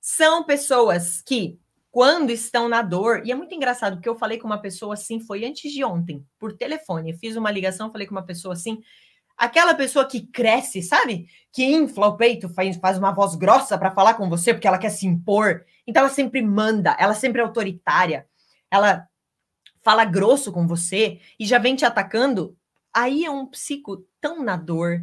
São 0.00 0.44
pessoas 0.44 1.20
que, 1.22 1.58
quando 1.90 2.30
estão 2.30 2.68
na 2.68 2.82
dor, 2.82 3.22
e 3.24 3.32
é 3.32 3.34
muito 3.34 3.54
engraçado, 3.54 3.96
porque 3.96 4.08
eu 4.08 4.18
falei 4.18 4.38
com 4.38 4.46
uma 4.46 4.60
pessoa 4.60 4.94
assim, 4.94 5.20
foi 5.20 5.44
antes 5.44 5.72
de 5.72 5.84
ontem, 5.84 6.24
por 6.38 6.52
telefone. 6.52 7.16
Fiz 7.18 7.36
uma 7.36 7.50
ligação, 7.50 7.90
falei 7.90 8.06
com 8.06 8.14
uma 8.14 8.24
pessoa 8.24 8.54
assim, 8.54 8.80
aquela 9.36 9.74
pessoa 9.74 10.04
que 10.04 10.26
cresce, 10.26 10.82
sabe? 10.82 11.26
Que 11.52 11.64
infla 11.64 12.08
o 12.08 12.16
peito, 12.16 12.48
faz, 12.48 12.76
faz 12.76 12.98
uma 12.98 13.12
voz 13.12 13.34
grossa 13.34 13.76
para 13.76 13.90
falar 13.90 14.14
com 14.14 14.28
você, 14.28 14.54
porque 14.54 14.68
ela 14.68 14.78
quer 14.78 14.90
se 14.90 15.06
impor. 15.06 15.64
Então 15.86 16.02
ela 16.02 16.12
sempre 16.12 16.42
manda, 16.42 16.96
ela 16.98 17.14
sempre 17.14 17.40
é 17.40 17.44
autoritária 17.44 18.26
ela 18.70 19.08
fala 19.82 20.04
grosso 20.04 20.52
com 20.52 20.66
você 20.66 21.20
e 21.38 21.46
já 21.46 21.58
vem 21.58 21.74
te 21.74 21.84
atacando, 21.84 22.56
aí 22.92 23.24
é 23.24 23.30
um 23.30 23.46
psico 23.46 24.06
tão 24.20 24.42
na 24.42 24.56
dor, 24.56 25.02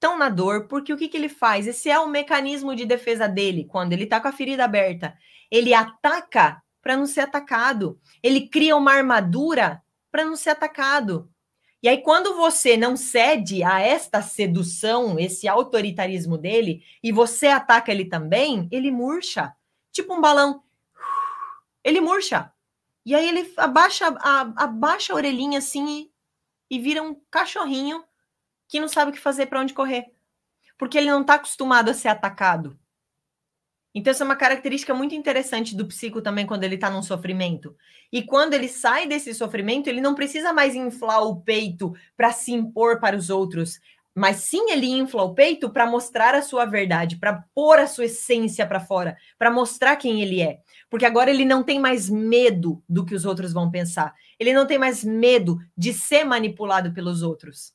tão 0.00 0.18
na 0.18 0.30
dor, 0.30 0.66
porque 0.66 0.92
o 0.92 0.96
que, 0.96 1.06
que 1.06 1.16
ele 1.16 1.28
faz? 1.28 1.66
Esse 1.66 1.90
é 1.90 1.98
o 2.00 2.08
mecanismo 2.08 2.74
de 2.74 2.86
defesa 2.86 3.28
dele, 3.28 3.66
quando 3.66 3.92
ele 3.92 4.06
tá 4.06 4.18
com 4.18 4.28
a 4.28 4.32
ferida 4.32 4.64
aberta. 4.64 5.16
Ele 5.50 5.74
ataca 5.74 6.62
para 6.80 6.96
não 6.96 7.06
ser 7.06 7.20
atacado. 7.20 8.00
Ele 8.22 8.48
cria 8.48 8.74
uma 8.74 8.92
armadura 8.92 9.82
para 10.10 10.24
não 10.24 10.34
ser 10.34 10.50
atacado. 10.50 11.30
E 11.82 11.88
aí, 11.88 11.98
quando 11.98 12.34
você 12.34 12.76
não 12.76 12.96
cede 12.96 13.62
a 13.62 13.80
esta 13.80 14.20
sedução, 14.20 15.18
esse 15.18 15.46
autoritarismo 15.46 16.36
dele, 16.36 16.82
e 17.02 17.12
você 17.12 17.46
ataca 17.46 17.90
ele 17.92 18.04
também, 18.04 18.68
ele 18.70 18.90
murcha. 18.90 19.54
Tipo 19.92 20.14
um 20.14 20.20
balão. 20.20 20.62
Ele 21.82 22.00
murcha. 22.00 22.52
E 23.04 23.14
aí 23.14 23.26
ele 23.26 23.52
abaixa, 23.56 24.14
a, 24.20 24.40
abaixa 24.64 25.12
a 25.12 25.16
orelhinha 25.16 25.58
assim 25.58 26.10
e, 26.70 26.76
e 26.76 26.78
vira 26.78 27.02
um 27.02 27.16
cachorrinho 27.30 28.04
que 28.70 28.80
não 28.80 28.88
sabe 28.88 29.10
o 29.10 29.14
que 29.14 29.20
fazer 29.20 29.46
para 29.46 29.60
onde 29.60 29.74
correr. 29.74 30.06
Porque 30.78 30.96
ele 30.96 31.10
não 31.10 31.22
está 31.22 31.34
acostumado 31.34 31.90
a 31.90 31.94
ser 31.94 32.08
atacado. 32.08 32.78
Então, 33.92 34.12
essa 34.12 34.22
é 34.22 34.26
uma 34.26 34.36
característica 34.36 34.94
muito 34.94 35.16
interessante 35.16 35.74
do 35.74 35.84
psico 35.84 36.22
também 36.22 36.46
quando 36.46 36.62
ele 36.62 36.76
está 36.76 36.88
num 36.88 37.02
sofrimento. 37.02 37.76
E 38.12 38.22
quando 38.22 38.54
ele 38.54 38.68
sai 38.68 39.08
desse 39.08 39.34
sofrimento, 39.34 39.88
ele 39.88 40.00
não 40.00 40.14
precisa 40.14 40.52
mais 40.52 40.76
inflar 40.76 41.22
o 41.24 41.42
peito 41.42 41.92
para 42.16 42.30
se 42.30 42.52
impor 42.52 43.00
para 43.00 43.16
os 43.16 43.28
outros, 43.28 43.80
mas 44.14 44.36
sim 44.36 44.70
ele 44.70 44.86
infla 44.86 45.24
o 45.24 45.34
peito 45.34 45.70
para 45.70 45.86
mostrar 45.86 46.36
a 46.36 46.42
sua 46.42 46.64
verdade, 46.64 47.16
para 47.16 47.44
pôr 47.52 47.80
a 47.80 47.88
sua 47.88 48.04
essência 48.04 48.64
para 48.64 48.78
fora, 48.78 49.16
para 49.36 49.50
mostrar 49.50 49.96
quem 49.96 50.22
ele 50.22 50.40
é. 50.40 50.60
Porque 50.88 51.04
agora 51.04 51.30
ele 51.30 51.44
não 51.44 51.64
tem 51.64 51.80
mais 51.80 52.08
medo 52.08 52.80
do 52.88 53.04
que 53.04 53.14
os 53.16 53.24
outros 53.24 53.52
vão 53.52 53.68
pensar. 53.68 54.14
Ele 54.38 54.52
não 54.52 54.66
tem 54.66 54.78
mais 54.78 55.02
medo 55.02 55.58
de 55.76 55.92
ser 55.92 56.22
manipulado 56.22 56.92
pelos 56.92 57.22
outros. 57.22 57.72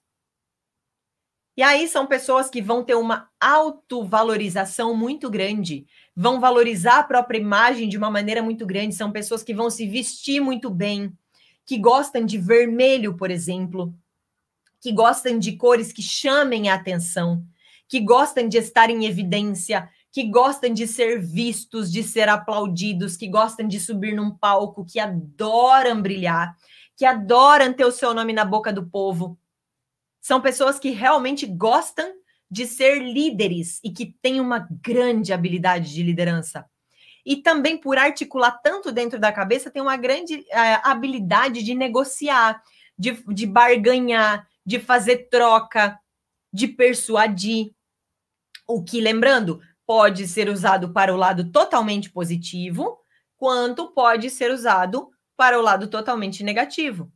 E 1.57 1.63
aí 1.63 1.87
são 1.87 2.05
pessoas 2.05 2.49
que 2.49 2.61
vão 2.61 2.83
ter 2.83 2.95
uma 2.95 3.29
autovalorização 3.39 4.93
muito 4.93 5.29
grande, 5.29 5.85
vão 6.13 6.39
valorizar 6.39 6.99
a 6.99 7.03
própria 7.03 7.37
imagem 7.37 7.87
de 7.87 7.97
uma 7.97 8.11
maneira 8.11 8.43
muito 8.43 8.65
grande, 8.65 8.93
são 8.93 9.11
pessoas 9.11 9.41
que 9.41 9.53
vão 9.53 9.69
se 9.69 9.87
vestir 9.87 10.41
muito 10.41 10.69
bem, 10.69 11.13
que 11.65 11.77
gostam 11.77 12.25
de 12.25 12.37
vermelho, 12.37 13.15
por 13.15 13.31
exemplo, 13.31 13.93
que 14.81 14.91
gostam 14.91 15.39
de 15.39 15.53
cores 15.53 15.93
que 15.93 16.01
chamem 16.01 16.69
a 16.69 16.75
atenção, 16.75 17.43
que 17.87 18.01
gostam 18.01 18.47
de 18.47 18.57
estar 18.57 18.89
em 18.89 19.05
evidência, 19.05 19.89
que 20.11 20.23
gostam 20.23 20.73
de 20.73 20.87
ser 20.87 21.21
vistos, 21.21 21.91
de 21.91 22.03
ser 22.03 22.29
aplaudidos, 22.29 23.17
que 23.17 23.27
gostam 23.27 23.67
de 23.67 23.79
subir 23.79 24.13
num 24.13 24.31
palco, 24.31 24.85
que 24.85 24.99
adoram 24.99 26.01
brilhar, 26.01 26.55
que 26.95 27.05
adoram 27.05 27.73
ter 27.73 27.85
o 27.85 27.91
seu 27.91 28.13
nome 28.13 28.31
na 28.31 28.45
boca 28.45 28.71
do 28.71 28.85
povo. 28.85 29.37
São 30.25 30.41
pessoas 30.41 30.79
que 30.79 30.89
realmente 30.89 31.45
gostam 31.45 32.11
de 32.49 32.65
ser 32.65 32.97
líderes 32.97 33.79
e 33.83 33.91
que 33.91 34.07
têm 34.23 34.41
uma 34.41 34.67
grande 34.81 35.31
habilidade 35.31 35.93
de 35.93 36.01
liderança. 36.01 36.65
E 37.23 37.35
também, 37.35 37.77
por 37.77 37.95
articular 37.95 38.59
tanto 38.63 38.91
dentro 38.91 39.19
da 39.19 39.31
cabeça, 39.31 39.69
tem 39.69 39.83
uma 39.83 39.95
grande 39.95 40.43
é, 40.49 40.81
habilidade 40.83 41.61
de 41.61 41.75
negociar, 41.75 42.59
de, 42.97 43.23
de 43.27 43.45
barganhar, 43.45 44.47
de 44.65 44.79
fazer 44.79 45.29
troca, 45.29 45.95
de 46.51 46.69
persuadir. 46.69 47.75
O 48.67 48.83
que, 48.83 48.99
lembrando, 48.99 49.61
pode 49.85 50.27
ser 50.27 50.49
usado 50.49 50.91
para 50.91 51.13
o 51.13 51.17
lado 51.17 51.51
totalmente 51.51 52.09
positivo, 52.09 52.97
quanto 53.37 53.93
pode 53.93 54.31
ser 54.31 54.49
usado 54.49 55.07
para 55.37 55.59
o 55.59 55.61
lado 55.61 55.87
totalmente 55.87 56.43
negativo. 56.43 57.13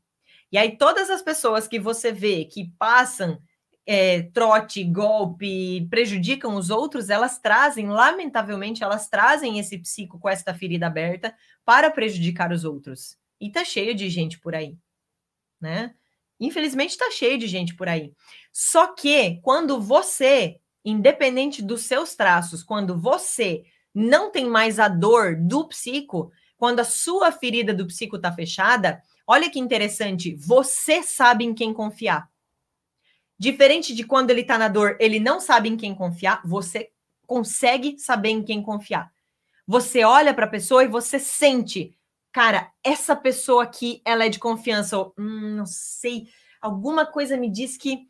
E 0.52 0.58
aí, 0.58 0.78
todas 0.78 1.10
as 1.10 1.22
pessoas 1.22 1.68
que 1.68 1.80
você 1.80 2.12
vê 2.12 2.46
que 2.46 2.72
passam 2.78 3.40
é, 3.86 4.24
trote, 4.34 4.84
golpe, 4.84 5.88
prejudicam 5.90 6.56
os 6.56 6.70
outros, 6.70 7.10
elas 7.10 7.40
trazem, 7.40 7.88
lamentavelmente, 7.90 8.84
elas 8.84 9.10
trazem 9.10 9.60
esse 9.60 9.78
psico 9.78 10.20
com 10.20 10.30
esta 10.30 10.54
ferida 10.54 10.88
aberta 10.88 11.36
para 11.66 11.90
prejudicar 11.90 12.52
os 12.52 12.64
outros. 12.64 13.18
E 13.40 13.52
tá 13.52 13.64
cheio 13.64 13.96
de 13.96 14.10
gente 14.10 14.40
por 14.40 14.54
aí, 14.54 14.78
né? 15.60 15.96
Infelizmente 16.40 16.98
tá 16.98 17.10
cheio 17.12 17.38
de 17.38 17.48
gente 17.48 17.76
por 17.76 17.88
aí. 17.90 18.14
Só 18.52 18.94
que 18.94 19.40
quando 19.42 19.82
você 19.82 20.60
independente 20.84 21.62
dos 21.62 21.82
seus 21.82 22.16
traços, 22.16 22.64
quando 22.64 22.98
você 22.98 23.64
não 23.94 24.32
tem 24.32 24.46
mais 24.48 24.80
a 24.80 24.88
dor 24.88 25.36
do 25.36 25.68
psico, 25.68 26.32
quando 26.58 26.80
a 26.80 26.84
sua 26.84 27.32
ferida 27.32 27.74
do 27.74 27.88
psico 27.88 28.16
está 28.16 28.32
fechada, 28.32 29.02
olha 29.30 29.48
que 29.48 29.60
interessante, 29.60 30.34
você 30.34 31.04
sabe 31.04 31.46
em 31.46 31.54
quem 31.54 31.72
confiar. 31.72 32.28
Diferente 33.38 33.94
de 33.94 34.04
quando 34.04 34.32
ele 34.32 34.42
está 34.42 34.58
na 34.58 34.68
dor, 34.68 34.98
ele 35.00 35.20
não 35.20 35.40
sabe 35.40 35.70
em 35.70 35.78
quem 35.78 35.94
confiar, 35.94 36.42
você 36.44 36.92
consegue 37.28 38.00
saber 38.00 38.30
em 38.30 38.44
quem 38.44 38.64
confiar. 38.64 39.14
Você 39.68 40.04
olha 40.04 40.34
para 40.34 40.46
a 40.46 40.50
pessoa 40.50 40.84
e 40.84 40.88
você 40.88 41.20
sente, 41.20 41.96
cara, 42.32 42.72
essa 42.84 43.16
pessoa 43.16 43.66
aqui, 43.66 44.02
ela 44.04 44.26
é 44.26 44.30
de 44.30 44.40
confiança. 44.40 44.98
Ou, 44.98 45.14
hum, 45.16 45.58
não 45.58 45.66
sei, 45.68 46.28
alguma 46.60 47.06
coisa 47.06 47.38
me 47.38 47.52
diz 47.52 47.78
que 47.78 48.08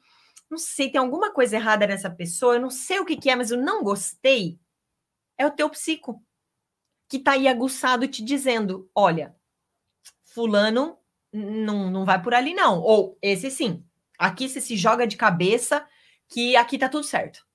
não 0.50 0.58
sei, 0.58 0.90
tem 0.90 1.00
alguma 1.00 1.34
coisa 1.34 1.58
errada 1.58 1.86
nessa 1.86 2.10
pessoa, 2.10 2.56
eu 2.56 2.62
não 2.62 2.70
sei 2.70 2.98
o 3.00 3.06
que, 3.06 3.18
que 3.18 3.30
é, 3.30 3.36
mas 3.36 3.52
eu 3.52 3.58
não 3.58 3.84
gostei, 3.84 4.58
é 5.38 5.46
o 5.46 5.52
teu 5.52 5.70
psico 5.70 6.24
que 7.10 7.18
está 7.18 7.34
aí 7.34 7.46
aguçado 7.46 8.08
te 8.08 8.24
dizendo: 8.24 8.90
olha, 8.96 9.36
fulano 10.24 10.98
não, 11.32 11.90
não 11.90 12.06
vai 12.06 12.22
por 12.22 12.34
ali, 12.34 12.54
não. 12.54 12.80
Ou 12.82 13.18
esse 13.22 13.50
sim, 13.52 13.84
aqui 14.18 14.48
você 14.48 14.60
se 14.60 14.76
joga 14.76 15.08
de 15.08 15.18
cabeça 15.18 15.86
que 16.28 16.56
aqui 16.56 16.78
tá 16.78 16.90
tudo 16.90 17.04
certo. 17.04 17.46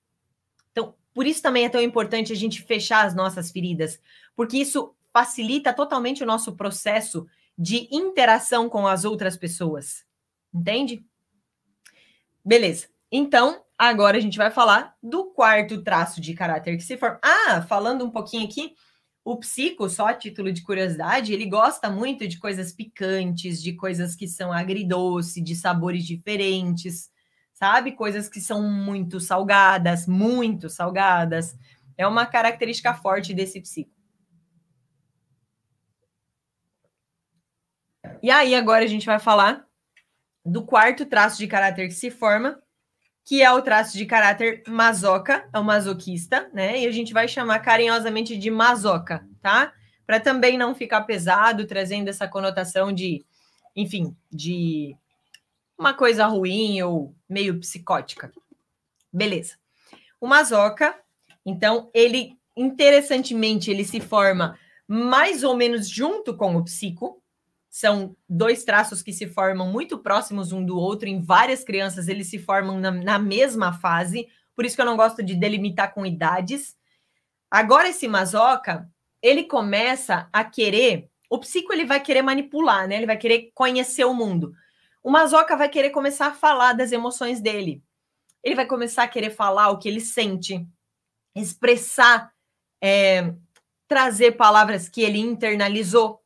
Então, 0.71 0.95
por 1.13 1.25
isso 1.25 1.41
também 1.41 1.65
é 1.65 1.69
tão 1.69 1.81
importante 1.81 2.33
a 2.33 2.35
gente 2.35 2.61
fechar 2.61 3.05
as 3.05 3.15
nossas 3.15 3.51
feridas, 3.51 3.99
porque 4.35 4.57
isso 4.57 4.93
facilita 5.13 5.73
totalmente 5.73 6.23
o 6.23 6.25
nosso 6.25 6.55
processo 6.55 7.25
de 7.57 7.87
interação 7.89 8.69
com 8.69 8.85
as 8.85 9.05
outras 9.05 9.37
pessoas. 9.37 10.05
Entende? 10.53 11.05
Beleza. 12.43 12.87
Então, 13.11 13.63
agora 13.77 14.17
a 14.17 14.19
gente 14.19 14.37
vai 14.37 14.51
falar 14.51 14.95
do 15.01 15.25
quarto 15.25 15.81
traço 15.81 16.19
de 16.19 16.33
caráter 16.33 16.75
que 16.75 16.83
se 16.83 16.97
forma. 16.97 17.19
Ah, 17.23 17.61
falando 17.61 18.03
um 18.03 18.11
pouquinho 18.11 18.45
aqui, 18.45 18.75
o 19.25 19.37
psico, 19.37 19.89
só 19.89 20.05
a 20.09 20.13
título 20.13 20.53
de 20.53 20.61
curiosidade, 20.61 21.33
ele 21.33 21.47
gosta 21.47 21.89
muito 21.89 22.27
de 22.27 22.37
coisas 22.37 22.71
picantes, 22.71 23.59
de 23.59 23.73
coisas 23.73 24.15
que 24.15 24.27
são 24.27 24.53
agridoce, 24.53 25.41
de 25.41 25.55
sabores 25.55 26.05
diferentes, 26.05 27.09
sabe? 27.51 27.93
Coisas 27.93 28.29
que 28.29 28.39
são 28.39 28.61
muito 28.61 29.19
salgadas, 29.19 30.05
muito 30.05 30.69
salgadas. 30.69 31.57
É 31.97 32.05
uma 32.05 32.27
característica 32.27 32.93
forte 32.93 33.33
desse 33.33 33.59
psico. 33.59 33.91
E 38.21 38.29
aí, 38.29 38.53
agora 38.53 38.85
a 38.85 38.87
gente 38.87 39.07
vai 39.07 39.17
falar 39.17 39.65
do 40.45 40.63
quarto 40.63 41.03
traço 41.03 41.39
de 41.39 41.47
caráter 41.47 41.87
que 41.87 41.95
se 41.95 42.11
forma, 42.11 42.61
que 43.25 43.41
é 43.41 43.51
o 43.51 43.61
traço 43.61 43.97
de 43.97 44.05
caráter 44.05 44.61
masoca, 44.67 45.49
é 45.51 45.57
o 45.57 45.63
masoquista, 45.63 46.47
né? 46.53 46.79
E 46.79 46.85
a 46.85 46.91
gente 46.91 47.11
vai 47.11 47.27
chamar 47.27 47.57
carinhosamente 47.59 48.37
de 48.37 48.51
masoca, 48.51 49.27
tá? 49.41 49.73
Para 50.05 50.19
também 50.19 50.59
não 50.59 50.75
ficar 50.75 51.01
pesado, 51.01 51.65
trazendo 51.65 52.07
essa 52.07 52.27
conotação 52.27 52.93
de, 52.93 53.25
enfim, 53.75 54.15
de 54.31 54.95
uma 55.75 55.91
coisa 55.95 56.27
ruim 56.27 56.79
ou 56.83 57.15
meio 57.27 57.59
psicótica. 57.59 58.31
Beleza. 59.11 59.55
O 60.21 60.27
masoca, 60.27 60.95
então, 61.43 61.89
ele 61.95 62.37
interessantemente 62.55 63.71
ele 63.71 63.83
se 63.83 63.99
forma 63.99 64.57
mais 64.87 65.43
ou 65.43 65.55
menos 65.55 65.89
junto 65.89 66.37
com 66.37 66.55
o 66.55 66.63
psico, 66.63 67.21
são 67.75 68.15
dois 68.29 68.63
traços 68.63 69.01
que 69.01 69.11
se 69.11 69.27
formam 69.27 69.69
muito 69.69 69.97
próximos 69.97 70.53
um 70.53 70.65
do 70.65 70.79
outro. 70.79 71.09
Em 71.09 71.21
várias 71.21 71.61
crianças, 71.61 72.07
eles 72.07 72.29
se 72.29 72.39
formam 72.39 72.79
na, 72.79 72.89
na 72.89 73.19
mesma 73.19 73.73
fase. 73.73 74.29
Por 74.55 74.63
isso 74.63 74.77
que 74.77 74.81
eu 74.81 74.85
não 74.85 74.95
gosto 74.95 75.21
de 75.21 75.35
delimitar 75.35 75.93
com 75.93 76.05
idades. 76.05 76.73
Agora, 77.51 77.89
esse 77.89 78.07
masoca, 78.07 78.89
ele 79.21 79.43
começa 79.43 80.29
a 80.31 80.41
querer. 80.41 81.09
O 81.29 81.37
psico 81.37 81.73
ele 81.73 81.83
vai 81.83 81.99
querer 81.99 82.21
manipular, 82.21 82.87
né? 82.87 82.95
Ele 82.95 83.05
vai 83.05 83.17
querer 83.17 83.51
conhecer 83.53 84.05
o 84.05 84.13
mundo. 84.13 84.55
O 85.03 85.11
masoca 85.11 85.57
vai 85.57 85.67
querer 85.67 85.89
começar 85.89 86.27
a 86.27 86.33
falar 86.33 86.71
das 86.71 86.93
emoções 86.93 87.41
dele. 87.41 87.83
Ele 88.41 88.55
vai 88.55 88.65
começar 88.65 89.03
a 89.03 89.09
querer 89.09 89.31
falar 89.31 89.69
o 89.71 89.79
que 89.79 89.89
ele 89.89 89.99
sente, 89.99 90.65
expressar, 91.35 92.31
é, 92.81 93.33
trazer 93.85 94.37
palavras 94.37 94.87
que 94.87 95.01
ele 95.01 95.19
internalizou 95.19 96.24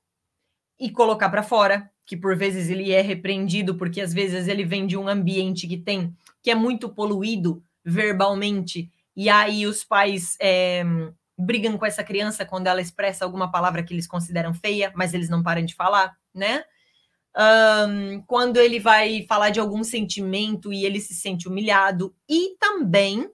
e 0.80 0.90
colocar 0.90 1.30
para 1.30 1.44
fora, 1.44 1.90
que 2.06 2.16
por 2.16 2.36
vezes 2.36 2.70
ele 2.70 2.92
é 2.92 3.02
repreendido 3.02 3.76
porque 3.76 4.02
às 4.02 4.14
vezes 4.14 4.48
ele 4.48 4.64
vem 4.64 4.88
de 4.88 4.98
um 4.98 5.08
ambiente 5.08 5.68
que 5.68 5.78
tem 5.78 6.16
que 6.42 6.50
é 6.50 6.56
muito 6.56 6.90
poluído 6.90 7.62
verbalmente 7.84 8.90
e 9.16 9.30
aí 9.30 9.68
os 9.68 9.84
pais 9.84 10.38
é, 10.40 10.84
brigam 11.38 11.78
com 11.78 11.86
essa 11.86 12.04
criança 12.04 12.46
quando 12.46 12.68
ela 12.68 12.82
expressa 12.82 13.24
alguma 13.24 13.52
palavra 13.52 13.84
que 13.84 13.94
eles 13.94 14.08
consideram 14.08 14.54
feia, 14.54 14.92
mas 14.96 15.14
eles 15.14 15.30
não 15.30 15.42
param 15.42 15.64
de 15.64 15.76
falar, 15.76 16.16
né? 16.34 16.64
Um, 17.38 18.22
quando 18.24 18.58
ele 18.58 18.80
vai 18.80 19.26
falar 19.28 19.50
de 19.50 19.60
algum 19.60 19.84
sentimento 19.84 20.74
e 20.74 20.86
ele 20.86 21.00
se 21.00 21.14
sente 21.14 21.48
humilhado, 21.48 22.16
e 22.28 22.58
também 22.60 23.30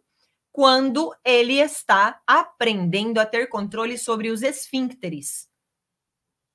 quando 0.52 1.14
ele 1.24 1.60
está 1.60 2.22
aprendendo 2.28 3.20
a 3.20 3.26
ter 3.26 3.48
controle 3.48 3.98
sobre 3.98 4.30
os 4.30 4.42
esfíncteres, 4.42 5.48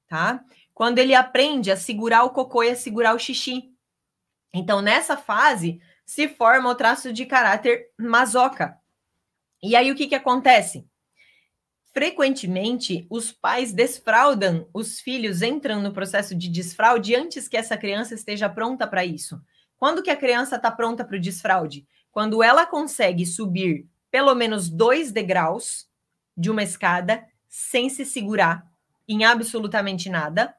tá? 0.07 0.43
Quando 0.81 0.99
ele 0.99 1.15
aprende 1.15 1.71
a 1.71 1.77
segurar 1.77 2.25
o 2.25 2.31
cocô 2.31 2.63
e 2.63 2.71
a 2.71 2.75
segurar 2.75 3.15
o 3.15 3.19
xixi. 3.19 3.71
Então, 4.51 4.81
nessa 4.81 5.15
fase, 5.15 5.79
se 6.07 6.27
forma 6.27 6.71
o 6.71 6.75
traço 6.75 7.13
de 7.13 7.27
caráter 7.27 7.91
masoca. 7.99 8.79
E 9.63 9.77
aí, 9.77 9.93
o 9.93 9.95
que, 9.95 10.07
que 10.07 10.15
acontece? 10.15 10.89
Frequentemente, 11.93 13.07
os 13.11 13.31
pais 13.31 13.75
desfraudam 13.75 14.71
os 14.73 15.01
filhos, 15.01 15.43
entram 15.43 15.83
no 15.83 15.93
processo 15.93 16.35
de 16.35 16.49
desfraude 16.49 17.15
antes 17.15 17.47
que 17.47 17.59
essa 17.59 17.77
criança 17.77 18.15
esteja 18.15 18.49
pronta 18.49 18.87
para 18.87 19.05
isso. 19.05 19.39
Quando 19.77 20.03
que 20.03 20.09
a 20.09 20.17
criança 20.17 20.57
está 20.57 20.71
pronta 20.71 21.05
para 21.05 21.19
o 21.19 21.21
desfraude? 21.21 21.87
Quando 22.11 22.43
ela 22.43 22.65
consegue 22.65 23.27
subir 23.27 23.87
pelo 24.11 24.35
menos 24.35 24.71
dois 24.71 25.13
degraus 25.13 25.87
de 26.35 26.51
uma 26.51 26.63
escada 26.63 27.23
sem 27.47 27.91
se 27.91 28.07
segurar 28.07 28.67
em 29.07 29.27
absolutamente 29.27 30.09
nada, 30.09 30.57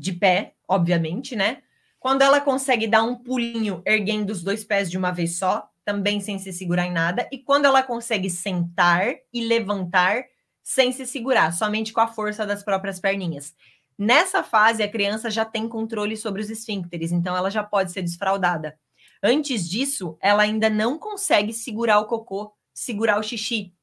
de 0.00 0.14
pé, 0.14 0.54
obviamente, 0.66 1.36
né? 1.36 1.62
Quando 1.98 2.22
ela 2.22 2.40
consegue 2.40 2.86
dar 2.86 3.02
um 3.02 3.14
pulinho 3.14 3.82
erguendo 3.84 4.30
os 4.30 4.42
dois 4.42 4.64
pés 4.64 4.90
de 4.90 4.96
uma 4.96 5.10
vez 5.10 5.36
só, 5.36 5.70
também 5.84 6.20
sem 6.20 6.38
se 6.38 6.52
segurar 6.52 6.86
em 6.86 6.92
nada, 6.92 7.28
e 7.30 7.38
quando 7.38 7.66
ela 7.66 7.82
consegue 7.82 8.30
sentar 8.30 9.14
e 9.32 9.44
levantar 9.44 10.24
sem 10.62 10.90
se 10.92 11.04
segurar, 11.04 11.52
somente 11.52 11.92
com 11.92 12.00
a 12.00 12.06
força 12.06 12.46
das 12.46 12.62
próprias 12.62 12.98
perninhas. 12.98 13.54
Nessa 13.98 14.42
fase, 14.42 14.82
a 14.82 14.90
criança 14.90 15.30
já 15.30 15.44
tem 15.44 15.68
controle 15.68 16.16
sobre 16.16 16.40
os 16.40 16.48
esfíncteres, 16.48 17.12
então 17.12 17.36
ela 17.36 17.50
já 17.50 17.62
pode 17.62 17.92
ser 17.92 18.00
desfraudada. 18.00 18.78
Antes 19.22 19.68
disso, 19.68 20.16
ela 20.22 20.42
ainda 20.42 20.70
não 20.70 20.98
consegue 20.98 21.52
segurar 21.52 22.00
o 22.00 22.06
cocô, 22.06 22.54
segurar 22.72 23.18
o 23.18 23.22
xixi. 23.22 23.74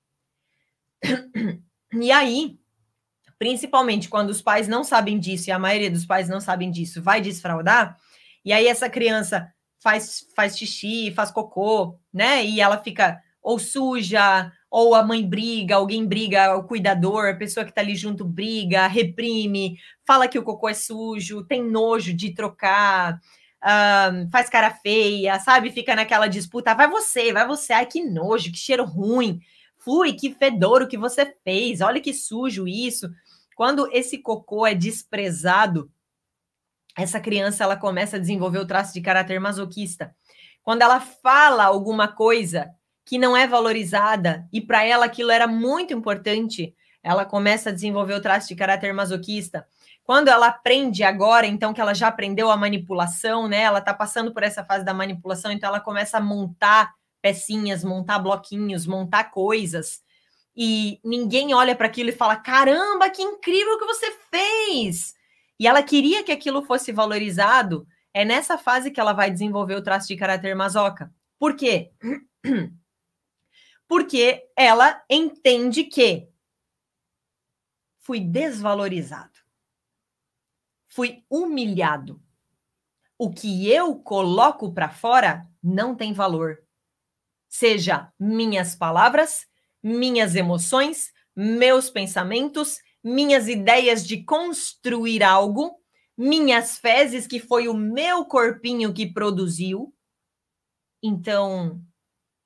E 1.94 2.11
aí, 2.11 2.60
principalmente 3.39 4.09
quando 4.09 4.30
os 4.30 4.41
pais 4.41 4.68
não 4.68 4.84
sabem 4.84 5.19
disso, 5.19 5.49
e 5.49 5.51
a 5.51 5.59
maioria 5.59 5.91
dos 5.91 6.05
pais 6.05 6.30
não 6.30 6.39
sabem 6.39 6.72
disso, 6.72 7.01
vai 7.01 7.22
desfraudar, 7.22 7.97
e 8.43 8.53
aí 8.53 8.68
essa 8.68 8.89
criança 8.89 9.51
faz, 9.80 10.26
faz 10.35 10.57
xixi, 10.57 11.11
faz 11.15 11.31
cocô, 11.31 11.99
né? 12.14 12.45
E 12.45 12.59
ela 12.59 12.77
fica 12.77 13.22
ou 13.41 13.57
suja, 13.59 14.51
ou 14.69 14.93
a 14.93 15.01
mãe 15.01 15.26
briga, 15.26 15.76
alguém 15.76 16.05
briga, 16.05 16.55
o 16.57 16.64
cuidador, 16.65 17.30
a 17.30 17.35
pessoa 17.35 17.65
que 17.65 17.73
tá 17.73 17.80
ali 17.80 17.95
junto 17.95 18.26
briga, 18.26 18.88
reprime, 18.88 19.77
fala 20.05 20.27
que 20.27 20.38
o 20.38 20.43
cocô 20.43 20.68
é 20.68 20.73
sujo, 20.73 21.45
tem 21.45 21.64
nojo 21.64 22.14
de 22.14 22.34
trocar, 22.34 23.14
uh, 23.64 24.30
faz 24.30 24.49
cara 24.49 24.72
feia, 24.72 25.39
sabe? 25.39 25.72
Fica 25.72 25.95
naquela 25.95 26.27
disputa, 26.27 26.76
vai 26.76 26.89
você, 26.89 27.31
vai 27.31 27.47
você, 27.47 27.72
ai 27.72 27.85
que 27.85 28.03
nojo, 28.03 28.51
que 28.51 28.57
cheiro 28.57 28.84
ruim, 28.84 29.39
fui, 29.77 30.11
que 30.11 30.34
fedor 30.34 30.81
o 30.81 30.88
que 30.88 30.97
você 30.97 31.34
fez, 31.45 31.80
olha 31.80 32.01
que 32.01 32.14
sujo 32.14 32.68
isso. 32.68 33.09
Quando 33.58 33.90
esse 33.92 34.20
cocô 34.20 34.68
é 34.68 34.76
desprezado, 34.76 35.92
essa 36.96 37.20
criança 37.20 37.64
ela 37.64 37.76
começa 37.76 38.16
a 38.16 38.20
desenvolver 38.20 38.60
o 38.60 38.68
traço 38.68 38.94
de 38.94 39.02
caráter 39.02 39.40
masoquista. 39.40 40.16
Quando 40.62 40.84
ela 40.84 41.00
fala 41.00 41.64
alguma 41.64 42.08
coisa 42.08 42.70
que 43.04 43.18
não 43.18 43.36
é 43.36 43.48
valorizada 43.48 44.48
e 44.54 44.62
para 44.62 44.86
ela 44.86 45.06
aquilo 45.06 45.32
era 45.32 45.48
muito 45.48 45.92
importante, 45.92 46.76
ela 47.02 47.26
começa 47.26 47.72
a 47.72 47.74
desenvolver 47.74 48.14
o 48.14 48.22
traço 48.22 48.48
de 48.48 48.56
caráter 48.56 48.94
masoquista. 48.94 49.68
Quando 50.04 50.28
ela 50.28 50.50
aprende 50.50 51.02
agora, 51.04 51.48
então 51.48 51.74
que 51.74 51.82
ela 51.82 51.96
já 51.96 52.10
aprendeu 52.10 52.52
a 52.52 52.58
manipulação, 52.58 53.48
né? 53.48 53.62
Ela 53.62 53.80
está 53.80 53.92
passando 53.92 54.32
por 54.32 54.44
essa 54.44 54.64
fase 54.64 54.86
da 54.86 54.94
manipulação, 54.94 55.52
então 55.52 55.68
ela 55.68 55.80
começa 55.80 56.20
a 56.20 56.22
montar 56.22 56.94
pecinhas, 57.24 57.84
montar 57.84 58.20
bloquinhos, 58.20 58.86
montar 58.86 59.32
coisas 59.32 60.06
e 60.58 61.00
ninguém 61.04 61.54
olha 61.54 61.76
para 61.76 61.86
aquilo 61.86 62.10
e 62.10 62.14
fala: 62.14 62.36
caramba, 62.36 63.12
que 63.12 63.22
incrível 63.22 63.78
que 63.78 63.86
você 63.86 64.12
fez! 64.32 65.14
E 65.60 65.68
ela 65.68 65.84
queria 65.84 66.24
que 66.24 66.32
aquilo 66.32 66.64
fosse 66.64 66.92
valorizado. 66.92 67.88
É 68.12 68.26
nessa 68.26 68.58
fase 68.58 68.90
que 68.90 69.00
ela 69.00 69.14
vai 69.14 69.30
desenvolver 69.30 69.76
o 69.76 69.84
traço 69.84 70.08
de 70.08 70.16
caráter 70.16 70.56
masoca. 70.56 71.14
Por 71.38 71.56
quê? 71.56 71.92
Porque 73.88 74.50
ela 74.56 75.04
entende 75.08 75.84
que 75.84 76.28
fui 78.00 78.20
desvalorizado, 78.20 79.40
fui 80.88 81.24
humilhado. 81.30 82.20
O 83.18 83.30
que 83.32 83.70
eu 83.72 83.96
coloco 83.96 84.74
para 84.74 84.90
fora 84.90 85.48
não 85.62 85.96
tem 85.96 86.14
valor. 86.14 86.64
Seja 87.48 88.12
minhas 88.20 88.76
palavras, 88.76 89.48
minhas 89.84 90.36
emoções, 90.36 91.12
meus 91.36 91.90
pensamentos, 91.90 92.80
minhas 93.04 93.48
ideias 93.48 94.06
de 94.06 94.24
construir 94.24 95.24
algo, 95.24 95.76
minhas 96.18 96.78
fezes, 96.78 97.28
que 97.28 97.40
foi 97.40 97.68
o 97.68 97.74
meu 97.74 98.26
corpinho 98.26 98.94
que 98.94 99.12
produziu. 99.12 99.94
Então, 101.02 101.82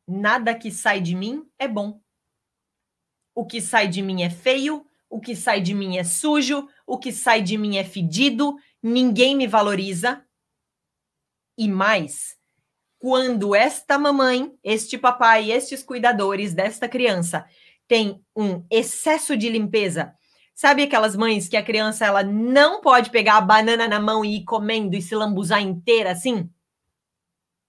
nada 0.08 0.54
que 0.54 0.70
sai 0.70 1.00
de 1.00 1.16
mim 1.16 1.50
é 1.58 1.68
bom. 1.68 2.02
O 3.34 3.46
que 3.46 3.62
sai 3.62 3.88
de 3.88 4.02
mim 4.02 4.24
é 4.24 4.30
feio, 4.30 4.86
o 5.10 5.20
que 5.20 5.36
sai 5.36 5.62
de 5.62 5.74
mim 5.74 5.98
é 5.98 6.04
sujo, 6.04 6.68
o 6.86 6.98
que 6.98 7.12
sai 7.12 7.42
de 7.42 7.58
mim 7.58 7.78
é 7.78 7.84
fedido, 7.84 8.56
ninguém 8.84 9.36
me 9.36 9.48
valoriza. 9.48 10.26
E 11.58 11.68
mais, 11.68 12.38
quando 13.02 13.56
esta 13.56 13.98
mamãe, 13.98 14.54
este 14.64 14.96
papai, 14.96 15.52
estes 15.52 15.82
cuidadores 15.82 16.54
desta 16.54 16.88
criança 16.88 17.44
têm 17.88 18.24
um 18.36 18.64
excesso 18.70 19.36
de 19.36 19.50
limpeza. 19.50 20.14
Sabe 20.54 20.84
aquelas 20.84 21.16
mães 21.16 21.50
que 21.50 21.58
a 21.58 21.64
criança 21.64 22.06
ela 22.06 22.22
não 22.22 22.80
pode 22.80 23.10
pegar 23.10 23.38
a 23.38 23.42
banana 23.42 23.88
na 23.88 24.00
mão 24.00 24.24
e 24.24 24.36
ir 24.36 24.44
comendo 24.44 24.96
e 24.96 25.02
se 25.02 25.16
lambuzar 25.16 25.64
inteira 25.64 26.12
assim? 26.12 26.48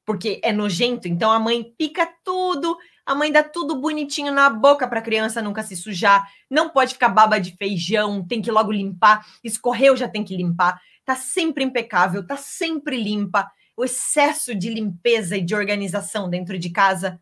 Porque 0.04 0.38
é 0.44 0.52
nojento, 0.52 1.08
então 1.08 1.32
a 1.32 1.38
mãe 1.38 1.64
pica 1.78 2.06
tudo, 2.22 2.76
a 3.06 3.14
mãe 3.14 3.32
dá 3.32 3.42
tudo 3.42 3.80
bonitinho 3.80 4.34
na 4.34 4.50
boca 4.50 4.86
para 4.86 4.98
a 4.98 5.02
criança 5.02 5.40
nunca 5.40 5.62
se 5.62 5.74
sujar. 5.74 6.28
Não 6.50 6.68
pode 6.68 6.92
ficar 6.92 7.08
baba 7.08 7.38
de 7.38 7.56
feijão, 7.56 8.22
tem 8.22 8.42
que 8.42 8.50
logo 8.50 8.70
limpar. 8.70 9.24
Escorreu, 9.42 9.96
já 9.96 10.06
tem 10.06 10.22
que 10.22 10.36
limpar. 10.36 10.78
Tá 11.06 11.16
sempre 11.16 11.64
impecável, 11.64 12.26
tá 12.26 12.36
sempre 12.36 13.02
limpa 13.02 13.50
o 13.82 13.84
excesso 13.84 14.54
de 14.54 14.70
limpeza 14.70 15.36
e 15.36 15.42
de 15.42 15.56
organização 15.56 16.30
dentro 16.30 16.56
de 16.56 16.70
casa, 16.70 17.20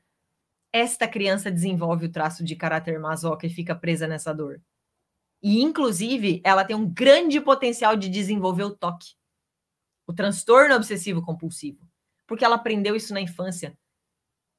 esta 0.71 1.09
criança 1.09 1.51
desenvolve 1.51 2.05
o 2.05 2.13
traço 2.13 2.45
de 2.45 2.55
caráter 2.55 3.01
masoca 3.01 3.47
e 3.47 3.51
fica 3.51 3.75
presa 3.75 4.07
nessa 4.07 4.35
dor. 4.35 4.61
E, 5.43 5.63
inclusive, 5.63 6.43
ela 6.45 6.63
tem 6.63 6.77
um 6.77 6.87
grande 6.87 7.41
potencial 7.41 7.97
de 7.97 8.11
desenvolver 8.11 8.65
o 8.65 8.77
toque, 8.77 9.15
o 10.07 10.13
transtorno 10.13 10.75
obsessivo 10.75 11.23
compulsivo, 11.23 11.89
porque 12.27 12.45
ela 12.45 12.57
aprendeu 12.57 12.95
isso 12.95 13.15
na 13.15 13.23
infância. 13.23 13.75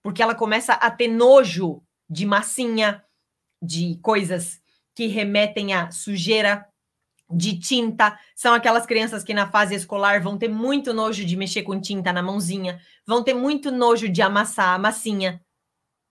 porque 0.02 0.24
ela 0.24 0.34
começa 0.34 0.74
a 0.74 0.90
ter 0.90 1.08
nojo 1.08 1.84
de 2.10 2.26
massinha, 2.26 3.06
de 3.62 4.00
coisas 4.02 4.60
que 4.96 5.06
remetem 5.06 5.72
a 5.72 5.92
sujeira, 5.92 6.68
de 7.34 7.60
tinta. 7.60 8.18
São 8.36 8.54
aquelas 8.54 8.86
crianças 8.86 9.24
que 9.24 9.34
na 9.34 9.50
fase 9.50 9.76
escolar 9.76 10.22
vão 10.22 10.38
ter 10.38 10.48
muito 10.50 10.94
nojo 10.94 11.26
de 11.26 11.36
mexer 11.36 11.64
com 11.64 11.80
tinta 11.80 12.12
na 12.14 12.22
mãozinha, 12.22 12.80
vão 13.06 13.24
ter 13.24 13.34
muito 13.34 13.72
nojo 13.72 14.10
de 14.10 14.22
amassar 14.22 14.76
a 14.76 14.78
massinha, 14.78 15.42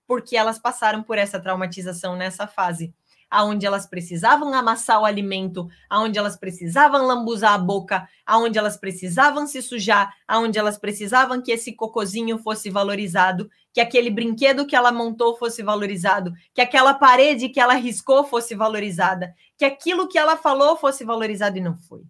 porque 0.07 0.35
elas 0.35 0.59
passaram 0.59 1.03
por 1.03 1.17
essa 1.17 1.39
traumatização 1.39 2.15
nessa 2.15 2.47
fase 2.47 2.93
aonde 3.31 3.65
elas 3.65 3.87
precisavam 3.87 4.53
amassar 4.53 4.99
o 4.99 5.05
alimento, 5.05 5.69
aonde 5.89 6.19
elas 6.19 6.35
precisavam 6.35 7.07
lambuzar 7.07 7.53
a 7.53 7.57
boca, 7.57 8.07
aonde 8.25 8.59
elas 8.59 8.75
precisavam 8.75 9.47
se 9.47 9.61
sujar, 9.61 10.13
aonde 10.27 10.59
elas 10.59 10.77
precisavam 10.77 11.41
que 11.41 11.53
esse 11.53 11.71
cocozinho 11.71 12.37
fosse 12.37 12.69
valorizado, 12.69 13.49
que 13.73 13.81
aquele 13.81 14.09
brinquedo 14.09 14.65
que 14.67 14.75
ela 14.75 14.91
montou 14.91 15.37
fosse 15.37 15.63
valorizado, 15.63 16.33
que 16.53 16.61
aquela 16.61 16.93
parede 16.93 17.49
que 17.49 17.59
ela 17.59 17.73
riscou 17.73 18.23
fosse 18.25 18.55
valorizada, 18.55 19.33
que 19.57 19.65
aquilo 19.65 20.07
que 20.07 20.17
ela 20.17 20.37
falou 20.37 20.75
fosse 20.77 21.03
valorizado 21.05 21.57
e 21.57 21.61
não 21.61 21.75
foi. 21.75 22.03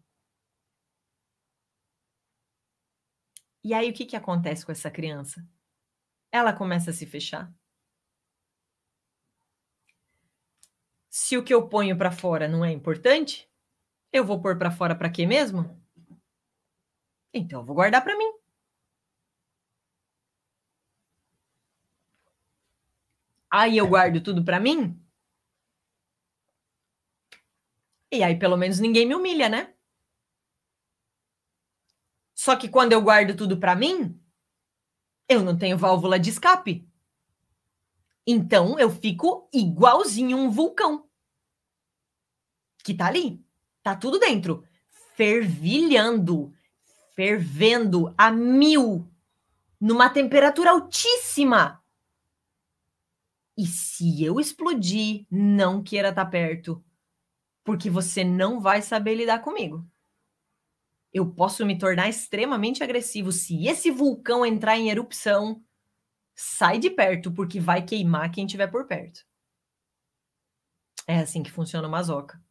E 3.63 3.73
aí 3.73 3.89
o 3.89 3.93
que, 3.93 4.05
que 4.05 4.15
acontece 4.15 4.65
com 4.65 4.71
essa 4.71 4.89
criança? 4.89 5.45
Ela 6.31 6.53
começa 6.53 6.89
a 6.91 6.93
se 6.93 7.05
fechar. 7.05 7.51
se 11.11 11.37
o 11.37 11.43
que 11.43 11.53
eu 11.53 11.67
ponho 11.67 11.97
para 11.97 12.09
fora 12.09 12.47
não 12.47 12.63
é 12.63 12.71
importante, 12.71 13.49
eu 14.13 14.25
vou 14.25 14.41
pôr 14.41 14.57
para 14.57 14.71
fora 14.71 14.95
para 14.95 15.09
quê 15.09 15.25
mesmo? 15.25 15.81
Então 17.33 17.59
eu 17.59 17.65
vou 17.65 17.75
guardar 17.75 18.01
para 18.01 18.17
mim. 18.17 18.40
Aí 23.51 23.77
eu 23.77 23.85
guardo 23.85 24.21
tudo 24.21 24.45
para 24.45 24.61
mim? 24.61 24.97
E 28.09 28.23
aí 28.23 28.39
pelo 28.39 28.55
menos 28.55 28.79
ninguém 28.79 29.05
me 29.05 29.13
humilha, 29.13 29.49
né? 29.49 29.73
Só 32.33 32.55
que 32.55 32.69
quando 32.69 32.93
eu 32.93 33.01
guardo 33.01 33.35
tudo 33.35 33.59
para 33.59 33.75
mim, 33.75 34.19
eu 35.27 35.43
não 35.43 35.57
tenho 35.57 35.77
válvula 35.77 36.17
de 36.17 36.29
escape. 36.29 36.89
Então 38.25 38.79
eu 38.79 38.89
fico 38.89 39.49
igualzinho 39.53 40.37
um 40.37 40.49
vulcão. 40.49 41.09
Que 42.83 42.93
tá 42.93 43.07
ali. 43.07 43.43
Tá 43.83 43.95
tudo 43.95 44.17
dentro. 44.17 44.65
Fervilhando. 45.15 46.53
Fervendo 47.15 48.13
a 48.17 48.31
mil. 48.31 49.07
Numa 49.79 50.09
temperatura 50.09 50.71
altíssima. 50.71 51.80
E 53.57 53.65
se 53.65 54.23
eu 54.23 54.39
explodir, 54.39 55.25
não 55.29 55.83
queira 55.83 56.09
estar 56.09 56.25
tá 56.25 56.31
perto. 56.31 56.83
Porque 57.63 57.89
você 57.89 58.23
não 58.23 58.59
vai 58.59 58.81
saber 58.81 59.15
lidar 59.15 59.39
comigo. 59.39 59.85
Eu 61.13 61.29
posso 61.29 61.65
me 61.65 61.77
tornar 61.77 62.09
extremamente 62.09 62.83
agressivo 62.83 63.31
se 63.31 63.67
esse 63.67 63.91
vulcão 63.91 64.45
entrar 64.45 64.77
em 64.77 64.89
erupção 64.89 65.61
sai 66.33 66.79
de 66.79 66.89
perto, 66.89 67.31
porque 67.31 67.59
vai 67.59 67.83
queimar 67.83 68.31
quem 68.31 68.45
estiver 68.45 68.67
por 68.67 68.87
perto. 68.87 69.25
É 71.05 71.19
assim 71.19 71.43
que 71.43 71.51
funciona 71.51 71.87
o 71.87 71.91
masoca. 71.91 72.41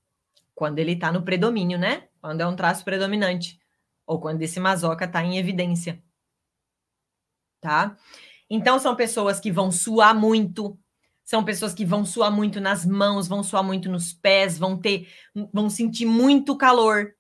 Quando 0.55 0.79
ele 0.79 0.93
está 0.93 1.11
no 1.11 1.25
predomínio, 1.25 1.79
né? 1.79 2.09
Quando 2.21 2.43
é 2.43 2.47
um 2.47 2.55
traço 2.55 2.85
predominante. 2.85 3.59
Ou 4.07 4.21
quando 4.21 4.43
esse 4.43 4.61
masoca 4.61 5.07
está 5.07 5.25
em 5.25 5.39
evidência. 5.39 6.03
Tá? 7.61 7.97
Então, 8.49 8.79
são 8.79 8.97
pessoas 8.97 9.39
que 9.41 9.53
vão 9.53 9.71
suar 9.71 10.15
muito, 10.15 10.79
são 11.31 11.45
pessoas 11.45 11.73
que 11.73 11.85
vão 11.85 12.05
suar 12.05 12.33
muito 12.33 12.61
nas 12.61 12.85
mãos, 12.85 13.29
vão 13.29 13.41
suar 13.45 13.63
muito 13.63 13.89
nos 13.89 14.13
pés, 14.13 14.59
vão 14.59 14.77
ter, 14.77 15.07
vão 15.53 15.71
sentir 15.71 16.05
muito 16.05 16.57
calor, 16.57 17.15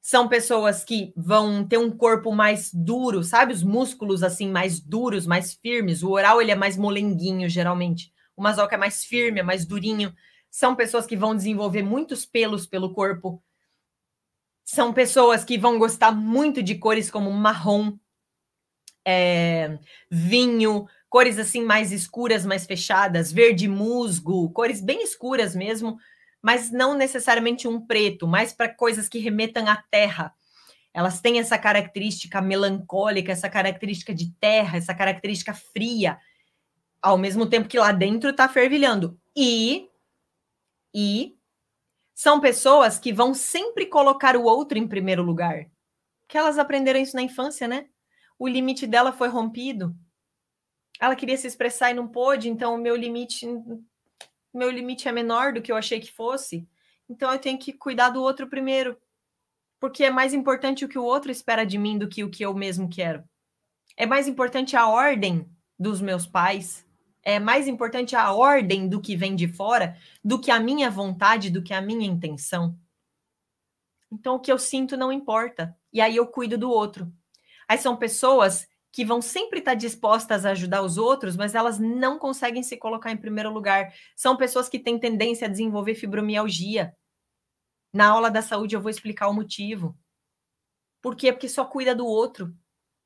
são 0.00 0.28
pessoas 0.28 0.84
que 0.84 1.12
vão 1.16 1.66
ter 1.66 1.76
um 1.76 1.90
corpo 1.90 2.30
mais 2.30 2.70
duro, 2.72 3.24
sabe? 3.24 3.52
Os 3.52 3.64
músculos 3.64 4.22
assim 4.22 4.48
mais 4.48 4.78
duros, 4.78 5.26
mais 5.26 5.52
firmes. 5.52 6.04
O 6.04 6.10
oral 6.10 6.40
ele 6.40 6.52
é 6.52 6.54
mais 6.54 6.76
molenguinho 6.76 7.48
geralmente. 7.48 8.12
O 8.36 8.42
masoca 8.42 8.76
é 8.76 8.78
mais 8.78 9.04
firme, 9.04 9.40
é 9.40 9.42
mais 9.42 9.66
durinho. 9.66 10.14
São 10.48 10.76
pessoas 10.76 11.04
que 11.04 11.16
vão 11.16 11.34
desenvolver 11.34 11.82
muitos 11.82 12.24
pelos 12.24 12.68
pelo 12.68 12.94
corpo. 12.94 13.42
São 14.64 14.92
pessoas 14.92 15.44
que 15.44 15.58
vão 15.58 15.76
gostar 15.76 16.12
muito 16.12 16.62
de 16.62 16.76
cores 16.76 17.10
como 17.10 17.32
marrom, 17.32 17.98
é, 19.04 19.76
vinho, 20.08 20.86
cores 21.10 21.38
assim 21.38 21.64
mais 21.64 21.90
escuras, 21.90 22.46
mais 22.46 22.64
fechadas, 22.64 23.32
verde 23.32 23.66
musgo, 23.66 24.48
cores 24.50 24.80
bem 24.80 25.02
escuras 25.02 25.56
mesmo, 25.56 25.98
mas 26.40 26.70
não 26.70 26.94
necessariamente 26.94 27.66
um 27.66 27.84
preto, 27.84 28.28
mais 28.28 28.52
para 28.52 28.72
coisas 28.72 29.08
que 29.08 29.18
remetam 29.18 29.68
à 29.68 29.76
terra. 29.90 30.32
Elas 30.94 31.20
têm 31.20 31.38
essa 31.38 31.58
característica 31.58 32.40
melancólica, 32.40 33.32
essa 33.32 33.50
característica 33.50 34.14
de 34.14 34.32
terra, 34.40 34.78
essa 34.78 34.94
característica 34.94 35.52
fria, 35.52 36.16
ao 37.02 37.18
mesmo 37.18 37.44
tempo 37.44 37.68
que 37.68 37.78
lá 37.78 37.92
dentro 37.92 38.30
está 38.30 38.48
fervilhando. 38.48 39.18
E 39.36 39.88
e 40.94 41.36
são 42.14 42.40
pessoas 42.40 42.98
que 42.98 43.12
vão 43.12 43.34
sempre 43.34 43.86
colocar 43.86 44.36
o 44.36 44.44
outro 44.44 44.78
em 44.78 44.86
primeiro 44.86 45.22
lugar. 45.22 45.66
Que 46.28 46.38
elas 46.38 46.58
aprenderam 46.58 47.00
isso 47.00 47.16
na 47.16 47.22
infância, 47.22 47.66
né? 47.66 47.86
O 48.38 48.46
limite 48.46 48.86
dela 48.86 49.12
foi 49.12 49.28
rompido. 49.28 49.94
Ela 51.00 51.16
queria 51.16 51.36
se 51.36 51.46
expressar 51.46 51.90
e 51.90 51.94
não 51.94 52.06
pôde, 52.06 52.48
então 52.48 52.74
o 52.74 52.78
meu 52.78 52.94
limite 52.94 53.46
meu 54.52 54.70
limite 54.70 55.08
é 55.08 55.12
menor 55.12 55.52
do 55.52 55.62
que 55.62 55.70
eu 55.70 55.76
achei 55.76 56.00
que 56.00 56.10
fosse, 56.10 56.68
então 57.08 57.32
eu 57.32 57.38
tenho 57.38 57.58
que 57.58 57.72
cuidar 57.72 58.10
do 58.10 58.22
outro 58.22 58.48
primeiro. 58.48 58.96
Porque 59.78 60.04
é 60.04 60.10
mais 60.10 60.34
importante 60.34 60.84
o 60.84 60.88
que 60.88 60.98
o 60.98 61.04
outro 61.04 61.30
espera 61.30 61.64
de 61.64 61.78
mim 61.78 61.96
do 61.96 62.08
que 62.08 62.22
o 62.22 62.30
que 62.30 62.44
eu 62.44 62.52
mesmo 62.52 62.88
quero. 62.88 63.24
É 63.96 64.04
mais 64.06 64.28
importante 64.28 64.76
a 64.76 64.88
ordem 64.88 65.48
dos 65.78 66.00
meus 66.00 66.26
pais, 66.26 66.86
é 67.22 67.38
mais 67.38 67.66
importante 67.66 68.14
a 68.14 68.32
ordem 68.32 68.88
do 68.88 69.00
que 69.00 69.16
vem 69.16 69.34
de 69.34 69.48
fora 69.48 69.96
do 70.22 70.38
que 70.38 70.50
a 70.50 70.60
minha 70.60 70.90
vontade, 70.90 71.50
do 71.50 71.62
que 71.62 71.72
a 71.72 71.80
minha 71.80 72.06
intenção. 72.06 72.76
Então 74.10 74.34
o 74.34 74.40
que 74.40 74.50
eu 74.50 74.58
sinto 74.58 74.96
não 74.96 75.12
importa. 75.12 75.76
E 75.92 76.00
aí 76.00 76.16
eu 76.16 76.26
cuido 76.26 76.58
do 76.58 76.70
outro. 76.70 77.12
Aí 77.68 77.78
são 77.78 77.96
pessoas 77.96 78.68
que 78.92 79.04
vão 79.04 79.22
sempre 79.22 79.60
estar 79.60 79.74
dispostas 79.74 80.44
a 80.44 80.50
ajudar 80.50 80.82
os 80.82 80.98
outros, 80.98 81.36
mas 81.36 81.54
elas 81.54 81.78
não 81.78 82.18
conseguem 82.18 82.62
se 82.62 82.76
colocar 82.76 83.12
em 83.12 83.16
primeiro 83.16 83.52
lugar. 83.52 83.92
São 84.16 84.36
pessoas 84.36 84.68
que 84.68 84.78
têm 84.78 84.98
tendência 84.98 85.46
a 85.46 85.50
desenvolver 85.50 85.94
fibromialgia. 85.94 86.96
Na 87.92 88.08
aula 88.08 88.30
da 88.30 88.42
saúde 88.42 88.74
eu 88.74 88.80
vou 88.80 88.90
explicar 88.90 89.28
o 89.28 89.34
motivo. 89.34 89.96
Por 91.00 91.16
quê? 91.16 91.32
Porque 91.32 91.48
só 91.48 91.64
cuida 91.64 91.94
do 91.94 92.06
outro, 92.06 92.54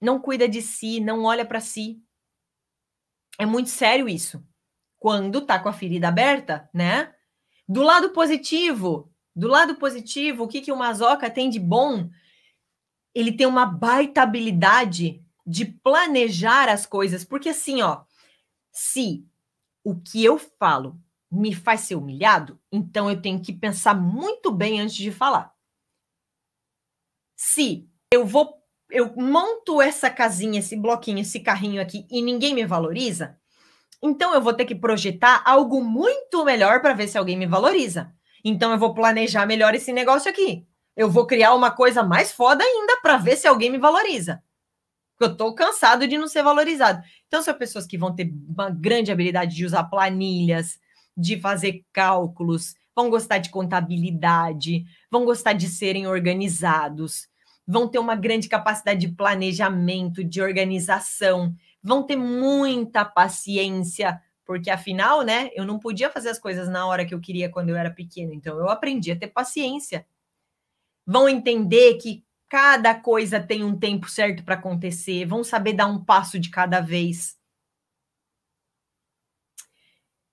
não 0.01 0.21
cuida 0.21 0.49
de 0.49 0.63
si, 0.63 1.01
não 1.01 1.25
olha 1.25 1.45
para 1.45 1.61
si. 1.61 2.03
É 3.39 3.47
muito 3.47 3.71
sério 3.71 4.09
isso. 4.09 4.45
Quando 4.99 5.43
tá 5.43 5.59
com 5.59 5.69
a 5.69 5.73
ferida 5.73 6.09
aberta, 6.09 6.69
né? 6.73 7.15
Do 7.69 7.83
lado 7.83 8.11
positivo, 8.11 9.13
do 9.35 9.49
lado 9.49 9.77
positivo, 9.77 10.45
o 10.45 10.49
que 10.49 10.61
que 10.61 10.73
o 10.73 10.77
masoca 10.77 11.31
tem 11.31 11.51
de 11.51 11.59
bom? 11.59 12.09
Ele 13.15 13.33
tem 13.33 13.47
uma 13.47 13.67
baita 13.67 14.23
habilidade 14.23 15.24
de 15.47 15.65
planejar 15.65 16.69
as 16.69 16.87
coisas, 16.87 17.25
porque 17.25 17.51
assim, 17.51 17.83
ó, 17.83 18.03
se 18.73 19.27
o 19.83 19.95
que 19.95 20.25
eu 20.25 20.39
falo 20.39 20.99
me 21.31 21.55
faz 21.55 21.81
ser 21.81 21.97
humilhado, 21.97 22.59
então 22.73 23.11
eu 23.11 23.21
tenho 23.21 23.41
que 23.41 23.53
pensar 23.53 23.95
muito 23.95 24.51
bem 24.51 24.81
antes 24.81 24.97
de 24.97 25.11
falar. 25.11 25.53
Se 27.37 27.89
eu 28.13 28.25
vou, 28.25 28.63
eu 28.91 29.13
monto 29.17 29.83
essa 29.83 30.09
casinha, 30.09 30.61
esse 30.61 30.77
bloquinho, 30.77 31.19
esse 31.19 31.41
carrinho 31.41 31.83
aqui 31.83 32.07
e 32.11 32.23
ninguém 32.23 32.55
me 32.55 32.65
valoriza, 32.65 33.39
então 34.03 34.35
eu 34.35 34.41
vou 34.41 34.53
ter 34.53 34.67
que 34.67 34.75
projetar 34.75 35.43
algo 35.47 35.83
muito 35.83 36.45
melhor 36.45 36.83
para 36.83 36.93
ver 36.93 37.09
se 37.09 37.17
alguém 37.17 37.39
me 37.39 37.47
valoriza. 37.47 38.13
Então 38.45 38.71
eu 38.71 38.79
vou 38.79 38.93
planejar 38.93 39.47
melhor 39.47 39.75
esse 39.75 39.93
negócio 39.93 40.31
aqui. 40.31 40.67
Eu 40.95 41.11
vou 41.11 41.27
criar 41.27 41.55
uma 41.55 41.71
coisa 41.71 42.03
mais 42.03 42.31
foda 42.31 42.63
ainda 42.63 43.01
para 43.01 43.17
ver 43.17 43.37
se 43.37 43.49
alguém 43.49 43.71
me 43.71 43.79
valoriza. 43.79 44.43
Porque 45.17 45.31
eu 45.31 45.33
estou 45.33 45.55
cansado 45.55 46.07
de 46.07 46.19
não 46.19 46.27
ser 46.27 46.43
valorizado. 46.43 47.03
Então, 47.27 47.43
são 47.43 47.55
pessoas 47.55 47.87
que 47.87 47.97
vão 47.97 48.15
ter 48.15 48.33
uma 48.49 48.69
grande 48.69 49.13
habilidade 49.13 49.55
de 49.55 49.65
usar 49.65 49.85
planilhas, 49.85 50.79
de 51.17 51.41
fazer 51.41 51.85
cálculos, 51.93 52.75
vão 52.95 53.11
gostar 53.11 53.39
de 53.39 53.51
contabilidade, 53.51 54.85
vão 55.11 55.25
gostar 55.25 55.53
de 55.53 55.69
serem 55.69 56.07
organizados, 56.07 57.29
vão 57.67 57.89
ter 57.89 57.99
uma 57.99 58.15
grande 58.15 58.49
capacidade 58.49 59.01
de 59.01 59.09
planejamento, 59.09 60.23
de 60.23 60.41
organização, 60.41 61.55
vão 61.83 62.03
ter 62.03 62.17
muita 62.17 63.05
paciência, 63.05 64.21
porque 64.45 64.71
afinal, 64.71 65.23
né, 65.23 65.51
eu 65.55 65.65
não 65.65 65.79
podia 65.79 66.11
fazer 66.11 66.29
as 66.29 66.39
coisas 66.39 66.69
na 66.69 66.87
hora 66.87 67.05
que 67.05 67.15
eu 67.15 67.21
queria 67.21 67.49
quando 67.49 67.71
eu 67.71 67.77
era 67.77 67.91
pequeno, 67.91 68.33
então 68.33 68.59
eu 68.59 68.69
aprendi 68.69 69.11
a 69.11 69.17
ter 69.17 69.29
paciência. 69.29 70.07
Vão 71.07 71.29
entender 71.29 71.95
que 71.95 72.25
Cada 72.55 72.95
coisa 72.95 73.41
tem 73.41 73.65
um 73.65 73.77
tempo 73.77 74.09
certo 74.09 74.45
para 74.45 74.55
acontecer, 74.55 75.27
vão 75.27 75.43
saber 75.43 75.73
dar 75.73 75.87
um 75.87 76.05
passo 76.05 76.39
de 76.39 76.51
cada 76.51 76.81
vez. 76.81 77.37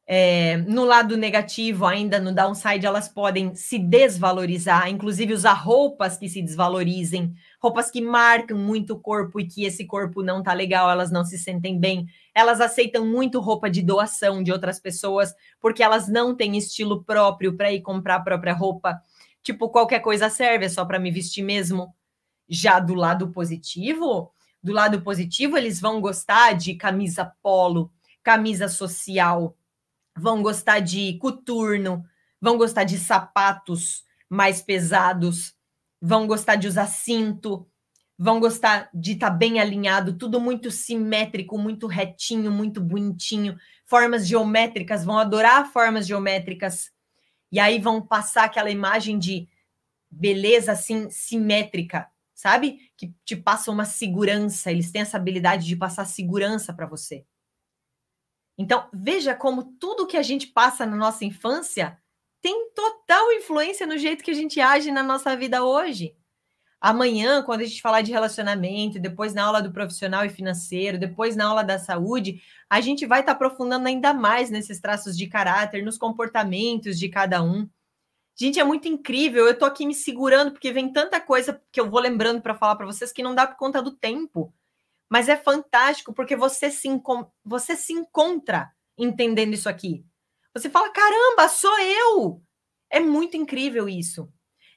É, 0.05 0.57
no 0.57 0.85
lado 0.85 1.17
negativo, 1.17 1.83
ainda 1.83 2.19
no 2.19 2.31
downside, 2.31 2.85
elas 2.85 3.09
podem 3.09 3.55
se 3.55 3.79
desvalorizar, 3.79 4.87
inclusive 4.87 5.33
usar 5.33 5.53
roupas 5.53 6.15
que 6.15 6.29
se 6.29 6.43
desvalorizem, 6.43 7.33
roupas 7.59 7.89
que 7.89 7.99
marcam 7.99 8.55
muito 8.55 8.93
o 8.93 8.99
corpo 8.99 9.39
e 9.39 9.47
que 9.47 9.65
esse 9.65 9.87
corpo 9.87 10.21
não 10.21 10.43
tá 10.43 10.53
legal, 10.53 10.91
elas 10.91 11.09
não 11.09 11.25
se 11.25 11.39
sentem 11.39 11.79
bem. 11.79 12.05
Elas 12.35 12.61
aceitam 12.61 13.03
muito 13.03 13.39
roupa 13.39 13.67
de 13.67 13.81
doação 13.81 14.43
de 14.43 14.51
outras 14.51 14.79
pessoas, 14.79 15.33
porque 15.59 15.81
elas 15.81 16.07
não 16.07 16.35
têm 16.35 16.55
estilo 16.55 17.03
próprio 17.03 17.57
para 17.57 17.73
ir 17.73 17.81
comprar 17.81 18.17
a 18.17 18.21
própria 18.23 18.53
roupa. 18.53 19.01
Tipo, 19.41 19.69
qualquer 19.69 20.01
coisa 20.01 20.29
serve, 20.29 20.65
é 20.65 20.69
só 20.69 20.85
para 20.85 20.99
me 20.99 21.09
vestir 21.09 21.41
mesmo. 21.41 21.91
Já 22.51 22.79
do 22.79 22.93
lado 22.93 23.29
positivo, 23.31 24.31
do 24.61 24.73
lado 24.73 25.01
positivo, 25.01 25.57
eles 25.57 25.79
vão 25.79 26.01
gostar 26.01 26.53
de 26.53 26.75
camisa 26.75 27.31
polo, 27.41 27.89
camisa 28.21 28.67
social 28.67 29.57
vão 30.15 30.41
gostar 30.41 30.79
de 30.79 31.17
coturno, 31.17 32.03
vão 32.39 32.57
gostar 32.57 32.83
de 32.83 32.97
sapatos 32.97 34.03
mais 34.29 34.61
pesados, 34.61 35.53
vão 36.01 36.27
gostar 36.27 36.55
de 36.55 36.67
usar 36.67 36.87
cinto, 36.87 37.67
vão 38.17 38.39
gostar 38.39 38.89
de 38.93 39.13
estar 39.13 39.31
tá 39.31 39.35
bem 39.35 39.59
alinhado, 39.59 40.17
tudo 40.17 40.39
muito 40.39 40.69
simétrico, 40.69 41.57
muito 41.57 41.87
retinho, 41.87 42.51
muito 42.51 42.79
bonitinho, 42.81 43.57
formas 43.85 44.27
geométricas, 44.27 45.03
vão 45.03 45.17
adorar 45.17 45.71
formas 45.71 46.07
geométricas. 46.07 46.91
E 47.51 47.59
aí 47.59 47.79
vão 47.79 48.01
passar 48.01 48.45
aquela 48.45 48.69
imagem 48.69 49.19
de 49.19 49.49
beleza 50.09 50.71
assim 50.71 51.09
simétrica, 51.09 52.07
sabe? 52.41 52.91
Que 52.97 53.13
te 53.23 53.35
passa 53.35 53.69
uma 53.69 53.85
segurança, 53.85 54.71
eles 54.71 54.91
têm 54.91 55.03
essa 55.03 55.17
habilidade 55.17 55.67
de 55.67 55.75
passar 55.75 56.05
segurança 56.05 56.73
para 56.73 56.87
você. 56.87 57.23
Então, 58.57 58.89
veja 58.91 59.35
como 59.35 59.75
tudo 59.79 60.07
que 60.07 60.17
a 60.17 60.23
gente 60.23 60.47
passa 60.47 60.85
na 60.85 60.95
nossa 60.95 61.23
infância 61.23 61.97
tem 62.41 62.71
total 62.73 63.31
influência 63.33 63.85
no 63.85 63.97
jeito 63.97 64.23
que 64.23 64.31
a 64.31 64.33
gente 64.35 64.59
age 64.59 64.91
na 64.91 65.03
nossa 65.03 65.35
vida 65.37 65.63
hoje. 65.63 66.15
Amanhã, 66.79 67.43
quando 67.43 67.61
a 67.61 67.65
gente 67.65 67.79
falar 67.79 68.01
de 68.01 68.11
relacionamento, 68.11 68.99
depois 68.99 69.35
na 69.35 69.43
aula 69.43 69.61
do 69.61 69.71
profissional 69.71 70.25
e 70.25 70.29
financeiro, 70.29 70.97
depois 70.97 71.35
na 71.35 71.45
aula 71.45 71.63
da 71.63 71.77
saúde, 71.77 72.41
a 72.67 72.81
gente 72.81 73.05
vai 73.05 73.19
estar 73.19 73.33
tá 73.33 73.35
aprofundando 73.35 73.87
ainda 73.87 74.15
mais 74.15 74.49
nesses 74.49 74.79
traços 74.79 75.15
de 75.15 75.27
caráter, 75.27 75.83
nos 75.83 75.99
comportamentos 75.99 76.97
de 76.97 77.07
cada 77.07 77.43
um. 77.43 77.69
Gente, 78.41 78.59
é 78.59 78.63
muito 78.63 78.87
incrível. 78.87 79.45
Eu 79.45 79.51
estou 79.51 79.67
aqui 79.67 79.85
me 79.85 79.93
segurando 79.93 80.51
porque 80.51 80.73
vem 80.73 80.91
tanta 80.91 81.21
coisa 81.21 81.61
que 81.71 81.79
eu 81.79 81.87
vou 81.87 81.99
lembrando 81.99 82.41
para 82.41 82.55
falar 82.55 82.75
para 82.75 82.87
vocês 82.87 83.13
que 83.13 83.21
não 83.21 83.35
dá 83.35 83.45
por 83.45 83.55
conta 83.55 83.83
do 83.83 83.91
tempo. 83.91 84.51
Mas 85.07 85.29
é 85.29 85.37
fantástico 85.37 86.11
porque 86.11 86.35
você 86.35 86.71
se, 86.71 86.87
você 87.45 87.75
se 87.75 87.93
encontra 87.93 88.71
entendendo 88.97 89.53
isso 89.53 89.69
aqui. 89.69 90.03
Você 90.55 90.71
fala: 90.71 90.89
caramba, 90.89 91.49
sou 91.49 91.77
eu! 91.81 92.41
É 92.89 92.99
muito 92.99 93.37
incrível 93.37 93.87
isso. 93.87 94.27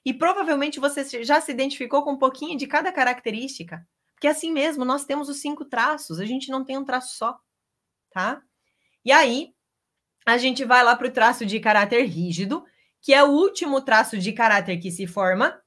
E 0.04 0.12
provavelmente 0.12 0.78
você 0.78 1.24
já 1.24 1.40
se 1.40 1.50
identificou 1.50 2.04
com 2.04 2.12
um 2.12 2.18
pouquinho 2.18 2.58
de 2.58 2.66
cada 2.66 2.92
característica. 2.92 3.82
Porque 4.12 4.26
é 4.26 4.30
assim 4.30 4.52
mesmo, 4.52 4.84
nós 4.84 5.06
temos 5.06 5.30
os 5.30 5.40
cinco 5.40 5.64
traços, 5.64 6.20
a 6.20 6.26
gente 6.26 6.50
não 6.50 6.66
tem 6.66 6.76
um 6.76 6.84
traço 6.84 7.16
só, 7.16 7.40
tá? 8.12 8.42
E 9.02 9.10
aí, 9.10 9.54
a 10.26 10.36
gente 10.36 10.66
vai 10.66 10.84
lá 10.84 10.94
para 10.94 11.08
o 11.08 11.10
traço 11.10 11.46
de 11.46 11.58
caráter 11.60 12.04
rígido, 12.04 12.62
que 13.04 13.12
é 13.12 13.22
o 13.22 13.28
último 13.28 13.82
traço 13.82 14.16
de 14.16 14.32
caráter 14.32 14.78
que 14.78 14.90
se 14.90 15.06
forma, 15.06 15.60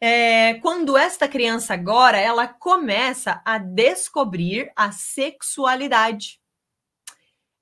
é, 0.00 0.54
quando 0.54 0.96
esta 0.96 1.28
criança 1.28 1.72
agora 1.72 2.18
ela 2.18 2.48
começa 2.48 3.40
a 3.44 3.58
descobrir 3.58 4.72
a 4.74 4.90
sexualidade. 4.90 6.40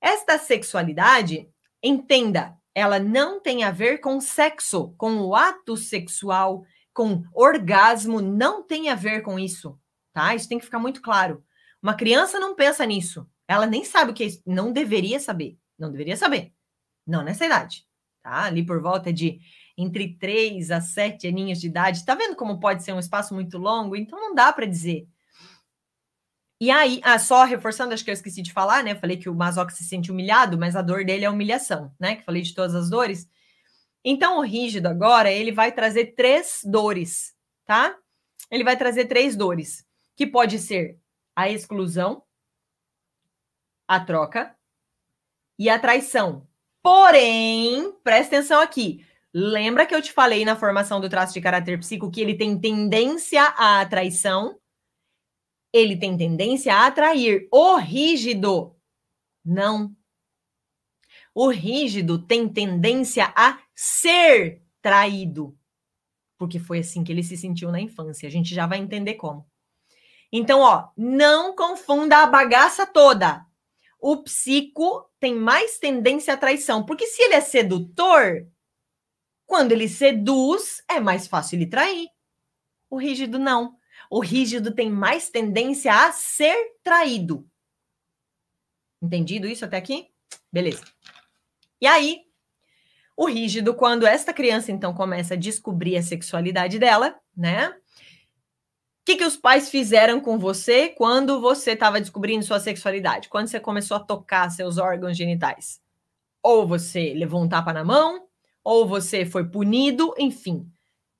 Esta 0.01 0.39
sexualidade, 0.39 1.47
entenda, 1.83 2.57
ela 2.75 2.99
não 2.99 3.39
tem 3.39 3.65
a 3.65 3.71
ver 3.71 3.99
com 3.99 4.19
sexo, 4.19 4.95
com 4.97 5.19
o 5.19 5.37
ato 5.37 5.77
sexual, 5.77 6.65
com 6.95 7.23
orgasmo, 7.35 8.23
não 8.23 8.63
tem 8.63 8.89
a 8.89 8.95
ver 8.95 9.21
com 9.21 9.39
isso, 9.39 9.79
tá? 10.11 10.35
Isso 10.35 10.49
tem 10.49 10.59
que 10.59 10.65
ficar 10.65 10.79
muito 10.79 11.03
claro. 11.03 11.45
Uma 11.83 11.95
criança 11.95 12.41
não 12.41 12.55
pensa 12.55 12.87
nisso. 12.87 13.29
Ela 13.47 13.67
nem 13.67 13.85
sabe 13.85 14.13
o 14.13 14.15
que 14.15 14.23
é 14.23 14.27
isso. 14.27 14.43
Não 14.47 14.73
deveria 14.73 15.21
saber. 15.21 15.59
Não 15.79 15.91
deveria 15.91 16.17
saber. 16.17 16.55
Não 17.07 17.23
nessa 17.23 17.45
idade, 17.45 17.87
tá? 18.25 18.45
Ali 18.45 18.65
por 18.65 18.81
volta 18.81 19.13
de 19.13 19.39
entre 19.77 20.17
3 20.17 20.71
a 20.71 20.81
7 20.81 21.29
aninhos 21.29 21.61
de 21.61 21.67
idade. 21.69 21.99
Está 21.99 22.15
vendo 22.15 22.35
como 22.35 22.59
pode 22.59 22.83
ser 22.83 22.93
um 22.93 22.99
espaço 22.99 23.35
muito 23.35 23.59
longo? 23.59 23.95
Então 23.95 24.19
não 24.19 24.35
dá 24.35 24.53
para 24.53 24.67
dizer. 24.67 25.07
E 26.61 26.71
aí, 26.71 27.01
ah, 27.05 27.19
só 27.19 27.45
reforçando, 27.45 27.93
acho 27.93 28.05
que 28.05 28.11
eu 28.11 28.15
esqueci 28.15 28.41
de 28.41 28.53
falar, 28.53 28.83
né? 28.83 28.95
Falei 28.95 29.17
que 29.17 29.29
o 29.29 29.35
Mazoc 29.35 29.71
se 29.71 29.85
sente 29.85 30.11
humilhado, 30.11 30.57
mas 30.57 30.75
a 30.75 30.83
dor 30.83 31.05
dele 31.05 31.25
é 31.25 31.31
humilhação, 31.31 31.93
né? 32.01 32.17
Que 32.17 32.25
falei 32.25 32.41
de 32.43 32.55
todas 32.55 32.75
as 32.75 32.89
dores. 32.89 33.29
Então, 34.03 34.39
o 34.39 34.43
rígido 34.43 34.87
agora, 34.87 35.31
ele 35.31 35.53
vai 35.53 35.73
trazer 35.73 36.15
três 36.15 36.61
dores, 36.65 37.35
tá? 37.67 37.99
Ele 38.51 38.65
vai 38.65 38.77
trazer 38.77 39.07
três 39.07 39.37
dores, 39.37 39.85
que 40.17 40.27
pode 40.27 40.59
ser 40.59 40.99
a 41.35 41.51
exclusão, 41.51 42.23
a 43.87 44.01
troca 44.01 44.57
e 45.59 45.69
a 45.69 45.79
traição. 45.79 46.47
Porém, 46.85 47.93
presta 48.05 48.37
atenção 48.37 48.61
aqui. 48.61 49.07
Lembra 49.33 49.87
que 49.87 49.95
eu 49.95 50.03
te 50.03 50.13
falei 50.13 50.45
na 50.45 50.55
formação 50.55 51.01
do 51.01 51.09
traço 51.09 51.33
de 51.33 51.41
caráter 51.41 51.79
psíquico 51.79 52.11
que 52.11 52.21
ele 52.21 52.35
tem 52.35 52.61
tendência 52.61 53.43
à 53.43 53.87
traição? 53.87 54.61
Ele 55.73 55.97
tem 55.97 56.15
tendência 56.15 56.75
a 56.75 56.87
atrair. 56.87 57.49
O 57.51 57.77
rígido, 57.77 58.77
não. 59.43 59.97
O 61.35 61.49
rígido 61.49 62.19
tem 62.19 62.47
tendência 62.47 63.33
a 63.35 63.59
ser 63.75 64.63
traído. 64.83 65.57
Porque 66.37 66.59
foi 66.59 66.81
assim 66.81 67.03
que 67.03 67.11
ele 67.11 67.23
se 67.23 67.39
sentiu 67.39 67.73
na 67.73 67.81
infância. 67.81 68.29
A 68.29 68.31
gente 68.31 68.55
já 68.55 68.67
vai 68.67 68.79
entender 68.79 69.15
como. 69.15 69.51
Então, 70.31 70.61
ó, 70.61 70.91
não 70.95 71.57
confunda 71.57 72.19
a 72.19 72.27
bagaça 72.27 72.87
toda. 72.87 73.47
O 74.07 74.19
psico 74.19 75.11
tem 75.19 75.35
mais 75.35 75.79
tendência 75.79 76.35
à 76.35 76.37
traição. 76.37 76.85
Porque 76.85 77.07
se 77.07 77.23
ele 77.23 77.37
é 77.37 77.41
sedutor, 77.41 78.47
quando 79.47 79.73
ele 79.73 79.89
seduz, 79.89 80.85
é 80.87 81.01
mais 81.01 81.27
fácil 81.27 81.57
ele 81.57 81.67
trair. 81.67 82.09
O 82.91 82.99
rígido 82.99 83.39
não. 83.39 83.79
O 84.11 84.21
rígido 84.21 84.75
tem 84.75 84.91
mais 84.91 85.31
tendência 85.31 85.91
a 85.91 86.13
ser 86.13 86.55
traído. 86.83 87.49
Entendido 89.01 89.47
isso 89.47 89.65
até 89.65 89.79
aqui? 89.79 90.11
Beleza. 90.53 90.85
E 91.81 91.87
aí, 91.87 92.25
o 93.17 93.25
rígido, 93.25 93.75
quando 93.75 94.07
esta 94.07 94.35
criança 94.35 94.71
então 94.71 94.93
começa 94.93 95.33
a 95.33 95.39
descobrir 95.39 95.97
a 95.97 96.03
sexualidade 96.03 96.79
dela, 96.79 97.19
né? 97.35 97.75
O 99.05 99.07
que, 99.07 99.17
que 99.17 99.25
os 99.25 99.37
pais 99.37 99.69
fizeram 99.69 100.19
com 100.19 100.39
você 100.39 100.89
quando 100.89 101.39
você 101.39 101.73
estava 101.73 102.01
descobrindo 102.01 102.43
sua 102.43 102.59
sexualidade? 102.59 103.29
Quando 103.29 103.49
você 103.49 103.61
começou 103.61 103.99
a 103.99 104.01
tocar 104.01 104.49
seus 104.49 104.79
órgãos 104.79 105.15
genitais? 105.15 105.79
Ou 106.43 106.67
você 106.67 107.13
levou 107.13 107.43
um 107.43 107.49
tapa 107.49 107.71
na 107.71 107.85
mão, 107.85 108.27
ou 108.65 108.89
você 108.89 109.27
foi 109.27 109.45
punido, 109.45 110.15
enfim. 110.19 110.67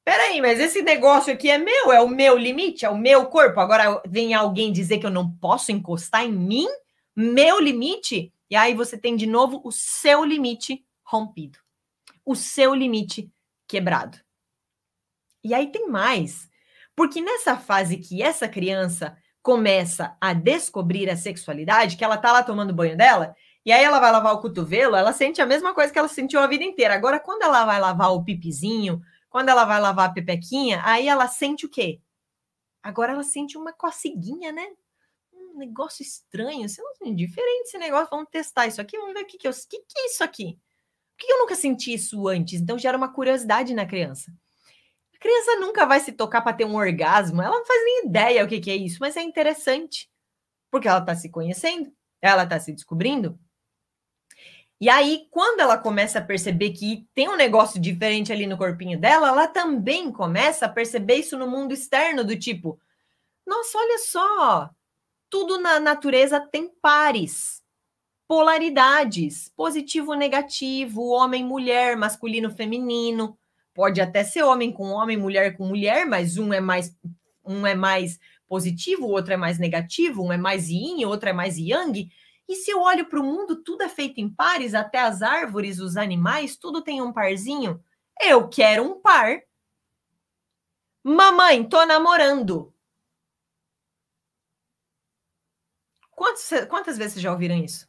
Peraí, 0.03 0.41
mas 0.41 0.61
esse 0.61 0.81
negócio 0.81 1.31
aqui 1.31 1.51
é 1.51 1.59
meu, 1.59 1.93
é 1.93 2.01
o 2.01 2.09
meu 2.09 2.39
limite, 2.39 2.87
é 2.87 2.89
o 2.89 2.97
meu 2.97 3.27
corpo. 3.27 3.61
Agora 3.61 4.01
vem 4.09 4.33
alguém 4.33 4.73
dizer 4.73 4.97
que 4.97 5.05
eu 5.05 5.11
não 5.11 5.31
posso 5.31 5.71
encostar 5.71 6.25
em 6.25 6.33
mim, 6.33 6.67
meu 7.15 7.61
limite, 7.61 8.33
e 8.49 8.57
aí 8.57 8.73
você 8.73 8.97
tem 8.97 9.15
de 9.15 9.27
novo 9.27 9.61
o 9.63 9.71
seu 9.71 10.25
limite 10.25 10.83
rompido, 11.03 11.59
o 12.25 12.35
seu 12.35 12.75
limite 12.75 13.31
quebrado. 13.69 14.19
E 15.45 15.53
aí 15.53 15.71
tem 15.71 15.87
mais, 15.87 16.49
porque 16.97 17.21
nessa 17.21 17.57
fase 17.57 17.97
que 17.97 18.23
essa 18.23 18.49
criança 18.49 19.17
começa 19.43 20.17
a 20.21 20.33
descobrir 20.33 21.11
a 21.11 21.17
sexualidade, 21.17 21.97
que 21.97 22.05
ela 22.05 22.17
tá 22.17 22.33
lá 22.33 22.43
tomando 22.43 22.73
banho 22.73 22.97
dela, 22.97 23.35
e 23.65 23.73
aí 23.73 23.83
ela 23.83 23.99
vai 23.99 24.13
lavar 24.13 24.35
o 24.35 24.41
cotovelo, 24.41 24.95
ela 24.95 25.13
sente 25.13 25.41
a 25.41 25.47
mesma 25.47 25.75
coisa 25.75 25.93
que 25.93 25.99
ela 25.99 26.09
sentiu 26.09 26.41
a 26.41 26.47
vida 26.47 26.65
inteira. 26.65 26.95
Agora, 26.95 27.19
quando 27.19 27.43
ela 27.43 27.65
vai 27.65 27.81
lavar 27.81 28.13
o 28.13 28.25
pipizinho, 28.25 29.01
quando 29.29 29.49
ela 29.49 29.65
vai 29.65 29.81
lavar 29.81 30.11
a 30.11 30.13
pepequinha, 30.13 30.81
aí 30.85 31.09
ela 31.09 31.27
sente 31.29 31.67
o 31.67 31.69
quê? 31.71 32.01
Agora 32.83 33.13
ela 33.13 33.23
sente 33.23 33.57
uma 33.57 33.73
coceguinha, 33.73 34.53
né? 34.53 34.67
Um 35.33 35.59
negócio 35.59 36.03
estranho, 36.03 36.67
assim, 36.67 37.15
diferente 37.15 37.69
esse 37.69 37.79
negócio. 37.79 38.09
Vamos 38.11 38.29
testar 38.31 38.67
isso 38.67 38.81
aqui, 38.81 38.99
vamos 38.99 39.15
ver 39.15 39.23
o 39.23 39.27
que, 39.27 39.39
que, 39.39 39.49
eu, 39.49 39.53
que, 39.53 39.79
que 39.79 39.99
é 39.99 40.07
isso 40.07 40.23
aqui. 40.23 40.59
Por 41.17 41.27
que 41.27 41.33
eu 41.33 41.39
nunca 41.39 41.55
senti 41.55 41.95
isso 41.95 42.29
antes? 42.29 42.61
Então 42.61 42.79
gera 42.79 42.97
uma 42.97 43.13
curiosidade 43.13 43.73
na 43.73 43.87
criança. 43.87 44.33
Criança 45.25 45.57
nunca 45.59 45.87
vai 45.87 46.01
se 46.01 46.13
tocar 46.13 46.43
para 46.43 46.53
ter 46.53 46.67
um 46.67 46.77
orgasmo, 46.77 47.41
ela 47.43 47.57
não 47.57 47.65
faz 47.67 47.83
nem 47.85 48.07
ideia 48.07 48.45
o 48.45 48.49
que, 48.49 48.61
que 48.61 48.71
é 48.71 48.77
isso, 48.77 48.99
mas 49.01 49.17
é 49.17 49.23
interessante, 49.23 50.11
porque 50.71 50.87
ela 50.89 51.01
está 51.01 51.15
se 51.17 51.31
conhecendo, 51.31 51.91
ela 52.23 52.45
está 52.45 52.61
se 52.61 52.73
descobrindo. 52.73 53.39
E 54.81 54.89
aí, 54.91 55.27
quando 55.31 55.61
ela 55.61 55.79
começa 55.79 56.19
a 56.19 56.23
perceber 56.23 56.73
que 56.73 57.07
tem 57.15 57.29
um 57.29 57.37
negócio 57.37 57.81
diferente 57.81 58.33
ali 58.33 58.47
no 58.47 58.59
corpinho 58.59 59.01
dela, 59.01 59.29
ela 59.29 59.49
também 59.49 60.13
começa 60.13 60.67
a 60.67 60.69
perceber 60.69 61.17
isso 61.17 61.39
no 61.39 61.49
mundo 61.49 61.73
externo, 61.73 62.25
do 62.25 62.37
tipo: 62.39 62.79
nossa, 63.47 63.79
olha 63.79 63.99
só, 63.99 64.71
tudo 65.31 65.61
na 65.61 65.81
natureza 65.81 66.41
tem 66.41 66.69
pares. 66.83 67.63
polaridades, 68.29 69.51
positivo, 69.57 70.15
negativo, 70.15 71.09
homem, 71.09 71.45
mulher, 71.45 71.97
masculino, 71.97 72.51
feminino. 72.51 73.39
Pode 73.75 74.01
até 74.01 74.23
ser 74.23 74.45
homem 74.45 74.73
com 74.73 74.91
homem, 74.91 75.17
mulher 75.17 75.57
com 75.57 75.67
mulher, 75.67 76.07
mas 76.07 76.39
um 76.39 76.53
é 76.53 76.61
mais 76.61 76.97
um 77.45 77.67
é 77.67 77.75
mais 77.75 78.19
positivo, 78.47 79.05
o 79.05 79.11
outro 79.11 79.35
é 79.35 79.37
mais 79.37 79.59
negativo, 79.59 80.23
um 80.23 80.33
é 80.33 80.37
mais 80.37 80.69
yin, 80.69 81.05
o 81.05 81.09
outro 81.09 81.29
é 81.29 81.33
mais 81.33 81.59
yang. 81.59 82.09
E 82.49 82.55
se 82.57 82.71
eu 82.71 82.81
olho 82.81 83.07
para 83.09 83.21
o 83.21 83.25
mundo, 83.25 83.63
tudo 83.63 83.83
é 83.83 83.89
feito 83.89 84.19
em 84.19 84.29
pares, 84.29 84.75
até 84.75 85.01
as 85.01 85.23
árvores, 85.23 85.81
os 85.81 85.97
animais, 85.97 86.57
tudo 86.57 86.83
tem 86.83 87.03
um 87.03 87.13
parzinho. 87.13 87.83
Eu 88.21 88.49
quero 88.49 88.85
um 88.85 89.01
par. 89.01 89.43
Mamãe, 91.03 91.69
tô 91.69 91.85
namorando. 91.85 92.73
Quantos, 96.11 96.49
quantas 96.69 96.97
vezes 96.97 97.15
vocês 97.15 97.23
já 97.23 97.33
ouviram 97.33 97.57
isso? 97.57 97.89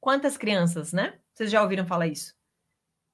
Quantas 0.00 0.36
crianças, 0.36 0.92
né? 0.92 1.18
Vocês 1.32 1.50
já 1.50 1.62
ouviram 1.62 1.86
falar 1.86 2.06
isso? 2.06 2.36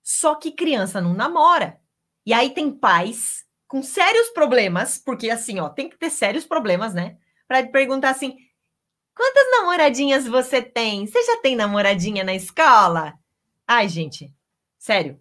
Só 0.03 0.35
que 0.35 0.53
criança 0.53 1.01
não 1.01 1.15
namora. 1.15 1.81
E 2.27 2.33
aí 2.33 2.51
tem 2.51 2.71
pais 2.71 3.45
com 3.67 3.83
sérios 3.83 4.29
problemas, 4.31 4.99
porque 4.99 5.31
assim, 5.31 5.61
ó, 5.61 5.69
tem 5.69 5.89
que 5.89 5.99
ter 5.99 6.11
sérios 6.11 6.45
problemas, 6.45 6.95
né? 6.95 7.17
Para 7.47 7.67
perguntar 7.67 8.11
assim: 8.11 8.37
quantas 9.15 9.51
namoradinhas 9.51 10.27
você 10.27 10.63
tem? 10.63 11.07
Você 11.07 11.23
já 11.25 11.37
tem 11.39 11.57
namoradinha 11.57 12.25
na 12.25 12.35
escola? 12.35 13.15
Ai, 13.67 13.89
gente, 13.89 14.33
sério. 14.79 15.21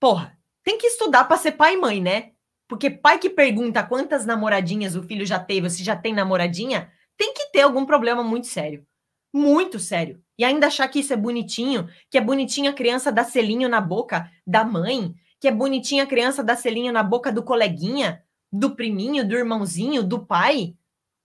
Porra, 0.00 0.38
tem 0.62 0.78
que 0.78 0.86
estudar 0.86 1.24
para 1.24 1.36
ser 1.36 1.52
pai 1.52 1.74
e 1.74 1.76
mãe, 1.76 2.00
né? 2.00 2.32
Porque 2.68 2.90
pai 2.90 3.18
que 3.18 3.30
pergunta 3.30 3.82
quantas 3.82 4.26
namoradinhas 4.26 4.94
o 4.94 5.02
filho 5.02 5.24
já 5.24 5.38
teve, 5.38 5.66
ou 5.66 5.70
se 5.70 5.82
já 5.82 5.96
tem 5.96 6.12
namoradinha, 6.12 6.92
tem 7.16 7.32
que 7.34 7.50
ter 7.50 7.62
algum 7.62 7.84
problema 7.84 8.22
muito 8.22 8.46
sério. 8.46 8.86
Muito 9.32 9.78
sério. 9.78 10.22
E 10.38 10.44
ainda 10.44 10.68
achar 10.68 10.86
que 10.88 11.00
isso 11.00 11.12
é 11.12 11.16
bonitinho, 11.16 11.88
que 12.10 12.16
é 12.16 12.20
bonitinho 12.20 12.70
a 12.70 12.74
criança 12.74 13.10
dar 13.10 13.24
selinho 13.24 13.68
na 13.68 13.80
boca 13.80 14.30
da 14.46 14.64
mãe, 14.64 15.14
que 15.40 15.48
é 15.48 15.52
bonitinho 15.52 16.02
a 16.02 16.06
criança 16.06 16.42
dar 16.42 16.56
selinho 16.56 16.92
na 16.92 17.02
boca 17.02 17.30
do 17.30 17.42
coleguinha, 17.42 18.22
do 18.52 18.74
priminho, 18.74 19.26
do 19.26 19.36
irmãozinho, 19.36 20.02
do 20.02 20.24
pai. 20.24 20.74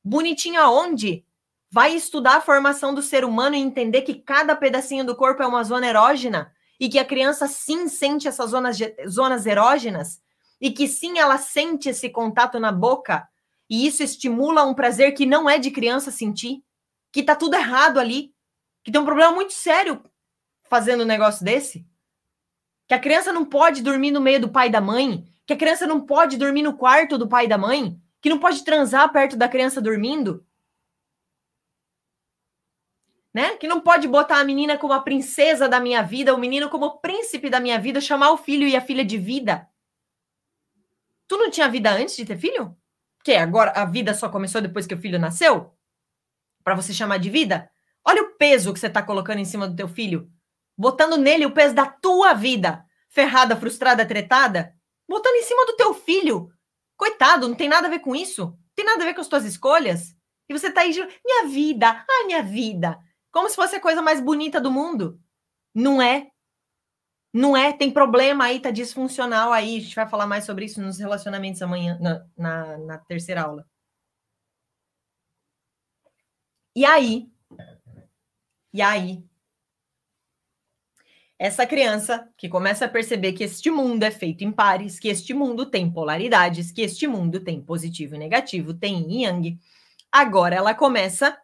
Bonitinho 0.03 0.61
aonde? 0.61 1.25
Vai 1.71 1.95
estudar 1.95 2.37
a 2.37 2.41
formação 2.41 2.93
do 2.93 3.01
ser 3.01 3.25
humano 3.25 3.55
e 3.55 3.59
entender 3.59 4.01
que 4.01 4.13
cada 4.13 4.55
pedacinho 4.55 5.05
do 5.05 5.15
corpo 5.15 5.41
é 5.41 5.47
uma 5.47 5.63
zona 5.63 5.87
erógena 5.87 6.53
e 6.79 6.89
que 6.89 6.99
a 6.99 7.05
criança 7.05 7.47
sim 7.47 7.87
sente 7.87 8.27
essas 8.27 8.51
zonas, 8.51 8.77
zonas 9.07 9.45
erógenas 9.45 10.21
e 10.61 10.71
que 10.71 10.87
sim 10.87 11.17
ela 11.17 11.37
sente 11.37 11.89
esse 11.89 12.09
contato 12.09 12.59
na 12.59 12.71
boca 12.71 13.27
e 13.69 13.87
isso 13.87 14.03
estimula 14.03 14.63
um 14.63 14.73
prazer 14.73 15.13
que 15.13 15.25
não 15.25 15.49
é 15.49 15.57
de 15.57 15.71
criança 15.71 16.11
sentir, 16.11 16.63
que 17.11 17.23
tá 17.23 17.35
tudo 17.35 17.55
errado 17.55 17.99
ali, 17.99 18.33
que 18.83 18.91
tem 18.91 19.01
um 19.01 19.05
problema 19.05 19.31
muito 19.31 19.53
sério 19.53 20.03
fazendo 20.69 21.03
um 21.03 21.07
negócio 21.07 21.43
desse. 21.43 21.85
Que 22.87 22.93
a 22.93 22.99
criança 22.99 23.31
não 23.31 23.45
pode 23.45 23.81
dormir 23.81 24.11
no 24.11 24.21
meio 24.21 24.39
do 24.39 24.49
pai 24.49 24.67
e 24.67 24.71
da 24.71 24.81
mãe, 24.81 25.25
que 25.45 25.53
a 25.53 25.57
criança 25.57 25.87
não 25.87 26.05
pode 26.05 26.37
dormir 26.37 26.61
no 26.61 26.77
quarto 26.77 27.17
do 27.17 27.27
pai 27.27 27.45
e 27.45 27.47
da 27.47 27.57
mãe, 27.57 27.99
que 28.21 28.29
não 28.29 28.39
pode 28.39 28.63
transar 28.63 29.11
perto 29.11 29.35
da 29.35 29.49
criança 29.49 29.81
dormindo. 29.81 30.45
Né? 33.33 33.57
Que 33.57 33.67
não 33.67 33.81
pode 33.81 34.07
botar 34.07 34.39
a 34.39 34.43
menina 34.43 34.77
como 34.77 34.93
a 34.93 35.01
princesa 35.01 35.67
da 35.67 35.79
minha 35.79 36.03
vida, 36.03 36.33
o 36.33 36.37
menino 36.37 36.69
como 36.69 36.85
o 36.85 36.97
príncipe 36.99 37.49
da 37.49 37.59
minha 37.59 37.79
vida, 37.79 37.99
chamar 37.99 38.31
o 38.31 38.37
filho 38.37 38.67
e 38.67 38.75
a 38.75 38.81
filha 38.81 39.03
de 39.03 39.17
vida. 39.17 39.67
Tu 41.27 41.37
não 41.37 41.49
tinha 41.49 41.67
vida 41.67 41.91
antes 41.91 42.15
de 42.15 42.25
ter 42.25 42.37
filho? 42.37 42.77
Que 43.23 43.33
agora 43.33 43.71
a 43.71 43.85
vida 43.85 44.13
só 44.13 44.29
começou 44.29 44.61
depois 44.61 44.85
que 44.85 44.93
o 44.93 44.97
filho 44.97 45.17
nasceu? 45.17 45.73
Para 46.63 46.75
você 46.75 46.93
chamar 46.93 47.17
de 47.17 47.29
vida? 47.29 47.69
Olha 48.05 48.21
o 48.21 48.35
peso 48.35 48.73
que 48.73 48.79
você 48.79 48.87
está 48.87 49.01
colocando 49.01 49.39
em 49.39 49.45
cima 49.45 49.67
do 49.67 49.75
teu 49.75 49.87
filho. 49.87 50.31
Botando 50.77 51.17
nele 51.17 51.45
o 51.45 51.53
peso 51.53 51.73
da 51.73 51.85
tua 51.85 52.33
vida. 52.33 52.85
Ferrada, 53.09 53.55
frustrada, 53.55 54.05
tretada. 54.05 54.75
Botando 55.07 55.35
em 55.35 55.43
cima 55.43 55.65
do 55.65 55.75
teu 55.75 55.93
filho. 55.93 56.51
Coitado, 56.97 57.47
não 57.47 57.55
tem 57.55 57.69
nada 57.69 57.87
a 57.87 57.89
ver 57.89 57.99
com 57.99 58.15
isso. 58.15 58.45
Não 58.45 58.75
tem 58.75 58.85
nada 58.85 59.03
a 59.03 59.05
ver 59.05 59.13
com 59.13 59.21
as 59.21 59.27
tuas 59.27 59.45
escolhas. 59.45 60.15
E 60.49 60.53
você 60.53 60.71
tá 60.71 60.81
aí, 60.81 60.91
minha 61.23 61.47
vida, 61.47 62.05
ai, 62.09 62.25
minha 62.25 62.43
vida. 62.43 62.99
Como 63.31 63.49
se 63.49 63.55
fosse 63.55 63.75
a 63.75 63.81
coisa 63.81 64.01
mais 64.01 64.21
bonita 64.21 64.59
do 64.59 64.71
mundo. 64.71 65.19
Não 65.73 66.01
é. 66.01 66.29
Não 67.33 67.57
é, 67.57 67.73
tem 67.73 67.91
problema 67.91 68.45
aí, 68.45 68.59
tá 68.59 68.69
disfuncional 68.69 69.51
aí. 69.51 69.77
A 69.77 69.79
gente 69.81 69.95
vai 69.95 70.07
falar 70.07 70.27
mais 70.27 70.45
sobre 70.45 70.65
isso 70.65 70.79
nos 70.79 70.99
relacionamentos 70.99 71.61
amanhã, 71.61 71.97
na, 71.99 72.25
na, 72.37 72.77
na 72.77 72.97
terceira 72.99 73.41
aula. 73.41 73.65
E 76.75 76.85
aí? 76.85 77.31
E 78.71 78.81
aí? 78.81 79.23
Essa 81.39 81.65
criança 81.65 82.29
que 82.37 82.47
começa 82.47 82.85
a 82.85 82.89
perceber 82.89 83.33
que 83.33 83.43
este 83.43 83.69
mundo 83.69 84.03
é 84.03 84.11
feito 84.11 84.43
em 84.43 84.51
pares, 84.51 84.99
que 84.99 85.07
este 85.07 85.33
mundo 85.33 85.65
tem 85.65 85.91
polaridades, 85.91 86.71
que 86.71 86.81
este 86.81 87.07
mundo 87.07 87.39
tem 87.39 87.61
positivo 87.61 88.15
e 88.15 88.17
negativo, 88.17 88.73
tem 88.73 88.99
yin 89.11 89.23
yang, 89.23 89.59
agora 90.11 90.55
ela 90.55 90.73
começa 90.73 91.37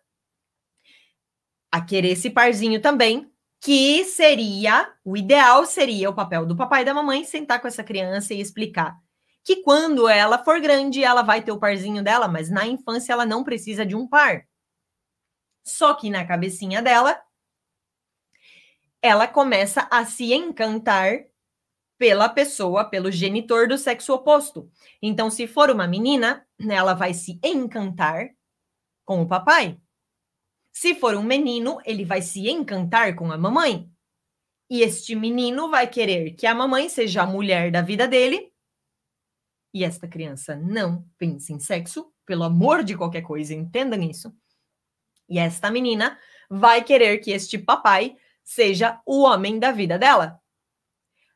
a 1.71 1.81
querer 1.81 2.11
esse 2.11 2.29
parzinho 2.29 2.81
também, 2.81 3.29
que 3.61 4.05
seria, 4.05 4.93
o 5.03 5.17
ideal 5.17 5.65
seria 5.65 6.09
o 6.09 6.15
papel 6.15 6.45
do 6.45 6.55
papai 6.55 6.83
e 6.83 6.85
da 6.85 6.93
mamãe 6.93 7.25
sentar 7.25 7.59
com 7.59 7.67
essa 7.67 7.83
criança 7.83 8.33
e 8.33 8.39
explicar 8.39 8.95
que 9.43 9.57
quando 9.63 10.07
ela 10.07 10.43
for 10.43 10.59
grande, 10.61 11.03
ela 11.03 11.23
vai 11.23 11.41
ter 11.41 11.51
o 11.51 11.59
parzinho 11.59 12.03
dela, 12.03 12.27
mas 12.27 12.49
na 12.49 12.67
infância 12.67 13.13
ela 13.13 13.25
não 13.25 13.43
precisa 13.43 13.85
de 13.85 13.95
um 13.95 14.07
par. 14.07 14.43
Só 15.63 15.93
que 15.93 16.09
na 16.09 16.25
cabecinha 16.25 16.81
dela, 16.81 17.19
ela 19.01 19.27
começa 19.27 19.87
a 19.89 20.05
se 20.05 20.33
encantar 20.33 21.25
pela 21.97 22.29
pessoa, 22.29 22.85
pelo 22.85 23.11
genitor 23.11 23.67
do 23.67 23.77
sexo 23.77 24.13
oposto. 24.13 24.71
Então, 25.01 25.29
se 25.29 25.47
for 25.47 25.69
uma 25.69 25.87
menina, 25.87 26.47
ela 26.69 26.93
vai 26.93 27.13
se 27.13 27.39
encantar 27.43 28.29
com 29.05 29.21
o 29.21 29.27
papai. 29.27 29.79
Se 30.71 30.95
for 30.95 31.15
um 31.15 31.23
menino, 31.23 31.79
ele 31.85 32.05
vai 32.05 32.21
se 32.21 32.49
encantar 32.49 33.15
com 33.15 33.31
a 33.31 33.37
mamãe. 33.37 33.91
E 34.69 34.81
este 34.81 35.15
menino 35.15 35.69
vai 35.69 35.87
querer 35.87 36.35
que 36.35 36.45
a 36.45 36.53
mamãe 36.55 36.87
seja 36.87 37.23
a 37.23 37.27
mulher 37.27 37.71
da 37.71 37.81
vida 37.81 38.07
dele. 38.07 38.53
E 39.73 39.83
esta 39.83 40.07
criança 40.07 40.55
não 40.55 41.05
pensa 41.17 41.51
em 41.51 41.59
sexo, 41.59 42.13
pelo 42.25 42.43
amor 42.43 42.83
de 42.83 42.95
qualquer 42.95 43.23
coisa, 43.23 43.53
entendam 43.53 44.01
isso. 44.01 44.33
E 45.27 45.37
esta 45.37 45.69
menina 45.69 46.17
vai 46.49 46.83
querer 46.83 47.17
que 47.19 47.31
este 47.31 47.57
papai 47.57 48.15
seja 48.49 48.99
o 49.05 49.21
homem 49.21 49.59
da 49.59 49.71
vida 49.71 49.95
dela. 49.99 50.41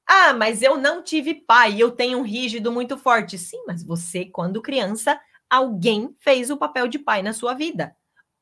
Ah, 0.03 0.34
mas 0.34 0.64
eu 0.64 0.77
não 0.77 1.03
tive 1.03 1.35
pai, 1.35 1.80
eu 1.80 1.91
tenho 1.91 2.18
um 2.18 2.23
rígido 2.23 2.72
muito 2.72 2.98
forte. 2.98 3.38
Sim, 3.38 3.64
mas 3.68 3.84
você, 3.84 4.26
quando 4.26 4.64
criança, 4.64 5.22
alguém 5.48 6.15
fez 6.19 6.49
o 6.49 6.57
papel 6.57 6.88
de 6.88 6.98
pai 6.98 7.22
na 7.22 7.31
sua 7.31 7.53
vida. 7.53 7.95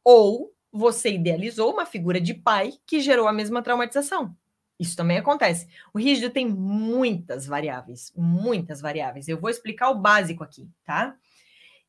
Ou 0.05 0.55
você 0.71 1.11
idealizou 1.11 1.73
uma 1.73 1.85
figura 1.85 2.21
de 2.21 2.33
pai 2.33 2.71
que 2.87 3.01
gerou 3.01 3.27
a 3.27 3.33
mesma 3.33 3.61
traumatização. 3.61 4.33
Isso 4.79 4.95
também 4.95 5.17
acontece. 5.17 5.67
O 5.93 5.99
rígido 5.99 6.29
tem 6.29 6.47
muitas 6.47 7.45
variáveis, 7.45 8.13
muitas 8.15 8.79
variáveis. 8.79 9.27
Eu 9.27 9.37
vou 9.37 9.49
explicar 9.49 9.89
o 9.89 9.99
básico 9.99 10.45
aqui, 10.45 10.69
tá? 10.85 11.17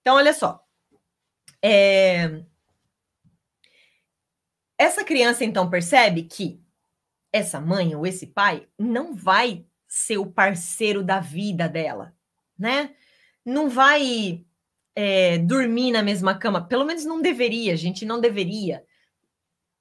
Então, 0.01 0.17
olha 0.17 0.35
só. 0.35 0.61
É... 1.63 2.43
Essa 4.77 5.05
criança, 5.05 5.45
então, 5.45 5.71
percebe 5.71 6.25
que 6.25 6.61
essa 7.33 7.61
mãe 7.61 7.95
ou 7.97 8.07
esse 8.07 8.27
pai 8.27 8.69
não 8.79 9.15
vai 9.15 9.65
ser 9.89 10.19
o 10.19 10.27
parceiro 10.27 11.03
da 11.03 11.19
vida 11.19 11.69
dela, 11.69 12.15
né? 12.59 12.95
Não 13.45 13.69
vai 13.69 14.45
é, 14.95 15.39
dormir 15.39 15.91
na 15.93 16.03
mesma 16.03 16.35
cama. 16.35 16.67
Pelo 16.67 16.85
menos 16.85 17.05
não 17.05 17.21
deveria, 17.21 17.77
gente, 17.77 18.05
não 18.05 18.21
deveria. 18.21 18.85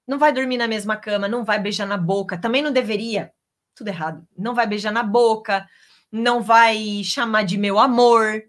Não 0.07 0.17
vai 0.17 0.33
dormir 0.33 0.57
na 0.57 0.67
mesma 0.67 0.97
cama, 0.97 1.27
não 1.27 1.43
vai 1.43 1.59
beijar 1.59 1.85
na 1.85 1.97
boca, 1.97 2.37
também 2.37 2.61
não 2.61 2.71
deveria. 2.71 3.31
Tudo 3.75 3.89
errado. 3.89 4.27
Não 4.37 4.53
vai 4.53 4.67
beijar 4.67 4.91
na 4.91 5.03
boca, 5.03 5.67
não 6.11 6.41
vai 6.41 7.03
chamar 7.03 7.43
de 7.43 7.57
meu 7.57 7.79
amor, 7.79 8.43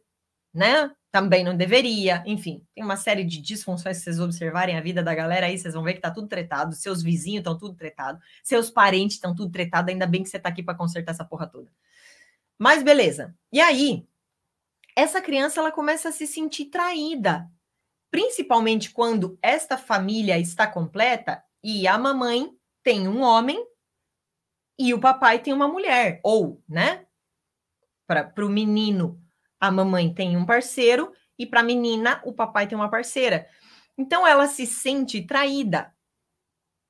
né? 0.53 0.91
Também 1.13 1.45
não 1.45 1.55
deveria. 1.55 2.23
Enfim, 2.27 2.67
tem 2.75 2.83
uma 2.83 2.97
série 2.97 3.23
de 3.23 3.41
disfunções 3.41 3.99
se 3.99 4.05
vocês 4.05 4.19
observarem 4.19 4.79
a 4.79 4.81
vida 4.81 5.03
da 5.03 5.15
galera 5.15 5.47
aí, 5.47 5.59
vocês 5.59 5.75
vão 5.75 5.85
ver 5.85 5.93
que 5.95 6.01
tá 6.01 6.11
tudo 6.11 6.27
tretado, 6.27 6.75
seus 6.75 7.03
vizinhos 7.03 7.41
estão 7.41 7.57
tudo 7.57 7.77
tretado, 7.77 8.19
seus 8.43 8.71
parentes 8.71 9.17
estão 9.17 9.35
tudo 9.35 9.53
tretado, 9.53 9.91
ainda 9.91 10.07
bem 10.07 10.23
que 10.23 10.31
você 10.31 10.39
tá 10.39 10.49
aqui 10.49 10.63
para 10.63 10.75
consertar 10.75 11.13
essa 11.13 11.25
porra 11.25 11.47
toda. 11.47 11.71
Mas 12.59 12.83
beleza. 12.83 13.37
E 13.53 13.61
aí, 13.61 14.07
essa 14.97 15.21
criança 15.21 15.61
ela 15.61 15.71
começa 15.71 16.09
a 16.09 16.13
se 16.13 16.27
sentir 16.27 16.67
traída, 16.67 17.51
principalmente 18.11 18.91
quando 18.91 19.39
esta 19.43 19.77
família 19.77 20.39
está 20.39 20.67
completa 20.67 21.45
e 21.63 21.87
a 21.87 21.97
mamãe 21.97 22.51
tem 22.83 23.07
um 23.07 23.21
homem 23.21 23.65
e 24.79 24.93
o 24.93 25.01
papai 25.01 25.39
tem 25.39 25.53
uma 25.53 25.69
mulher, 25.69 26.21
ou, 26.25 26.63
né? 26.69 27.07
Para 28.07 28.33
o 28.45 28.49
menino, 28.49 29.22
a 29.63 29.71
mamãe 29.71 30.13
tem 30.13 30.37
um 30.37 30.45
parceiro 30.45 31.13
e 31.39 31.47
para 31.47 31.61
a 31.61 31.63
menina, 31.63 32.21
o 32.25 32.33
papai 32.33 32.67
tem 32.67 32.77
uma 32.77 32.91
parceira. 32.91 33.47
Então 33.97 34.27
ela 34.27 34.49
se 34.49 34.67
sente 34.67 35.25
traída. 35.25 35.95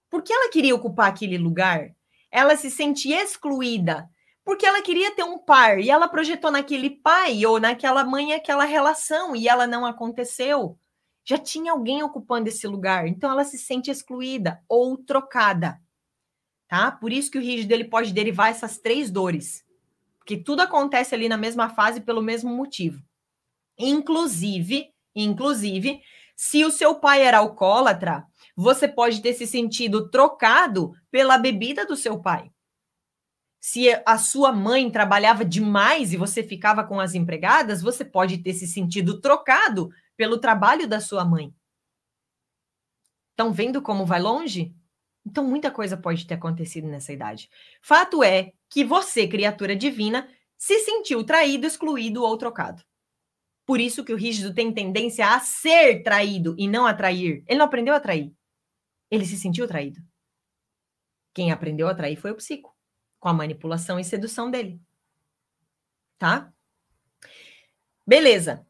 Porque 0.09 0.33
ela 0.33 0.51
queria 0.51 0.75
ocupar 0.75 1.11
aquele 1.11 1.37
lugar, 1.37 1.95
ela 2.31 2.57
se 2.57 2.71
sente 2.71 3.13
excluída, 3.13 4.09
porque 4.43 4.65
ela 4.65 4.81
queria 4.81 5.15
ter 5.15 5.23
um 5.23 5.39
par 5.39 5.81
e 5.81 5.91
ela 5.91 6.09
projetou 6.09 6.51
naquele 6.51 6.89
pai 6.89 7.45
ou 7.45 7.61
naquela 7.61 8.05
mãe 8.05 8.33
aquela 8.33 8.65
relação 8.65 9.37
e 9.37 9.49
ela 9.49 9.67
não 9.67 9.85
aconteceu. 9.85 10.79
Já 11.27 11.37
tinha 11.37 11.73
alguém 11.73 12.03
ocupando 12.03 12.49
esse 12.49 12.67
lugar, 12.67 13.07
então 13.07 13.31
ela 13.31 13.45
se 13.45 13.59
sente 13.59 13.91
excluída 13.91 14.63
ou 14.67 14.97
trocada. 14.97 15.79
Tá? 16.69 16.91
Por 16.91 17.13
isso 17.13 17.31
que 17.31 17.39
o 17.39 17.43
rígido 17.43 17.73
ele 17.73 17.85
pode 17.85 18.15
derivar 18.15 18.51
essas 18.51 18.79
três 18.79 19.11
dores. 19.11 19.63
Porque 20.23 20.37
tudo 20.37 20.61
acontece 20.61 21.17
ali 21.17 21.29
na 21.29 21.37
mesma 21.37 21.69
fase 21.69 22.01
pelo 22.01 22.23
mesmo 22.23 22.49
motivo. 22.55 23.03
Inclusive, 23.77 24.89
inclusive, 25.17 26.01
se 26.37 26.65
o 26.65 26.71
seu 26.71 26.95
pai 26.95 27.23
era 27.23 27.39
alcoólatra, 27.39 28.25
você 28.57 28.87
pode 28.87 29.21
ter 29.21 29.33
se 29.35 29.49
sentido 29.49 30.09
trocado 30.11 30.93
pela 31.11 31.37
bebida 31.39 31.85
do 31.85 31.97
seu 31.97 32.21
pai. 32.21 32.53
Se 33.61 33.89
a 34.07 34.17
sua 34.17 34.53
mãe 34.53 34.91
trabalhava 34.91 35.45
demais 35.45 36.13
e 36.13 36.17
você 36.17 36.43
ficava 36.43 36.85
com 36.85 37.01
as 37.01 37.15
empregadas, 37.15 37.83
você 37.83 38.05
pode 38.05 38.39
ter 38.39 38.53
se 38.53 38.69
sentido 38.69 39.21
trocado 39.21 39.91
pelo 40.17 40.39
trabalho 40.39 40.87
da 40.87 41.01
sua 41.01 41.25
mãe. 41.25 41.53
Estão 43.31 43.53
vendo 43.53 43.83
como 43.83 44.07
vai 44.07 44.21
longe? 44.21 44.73
Então, 45.27 45.45
muita 45.45 45.71
coisa 45.71 45.97
pode 45.97 46.27
ter 46.27 46.35
acontecido 46.35 46.87
nessa 46.87 47.13
idade. 47.13 47.49
Fato 47.81 48.23
é 48.23 48.53
que 48.73 48.83
você, 48.83 49.29
criatura 49.29 49.77
divina, 49.77 50.27
se 50.57 50.79
sentiu 50.81 51.23
traído, 51.23 51.67
excluído 51.67 52.23
ou 52.23 52.39
trocado. 52.39 52.83
Por 53.67 53.79
isso 53.79 54.03
que 54.03 54.15
o 54.15 54.17
rígido 54.17 54.55
tem 54.55 54.73
tendência 54.73 55.29
a 55.35 55.41
ser 55.41 56.03
traído 56.03 56.57
e 56.59 56.67
não 56.67 56.87
a 56.87 56.95
trair. 56.95 57.45
Ele 57.47 57.59
não 57.59 57.67
aprendeu 57.67 57.95
a 57.95 58.01
trair. 58.01 58.35
Ele 59.11 59.27
se 59.27 59.37
sentiu 59.37 59.69
traído. 59.69 60.01
Quem 61.35 61.53
aprendeu 61.53 61.87
a 61.87 61.95
trair 61.95 62.17
foi 62.17 62.31
o 62.31 62.35
psico, 62.35 62.75
com 63.21 63.29
a 63.29 63.35
manipulação 63.35 64.01
e 64.01 64.05
sedução 64.05 64.51
dele. 64.51 64.81
Tá? 66.19 66.51
Beleza. 68.07 68.67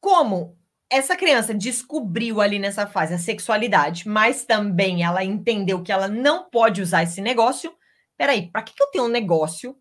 Como 0.00 0.58
essa 0.90 1.16
criança 1.16 1.54
descobriu 1.54 2.40
ali 2.40 2.58
nessa 2.58 2.88
fase 2.88 3.14
a 3.14 3.18
sexualidade, 3.18 4.08
mas 4.08 4.44
também 4.44 5.04
ela 5.04 5.22
entendeu 5.22 5.80
que 5.80 5.92
ela 5.92 6.08
não 6.08 6.50
pode 6.50 6.82
usar 6.82 7.04
esse 7.04 7.20
negócio. 7.20 7.72
Peraí, 8.16 8.50
para 8.50 8.62
que, 8.62 8.74
que 8.74 8.82
eu 8.82 8.88
tenho 8.88 9.04
um 9.04 9.08
negócio 9.08 9.78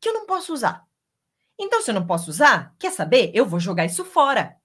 que 0.00 0.08
eu 0.08 0.14
não 0.14 0.26
posso 0.26 0.52
usar? 0.52 0.86
Então, 1.58 1.80
se 1.80 1.90
eu 1.90 1.94
não 1.94 2.06
posso 2.06 2.30
usar, 2.30 2.74
quer 2.78 2.90
saber? 2.90 3.30
Eu 3.34 3.46
vou 3.46 3.60
jogar 3.60 3.84
isso 3.84 4.04
fora. 4.04 4.56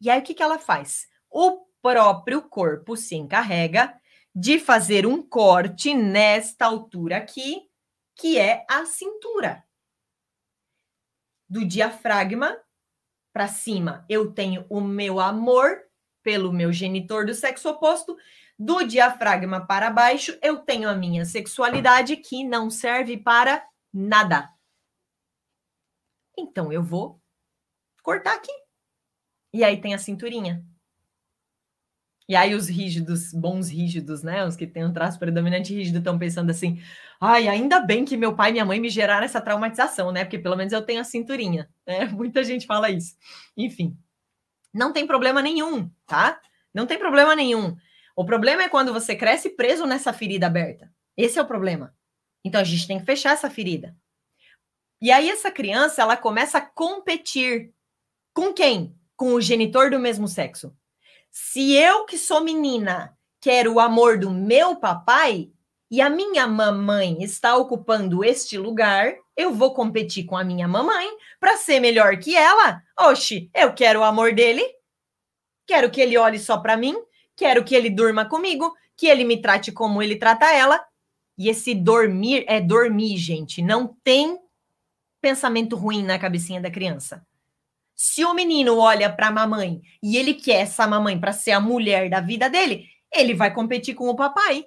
E 0.00 0.08
aí, 0.08 0.20
o 0.20 0.22
que, 0.22 0.34
que 0.34 0.42
ela 0.42 0.58
faz? 0.58 1.08
O 1.30 1.66
próprio 1.82 2.42
corpo 2.42 2.96
se 2.96 3.14
encarrega 3.14 3.98
de 4.34 4.58
fazer 4.58 5.06
um 5.06 5.22
corte 5.22 5.94
nesta 5.94 6.66
altura 6.66 7.18
aqui, 7.18 7.68
que 8.16 8.38
é 8.38 8.64
a 8.68 8.86
cintura. 8.86 9.64
Do 11.48 11.64
diafragma 11.64 12.56
para 13.32 13.48
cima, 13.48 14.04
eu 14.08 14.32
tenho 14.32 14.66
o 14.68 14.80
meu 14.80 15.20
amor 15.20 15.82
pelo 16.22 16.52
meu 16.52 16.72
genitor 16.72 17.24
do 17.24 17.34
sexo 17.34 17.68
oposto. 17.68 18.16
Do 18.58 18.82
diafragma 18.82 19.64
para 19.64 19.90
baixo, 19.90 20.36
eu 20.42 20.58
tenho 20.58 20.88
a 20.88 20.94
minha 20.94 21.24
sexualidade 21.24 22.16
que 22.16 22.42
não 22.42 22.68
serve 22.68 23.16
para 23.16 23.64
nada. 23.92 24.50
Então 26.36 26.72
eu 26.72 26.82
vou 26.82 27.20
cortar 28.02 28.34
aqui. 28.34 28.52
E 29.52 29.62
aí 29.62 29.80
tem 29.80 29.94
a 29.94 29.98
cinturinha. 29.98 30.64
E 32.28 32.36
aí 32.36 32.54
os 32.54 32.68
rígidos, 32.68 33.32
bons 33.32 33.70
rígidos, 33.70 34.22
né? 34.22 34.44
Os 34.44 34.54
que 34.54 34.66
têm 34.66 34.84
um 34.84 34.92
traço 34.92 35.18
predominante 35.18 35.72
rígido 35.72 35.98
estão 35.98 36.18
pensando 36.18 36.50
assim: 36.50 36.82
ai, 37.18 37.48
ainda 37.48 37.80
bem 37.80 38.04
que 38.04 38.16
meu 38.16 38.36
pai 38.36 38.50
e 38.50 38.52
minha 38.52 38.64
mãe 38.66 38.78
me 38.78 38.90
geraram 38.90 39.24
essa 39.24 39.40
traumatização, 39.40 40.12
né? 40.12 40.24
Porque 40.24 40.38
pelo 40.38 40.56
menos 40.56 40.72
eu 40.72 40.82
tenho 40.82 41.00
a 41.00 41.04
cinturinha, 41.04 41.70
né? 41.86 42.04
Muita 42.12 42.44
gente 42.44 42.66
fala 42.66 42.90
isso. 42.90 43.16
Enfim, 43.56 43.96
não 44.74 44.92
tem 44.92 45.06
problema 45.06 45.40
nenhum, 45.40 45.90
tá? 46.06 46.38
Não 46.74 46.86
tem 46.86 46.98
problema 46.98 47.34
nenhum. 47.34 47.74
O 48.18 48.24
problema 48.24 48.64
é 48.64 48.68
quando 48.68 48.92
você 48.92 49.14
cresce 49.14 49.48
preso 49.50 49.86
nessa 49.86 50.12
ferida 50.12 50.48
aberta. 50.48 50.92
Esse 51.16 51.38
é 51.38 51.42
o 51.42 51.46
problema. 51.46 51.94
Então 52.44 52.60
a 52.60 52.64
gente 52.64 52.84
tem 52.84 52.98
que 52.98 53.06
fechar 53.06 53.30
essa 53.30 53.48
ferida. 53.48 53.96
E 55.00 55.12
aí 55.12 55.30
essa 55.30 55.52
criança, 55.52 56.02
ela 56.02 56.16
começa 56.16 56.58
a 56.58 56.60
competir 56.60 57.72
com 58.34 58.52
quem? 58.52 58.92
Com 59.16 59.34
o 59.34 59.40
genitor 59.40 59.88
do 59.88 60.00
mesmo 60.00 60.26
sexo. 60.26 60.76
Se 61.30 61.74
eu 61.74 62.06
que 62.06 62.18
sou 62.18 62.42
menina 62.42 63.16
quero 63.40 63.74
o 63.74 63.78
amor 63.78 64.18
do 64.18 64.32
meu 64.32 64.74
papai 64.74 65.52
e 65.88 66.00
a 66.00 66.10
minha 66.10 66.44
mamãe 66.44 67.22
está 67.22 67.56
ocupando 67.56 68.24
este 68.24 68.58
lugar, 68.58 69.14
eu 69.36 69.54
vou 69.54 69.72
competir 69.72 70.24
com 70.24 70.36
a 70.36 70.42
minha 70.42 70.66
mamãe 70.66 71.08
para 71.38 71.56
ser 71.56 71.78
melhor 71.78 72.18
que 72.18 72.34
ela. 72.34 72.82
Oxi, 72.98 73.48
eu 73.54 73.72
quero 73.72 74.00
o 74.00 74.04
amor 74.04 74.34
dele. 74.34 74.64
Quero 75.68 75.88
que 75.88 76.00
ele 76.00 76.18
olhe 76.18 76.40
só 76.40 76.56
para 76.56 76.76
mim, 76.76 77.00
quero 77.38 77.64
que 77.64 77.74
ele 77.74 77.88
durma 77.88 78.24
comigo, 78.24 78.76
que 78.96 79.06
ele 79.06 79.22
me 79.22 79.40
trate 79.40 79.70
como 79.70 80.02
ele 80.02 80.16
trata 80.16 80.52
ela. 80.52 80.84
E 81.38 81.48
esse 81.48 81.72
dormir 81.72 82.44
é 82.48 82.60
dormir, 82.60 83.16
gente. 83.16 83.62
Não 83.62 83.96
tem 84.02 84.36
pensamento 85.20 85.76
ruim 85.76 86.02
na 86.02 86.18
cabecinha 86.18 86.60
da 86.60 86.68
criança. 86.68 87.24
Se 87.94 88.24
o 88.24 88.34
menino 88.34 88.76
olha 88.76 89.10
para 89.12 89.28
a 89.28 89.32
mamãe 89.32 89.80
e 90.02 90.16
ele 90.16 90.34
quer 90.34 90.62
essa 90.62 90.86
mamãe 90.86 91.18
para 91.18 91.32
ser 91.32 91.52
a 91.52 91.60
mulher 91.60 92.10
da 92.10 92.20
vida 92.20 92.50
dele, 92.50 92.88
ele 93.14 93.34
vai 93.34 93.54
competir 93.54 93.94
com 93.94 94.08
o 94.08 94.16
papai. 94.16 94.66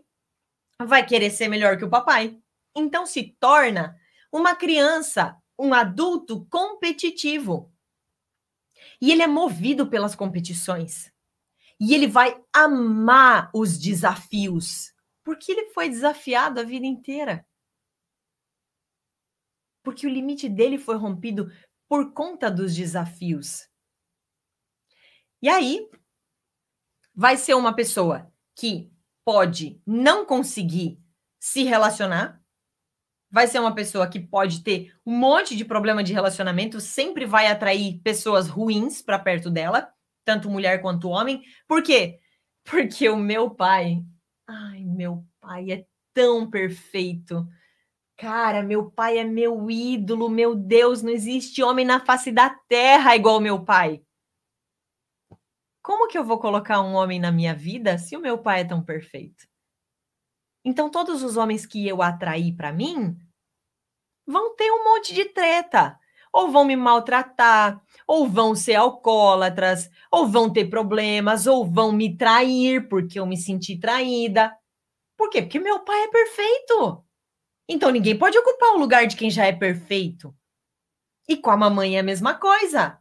Vai 0.79 1.05
querer 1.05 1.29
ser 1.29 1.49
melhor 1.49 1.77
que 1.77 1.85
o 1.85 1.89
papai. 1.89 2.37
Então 2.73 3.05
se 3.05 3.35
torna 3.37 3.97
uma 4.31 4.55
criança, 4.55 5.35
um 5.59 5.73
adulto 5.73 6.47
competitivo. 6.49 7.69
E 9.01 9.11
ele 9.11 9.21
é 9.21 9.27
movido 9.27 9.87
pelas 9.87 10.15
competições. 10.15 11.10
E 11.83 11.95
ele 11.95 12.05
vai 12.05 12.39
amar 12.53 13.49
os 13.55 13.79
desafios, 13.79 14.93
porque 15.23 15.51
ele 15.51 15.71
foi 15.71 15.89
desafiado 15.89 16.59
a 16.59 16.63
vida 16.63 16.85
inteira. 16.85 17.43
Porque 19.81 20.05
o 20.05 20.09
limite 20.09 20.47
dele 20.47 20.77
foi 20.77 20.95
rompido 20.95 21.51
por 21.89 22.13
conta 22.13 22.51
dos 22.51 22.75
desafios. 22.75 23.67
E 25.41 25.49
aí, 25.49 25.89
vai 27.15 27.35
ser 27.35 27.55
uma 27.55 27.75
pessoa 27.75 28.31
que 28.55 28.93
pode 29.25 29.81
não 29.83 30.23
conseguir 30.23 31.01
se 31.39 31.63
relacionar, 31.63 32.39
vai 33.27 33.47
ser 33.47 33.57
uma 33.57 33.73
pessoa 33.73 34.07
que 34.07 34.19
pode 34.19 34.63
ter 34.63 34.95
um 35.03 35.17
monte 35.17 35.55
de 35.55 35.65
problema 35.65 36.03
de 36.03 36.13
relacionamento, 36.13 36.79
sempre 36.79 37.25
vai 37.25 37.47
atrair 37.47 37.99
pessoas 38.03 38.47
ruins 38.47 39.01
para 39.01 39.17
perto 39.17 39.49
dela, 39.49 39.91
tanto 40.31 40.49
mulher 40.49 40.81
quanto 40.81 41.09
homem. 41.09 41.43
Por 41.67 41.83
quê? 41.83 42.19
Porque 42.63 43.09
o 43.09 43.17
meu 43.17 43.49
pai, 43.49 44.01
ai, 44.47 44.85
meu 44.85 45.25
pai 45.41 45.71
é 45.71 45.85
tão 46.13 46.49
perfeito. 46.49 47.45
Cara, 48.15 48.63
meu 48.63 48.89
pai 48.89 49.17
é 49.17 49.25
meu 49.25 49.69
ídolo, 49.69 50.29
meu 50.29 50.55
Deus, 50.55 51.01
não 51.01 51.11
existe 51.11 51.61
homem 51.61 51.83
na 51.83 51.99
face 51.99 52.31
da 52.31 52.49
terra 52.49 53.15
igual 53.15 53.41
meu 53.41 53.65
pai. 53.65 54.01
Como 55.83 56.07
que 56.07 56.17
eu 56.17 56.23
vou 56.23 56.39
colocar 56.39 56.81
um 56.81 56.93
homem 56.93 57.19
na 57.19 57.31
minha 57.31 57.53
vida 57.53 57.97
se 57.97 58.15
o 58.15 58.21
meu 58.21 58.37
pai 58.37 58.61
é 58.61 58.65
tão 58.65 58.81
perfeito? 58.81 59.45
Então, 60.63 60.89
todos 60.89 61.23
os 61.23 61.35
homens 61.35 61.65
que 61.65 61.85
eu 61.85 62.01
atraí 62.01 62.55
para 62.55 62.71
mim 62.71 63.17
vão 64.25 64.55
ter 64.55 64.71
um 64.71 64.83
monte 64.83 65.13
de 65.13 65.25
treta. 65.25 65.99
Ou 66.33 66.49
vão 66.49 66.63
me 66.63 66.75
maltratar, 66.75 67.81
ou 68.07 68.27
vão 68.27 68.55
ser 68.55 68.75
alcoólatras, 68.75 69.89
ou 70.11 70.27
vão 70.27 70.51
ter 70.51 70.65
problemas, 70.69 71.45
ou 71.45 71.65
vão 71.65 71.91
me 71.91 72.15
trair 72.15 72.87
porque 72.87 73.19
eu 73.19 73.25
me 73.25 73.37
senti 73.37 73.77
traída. 73.77 74.55
Por 75.17 75.29
quê? 75.29 75.41
Porque 75.41 75.59
meu 75.59 75.79
pai 75.79 76.03
é 76.03 76.07
perfeito. 76.07 77.03
Então 77.67 77.89
ninguém 77.89 78.17
pode 78.17 78.37
ocupar 78.37 78.73
o 78.73 78.77
lugar 78.77 79.05
de 79.07 79.15
quem 79.15 79.29
já 79.29 79.45
é 79.45 79.51
perfeito. 79.51 80.35
E 81.27 81.37
com 81.37 81.51
a 81.51 81.57
mamãe 81.57 81.95
é 81.95 81.99
a 81.99 82.03
mesma 82.03 82.35
coisa. 82.35 82.99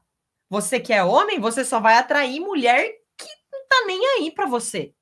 Você 0.49 0.81
que 0.81 0.93
é 0.93 1.03
homem, 1.03 1.41
você 1.41 1.65
só 1.65 1.81
vai 1.81 1.97
atrair 1.97 2.41
mulher 2.41 2.89
que 3.17 3.29
não 3.53 3.67
tá 3.69 3.85
nem 3.87 4.05
aí 4.07 4.31
para 4.31 4.47
você. 4.47 4.95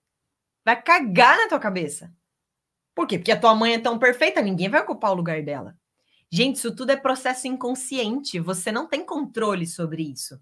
Vai 0.64 0.80
cagar 0.82 1.38
na 1.38 1.48
tua 1.48 1.58
cabeça. 1.58 2.14
Por 2.94 3.06
quê? 3.06 3.18
Porque 3.18 3.32
a 3.32 3.40
tua 3.40 3.54
mãe 3.54 3.74
é 3.74 3.78
tão 3.78 3.98
perfeita, 3.98 4.42
ninguém 4.42 4.68
vai 4.68 4.82
ocupar 4.82 5.12
o 5.12 5.14
lugar 5.14 5.42
dela. 5.42 5.76
Gente, 6.30 6.56
isso 6.56 6.74
tudo 6.74 6.90
é 6.90 6.96
processo 6.96 7.46
inconsciente, 7.46 8.38
você 8.38 8.70
não 8.70 8.86
tem 8.86 9.04
controle 9.04 9.66
sobre 9.66 10.02
isso. 10.02 10.40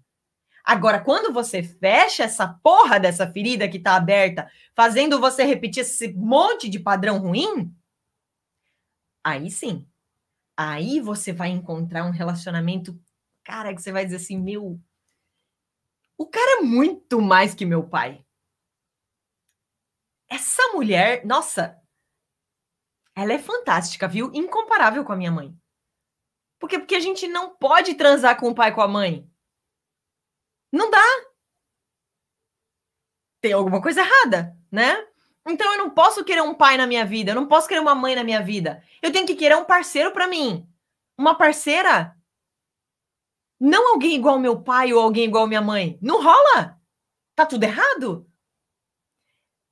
Agora, 0.63 0.99
quando 0.99 1.33
você 1.33 1.63
fecha 1.63 2.23
essa 2.23 2.47
porra 2.47 2.99
dessa 2.99 3.31
ferida 3.31 3.69
que 3.69 3.79
tá 3.79 3.95
aberta, 3.95 4.51
fazendo 4.75 5.19
você 5.19 5.45
repetir 5.45 5.81
esse 5.81 6.13
monte 6.13 6.67
de 6.67 6.77
padrão 6.77 7.19
ruim, 7.19 7.73
Aí 9.27 9.51
sim. 9.51 9.85
Aí 10.55 11.01
você 11.01 11.33
vai 11.33 11.49
encontrar 11.49 12.05
um 12.05 12.11
relacionamento, 12.11 12.97
cara, 13.43 13.75
que 13.75 13.81
você 13.81 13.91
vai 13.91 14.05
dizer 14.05 14.15
assim, 14.15 14.39
meu, 14.39 14.79
o 16.17 16.25
cara 16.25 16.61
é 16.61 16.63
muito 16.63 17.21
mais 17.21 17.53
que 17.53 17.65
meu 17.65 17.85
pai. 17.89 18.25
essa 20.29 20.63
mulher, 20.73 21.25
nossa, 21.25 21.77
ela 23.15 23.33
é 23.33 23.39
fantástica, 23.39 24.07
viu? 24.07 24.31
Incomparável 24.33 25.03
com 25.03 25.11
a 25.11 25.15
minha 25.17 25.31
mãe. 25.31 25.53
Por 26.59 26.69
quê? 26.69 26.79
Porque 26.79 26.95
a 26.95 26.99
gente 26.99 27.27
não 27.27 27.55
pode 27.55 27.95
transar 27.95 28.39
com 28.39 28.49
o 28.49 28.55
pai 28.55 28.69
e 28.69 28.73
com 28.73 28.81
a 28.81 28.87
mãe. 28.87 29.29
Não 30.71 30.89
dá. 30.89 31.03
Tem 33.41 33.53
alguma 33.53 33.81
coisa 33.81 34.01
errada, 34.01 34.57
né? 34.71 35.07
Então 35.47 35.71
eu 35.71 35.77
não 35.77 35.89
posso 35.89 36.25
querer 36.25 36.41
um 36.41 36.53
pai 36.53 36.75
na 36.77 36.85
minha 36.85 37.05
vida, 37.05 37.31
eu 37.31 37.35
não 37.35 37.47
posso 37.47 37.67
querer 37.67 37.79
uma 37.79 37.95
mãe 37.95 38.15
na 38.15 38.23
minha 38.23 38.41
vida. 38.41 38.83
Eu 39.01 39.11
tenho 39.11 39.25
que 39.25 39.35
querer 39.35 39.55
um 39.55 39.63
parceiro 39.63 40.11
para 40.11 40.27
mim. 40.27 40.67
Uma 41.17 41.35
parceira. 41.35 42.15
Não 43.59 43.93
alguém 43.93 44.15
igual 44.15 44.37
meu 44.39 44.61
pai 44.61 44.93
ou 44.93 45.01
alguém 45.01 45.25
igual 45.25 45.47
minha 45.47 45.61
mãe. 45.61 45.97
Não 46.01 46.21
rola. 46.21 46.79
Tá 47.35 47.45
tudo 47.45 47.63
errado. 47.63 48.29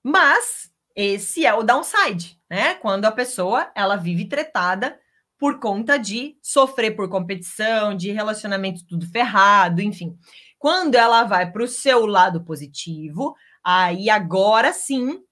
Mas 0.01 0.71
esse 0.95 1.45
é 1.45 1.53
o 1.53 1.63
downside, 1.63 2.39
né? 2.49 2.75
Quando 2.75 3.05
a 3.05 3.11
pessoa 3.11 3.71
ela 3.75 3.97
vive 3.97 4.29
tretada 4.29 4.99
por 5.37 5.59
conta 5.59 5.97
de 5.97 6.37
sofrer 6.41 6.95
por 6.95 7.09
competição, 7.09 7.95
de 7.95 8.11
relacionamento 8.11 8.85
tudo 8.85 9.05
ferrado, 9.09 9.81
enfim. 9.81 10.17
Quando 10.57 10.95
ela 10.95 11.23
vai 11.23 11.51
para 11.51 11.63
o 11.63 11.67
seu 11.67 12.05
lado 12.05 12.43
positivo, 12.43 13.35
aí 13.63 14.09
agora 14.09 14.73
sim 14.73 15.23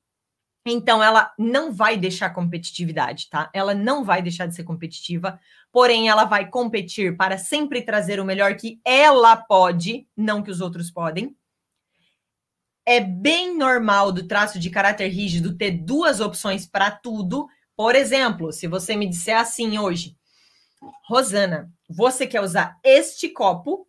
então, 0.66 1.04
ela 1.04 1.34
não 1.38 1.74
vai 1.74 1.98
deixar 1.98 2.30
competitividade, 2.30 3.30
tá? 3.30 3.50
Ela 3.54 3.76
não 3.76 4.04
vai 4.04 4.22
deixar 4.22 4.46
de 4.46 4.56
ser 4.56 4.64
competitiva, 4.64 5.40
porém, 5.72 6.08
ela 6.08 6.24
vai 6.24 6.50
competir 6.50 7.18
para 7.18 7.38
sempre 7.38 7.82
trazer 7.82 8.20
o 8.20 8.26
melhor 8.26 8.56
que 8.56 8.80
ela 8.86 9.36
pode, 9.36 10.08
não 10.16 10.42
que 10.42 10.50
os 10.50 10.62
outros 10.62 10.90
podem. 10.90 11.36
É 12.86 13.00
bem 13.02 13.58
normal 13.58 14.12
do 14.12 14.26
traço 14.26 14.58
de 14.58 14.70
caráter 14.70 15.08
rígido 15.10 15.58
ter 15.58 15.72
duas 15.72 16.22
opções 16.22 16.66
para 16.66 16.92
tudo. 16.92 17.48
Por 17.76 17.96
exemplo, 17.96 18.52
se 18.52 18.68
você 18.68 18.96
me 18.96 19.08
disser 19.08 19.38
assim 19.38 19.78
hoje, 19.78 20.18
Rosana, 21.08 21.74
você 21.90 22.28
quer 22.28 22.42
usar 22.42 22.80
este 22.84 23.30
copo 23.30 23.88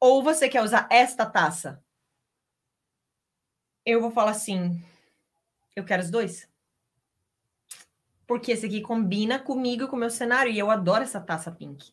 ou 0.00 0.22
você 0.22 0.48
quer 0.48 0.62
usar 0.62 0.88
esta 0.90 1.24
taça? 1.24 1.82
Eu 3.84 4.00
vou 4.00 4.10
falar 4.10 4.32
assim, 4.32 4.82
eu 5.76 5.84
quero 5.84 6.02
os 6.02 6.10
dois. 6.10 6.48
Porque 8.26 8.52
esse 8.52 8.66
aqui 8.66 8.80
combina 8.80 9.38
comigo, 9.38 9.88
com 9.88 9.96
o 9.96 9.98
meu 9.98 10.10
cenário, 10.10 10.50
e 10.50 10.58
eu 10.58 10.70
adoro 10.70 11.02
essa 11.02 11.20
taça 11.20 11.50
pink. 11.50 11.92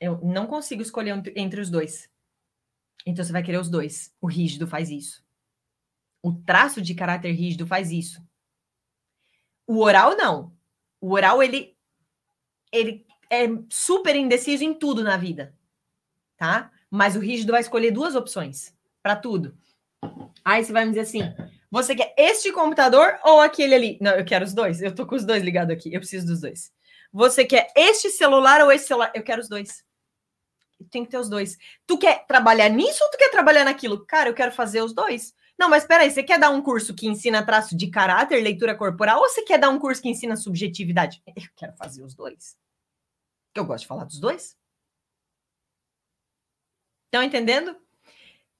Eu 0.00 0.20
não 0.22 0.46
consigo 0.46 0.82
escolher 0.82 1.22
entre 1.36 1.60
os 1.60 1.70
dois. 1.70 2.10
Então 3.04 3.24
você 3.24 3.32
vai 3.32 3.42
querer 3.42 3.58
os 3.58 3.70
dois. 3.70 4.14
O 4.20 4.26
rígido 4.26 4.66
faz 4.66 4.90
isso. 4.90 5.24
O 6.22 6.32
traço 6.32 6.82
de 6.82 6.94
caráter 6.94 7.32
rígido 7.32 7.66
faz 7.66 7.90
isso. 7.90 8.22
O 9.66 9.82
oral 9.82 10.16
não. 10.16 10.52
O 11.00 11.12
oral 11.12 11.42
ele 11.42 11.76
ele 12.72 13.06
é 13.30 13.46
super 13.68 14.14
indeciso 14.14 14.64
em 14.64 14.74
tudo 14.74 15.02
na 15.02 15.16
vida, 15.16 15.54
tá? 16.36 16.70
Mas 16.90 17.16
o 17.16 17.20
rígido 17.20 17.52
vai 17.52 17.60
escolher 17.60 17.90
duas 17.90 18.14
opções 18.14 18.74
para 19.02 19.16
tudo. 19.16 19.56
Aí 20.44 20.64
você 20.64 20.72
vai 20.72 20.84
me 20.84 20.90
dizer 20.90 21.00
assim: 21.02 21.22
você 21.70 21.94
quer 21.94 22.14
este 22.16 22.52
computador 22.52 23.18
ou 23.24 23.40
aquele 23.40 23.74
ali? 23.74 23.98
Não, 24.00 24.12
eu 24.12 24.24
quero 24.24 24.44
os 24.44 24.54
dois. 24.54 24.80
Eu 24.80 24.94
tô 24.94 25.06
com 25.06 25.14
os 25.14 25.24
dois 25.24 25.42
ligados 25.42 25.74
aqui. 25.74 25.92
Eu 25.92 26.00
preciso 26.00 26.26
dos 26.26 26.40
dois. 26.40 26.72
Você 27.12 27.44
quer 27.44 27.72
este 27.76 28.10
celular 28.10 28.60
ou 28.60 28.70
esse 28.70 28.86
celular? 28.86 29.10
Eu 29.14 29.22
quero 29.22 29.40
os 29.40 29.48
dois. 29.48 29.84
Tem 30.90 31.04
que 31.04 31.10
ter 31.10 31.18
os 31.18 31.28
dois. 31.28 31.56
Tu 31.86 31.98
quer 31.98 32.26
trabalhar 32.26 32.68
nisso 32.68 33.02
ou 33.02 33.10
tu 33.10 33.18
quer 33.18 33.30
trabalhar 33.30 33.64
naquilo? 33.64 34.04
Cara, 34.06 34.28
eu 34.28 34.34
quero 34.34 34.52
fazer 34.52 34.82
os 34.82 34.94
dois. 34.94 35.34
Não, 35.58 35.70
mas 35.70 35.86
peraí, 35.86 36.10
você 36.10 36.22
quer 36.22 36.38
dar 36.38 36.50
um 36.50 36.60
curso 36.60 36.94
que 36.94 37.06
ensina 37.06 37.44
traço 37.44 37.76
de 37.76 37.88
caráter, 37.90 38.42
leitura 38.42 38.74
corporal, 38.74 39.20
ou 39.20 39.28
você 39.28 39.42
quer 39.42 39.58
dar 39.58 39.70
um 39.70 39.78
curso 39.78 40.02
que 40.02 40.08
ensina 40.08 40.36
subjetividade? 40.36 41.22
Eu 41.26 41.48
quero 41.56 41.74
fazer 41.76 42.02
os 42.02 42.14
dois. 42.14 42.56
Eu 43.54 43.64
gosto 43.64 43.82
de 43.82 43.88
falar 43.88 44.04
dos 44.04 44.20
dois. 44.20 44.56
Estão 47.06 47.22
entendendo? 47.22 47.74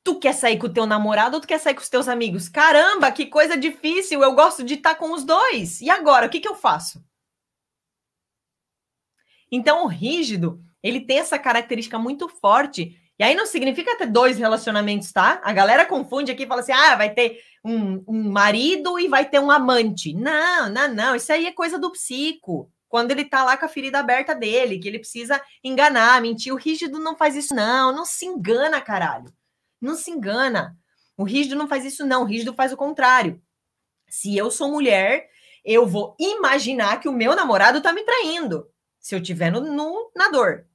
Tu 0.02 0.18
quer 0.18 0.32
sair 0.32 0.58
com 0.58 0.66
o 0.66 0.72
teu 0.72 0.86
namorado 0.86 1.34
ou 1.34 1.40
tu 1.40 1.48
quer 1.48 1.58
sair 1.58 1.74
com 1.74 1.82
os 1.82 1.88
teus 1.88 2.08
amigos? 2.08 2.48
Caramba, 2.48 3.12
que 3.12 3.26
coisa 3.26 3.56
difícil. 3.56 4.22
Eu 4.22 4.34
gosto 4.34 4.64
de 4.64 4.74
estar 4.74 4.94
tá 4.94 4.96
com 4.98 5.12
os 5.12 5.24
dois. 5.24 5.80
E 5.82 5.90
agora, 5.90 6.26
o 6.26 6.30
que, 6.30 6.40
que 6.40 6.48
eu 6.48 6.54
faço? 6.54 7.04
Então, 9.50 9.84
o 9.84 9.88
rígido, 9.88 10.64
ele 10.82 11.00
tem 11.00 11.18
essa 11.18 11.38
característica 11.38 11.98
muito 11.98 12.28
forte. 12.28 12.98
E 13.18 13.24
aí 13.24 13.34
não 13.34 13.46
significa 13.46 13.96
ter 13.96 14.06
dois 14.06 14.36
relacionamentos, 14.36 15.10
tá? 15.10 15.40
A 15.42 15.52
galera 15.52 15.86
confunde 15.86 16.30
aqui 16.30 16.42
e 16.42 16.46
fala 16.46 16.60
assim: 16.60 16.72
ah, 16.72 16.96
vai 16.96 17.14
ter 17.14 17.40
um, 17.64 18.04
um 18.06 18.30
marido 18.30 18.98
e 18.98 19.08
vai 19.08 19.24
ter 19.28 19.40
um 19.40 19.50
amante. 19.50 20.12
Não, 20.12 20.68
não, 20.68 20.92
não. 20.92 21.16
Isso 21.16 21.32
aí 21.32 21.46
é 21.46 21.52
coisa 21.52 21.78
do 21.78 21.90
psico. 21.92 22.70
Quando 22.88 23.10
ele 23.10 23.24
tá 23.24 23.42
lá 23.42 23.56
com 23.56 23.64
a 23.64 23.68
ferida 23.68 23.98
aberta 23.98 24.34
dele, 24.34 24.78
que 24.78 24.86
ele 24.86 24.98
precisa 24.98 25.42
enganar, 25.64 26.20
mentir. 26.20 26.52
O 26.52 26.56
rígido 26.56 26.98
não 26.98 27.16
faz 27.16 27.34
isso, 27.34 27.54
não. 27.54 27.92
Não 27.92 28.04
se 28.04 28.26
engana, 28.26 28.80
caralho. 28.80 29.32
Não 29.80 29.94
se 29.94 30.10
engana. 30.10 30.76
O 31.16 31.24
rígido 31.24 31.56
não 31.56 31.68
faz 31.68 31.84
isso, 31.84 32.06
não. 32.06 32.22
O 32.22 32.26
rígido 32.26 32.54
faz 32.54 32.72
o 32.72 32.76
contrário. 32.76 33.42
Se 34.08 34.36
eu 34.36 34.50
sou 34.50 34.70
mulher, 34.70 35.28
eu 35.64 35.86
vou 35.86 36.14
imaginar 36.18 37.00
que 37.00 37.08
o 37.08 37.12
meu 37.12 37.34
namorado 37.34 37.80
tá 37.80 37.92
me 37.92 38.04
traindo. 38.04 38.68
Se 39.00 39.14
eu 39.14 39.22
tiver 39.22 39.50
no, 39.50 39.60
no 39.60 40.12
na 40.14 40.28
dor. 40.28 40.66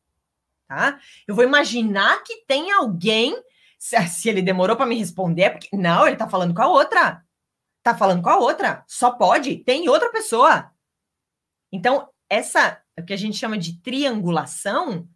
Tá? 0.72 0.98
Eu 1.28 1.36
vou 1.36 1.44
imaginar 1.44 2.24
que 2.24 2.46
tem 2.48 2.72
alguém. 2.72 3.36
Se, 3.78 4.30
ele 4.30 4.42
demorou 4.42 4.78
para 4.78 4.86
me 4.86 4.96
responder, 4.96 5.42
é 5.42 5.50
porque. 5.50 5.68
Não, 5.76 6.08
ele 6.08 6.16
tá 6.16 6.30
falando 6.30 6.54
com 6.54 6.62
a 6.62 6.68
outra. 6.70 7.22
Tá 7.84 7.94
falando 7.94 8.22
com 8.22 8.30
a 8.30 8.38
outra. 8.38 8.82
Só 8.88 9.12
pode. 9.12 9.58
Tem 9.66 9.90
outra 9.90 10.10
pessoa. 10.10 10.72
Então, 11.74 12.08
essa, 12.30 12.82
o 12.98 13.04
que 13.04 13.12
a 13.12 13.18
gente 13.18 13.38
chama 13.38 13.58
de 13.58 13.82
triangulação, 13.82 15.10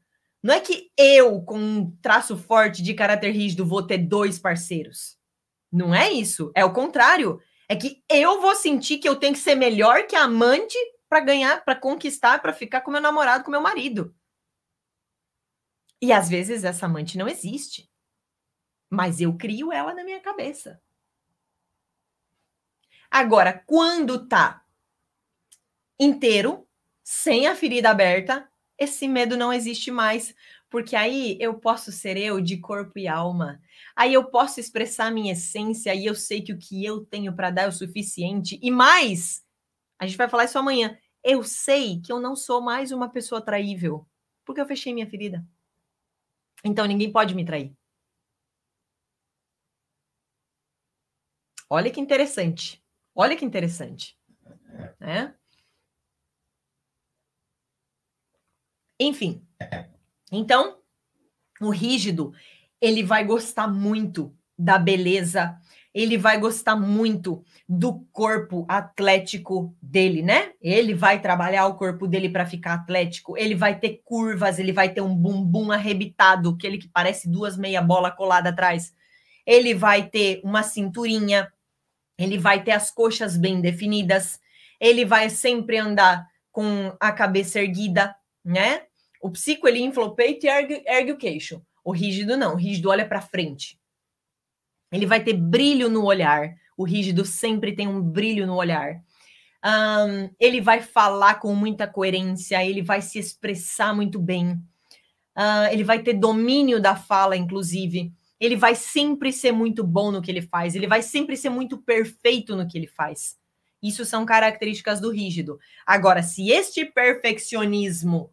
não 0.44 0.54
é 0.54 0.60
que 0.60 0.92
eu, 0.98 1.42
com 1.44 1.58
um 1.58 1.98
traço 2.02 2.36
forte 2.36 2.84
de 2.84 2.94
caráter 2.94 3.32
rígido, 3.32 3.66
vou 3.66 3.82
ter 3.82 4.00
dois 4.00 4.38
parceiros. 4.38 5.16
Não 5.72 5.96
é 5.96 6.12
isso. 6.12 6.52
É 6.54 6.66
o 6.66 6.74
contrário. 6.74 7.40
É 7.70 7.78
que 7.78 8.04
eu 8.12 8.42
vou 8.42 8.58
sentir 8.58 8.98
que 8.98 9.08
eu 9.08 9.16
tenho 9.16 9.32
que 9.32 9.40
ser 9.40 9.56
melhor 9.56 10.06
que 10.06 10.18
a 10.18 10.24
amante 10.24 10.78
para 11.08 11.22
ganhar, 11.22 11.64
para 11.64 11.78
conquistar, 11.78 12.42
para 12.42 12.52
ficar 12.52 12.82
com 12.82 12.92
meu 12.92 13.00
namorado, 13.00 13.46
com 13.46 13.52
meu 13.52 13.62
marido. 13.62 14.14
E 16.02 16.12
às 16.12 16.30
vezes 16.30 16.64
essa 16.64 16.86
amante 16.86 17.18
não 17.18 17.28
existe. 17.28 17.90
Mas 18.90 19.20
eu 19.20 19.36
crio 19.36 19.72
ela 19.72 19.94
na 19.94 20.04
minha 20.04 20.20
cabeça. 20.20 20.82
Agora, 23.10 23.64
quando 23.66 24.28
tá 24.28 24.66
inteiro, 26.00 26.68
sem 27.04 27.48
a 27.48 27.56
ferida 27.56 27.90
aberta, 27.90 28.50
esse 28.78 29.08
medo 29.08 29.38
não 29.38 29.54
existe 29.54 29.90
mais, 29.90 30.36
porque 30.70 30.96
aí 30.96 31.38
eu 31.40 31.54
posso 31.54 31.92
ser 31.92 32.18
eu 32.18 32.42
de 32.42 32.58
corpo 32.58 33.00
e 33.00 33.08
alma. 33.08 33.62
Aí 33.96 34.14
eu 34.14 34.26
posso 34.26 34.60
expressar 34.60 35.12
minha 35.12 35.32
essência 35.32 35.96
e 35.96 36.06
eu 36.06 36.14
sei 36.14 36.42
que 36.42 36.52
o 36.52 36.58
que 36.58 36.84
eu 36.84 37.06
tenho 37.06 37.34
para 37.34 37.52
dar 37.52 37.62
é 37.64 37.68
o 37.68 37.72
suficiente. 37.72 38.60
E 38.62 38.70
mais, 38.70 39.44
a 39.98 40.06
gente 40.06 40.18
vai 40.18 40.28
falar 40.28 40.46
isso 40.46 40.60
amanhã. 40.60 40.98
Eu 41.24 41.44
sei 41.44 42.02
que 42.02 42.12
eu 42.12 42.20
não 42.20 42.36
sou 42.36 42.62
mais 42.62 42.92
uma 42.92 43.10
pessoa 43.10 43.42
traível, 43.42 44.06
porque 44.44 44.60
eu 44.60 44.66
fechei 44.66 44.94
minha 44.94 45.10
ferida. 45.10 45.46
Então 46.66 46.86
ninguém 46.88 47.12
pode 47.12 47.36
me 47.36 47.46
trair. 47.46 47.72
Olha 51.70 51.92
que 51.92 52.02
interessante. 52.02 52.84
Olha 53.14 53.36
que 53.38 53.46
interessante. 53.46 54.18
Né? 55.00 55.36
Enfim. 59.00 59.46
Então, 60.32 60.80
o 61.62 61.70
rígido, 61.70 62.34
ele 62.82 63.04
vai 63.04 63.24
gostar 63.26 63.68
muito 63.68 64.36
da 64.58 64.80
beleza, 64.80 65.60
ele 65.96 66.18
vai 66.18 66.38
gostar 66.38 66.76
muito 66.76 67.42
do 67.68 68.06
corpo 68.12 68.66
atlético 68.68 69.74
dele, 69.82 70.22
né? 70.22 70.52
Ele 70.62 70.94
vai 70.94 71.22
trabalhar 71.22 71.68
o 71.68 71.76
corpo 71.76 72.06
dele 72.06 72.28
para 72.28 72.46
ficar 72.46 72.74
atlético, 72.74 73.38
ele 73.38 73.56
vai 73.56 73.80
ter 73.80 74.02
curvas, 74.04 74.60
ele 74.60 74.74
vai 74.74 74.90
ter 74.90 75.00
um 75.00 75.16
bumbum 75.16 75.72
arrebitado, 75.72 76.50
aquele 76.50 76.78
que 76.78 76.90
parece 76.90 77.30
duas 77.30 77.56
meia 77.56 77.82
bola 77.82 78.12
colada 78.12 78.50
atrás. 78.50 78.94
Ele 79.46 79.74
vai 79.74 80.10
ter 80.10 80.42
uma 80.44 80.64
cinturinha, 80.64 81.50
ele 82.18 82.38
vai 82.38 82.62
ter 82.62 82.72
as 82.72 82.92
coxas 82.92 83.38
bem 83.38 83.62
definidas, 83.62 84.38
ele 84.82 85.06
vai 85.06 85.30
sempre 85.30 85.78
andar 85.78 86.28
com 86.52 86.94
a 87.00 87.14
cabeça 87.14 87.62
erguida, 87.62 88.14
né? 88.44 88.82
O 89.22 89.32
psico 89.32 89.66
ele 89.66 89.80
infla 89.80 90.04
o 90.04 90.14
peito 90.14 90.46
e 90.46 90.50
ergue, 90.50 90.84
ergue 90.86 91.12
o 91.14 91.18
queixo. 91.18 91.62
O 91.86 91.94
rígido 91.94 92.36
não, 92.36 92.56
o 92.56 92.58
rígido 92.58 92.90
olha 92.90 93.08
para 93.08 93.22
frente. 93.22 93.80
Ele 94.92 95.06
vai 95.06 95.24
ter 95.24 95.34
brilho 95.34 95.90
no 95.90 96.06
olhar. 96.06 96.54
O 96.78 96.84
rígido 96.84 97.26
sempre 97.26 97.74
tem 97.74 97.88
um 97.88 98.02
brilho 98.02 98.46
no 98.46 98.56
olhar. 98.56 99.02
Um, 99.66 100.30
ele 100.40 100.62
vai 100.62 100.82
falar 100.82 101.36
com 101.36 101.56
muita 101.56 101.88
coerência, 101.88 102.64
ele 102.64 102.84
vai 102.84 103.02
se 103.02 103.18
expressar 103.18 103.96
muito 103.96 104.20
bem. 104.20 104.52
Uh, 105.36 105.68
ele 105.72 105.84
vai 105.84 106.04
ter 106.04 106.14
domínio 106.14 106.80
da 106.80 106.96
fala, 106.96 107.36
inclusive. 107.36 108.14
ele 108.40 108.56
vai 108.56 108.76
sempre 108.76 109.32
ser 109.34 109.52
muito 109.52 109.84
bom 109.84 110.12
no 110.12 110.22
que 110.22 110.30
ele 110.30 110.42
faz, 110.42 110.76
ele 110.76 110.88
vai 110.88 111.02
sempre 111.02 111.36
ser 111.36 111.50
muito 111.50 111.78
perfeito 111.78 112.56
no 112.56 112.68
que 112.68 112.78
ele 112.78 112.88
faz. 112.88 113.38
Isso 113.82 114.06
são 114.06 114.26
características 114.26 115.00
do 115.00 115.12
rígido. 115.12 115.60
Agora, 115.86 116.22
se 116.22 116.50
este 116.50 116.86
perfeccionismo 116.86 118.32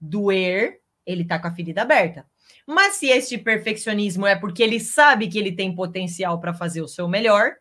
doer, 0.00 0.80
ele 1.04 1.24
tá 1.24 1.38
com 1.38 1.48
a 1.48 1.54
ferida 1.54 1.82
aberta. 1.82 2.26
Mas 2.66 2.94
se 2.94 3.06
este 3.06 3.38
perfeccionismo 3.38 4.26
é 4.26 4.34
porque 4.34 4.62
ele 4.62 4.80
sabe 4.80 5.28
que 5.28 5.38
ele 5.38 5.52
tem 5.52 5.74
potencial 5.74 6.40
para 6.40 6.52
fazer 6.52 6.82
o 6.82 6.88
seu 6.88 7.08
melhor, 7.08 7.56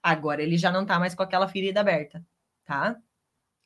agora 0.00 0.42
ele 0.42 0.56
já 0.56 0.70
não 0.70 0.86
tá 0.86 0.98
mais 0.98 1.14
com 1.14 1.22
aquela 1.24 1.48
ferida 1.48 1.80
aberta, 1.80 2.24
tá? 2.64 2.96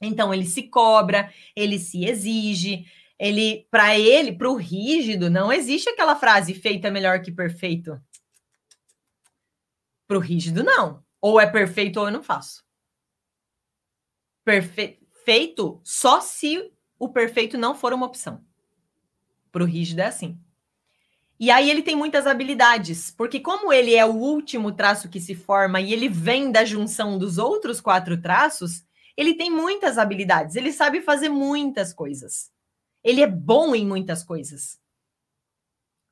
Então 0.00 0.32
ele 0.32 0.46
se 0.46 0.64
cobra, 0.64 1.32
ele 1.54 1.78
se 1.78 2.04
exige, 2.06 2.86
ele 3.18 3.68
para 3.70 3.98
ele, 3.98 4.32
para 4.32 4.50
o 4.50 4.56
rígido, 4.56 5.30
não 5.30 5.52
existe 5.52 5.90
aquela 5.90 6.16
frase 6.16 6.54
feita 6.54 6.88
é 6.88 6.90
melhor 6.90 7.20
que 7.20 7.30
perfeito. 7.30 8.00
Para 10.08 10.16
o 10.16 10.20
rígido 10.20 10.64
não. 10.64 11.04
Ou 11.20 11.40
é 11.40 11.46
perfeito 11.46 12.00
ou 12.00 12.06
eu 12.06 12.12
não 12.12 12.22
faço. 12.22 12.64
Perfeito 14.44 15.80
só 15.84 16.20
se 16.20 16.72
o 16.98 17.08
perfeito 17.08 17.56
não 17.56 17.76
for 17.76 17.92
uma 17.92 18.06
opção. 18.06 18.44
Para 19.52 19.62
o 19.62 19.66
rígido 19.66 20.00
é 20.00 20.06
assim. 20.06 20.40
E 21.38 21.50
aí 21.50 21.70
ele 21.70 21.82
tem 21.82 21.96
muitas 21.96 22.26
habilidades, 22.26 23.10
porque 23.10 23.40
como 23.40 23.72
ele 23.72 23.94
é 23.94 24.04
o 24.04 24.14
último 24.14 24.70
traço 24.70 25.08
que 25.08 25.20
se 25.20 25.34
forma 25.34 25.80
e 25.80 25.92
ele 25.92 26.08
vem 26.08 26.52
da 26.52 26.64
junção 26.64 27.18
dos 27.18 27.36
outros 27.36 27.80
quatro 27.80 28.20
traços, 28.20 28.84
ele 29.16 29.34
tem 29.34 29.50
muitas 29.50 29.98
habilidades, 29.98 30.56
ele 30.56 30.72
sabe 30.72 31.00
fazer 31.00 31.28
muitas 31.28 31.92
coisas. 31.92 32.50
Ele 33.02 33.20
é 33.20 33.26
bom 33.26 33.74
em 33.74 33.86
muitas 33.86 34.22
coisas. 34.22 34.80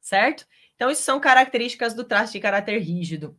Certo? 0.01 0.47
Então, 0.75 0.91
isso 0.91 1.03
são 1.03 1.21
características 1.21 1.95
do 1.95 2.05
traço 2.05 2.33
de 2.33 2.41
caráter 2.41 2.79
rígido. 2.79 3.39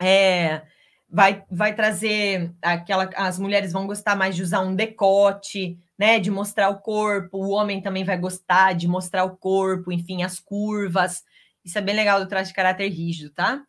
É, 0.00 0.62
vai, 1.08 1.44
vai 1.50 1.74
trazer 1.74 2.52
aquela. 2.60 3.08
As 3.16 3.38
mulheres 3.38 3.72
vão 3.72 3.86
gostar 3.86 4.16
mais 4.16 4.34
de 4.34 4.42
usar 4.42 4.60
um 4.60 4.74
decote, 4.74 5.78
né? 5.98 6.20
De 6.20 6.30
mostrar 6.30 6.68
o 6.68 6.78
corpo, 6.78 7.38
o 7.38 7.50
homem 7.50 7.82
também 7.82 8.04
vai 8.04 8.16
gostar 8.16 8.74
de 8.74 8.86
mostrar 8.86 9.24
o 9.24 9.36
corpo, 9.36 9.90
enfim, 9.90 10.22
as 10.22 10.38
curvas. 10.38 11.24
Isso 11.64 11.76
é 11.76 11.80
bem 11.80 11.96
legal 11.96 12.20
do 12.20 12.28
traço 12.28 12.50
de 12.50 12.54
caráter 12.54 12.88
rígido, 12.88 13.30
tá? 13.30 13.62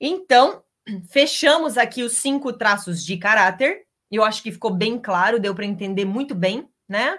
Então, 0.00 0.62
fechamos 1.10 1.76
aqui 1.76 2.02
os 2.02 2.14
cinco 2.14 2.52
traços 2.52 3.04
de 3.04 3.18
caráter. 3.18 3.82
Eu 4.10 4.24
acho 4.24 4.42
que 4.42 4.50
ficou 4.50 4.72
bem 4.72 4.98
claro, 4.98 5.38
deu 5.38 5.54
para 5.54 5.66
entender 5.66 6.06
muito 6.06 6.34
bem, 6.34 6.66
né? 6.88 7.18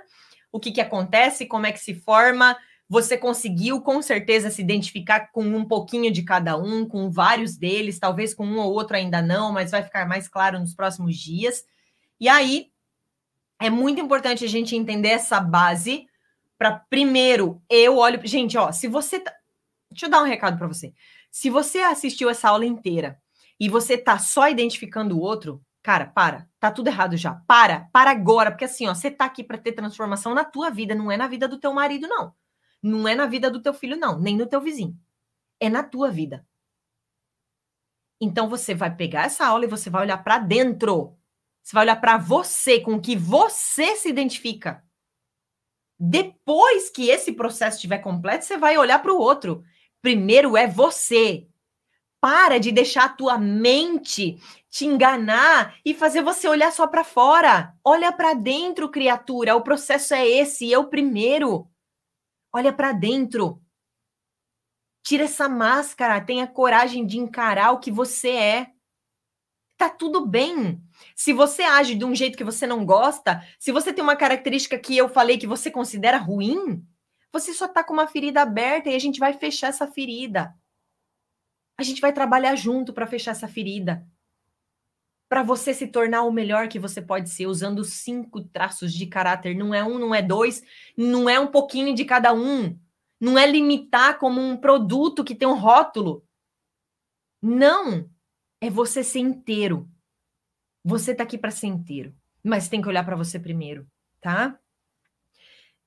O 0.52 0.60
que, 0.60 0.72
que 0.72 0.82
acontece, 0.82 1.46
como 1.46 1.68
é 1.68 1.72
que 1.72 1.80
se 1.80 1.94
forma. 1.94 2.58
Você 2.90 3.18
conseguiu 3.18 3.82
com 3.82 4.02
certeza 4.02 4.50
se 4.50 4.62
identificar 4.62 5.32
com 5.32 5.44
um 5.44 5.64
pouquinho 5.64 6.12
de 6.12 6.24
cada 6.24 6.58
um, 6.58 6.86
com 6.86 7.10
vários 7.10 7.56
deles, 7.56 8.00
talvez 8.00 8.34
com 8.34 8.46
um 8.46 8.60
ou 8.60 8.74
outro 8.74 8.98
ainda 8.98 9.22
não, 9.22 9.54
mas 9.54 9.72
vai 9.72 9.82
ficar 9.82 10.06
mais 10.06 10.28
claro 10.28 10.60
nos 10.60 10.74
próximos 10.74 11.16
dias. 11.16 11.64
E 12.20 12.28
aí 12.28 12.71
é 13.62 13.70
muito 13.70 14.02
importante 14.02 14.44
a 14.44 14.48
gente 14.48 14.76
entender 14.76 15.10
essa 15.10 15.40
base 15.40 16.08
para 16.58 16.80
primeiro 16.90 17.62
eu 17.70 17.98
olho, 17.98 18.20
gente, 18.26 18.58
ó, 18.58 18.72
se 18.72 18.88
você 18.88 19.20
tá... 19.20 19.32
deixa 19.90 20.08
eu 20.08 20.10
dar 20.10 20.22
um 20.22 20.28
recado 20.28 20.58
para 20.58 20.68
você. 20.68 20.94
Se 21.30 21.50
você 21.50 21.80
assistiu 21.80 22.30
essa 22.30 22.50
aula 22.50 22.66
inteira 22.66 23.20
e 23.60 23.70
você 23.70 23.98
tá 23.98 24.18
só 24.18 24.50
identificando 24.50 25.16
o 25.16 25.22
outro, 25.22 25.64
cara, 25.82 26.08
para, 26.08 26.48
tá 26.60 26.72
tudo 26.72 26.88
errado 26.88 27.16
já. 27.16 27.36
Para, 27.48 27.88
para 27.94 28.12
agora, 28.12 28.52
porque 28.52 28.66
assim, 28.66 28.88
ó, 28.88 28.96
você 28.96 29.12
tá 29.12 29.26
aqui 29.26 29.44
para 29.44 29.58
ter 29.58 29.74
transformação 29.74 30.34
na 30.34 30.44
tua 30.44 30.70
vida, 30.70 30.96
não 30.96 31.12
é 31.12 31.16
na 31.16 31.28
vida 31.28 31.48
do 31.48 31.60
teu 31.60 31.72
marido 31.72 32.08
não. 32.08 32.34
Não 32.82 33.08
é 33.08 33.14
na 33.14 33.28
vida 33.28 33.50
do 33.50 33.62
teu 33.62 33.74
filho 33.74 33.96
não, 33.96 34.20
nem 34.20 34.36
do 34.36 34.48
teu 34.48 34.60
vizinho. 34.60 34.98
É 35.60 35.70
na 35.70 35.84
tua 35.84 36.10
vida. 36.10 36.46
Então 38.20 38.50
você 38.50 38.74
vai 38.74 38.96
pegar 38.96 39.26
essa 39.26 39.46
aula 39.46 39.66
e 39.66 39.70
você 39.70 39.90
vai 39.90 40.02
olhar 40.02 40.18
para 40.24 40.40
dentro. 40.40 41.16
Você 41.64 41.74
vai 41.74 41.84
olhar 41.84 41.96
para 41.98 42.18
você, 42.18 42.80
com 42.80 42.96
o 42.96 43.02
que 43.02 43.16
você 43.16 43.96
se 43.96 44.10
identifica. 44.10 44.84
Depois 46.00 46.90
que 46.90 47.10
esse 47.10 47.32
processo 47.32 47.78
estiver 47.78 48.00
completo, 48.00 48.46
você 48.46 48.58
vai 48.58 48.78
olhar 48.78 49.00
para 49.00 49.14
o 49.14 49.20
outro. 49.20 49.64
Primeiro 50.02 50.58
é 50.58 50.68
você. 50.68 51.48
Para 52.20 52.60
de 52.60 52.72
deixar 52.72 53.06
a 53.06 53.10
tua 53.10 53.38
mente 53.38 54.40
te 54.72 54.86
enganar 54.86 55.78
e 55.86 55.94
fazer 55.94 56.24
você 56.24 56.48
olhar 56.48 56.72
só 56.72 56.88
para 56.88 57.04
fora. 57.04 57.76
Olha 57.84 58.12
para 58.12 58.34
dentro, 58.34 58.90
criatura. 58.90 59.56
O 59.56 59.62
processo 59.62 60.14
é 60.14 60.26
esse, 60.26 60.72
eu 60.72 60.88
primeiro. 60.88 61.70
Olha 62.54 62.72
para 62.72 62.94
dentro. 62.94 63.62
Tira 65.04 65.26
essa 65.26 65.50
máscara, 65.50 66.22
tenha 66.22 66.48
coragem 66.48 67.06
de 67.06 67.20
encarar 67.20 67.72
o 67.72 67.80
que 67.80 67.92
você 67.92 68.30
é. 68.30 68.72
Tá 69.78 69.90
tudo 69.90 70.26
bem. 70.26 70.82
Se 71.16 71.34
você 71.34 71.64
age 71.64 71.96
de 71.96 72.06
um 72.06 72.16
jeito 72.16 72.38
que 72.38 72.44
você 72.44 72.66
não 72.66 72.86
gosta, 72.86 73.46
se 73.60 73.72
você 73.72 73.94
tem 73.94 74.04
uma 74.04 74.16
característica 74.16 74.78
que 74.78 74.96
eu 74.98 75.10
falei 75.10 75.38
que 75.38 75.48
você 75.48 75.70
considera 75.70 76.18
ruim, 76.18 76.86
você 77.32 77.54
só 77.54 77.68
tá 77.68 77.84
com 77.84 77.94
uma 77.94 78.08
ferida 78.08 78.42
aberta 78.42 78.90
e 78.90 78.96
a 78.96 79.00
gente 79.00 79.20
vai 79.20 79.34
fechar 79.34 79.68
essa 79.68 79.88
ferida. 79.88 80.54
A 81.78 81.84
gente 81.84 82.02
vai 82.02 82.14
trabalhar 82.14 82.56
junto 82.56 82.94
para 82.94 83.08
fechar 83.08 83.32
essa 83.32 83.48
ferida. 83.48 84.06
Para 85.30 85.44
você 85.44 85.74
se 85.74 85.88
tornar 85.88 86.24
o 86.24 86.32
melhor 86.32 86.68
que 86.68 86.78
você 86.78 87.02
pode 87.02 87.30
ser, 87.30 87.48
usando 87.48 87.84
cinco 87.84 88.42
traços 88.44 88.94
de 88.94 89.08
caráter. 89.08 89.56
Não 89.56 89.74
é 89.74 89.84
um, 89.84 89.98
não 89.98 90.14
é 90.14 90.22
dois, 90.22 90.62
não 90.96 91.30
é 91.30 91.40
um 91.40 91.48
pouquinho 91.48 91.96
de 91.96 92.06
cada 92.06 92.34
um. 92.34 92.78
Não 93.20 93.38
é 93.38 93.46
limitar 93.46 94.18
como 94.20 94.42
um 94.42 94.58
produto 94.58 95.24
que 95.24 95.36
tem 95.36 95.48
um 95.48 95.58
rótulo. 95.58 96.26
Não. 97.42 98.10
É 98.60 98.70
você 98.70 99.04
ser 99.04 99.20
inteiro. 99.20 99.91
Você 100.84 101.14
tá 101.14 101.24
aqui 101.24 101.38
para 101.38 101.52
ser 101.52 101.68
inteiro, 101.68 102.14
mas 102.44 102.68
tem 102.68 102.82
que 102.82 102.88
olhar 102.88 103.04
para 103.04 103.16
você 103.16 103.40
primeiro, 103.40 103.88
tá? 104.20 104.58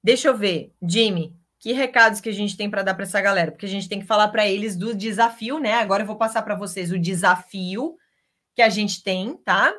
Deixa 0.02 0.28
eu 0.28 0.36
ver, 0.36 0.72
Jimmy, 0.86 1.36
que 1.58 1.72
recados 1.72 2.20
que 2.20 2.28
a 2.28 2.32
gente 2.32 2.56
tem 2.56 2.68
para 2.68 2.82
dar 2.82 2.94
para 2.94 3.04
essa 3.04 3.20
galera? 3.20 3.50
Porque 3.50 3.66
a 3.66 3.68
gente 3.68 3.88
tem 3.88 4.00
que 4.00 4.06
falar 4.06 4.28
para 4.28 4.46
eles 4.46 4.76
do 4.76 4.94
desafio, 4.94 5.58
né? 5.58 5.74
Agora 5.74 6.02
eu 6.02 6.06
vou 6.06 6.16
passar 6.16 6.42
para 6.42 6.54
vocês 6.54 6.92
o 6.92 6.98
desafio 6.98 7.96
que 8.54 8.62
a 8.62 8.68
gente 8.68 9.02
tem, 9.02 9.36
tá? 9.38 9.72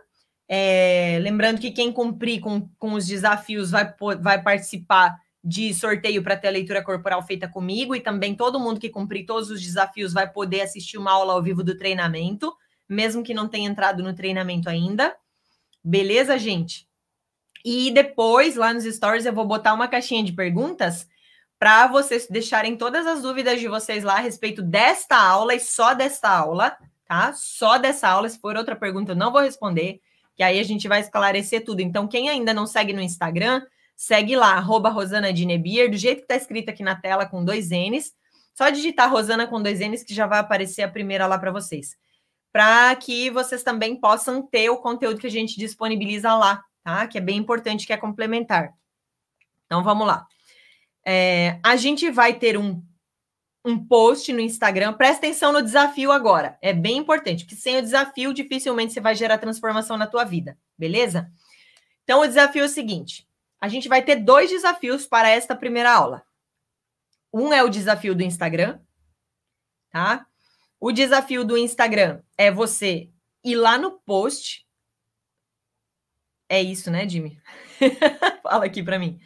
É, 0.48 1.20
lembrando 1.22 1.60
que 1.60 1.72
quem 1.72 1.92
cumprir 1.92 2.40
com, 2.40 2.68
com 2.78 2.94
os 2.94 3.06
desafios 3.06 3.72
vai, 3.72 3.94
vai 4.20 4.42
participar 4.42 5.16
de 5.44 5.74
sorteio 5.76 6.24
para 6.24 6.36
ter 6.36 6.48
a 6.48 6.52
leitura 6.52 6.84
corporal 6.84 7.22
feita 7.22 7.48
comigo 7.48 7.96
e 7.96 8.02
também 8.02 8.34
todo 8.34 8.60
mundo 8.60 8.80
que 8.80 8.90
cumprir 8.90 9.26
todos 9.26 9.52
os 9.52 9.62
desafios 9.62 10.12
vai 10.12 10.28
poder 10.28 10.62
assistir 10.62 10.98
uma 10.98 11.12
aula 11.12 11.34
ao 11.34 11.44
vivo 11.44 11.64
do 11.64 11.78
treinamento 11.78 12.52
mesmo 12.88 13.24
que 13.24 13.34
não 13.34 13.48
tenha 13.48 13.70
entrado 13.70 14.04
no 14.04 14.14
treinamento 14.14 14.70
ainda. 14.70 15.16
Beleza, 15.84 16.38
gente? 16.38 16.88
E 17.64 17.92
depois, 17.92 18.56
lá 18.56 18.74
nos 18.74 18.84
stories, 18.84 19.26
eu 19.26 19.34
vou 19.34 19.46
botar 19.46 19.74
uma 19.74 19.88
caixinha 19.88 20.24
de 20.24 20.34
perguntas 20.34 21.08
para 21.58 21.88
vocês 21.88 22.28
deixarem 22.30 22.78
todas 22.78 23.08
as 23.08 23.22
dúvidas 23.22 23.60
de 23.60 23.68
vocês 23.68 24.04
lá 24.04 24.16
a 24.16 24.20
respeito 24.20 24.62
desta 24.62 25.18
aula 25.18 25.56
e 25.56 25.60
só 25.60 25.94
desta 25.94 26.30
aula, 26.30 26.78
tá? 27.08 27.34
Só 27.34 27.78
dessa 27.78 28.08
aula. 28.08 28.30
Se 28.30 28.40
for 28.40 28.56
outra 28.56 28.76
pergunta, 28.76 29.14
eu 29.14 29.16
não 29.16 29.32
vou 29.32 29.42
responder, 29.42 30.00
que 30.36 30.44
aí 30.44 30.60
a 30.60 30.64
gente 30.64 30.88
vai 30.88 31.00
esclarecer 31.00 31.64
tudo. 31.64 31.80
Então, 31.80 32.08
quem 32.08 32.30
ainda 32.30 32.54
não 32.54 32.68
segue 32.68 32.94
no 32.94 33.02
Instagram, 33.02 33.66
segue 33.96 34.36
lá, 34.36 34.54
arroba 34.54 34.90
Rosana 34.90 35.34
Dinebier, 35.34 35.90
do 35.90 35.98
jeito 35.98 36.20
que 36.20 36.26
está 36.26 36.36
escrito 36.36 36.70
aqui 36.70 36.84
na 36.84 36.96
tela, 36.96 37.26
com 37.26 37.44
dois 37.44 37.70
N's. 37.70 38.14
Só 38.54 38.70
digitar 38.70 39.12
Rosana 39.12 39.48
com 39.48 39.62
dois 39.62 39.80
N's 39.80 40.04
que 40.04 40.14
já 40.14 40.28
vai 40.28 40.40
aparecer 40.40 40.84
a 40.84 40.90
primeira 40.90 41.26
lá 41.26 41.40
para 41.40 41.52
vocês 41.52 41.98
para 42.56 42.96
que 42.96 43.30
vocês 43.32 43.64
também 43.64 44.00
possam 44.00 44.42
ter 44.42 44.70
o 44.70 44.78
conteúdo 44.78 45.20
que 45.20 45.28
a 45.28 45.30
gente 45.30 45.60
disponibiliza 45.60 46.34
lá, 46.36 46.64
tá? 46.86 47.06
Que 47.06 47.18
é 47.18 47.22
bem 47.22 47.36
importante, 47.36 47.86
que 47.86 47.92
é 47.92 47.98
complementar. 47.98 48.74
Então, 49.66 49.84
vamos 49.84 50.08
lá. 50.08 50.26
É, 51.06 51.60
a 51.62 51.76
gente 51.76 52.10
vai 52.10 52.34
ter 52.34 52.58
um, 52.58 52.82
um 53.66 53.78
post 53.78 54.32
no 54.32 54.40
Instagram. 54.40 54.94
Presta 54.94 55.18
atenção 55.18 55.52
no 55.52 55.62
desafio 55.62 56.14
agora. 56.14 56.58
É 56.62 56.72
bem 56.72 56.96
importante, 56.96 57.44
porque 57.44 57.58
sem 57.58 57.76
o 57.76 57.82
desafio, 57.82 58.34
dificilmente 58.34 58.94
você 58.94 59.02
vai 59.02 59.16
gerar 59.16 59.38
transformação 59.38 59.98
na 59.98 60.08
tua 60.08 60.24
vida, 60.24 60.58
beleza? 60.78 61.30
Então, 62.06 62.22
o 62.22 62.26
desafio 62.26 62.62
é 62.62 62.68
o 62.68 62.70
seguinte: 62.70 63.28
a 63.60 63.68
gente 63.68 63.90
vai 63.90 64.02
ter 64.02 64.16
dois 64.16 64.50
desafios 64.50 65.06
para 65.06 65.28
esta 65.30 65.58
primeira 65.58 65.92
aula. 65.92 66.24
Um 67.34 67.52
é 67.52 67.62
o 67.62 67.70
desafio 67.70 68.16
do 68.16 68.24
Instagram, 68.24 68.80
tá? 69.90 70.26
O 70.80 70.92
desafio 70.92 71.44
do 71.44 71.58
Instagram 71.58 72.22
é 72.38 72.52
você 72.52 73.10
ir 73.44 73.56
lá 73.56 73.78
no 73.78 73.92
post. 74.00 74.66
É 76.50 76.62
isso, 76.62 76.92
né, 76.92 77.08
Jimmy? 77.08 77.40
Fala 78.44 78.66
aqui 78.66 78.84
para 78.84 79.00
mim. 79.00 79.20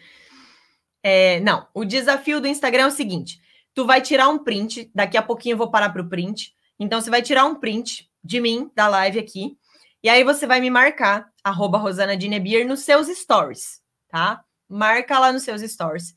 É, 1.01 1.39
não, 1.39 1.67
o 1.73 1.85
desafio 1.85 2.39
do 2.41 2.47
Instagram 2.47 2.83
é 2.83 2.87
o 2.87 2.91
seguinte: 2.91 3.41
tu 3.73 3.85
vai 3.85 4.01
tirar 4.01 4.29
um 4.29 4.43
print, 4.43 4.91
daqui 4.93 5.17
a 5.17 5.21
pouquinho 5.21 5.53
eu 5.53 5.57
vou 5.57 5.71
parar 5.71 5.89
para 5.89 6.01
o 6.01 6.09
print. 6.09 6.55
Então, 6.79 7.01
você 7.01 7.09
vai 7.09 7.21
tirar 7.21 7.45
um 7.45 7.55
print 7.55 8.09
de 8.23 8.39
mim, 8.39 8.71
da 8.73 8.87
live 8.87 9.19
aqui, 9.19 9.57
e 10.01 10.09
aí 10.09 10.23
você 10.23 10.47
vai 10.47 10.61
me 10.61 10.69
marcar, 10.69 11.29
arroba 11.43 11.77
Rosana 11.77 12.15
Dinebier, 12.15 12.65
nos 12.65 12.81
seus 12.81 13.07
stories, 13.07 13.81
tá? 14.09 14.43
Marca 14.67 15.19
lá 15.19 15.33
nos 15.33 15.43
seus 15.43 15.61
stories. 15.61 16.15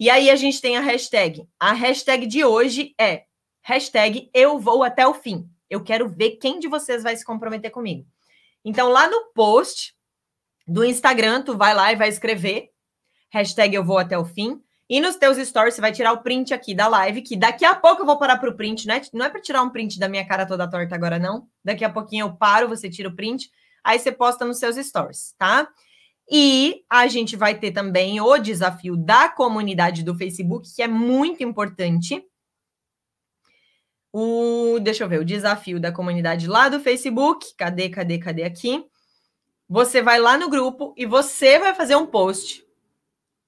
E 0.00 0.08
aí 0.08 0.30
a 0.30 0.36
gente 0.36 0.60
tem 0.60 0.76
a 0.76 0.80
hashtag. 0.80 1.46
A 1.58 1.72
hashtag 1.72 2.26
de 2.26 2.44
hoje 2.44 2.94
é 2.98 3.24
hashtag 3.68 4.30
eu 4.32 4.58
vou 4.58 4.82
até 4.82 5.06
o 5.06 5.12
fim. 5.12 5.46
Eu 5.68 5.84
quero 5.84 6.08
ver 6.08 6.38
quem 6.38 6.58
de 6.58 6.66
vocês 6.66 7.02
vai 7.02 7.14
se 7.14 7.24
comprometer 7.24 7.70
comigo. 7.70 8.06
Então, 8.64 8.88
lá 8.88 9.06
no 9.06 9.30
post 9.34 9.94
do 10.66 10.82
Instagram, 10.82 11.42
tu 11.42 11.54
vai 11.54 11.74
lá 11.74 11.92
e 11.92 11.96
vai 11.96 12.08
escrever 12.08 12.70
hashtag 13.30 13.74
eu 13.74 13.84
vou 13.84 13.98
até 13.98 14.16
o 14.18 14.24
fim. 14.24 14.58
E 14.88 15.02
nos 15.02 15.16
teus 15.16 15.36
stories, 15.36 15.74
você 15.74 15.82
vai 15.82 15.92
tirar 15.92 16.12
o 16.12 16.22
print 16.22 16.54
aqui 16.54 16.74
da 16.74 16.88
live, 16.88 17.20
que 17.20 17.36
daqui 17.36 17.62
a 17.62 17.74
pouco 17.74 18.00
eu 18.00 18.06
vou 18.06 18.18
parar 18.18 18.38
para 18.38 18.48
o 18.48 18.56
print, 18.56 18.86
né? 18.86 19.02
Não 19.12 19.26
é 19.26 19.28
para 19.28 19.42
tirar 19.42 19.62
um 19.62 19.68
print 19.68 19.98
da 19.98 20.08
minha 20.08 20.26
cara 20.26 20.46
toda 20.46 20.66
torta 20.66 20.94
agora, 20.94 21.18
não. 21.18 21.46
Daqui 21.62 21.84
a 21.84 21.90
pouquinho 21.90 22.24
eu 22.24 22.34
paro, 22.34 22.68
você 22.68 22.88
tira 22.88 23.10
o 23.10 23.14
print, 23.14 23.50
aí 23.84 23.98
você 23.98 24.10
posta 24.10 24.46
nos 24.46 24.58
seus 24.58 24.76
stories, 24.76 25.34
tá? 25.36 25.68
E 26.30 26.84
a 26.88 27.06
gente 27.06 27.36
vai 27.36 27.58
ter 27.58 27.72
também 27.72 28.18
o 28.18 28.38
desafio 28.38 28.96
da 28.96 29.28
comunidade 29.28 30.02
do 30.02 30.14
Facebook, 30.14 30.74
que 30.74 30.82
é 30.82 30.88
muito 30.88 31.42
importante. 31.42 32.24
O, 34.12 34.78
deixa 34.80 35.04
eu 35.04 35.08
ver, 35.08 35.20
o 35.20 35.24
desafio 35.24 35.78
da 35.78 35.92
comunidade 35.92 36.46
lá 36.46 36.68
do 36.68 36.80
Facebook. 36.80 37.54
Cadê, 37.56 37.88
cadê, 37.88 38.18
cadê 38.18 38.42
aqui? 38.44 38.84
Você 39.68 40.00
vai 40.00 40.18
lá 40.18 40.38
no 40.38 40.48
grupo 40.48 40.94
e 40.96 41.04
você 41.04 41.58
vai 41.58 41.74
fazer 41.74 41.94
um 41.96 42.06
post. 42.06 42.66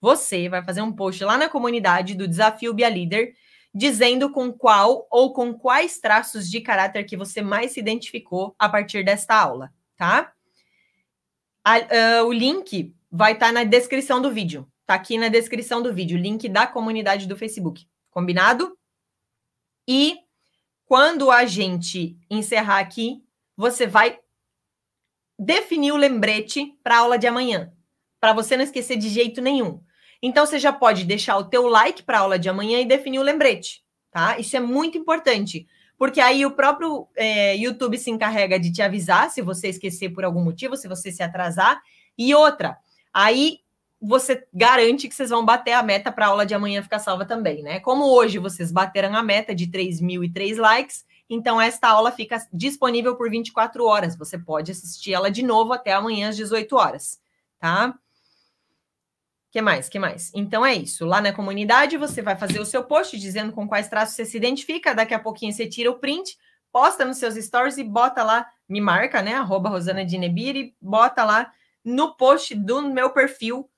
Você 0.01 0.49
vai 0.49 0.63
fazer 0.63 0.83
um 0.83 0.93
post 0.93 1.23
lá 1.25 1.37
na 1.37 1.49
comunidade 1.49 2.15
do 2.15 2.29
Desafio 2.29 2.75
Bia 2.75 2.89
Líder, 2.89 3.35
dizendo 3.75 4.31
com 4.31 4.53
qual 4.53 5.07
ou 5.11 5.33
com 5.33 5.55
quais 5.55 5.99
traços 5.99 6.51
de 6.51 6.61
caráter 6.61 7.05
que 7.05 7.17
você 7.17 7.43
mais 7.43 7.73
se 7.73 7.81
identificou 7.81 8.55
a 8.59 8.69
partir 8.69 9.05
desta 9.05 9.35
aula, 9.35 9.73
tá? 9.97 10.33
A, 11.65 11.79
uh, 11.79 12.27
o 12.27 12.33
link 12.33 12.95
vai 13.11 13.33
estar 13.33 13.47
tá 13.47 13.53
na 13.53 13.65
descrição 13.65 14.21
do 14.21 14.31
vídeo. 14.31 14.67
Tá 14.87 14.95
aqui 14.95 15.17
na 15.19 15.29
descrição 15.29 15.83
do 15.83 15.93
vídeo, 15.93 16.19
link 16.19 16.49
da 16.49 16.67
comunidade 16.67 17.29
do 17.29 17.37
Facebook. 17.37 17.87
Combinado? 18.11 18.77
E 19.87 20.19
quando 20.91 21.31
a 21.31 21.45
gente 21.45 22.19
encerrar 22.29 22.81
aqui, 22.81 23.23
você 23.57 23.87
vai 23.87 24.19
definir 25.39 25.93
o 25.93 25.97
lembrete 25.97 26.77
para 26.83 26.97
a 26.97 26.99
aula 26.99 27.17
de 27.17 27.29
amanhã, 27.29 27.73
para 28.19 28.33
você 28.33 28.57
não 28.57 28.65
esquecer 28.65 28.97
de 28.97 29.09
jeito 29.09 29.41
nenhum. 29.41 29.81
Então 30.21 30.45
você 30.45 30.59
já 30.59 30.73
pode 30.73 31.05
deixar 31.05 31.37
o 31.39 31.45
teu 31.45 31.69
like 31.69 32.03
para 32.03 32.19
a 32.19 32.23
aula 32.23 32.37
de 32.41 32.49
amanhã 32.49 32.81
e 32.81 32.85
definir 32.85 33.21
o 33.21 33.23
lembrete, 33.23 33.85
tá? 34.11 34.37
Isso 34.41 34.57
é 34.57 34.61
muito 34.61 34.99
importante 34.99 35.69
porque 35.97 36.21
aí 36.21 36.45
o 36.45 36.57
próprio 36.57 37.07
é, 37.15 37.55
YouTube 37.57 37.97
se 37.97 38.11
encarrega 38.11 38.59
de 38.59 38.73
te 38.73 38.83
avisar 38.83 39.31
se 39.31 39.41
você 39.41 39.69
esquecer 39.69 40.09
por 40.09 40.25
algum 40.25 40.43
motivo, 40.43 40.77
se 40.77 40.89
você 40.89 41.13
se 41.13 41.23
atrasar. 41.23 41.81
E 42.19 42.35
outra, 42.35 42.77
aí 43.15 43.61
você 44.01 44.47
garante 44.53 45.09
que 45.09 45.15
vocês 45.15 45.31
vão 45.31 45.45
bater 45.45 45.73
a 45.73 45.83
meta 45.83 46.11
para 46.11 46.27
a 46.27 46.29
aula 46.31 46.47
de 46.47 46.55
amanhã 46.55 46.83
ficar 46.83 46.99
salva 46.99 47.25
também, 47.25 47.63
né? 47.63 47.81
Como 47.81 48.05
hoje 48.05 48.39
vocês 48.39 48.73
bateram 48.73 49.15
a 49.15 49.23
meta 49.23 49.55
de 49.55 49.67
3.003 49.67 50.57
likes, 50.57 51.05
então 51.29 51.61
esta 51.61 51.89
aula 51.89 52.11
fica 52.11 52.39
disponível 52.53 53.15
por 53.17 53.29
24 53.29 53.85
horas. 53.85 54.17
Você 54.17 54.39
pode 54.39 54.73
assistir 54.73 55.13
ela 55.13 55.31
de 55.31 55.43
novo 55.43 55.73
até 55.73 55.93
amanhã 55.93 56.31
às 56.31 56.37
18 56.37 56.75
horas, 56.75 57.21
tá? 57.59 57.95
que 59.51 59.61
mais? 59.61 59.89
que 59.89 59.99
mais? 59.99 60.31
Então 60.35 60.65
é 60.65 60.75
isso. 60.75 61.05
Lá 61.05 61.21
na 61.21 61.33
comunidade 61.33 61.97
você 61.97 62.23
vai 62.23 62.37
fazer 62.37 62.61
o 62.61 62.65
seu 62.65 62.85
post 62.85 63.19
dizendo 63.19 63.53
com 63.53 63.69
quais 63.69 63.89
traços 63.89 64.15
você 64.15 64.25
se 64.25 64.37
identifica. 64.37 64.95
Daqui 64.95 65.13
a 65.13 65.19
pouquinho 65.19 65.53
você 65.53 65.67
tira 65.67 65.91
o 65.91 65.99
print, 65.99 66.39
posta 66.73 67.05
nos 67.05 67.19
seus 67.19 67.35
stories 67.35 67.77
e 67.77 67.85
bota 67.85 68.23
lá, 68.23 68.47
me 68.69 68.81
marca, 68.81 69.21
né? 69.21 69.35
Arroba 69.35 69.69
Rosana 69.69 70.05
Dinebiri, 70.05 70.75
bota 70.81 71.25
lá 71.25 71.53
no 71.85 72.15
post 72.15 72.55
do 72.55 72.83
meu 72.83 73.11
perfil 73.11 73.70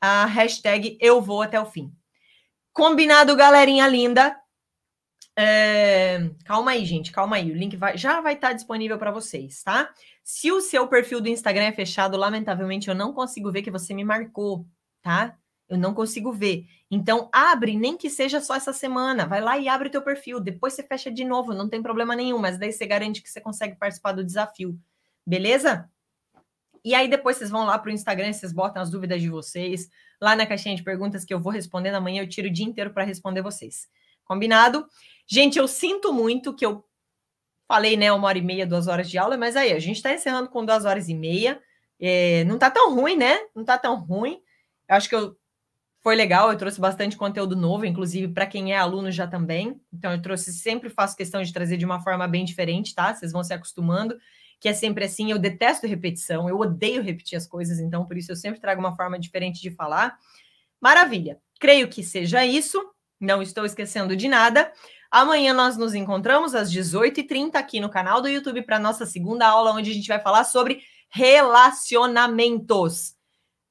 a 0.00 0.26
hashtag 0.26 0.98
eu 1.00 1.20
vou 1.20 1.42
até 1.42 1.60
o 1.60 1.66
fim. 1.66 1.92
Combinado, 2.72 3.34
galerinha 3.36 3.86
linda? 3.88 4.36
É... 5.38 6.30
Calma 6.44 6.72
aí, 6.72 6.84
gente, 6.84 7.12
calma 7.12 7.36
aí. 7.36 7.50
O 7.50 7.56
link 7.56 7.76
vai... 7.76 7.96
já 7.96 8.20
vai 8.20 8.34
estar 8.34 8.52
disponível 8.52 8.98
para 8.98 9.10
vocês, 9.10 9.62
tá? 9.62 9.92
Se 10.24 10.50
o 10.50 10.60
seu 10.60 10.88
perfil 10.88 11.20
do 11.20 11.28
Instagram 11.28 11.64
é 11.64 11.72
fechado, 11.72 12.16
lamentavelmente 12.16 12.88
eu 12.88 12.94
não 12.94 13.12
consigo 13.12 13.50
ver 13.50 13.62
que 13.62 13.70
você 13.70 13.94
me 13.94 14.04
marcou 14.04 14.66
tá? 15.06 15.38
Eu 15.68 15.78
não 15.78 15.94
consigo 15.94 16.32
ver. 16.32 16.66
Então, 16.90 17.28
abre, 17.32 17.76
nem 17.76 17.96
que 17.96 18.10
seja 18.10 18.40
só 18.40 18.56
essa 18.56 18.72
semana. 18.72 19.24
Vai 19.24 19.40
lá 19.40 19.56
e 19.56 19.68
abre 19.68 19.86
o 19.86 19.90
teu 19.90 20.02
perfil. 20.02 20.40
Depois 20.40 20.72
você 20.72 20.82
fecha 20.82 21.12
de 21.12 21.24
novo, 21.24 21.54
não 21.54 21.68
tem 21.68 21.80
problema 21.80 22.16
nenhum. 22.16 22.38
Mas 22.38 22.58
daí 22.58 22.72
você 22.72 22.84
garante 22.84 23.22
que 23.22 23.30
você 23.30 23.40
consegue 23.40 23.76
participar 23.76 24.12
do 24.12 24.24
desafio. 24.24 24.76
Beleza? 25.24 25.88
E 26.86 26.94
aí 26.94 27.08
depois 27.08 27.36
vocês 27.36 27.50
vão 27.50 27.66
lá 27.66 27.76
para 27.76 27.90
o 27.90 27.92
Instagram, 27.92 28.32
vocês 28.32 28.52
botam 28.52 28.80
as 28.80 28.88
dúvidas 28.88 29.20
de 29.20 29.28
vocês. 29.28 29.90
Lá 30.20 30.36
na 30.36 30.46
caixinha 30.46 30.76
de 30.76 30.84
perguntas 30.84 31.24
que 31.24 31.34
eu 31.34 31.40
vou 31.40 31.52
respondendo 31.52 31.96
amanhã, 31.96 32.22
eu 32.22 32.28
tiro 32.28 32.46
o 32.46 32.50
dia 32.50 32.64
inteiro 32.64 32.92
para 32.92 33.02
responder 33.02 33.42
vocês. 33.42 33.88
Combinado? 34.24 34.86
Gente, 35.26 35.58
eu 35.58 35.66
sinto 35.66 36.12
muito 36.12 36.54
que 36.54 36.64
eu 36.64 36.84
falei, 37.66 37.96
né, 37.96 38.12
uma 38.12 38.28
hora 38.28 38.38
e 38.38 38.40
meia, 38.40 38.64
duas 38.64 38.86
horas 38.86 39.10
de 39.10 39.18
aula, 39.18 39.36
mas 39.36 39.56
aí, 39.56 39.72
a 39.72 39.80
gente 39.80 39.96
está 39.96 40.14
encerrando 40.14 40.48
com 40.48 40.64
duas 40.64 40.84
horas 40.84 41.08
e 41.08 41.14
meia. 41.14 41.60
É, 41.98 42.44
não 42.44 42.56
tá 42.56 42.70
tão 42.70 42.94
ruim, 42.94 43.16
né? 43.16 43.36
Não 43.52 43.64
tá 43.64 43.76
tão 43.76 43.96
ruim. 43.96 44.40
Eu 44.88 44.94
acho 44.94 45.08
que 45.08 45.16
eu, 45.16 45.36
foi 46.04 46.14
legal, 46.14 46.52
eu 46.52 46.56
trouxe 46.56 46.80
bastante 46.80 47.16
conteúdo 47.16 47.56
novo, 47.56 47.84
inclusive 47.84 48.32
para 48.32 48.46
quem 48.46 48.72
é 48.72 48.78
aluno 48.78 49.10
já 49.10 49.26
também. 49.26 49.80
Então, 49.92 50.12
eu 50.12 50.22
trouxe, 50.22 50.52
sempre 50.52 50.88
faço 50.88 51.16
questão 51.16 51.42
de 51.42 51.52
trazer 51.52 51.78
de 51.78 51.84
uma 51.84 52.00
forma 52.00 52.28
bem 52.28 52.44
diferente, 52.44 52.94
tá? 52.94 53.12
Vocês 53.12 53.32
vão 53.32 53.42
se 53.42 53.52
acostumando, 53.52 54.16
que 54.60 54.68
é 54.68 54.72
sempre 54.72 55.04
assim. 55.04 55.30
Eu 55.30 55.38
detesto 55.38 55.86
repetição, 55.86 56.48
eu 56.48 56.58
odeio 56.58 57.02
repetir 57.02 57.36
as 57.36 57.46
coisas, 57.46 57.78
então 57.78 58.06
por 58.06 58.16
isso 58.16 58.32
eu 58.32 58.36
sempre 58.36 58.60
trago 58.60 58.80
uma 58.80 58.96
forma 58.96 59.18
diferente 59.18 59.60
de 59.60 59.70
falar. 59.70 60.18
Maravilha, 60.80 61.38
creio 61.58 61.88
que 61.88 62.02
seja 62.02 62.44
isso, 62.44 62.82
não 63.20 63.42
estou 63.42 63.64
esquecendo 63.64 64.16
de 64.16 64.28
nada. 64.28 64.72
Amanhã 65.10 65.54
nós 65.54 65.76
nos 65.76 65.94
encontramos 65.94 66.54
às 66.54 66.70
18h30 66.70 67.54
aqui 67.54 67.80
no 67.80 67.88
canal 67.88 68.20
do 68.20 68.28
YouTube 68.28 68.62
para 68.62 68.78
nossa 68.78 69.06
segunda 69.06 69.46
aula, 69.46 69.72
onde 69.72 69.90
a 69.90 69.94
gente 69.94 70.08
vai 70.08 70.20
falar 70.20 70.44
sobre 70.44 70.82
relacionamentos 71.08 73.16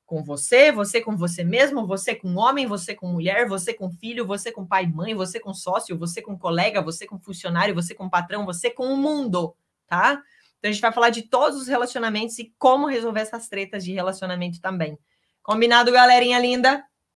com 0.06 0.24
você, 0.24 0.72
você 0.72 1.02
com 1.02 1.18
você 1.18 1.44
mesmo, 1.44 1.88
você 1.88 2.16
com 2.16 2.36
homem, 2.36 2.68
você 2.68 2.94
com 2.94 3.08
mulher, 3.08 3.48
você 3.48 3.74
com 3.74 3.92
filho, 3.92 4.26
você 4.26 4.52
com 4.52 4.66
pai 4.66 4.84
e 4.84 4.94
mãe, 4.94 5.16
você 5.16 5.40
com 5.40 5.54
sócio, 5.54 5.98
você 5.98 6.22
com 6.22 6.38
colega, 6.38 6.82
você 6.82 7.08
com 7.08 7.20
funcionário, 7.20 7.74
você 7.74 7.96
com 7.96 8.10
patrão, 8.10 8.46
você 8.46 8.70
com 8.70 8.94
o 8.94 8.98
mundo, 8.98 9.56
tá? 9.88 10.22
Então 10.66 10.72
a 10.72 10.74
gente 10.74 10.82
vai 10.82 10.92
falar 10.92 11.10
de 11.12 11.22
todos 11.22 11.62
os 11.62 11.68
relacionamentos 11.68 12.40
e 12.40 12.52
como 12.58 12.88
resolver 12.88 13.20
essas 13.20 13.48
tretas 13.48 13.86
de 13.86 13.94
relacionamento 13.94 14.60
também. 14.60 14.98
Combinado, 15.44 15.92
galerinha 15.92 16.40
linda? 16.40 16.84